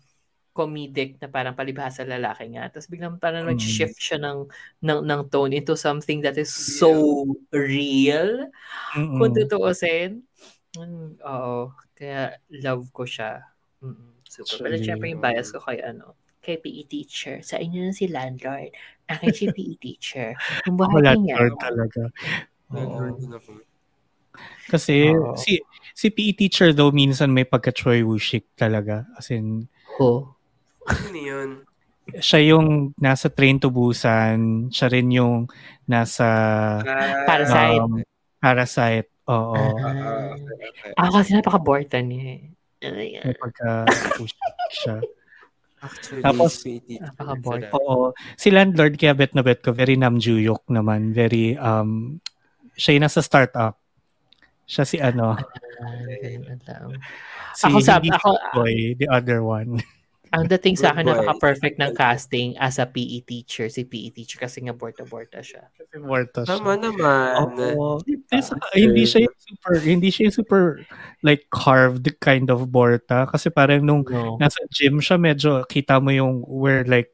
comedic 0.53 1.17
na 1.17 1.33
parang 1.33 1.57
palibhasa 1.57 2.05
lalaki 2.05 2.53
nga. 2.53 2.69
Tapos 2.69 2.89
biglang 2.93 3.17
parang 3.17 3.49
Mm. 3.49 3.57
nag-shift 3.57 3.97
siya 3.97 4.21
ng, 4.21 4.39
ng, 4.85 5.01
ng 5.01 5.23
tone 5.33 5.57
into 5.57 5.75
something 5.75 6.21
that 6.21 6.37
is 6.37 6.53
so 6.53 7.25
real. 7.51 8.53
Mm-mm. 8.93 9.17
Kung 9.17 9.33
tutuusin. 9.33 10.23
Mm, 10.77 11.21
oo. 11.25 11.73
Kaya 11.97 12.37
love 12.53 12.89
ko 12.93 13.05
siya. 13.09 13.45
Mm-mm, 13.81 14.25
super. 14.29 14.69
Pero 14.69 14.75
syempre 14.81 15.09
yung 15.09 15.25
bias 15.25 15.53
ko 15.53 15.61
kay 15.61 15.81
ano, 15.81 16.17
kay 16.45 16.61
PE 16.61 16.85
teacher. 16.89 17.41
Sa 17.41 17.57
inyo 17.57 17.89
na 17.89 17.95
si 17.97 18.09
landlord. 18.09 18.73
Akin 19.09 19.33
si 19.33 19.49
PE 19.49 19.75
teacher. 19.85 20.37
Kung 20.65 20.77
buhay 20.77 21.01
niya. 21.17 21.41
landlord 21.41 21.57
talaga. 21.61 22.03
Landlord. 22.73 23.21
Kasi 24.69 25.13
Oo. 25.13 25.37
si 25.37 25.61
si 25.93 26.09
PE 26.09 26.33
teacher 26.33 26.73
though 26.73 26.89
minsan 26.93 27.29
may 27.29 27.45
pagka 27.45 27.69
Choi 27.73 28.01
Woo-shik 28.01 28.57
talaga. 28.57 29.05
As 29.17 29.29
in, 29.29 29.69
Ko. 29.85 30.41
Ano 30.87 31.19
yun? 31.19 31.51
siya 32.13 32.43
yung 32.45 32.91
nasa 32.99 33.31
Train 33.31 33.57
to 33.57 33.71
Busan, 33.71 34.69
siya 34.69 34.91
rin 34.91 35.09
yung 35.09 35.47
nasa 35.85 36.27
Ah, 36.83 37.25
Parasite. 37.25 37.79
um, 37.79 37.93
Parasite. 38.37 39.09
Oo. 39.31 39.55
ah, 39.55 39.71
ah, 39.79 40.35
okay, 40.35 40.67
okay. 40.67 40.93
Ako 40.99 41.11
kasi 41.15 41.31
napaka-borta 41.33 41.99
niya 42.03 42.23
eh. 42.27 42.43
Ay, 42.83 43.23
May 43.23 43.39
pagka 43.39 43.87
siya. 44.69 44.99
Actually, 45.79 46.23
Tapos-. 46.23 46.63
Napaka-bored. 46.99 47.71
Oo. 47.73 48.11
Si 48.35 48.51
landlord 48.51 48.99
kaya 48.99 49.15
bet 49.15 49.33
na 49.33 49.43
bet 49.43 49.63
ko 49.63 49.71
very 49.71 49.95
namjuyok 49.95 50.67
naman, 50.69 51.15
very 51.15 51.55
um 51.55 52.19
siya 52.75 52.99
yung 52.99 53.07
nasa 53.07 53.23
startup. 53.23 53.79
Siya 54.65 54.83
si 54.83 54.99
ano, 54.99 55.39
lang. 56.67 56.99
si 57.55 57.63
Ako 57.63 57.79
sa- 57.79 57.99
hindi 57.99 58.11
ako- 58.11 58.35
si 58.35 58.51
boy, 58.53 58.75
the 58.97 59.07
other 59.07 59.43
one. 59.43 59.79
Ang 60.33 60.49
dating 60.49 60.81
sa 60.81 60.97
akin, 60.97 61.05
napaka-perfect 61.05 61.77
ng 61.77 61.93
casting 61.93 62.57
as 62.57 62.81
a 62.81 62.89
PE 62.89 63.21
teacher, 63.29 63.69
si 63.69 63.85
PE 63.85 64.17
teacher 64.17 64.41
kasi 64.41 64.65
nga 64.65 64.73
borta-borta 64.73 65.45
siya. 65.45 65.69
Kasi 65.77 66.01
Morta 66.01 66.49
siya. 66.49 66.57
Tama 66.57 66.73
naman. 66.81 67.53
Oo. 67.77 68.01
Hindi 68.73 69.05
siya 69.05 69.29
yung 69.29 69.37
super, 69.37 69.75
hindi 69.85 70.09
siya 70.09 70.23
yung 70.33 70.37
super 70.41 70.65
like 71.21 71.53
carved 71.53 72.09
kind 72.25 72.49
of 72.49 72.65
Borta 72.73 73.29
kasi 73.29 73.53
parang 73.53 73.85
nung 73.85 74.03
No. 74.09 74.41
nasa 74.41 74.65
gym 74.73 75.05
siya 75.05 75.21
medyo 75.21 75.69
kita 75.69 76.01
mo 76.01 76.09
yung 76.09 76.41
where 76.49 76.83
like 76.89 77.13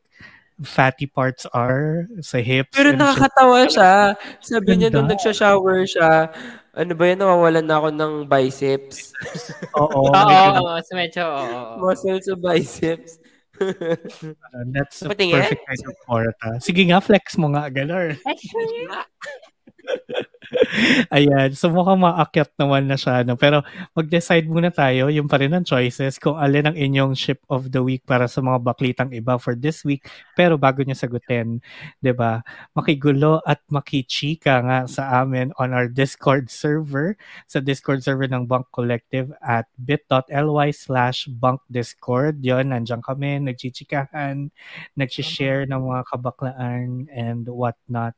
fatty 0.62 1.07
parts 1.11 1.43
are 1.55 2.07
sa 2.23 2.39
hips. 2.39 2.74
Pero 2.74 2.90
nakakatawa 2.95 3.66
siya. 3.70 4.15
Sabi 4.43 4.78
niya 4.78 4.90
nung 4.95 5.07
nagsha-shower 5.11 5.86
siya, 5.86 6.31
ano 6.79 6.95
ba 6.95 7.05
yan, 7.11 7.19
nawawalan 7.19 7.67
na 7.67 7.83
ako 7.83 7.89
ng 7.91 8.13
biceps. 8.31 9.11
Oo. 9.83 10.15
Oo, 10.15 10.79
so 10.87 10.95
medyo, 10.95 11.27
oo. 11.27 11.83
Muscle 11.83 12.23
sa 12.23 12.39
biceps. 12.39 13.19
Uh, 13.59 14.63
that's 14.71 15.03
a 15.03 15.11
Patingin? 15.11 15.43
perfect 15.43 15.67
kind 15.67 15.83
of 15.91 15.95
porta. 16.07 16.49
Sige 16.63 16.87
nga, 16.87 17.03
flex 17.03 17.35
mo 17.35 17.51
nga, 17.51 17.67
ganar. 17.67 18.15
Ayan. 21.15 21.53
So 21.53 21.69
mukhang 21.69 22.01
maakyat 22.01 22.57
naman 22.57 22.89
na 22.89 22.97
siya. 22.97 23.25
No? 23.25 23.37
Pero 23.37 23.61
mag-decide 23.93 24.49
muna 24.49 24.73
tayo. 24.73 25.12
Yung 25.12 25.29
pa 25.29 25.41
rin 25.41 25.53
ang 25.53 25.65
choices 25.65 26.16
kung 26.16 26.37
alin 26.41 26.73
ang 26.73 26.77
inyong 26.77 27.12
ship 27.12 27.41
of 27.53 27.69
the 27.69 27.83
week 27.83 28.05
para 28.09 28.27
sa 28.27 28.41
mga 28.41 28.59
baklitang 28.65 29.12
iba 29.12 29.37
for 29.37 29.53
this 29.53 29.85
week. 29.85 30.09
Pero 30.33 30.57
bago 30.57 30.81
niya 30.81 30.97
sagutin, 30.97 31.61
ba 32.01 32.41
makigulo 32.73 33.45
at 33.45 33.61
makichika 33.69 34.65
nga 34.65 34.79
sa 34.89 35.23
amin 35.23 35.53
on 35.61 35.77
our 35.77 35.87
Discord 35.87 36.49
server. 36.49 37.15
Sa 37.47 37.61
Discord 37.61 38.01
server 38.01 38.27
ng 38.27 38.49
Bunk 38.49 38.73
Collective 38.73 39.31
at 39.45 39.69
bit.ly 39.77 40.69
slash 40.73 41.29
bunkdiscord. 41.29 42.41
Yun, 42.41 42.73
nandiyan 42.73 43.05
kami, 43.05 43.45
nagchichikahan, 43.45 44.49
nagsishare 44.97 45.69
ng 45.69 45.81
mga 45.85 46.03
kabaklaan 46.09 47.07
and 47.12 47.45
whatnot. 47.47 48.16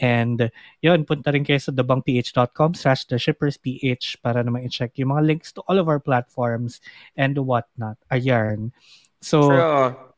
And 0.00 0.48
yun, 0.80 1.04
punta 1.04 1.28
rin 1.28 1.44
kayo 1.44 1.59
sa 1.60 1.70
thebunkph.com 1.70 2.72
slash 2.72 3.04
theshippersph 3.04 3.68
para 4.24 4.40
naman 4.40 4.64
i-check 4.64 4.96
yung 4.96 5.12
mga 5.12 5.22
links 5.28 5.52
to 5.52 5.60
all 5.68 5.76
of 5.76 5.86
our 5.86 6.00
platforms 6.00 6.80
and 7.14 7.36
whatnot. 7.36 8.00
Ayan. 8.08 8.72
So, 9.20 9.52
True. 9.52 10.16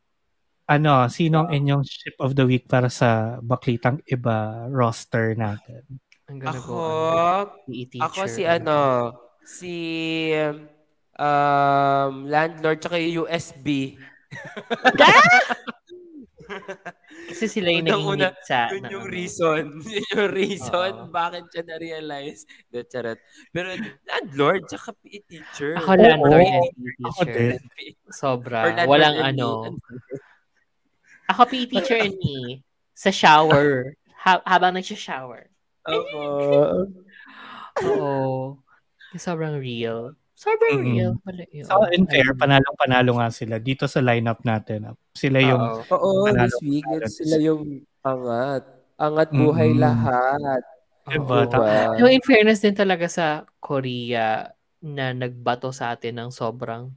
ano, 0.71 1.11
sino 1.11 1.45
ang 1.45 1.51
inyong 1.51 1.83
ship 1.83 2.17
of 2.23 2.39
the 2.39 2.47
week 2.47 2.71
para 2.71 2.87
sa 2.87 3.43
Baklitang 3.43 4.01
Iba 4.07 4.71
roster 4.71 5.35
natin? 5.35 5.83
I'm 6.31 6.39
gonna 6.39 6.57
Ako, 6.57 6.79
teacher. 7.67 8.07
ako 8.07 8.21
si 8.31 8.43
ano, 8.47 8.79
si 9.43 9.75
um, 11.19 12.13
landlord 12.31 12.79
tsaka 12.81 12.97
yung 13.03 13.27
USB. 13.27 13.99
Kasi 17.29 17.45
sila 17.49 17.69
yung 17.73 17.89
lead 17.89 18.37
sa... 18.45 18.69
Yun 18.73 18.85
yung 18.89 19.07
ano. 19.09 19.15
reason. 19.15 19.65
Yun 19.95 20.07
yung 20.13 20.31
reason 20.33 20.93
Oo. 20.93 21.09
bakit 21.09 21.49
siya 21.53 21.63
na-realize. 21.67 22.45
The 22.69 22.85
charot. 22.87 23.21
Pero 23.51 23.73
landlord 24.09 24.69
tsaka 24.69 24.93
PE 25.01 25.19
teacher. 25.29 25.77
Ako 25.81 25.91
landlord 25.97 26.47
Oo. 26.47 26.57
and 26.61 26.69
PE 26.73 27.05
Ako 27.05 27.21
teacher. 27.25 27.35
din. 27.35 27.61
Sobra. 28.13 28.59
Walang 28.85 29.17
and 29.19 29.29
ano. 29.39 29.49
me. 29.73 29.79
Ako 31.33 31.41
PE 31.49 31.65
teacher 31.71 31.99
and 31.99 32.17
me 32.19 32.61
sa 32.93 33.09
shower. 33.09 33.97
Ha- 34.23 34.45
habang 34.47 34.77
nagsha-shower. 34.77 35.51
Ako. 35.83 36.07
Oo. 37.83 38.23
Sobrang 39.19 39.59
real. 39.61 40.17
Sobrang 40.43 40.83
Mm. 40.83 40.87
real. 40.91 41.13
Wala 41.23 41.45
yun. 41.55 41.65
So, 41.65 41.87
in 41.95 42.03
fair, 42.11 42.27
panalong-panalo 42.35 43.23
nga 43.23 43.29
sila 43.31 43.63
dito 43.63 43.87
sa 43.87 44.03
lineup 44.03 44.43
natin. 44.43 44.91
ah. 44.91 44.95
Sila 45.15 45.39
yung 45.39 45.63
Oo. 45.63 45.81
Oo, 45.87 46.11
Panalo 46.27 46.51
this 46.51 46.59
week, 46.59 46.87
sila 47.07 47.37
yung 47.39 47.63
angat. 48.03 48.67
Angat 48.99 49.31
buhay 49.31 49.71
Mm-mm. 49.71 49.83
lahat. 49.83 50.63
Diba? 51.07 51.47
Diba? 51.47 51.99
Yung 51.99 52.11
in 52.11 52.23
fairness 52.23 52.63
din 52.63 52.75
talaga 52.75 53.07
sa 53.07 53.27
Korea 53.59 54.51
na 54.83 55.15
nagbato 55.15 55.71
sa 55.71 55.95
atin 55.95 56.19
ng 56.19 56.31
sobrang 56.31 56.91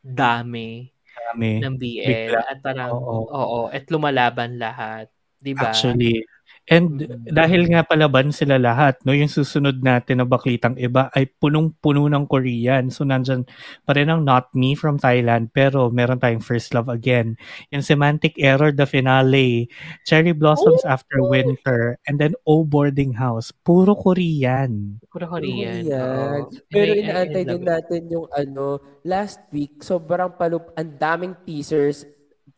dami 0.00 0.88
kami. 1.32 1.60
ng 1.60 1.74
BL 1.76 2.08
Bigla. 2.28 2.40
at 2.48 2.58
parang 2.60 2.92
Oo. 2.92 3.28
oo, 3.28 3.60
at 3.68 3.84
lumalaban 3.88 4.56
lahat, 4.56 5.08
'di 5.40 5.52
ba? 5.56 5.68
Actually. 5.68 6.24
And 6.70 7.02
Mm. 7.02 7.26
dahil 7.26 7.66
nga 7.74 7.82
palaban 7.82 8.30
sila 8.30 8.54
lahat, 8.54 9.02
no, 9.02 9.10
yung 9.10 9.26
susunod 9.26 9.82
natin 9.82 10.22
na 10.22 10.26
baklitang 10.26 10.78
iba 10.78 11.10
ay 11.10 11.26
punong-puno 11.26 12.06
ng 12.06 12.24
Korean. 12.30 12.86
So 12.86 13.02
nandyan 13.02 13.50
pa 13.82 13.98
rin 13.98 14.06
ang 14.06 14.22
Not 14.22 14.54
Me 14.54 14.78
from 14.78 14.94
Thailand, 14.94 15.50
pero 15.50 15.90
meron 15.90 16.22
tayong 16.22 16.38
First 16.38 16.70
Love 16.70 16.86
Again. 16.86 17.34
Yung 17.74 17.82
Semantic 17.82 18.38
Error, 18.38 18.70
the 18.70 18.86
finale, 18.86 19.66
Cherry 20.06 20.30
Blossoms 20.30 20.86
After 20.86 21.18
Winter, 21.26 21.98
and 22.06 22.22
then 22.22 22.38
O 22.46 22.62
Boarding 22.62 23.18
House. 23.18 23.50
Puro 23.50 23.98
Korean. 23.98 25.02
Puro 25.10 25.26
Korean. 25.26 25.82
Yan. 25.82 26.46
oo. 26.46 26.46
Pero 26.70 26.94
inaantay 26.94 27.42
din 27.42 27.62
natin 27.66 28.02
yung 28.06 28.30
ano, 28.30 28.78
last 29.02 29.42
week, 29.50 29.82
sobrang 29.82 30.38
palup, 30.38 30.70
ang 30.78 30.94
daming 30.94 31.34
teasers 31.42 32.06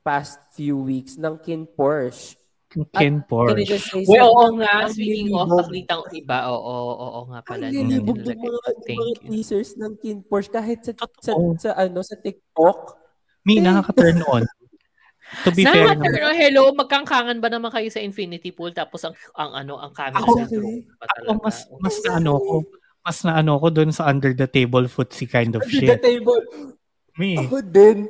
past 0.05 0.37
few 0.53 0.77
weeks 0.77 1.17
ng 1.17 1.41
Kin 1.41 1.65
Porsche. 1.65 2.37
Ken 2.91 3.23
say 3.79 4.03
Well, 4.11 4.35
oo 4.35 4.59
nga, 4.59 4.87
Ang 4.87 4.93
speaking 4.93 5.31
of 5.33 5.47
lilibog. 5.47 5.59
baklitang 5.63 6.03
iba, 6.11 6.39
oo, 6.51 6.75
oo, 6.99 7.21
nga 7.31 7.41
pala. 7.47 7.71
Ang 7.71 7.75
hindi 7.75 7.95
lilibog 8.03 8.19
ng 8.19 8.39
mga, 8.39 8.61
mga 8.91 9.15
teasers 9.31 9.71
ng 9.79 9.93
Kin 10.03 10.19
Porsche 10.27 10.51
kahit 10.51 10.83
sa, 10.83 10.93
sa, 11.23 11.33
sa, 11.59 11.71
ano, 11.79 12.03
sa 12.03 12.19
TikTok. 12.19 12.79
Me, 13.47 13.63
nakaka-turn 13.63 14.21
on. 14.27 14.43
To 15.43 15.51
be 15.51 15.65
fair 15.65 15.89
Sana, 15.89 15.97
naman. 15.97 16.05
pero 16.15 16.27
hello, 16.31 16.63
magkangkangan 16.77 17.39
ba 17.41 17.49
naman 17.49 17.73
kayo 17.73 17.89
sa 17.89 17.99
Infinity 17.99 18.53
Pool 18.53 18.71
tapos 18.71 19.03
ang 19.09 19.17
ang 19.35 19.51
ano 19.57 19.81
ang 19.81 19.91
camera 19.97 20.21
Ako, 20.21 20.31
sa 20.37 20.45
drone 20.47 20.85
Ako, 21.01 21.31
mas, 21.43 21.57
mas 21.81 21.97
na 22.05 22.11
ano 22.21 22.33
ko, 22.39 22.55
mas 23.03 23.19
na 23.25 23.33
ano 23.41 23.53
ko 23.59 23.67
dun 23.73 23.91
sa 23.91 24.07
under 24.07 24.37
the 24.37 24.45
table 24.47 24.85
footsie 24.85 25.27
kind 25.27 25.57
of 25.57 25.65
Under 25.65 25.81
the 25.81 25.97
shit. 25.97 26.03
table. 26.05 26.39
Me. 27.17 27.41
Ako 27.41 27.65
din. 27.65 28.07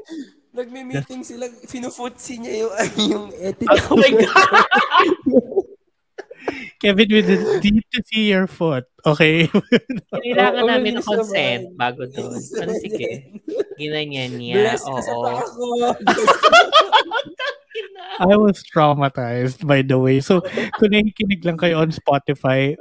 Nagme-meeting 0.55 1.27
sila, 1.27 1.51
finufutsi 1.67 2.39
niya 2.39 2.63
yung, 2.63 2.73
yung 3.11 3.27
etiquette. 3.35 3.91
Oh 3.91 3.99
my 3.99 4.13
God! 4.15 4.31
Kevin, 6.81 7.09
we 7.09 7.23
need 7.71 7.89
to 7.91 8.01
see 8.05 8.31
your 8.31 8.47
foot. 8.47 8.85
Okay? 9.07 9.49
Kailangan 10.13 10.65
namin 10.69 11.01
ng 11.01 11.07
consent 11.07 11.73
naman. 11.73 11.81
bago 11.81 12.03
doon. 12.13 12.37
Ano 12.61 12.73
sige? 12.77 13.41
Ginanyan 13.81 14.37
niya. 14.37 14.57
Bless 14.61 14.85
ka 14.85 15.01
sa 15.01 15.13
Oo. 15.17 15.97
I 18.21 18.37
was 18.37 18.63
traumatized 18.69 19.65
by 19.65 19.81
the 19.81 19.97
way. 19.97 20.21
So, 20.21 20.45
kung 20.79 20.93
nakikinig 20.93 21.43
lang 21.43 21.57
kayo 21.57 21.81
on 21.81 21.91
Spotify, 21.91 22.77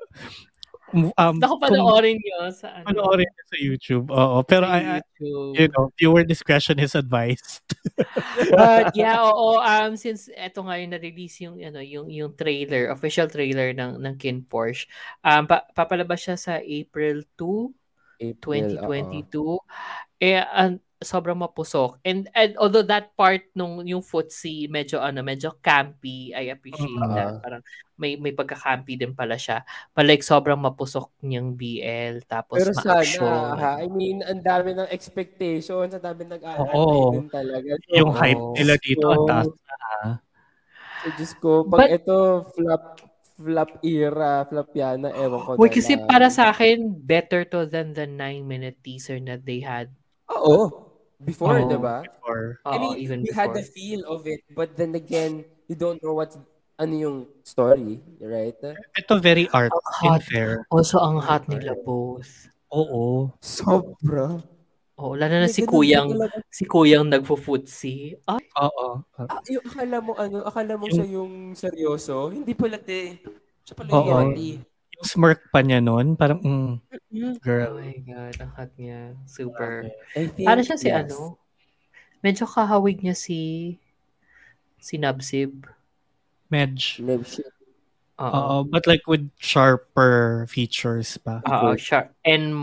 um, 0.94 1.36
Naku, 1.42 1.58
kung 1.58 1.62
panoorin 1.66 2.18
niyo 2.22 2.54
sa 2.54 2.70
ano. 2.80 2.86
panoorin 2.86 3.26
nyo 3.26 3.44
sa 3.50 3.58
YouTube. 3.58 4.06
Oo. 4.14 4.38
Pero, 4.46 4.66
sa 4.70 4.78
I, 4.78 4.80
I- 4.80 5.02
YouTube. 5.02 5.52
you 5.58 5.68
know, 5.74 5.86
viewer 5.98 6.24
discretion 6.24 6.78
is 6.78 6.94
advised. 6.94 7.66
But 8.54 8.94
yeah, 8.94 9.22
oo, 9.22 9.58
um 9.58 9.98
since 9.98 10.30
eto 10.34 10.66
nga 10.66 10.78
yung 10.78 10.94
na-release 10.94 11.46
yung 11.46 11.58
ano, 11.62 11.82
yung 11.82 12.08
yung 12.10 12.34
trailer, 12.38 12.90
official 12.94 13.28
trailer 13.30 13.74
ng 13.74 14.00
ng 14.02 14.16
Kin 14.22 14.46
Porsche. 14.46 14.86
Um 15.26 15.46
pa, 15.50 15.66
papalabas 15.74 16.22
siya 16.22 16.38
sa 16.38 16.54
April 16.62 17.26
2, 17.38 18.38
2022. 18.40 19.60
Eh 20.24 20.40
an- 20.40 20.80
sobrang 21.04 21.38
mapusok. 21.38 22.00
And 22.02 22.28
and 22.34 22.56
although 22.58 22.84
that 22.84 23.14
part 23.14 23.48
nung 23.54 23.84
yung 23.84 24.02
footsie 24.02 24.68
medyo 24.68 25.00
ano, 25.00 25.22
medyo 25.22 25.56
campy, 25.60 26.32
I 26.32 26.50
appreciate 26.50 26.90
Oo. 27.00 27.14
that. 27.14 27.40
Parang 27.40 27.62
may 27.94 28.18
may 28.18 28.34
pagka-campy 28.34 28.98
din 28.98 29.14
pala 29.14 29.38
siya. 29.38 29.62
But 29.92 30.10
like 30.10 30.26
sobrang 30.26 30.58
mapusok 30.58 31.14
niyang 31.22 31.54
BL 31.54 32.26
tapos 32.26 32.60
Pero 32.60 32.72
sana, 32.74 33.00
ma-action. 33.00 33.46
ha? 33.56 33.72
I 33.80 33.88
mean, 33.88 34.26
ang 34.26 34.42
dami 34.42 34.74
ng 34.74 34.90
expectations, 34.90 35.94
ang 35.94 36.02
dami 36.04 36.26
nag-aantay 36.26 36.74
Oo. 36.74 37.14
din 37.14 37.30
talaga. 37.30 37.70
So, 37.86 37.94
Yung 38.02 38.12
hype 38.12 38.44
nila 38.58 38.74
dito, 38.82 39.06
ang 39.08 39.24
taas 39.30 39.48
na. 39.48 39.78
So, 41.04 41.08
Diyos 41.16 41.34
ko, 41.38 41.52
pag 41.68 41.80
But- 41.86 41.94
ito, 42.00 42.18
flop, 42.56 42.86
flop 43.34 43.72
era, 43.84 44.46
flop 44.48 44.70
yana, 44.72 45.10
ewan 45.12 45.42
ko 45.42 45.50
na 45.58 45.68
kasi 45.68 45.94
lang. 45.98 46.06
para 46.08 46.28
sa 46.30 46.54
akin, 46.54 46.96
better 46.96 47.44
to 47.44 47.66
than 47.66 47.92
the 47.92 48.06
9-minute 48.08 48.80
teaser 48.82 49.20
that 49.26 49.44
they 49.44 49.60
had. 49.60 49.92
Oo. 50.32 50.93
Before, 51.22 51.60
Oo. 51.62 51.70
di 51.70 51.78
ba? 51.78 52.02
Or, 52.26 52.58
Oo, 52.66 52.74
I 52.74 52.78
mean, 52.82 52.94
even 52.98 53.22
we 53.22 53.30
before. 53.30 53.46
had 53.46 53.50
the 53.54 53.64
feel 53.64 54.02
of 54.10 54.26
it, 54.26 54.42
but 54.58 54.74
then 54.74 54.96
again, 54.98 55.46
you 55.70 55.76
don't 55.78 56.02
know 56.02 56.18
what's, 56.18 56.40
ano 56.80 56.94
yung 56.94 57.18
story, 57.46 58.02
right? 58.18 58.58
ito 58.98 59.14
very 59.22 59.46
art 59.54 59.70
and 60.02 60.18
hot. 60.18 60.24
fair. 60.26 60.66
Also, 60.74 60.98
ang 60.98 61.22
hot 61.22 61.46
nila 61.46 61.78
both. 61.86 62.50
Oo. 62.74 63.30
Sobra. 63.40 64.42
Oo, 64.98 65.14
lalo 65.18 65.34
na 65.42 65.50
May 65.50 65.54
si 65.54 65.66
Kuyang, 65.66 66.10
si 66.50 66.66
Kuyang 66.66 67.10
nagfo-footsie. 67.10 68.18
Ay, 68.30 68.46
Oo. 68.58 69.02
Ah, 69.18 69.42
yung 69.50 69.66
akala 69.66 69.98
mo, 70.02 70.12
ano, 70.18 70.38
akala 70.46 70.74
mo 70.78 70.86
siya 70.90 71.06
yung 71.06 71.54
seryoso, 71.58 72.30
hindi 72.34 72.54
pala, 72.58 72.78
te. 72.82 73.22
Siya 73.66 73.74
pala 73.78 73.90
Oo. 73.94 74.02
yung 74.02 74.10
yati. 74.34 74.50
Smirk 75.04 75.52
pa 75.52 75.60
niya 75.60 75.84
nun, 75.84 76.16
parang, 76.16 76.40
mm, 76.40 76.74
oh 76.80 77.36
girl. 77.44 77.78
my 77.78 77.96
God, 78.02 78.36
ang 78.40 78.52
hot 78.56 78.72
niya. 78.80 79.14
Super. 79.28 79.92
Think, 80.16 80.48
Para 80.48 80.64
siya 80.64 80.78
si 80.80 80.88
yes. 80.90 81.04
ano, 81.06 81.38
medyo 82.24 82.48
kahawig 82.48 83.04
niya 83.04 83.14
si 83.14 83.76
si 84.80 84.96
Nabsib. 84.98 85.68
Medj. 86.48 87.04
Shit. 87.04 87.52
Oo. 88.22 88.64
But 88.64 88.86
like 88.86 89.04
with 89.10 89.26
sharper 89.42 90.46
features 90.46 91.18
pa. 91.18 91.42
Oo, 91.50 91.74
sure. 91.76 92.14
And 92.22 92.54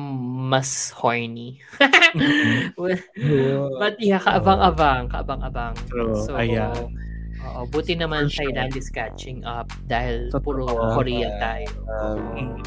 mas 0.48 0.94
horny. 0.94 1.58
But 2.78 3.98
yeah, 3.98 4.22
kaabang-abang, 4.22 5.10
kaabang-abang. 5.10 5.74
True, 5.90 6.22
ayan. 6.38 6.94
Oo, 7.42 7.64
buti 7.66 7.94
naman 7.94 8.26
For 8.26 8.36
sure. 8.36 8.52
Thailand 8.52 8.72
is 8.74 8.88
catching 8.88 9.40
up 9.42 9.68
dahil 9.84 10.28
Totoo. 10.28 10.44
puro 10.44 10.64
Korea 10.92 11.28
tayo. 11.38 11.68
Um, 11.88 12.20
Mm. 12.36 12.58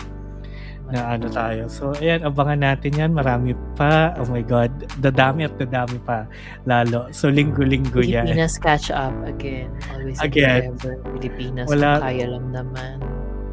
na 0.83 1.15
ano 1.15 1.31
tayo. 1.31 1.71
So, 1.71 1.95
ayan, 1.95 2.21
abangan 2.21 2.59
natin 2.59 2.91
yan. 2.91 3.11
Marami 3.11 3.55
pa. 3.73 4.11
Oh 4.19 4.27
my 4.27 4.43
God. 4.43 4.67
Dadami 4.99 5.47
at 5.47 5.55
dadami 5.55 5.95
pa. 5.97 6.27
Lalo. 6.63 7.07
So, 7.09 7.31
linggo-linggo 7.31 8.03
yan. 8.03 8.27
Pilipinas 8.27 8.59
catch 8.59 8.91
up 8.91 9.15
again. 9.23 9.71
Always 9.89 10.19
and 10.19 10.27
Again. 10.27 10.61
forever. 10.75 10.93
Pilipinas 11.15 11.65
Wala- 11.71 12.03
kaya 12.03 12.25
lang 12.27 12.51
naman. 12.51 12.99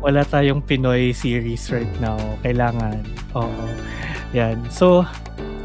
Wala 0.02 0.26
tayong 0.26 0.64
Pinoy 0.64 1.14
series 1.14 1.70
right 1.70 1.92
now. 2.02 2.18
Kailangan. 2.42 2.98
Oo. 3.32 3.64
Yan. 4.32 4.59
So, 4.66 5.06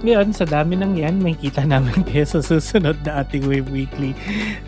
ngayon, 0.06 0.30
sa 0.32 0.45
dami 0.45 0.77
ng 0.77 1.02
yan, 1.02 1.18
may 1.18 1.34
kita 1.34 1.65
namin 1.65 2.03
kayo 2.07 2.23
sa 2.23 2.40
susunod 2.45 2.95
na 3.02 3.26
ating 3.26 3.49
Wave 3.49 3.68
Weekly 3.73 4.14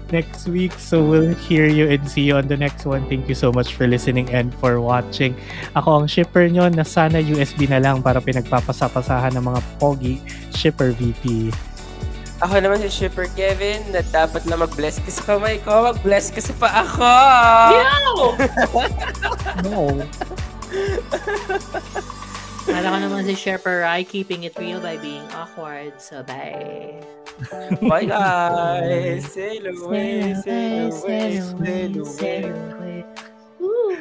next 0.09 0.49
week. 0.49 0.73
So, 0.81 1.05
we'll 1.05 1.37
hear 1.47 1.69
you 1.69 1.87
and 1.87 2.01
see 2.09 2.25
you 2.25 2.35
on 2.35 2.49
the 2.49 2.57
next 2.57 2.83
one. 2.83 3.05
Thank 3.05 3.29
you 3.29 3.37
so 3.37 3.53
much 3.53 3.77
for 3.77 3.85
listening 3.85 4.33
and 4.33 4.49
for 4.57 4.81
watching. 4.81 5.37
Ako 5.77 6.03
ang 6.03 6.07
shipper 6.09 6.49
nyo 6.49 6.67
na 6.73 6.81
sana 6.81 7.21
USB 7.21 7.69
na 7.69 7.77
lang 7.77 8.01
para 8.01 8.17
pinagpapasapasahan 8.17 9.37
ng 9.37 9.45
mga 9.45 9.61
pogi 9.77 10.17
shipper 10.51 10.91
VP. 10.97 11.53
Ako 12.37 12.61
naman 12.61 12.77
si 12.85 12.93
Shipper 12.93 13.25
Kevin 13.33 13.81
na 13.89 14.05
dapat 14.05 14.45
na 14.45 14.61
mag-bless 14.61 15.01
ka 15.01 15.09
sa 15.09 15.25
kamay 15.25 15.57
ko, 15.65 15.89
mag-bless 15.89 16.29
ka 16.29 16.37
sa 16.37 16.53
paa 16.53 16.85
ko. 16.85 17.09
No. 19.65 19.89
Kala 22.67 22.91
ko 22.91 22.97
naman 22.99 23.23
si 23.23 23.35
Chef 23.39 23.63
Rai 23.63 24.03
ah, 24.03 24.03
keeping 24.03 24.43
it 24.43 24.51
real 24.59 24.83
by 24.83 24.99
being 24.99 25.23
awkward. 25.31 25.95
So, 26.03 26.19
bye. 26.27 26.99
Bye, 27.79 28.05
guys. 28.05 29.23
sail 29.31 29.63
away, 29.71 30.35
sail 30.43 30.91
away, 30.91 31.39
sail 31.39 31.55
away. 31.55 31.71
Sail 31.71 31.95
away. 31.95 32.15
Sail 32.19 32.55
away. 32.75 32.99
Ooh. 33.63 33.95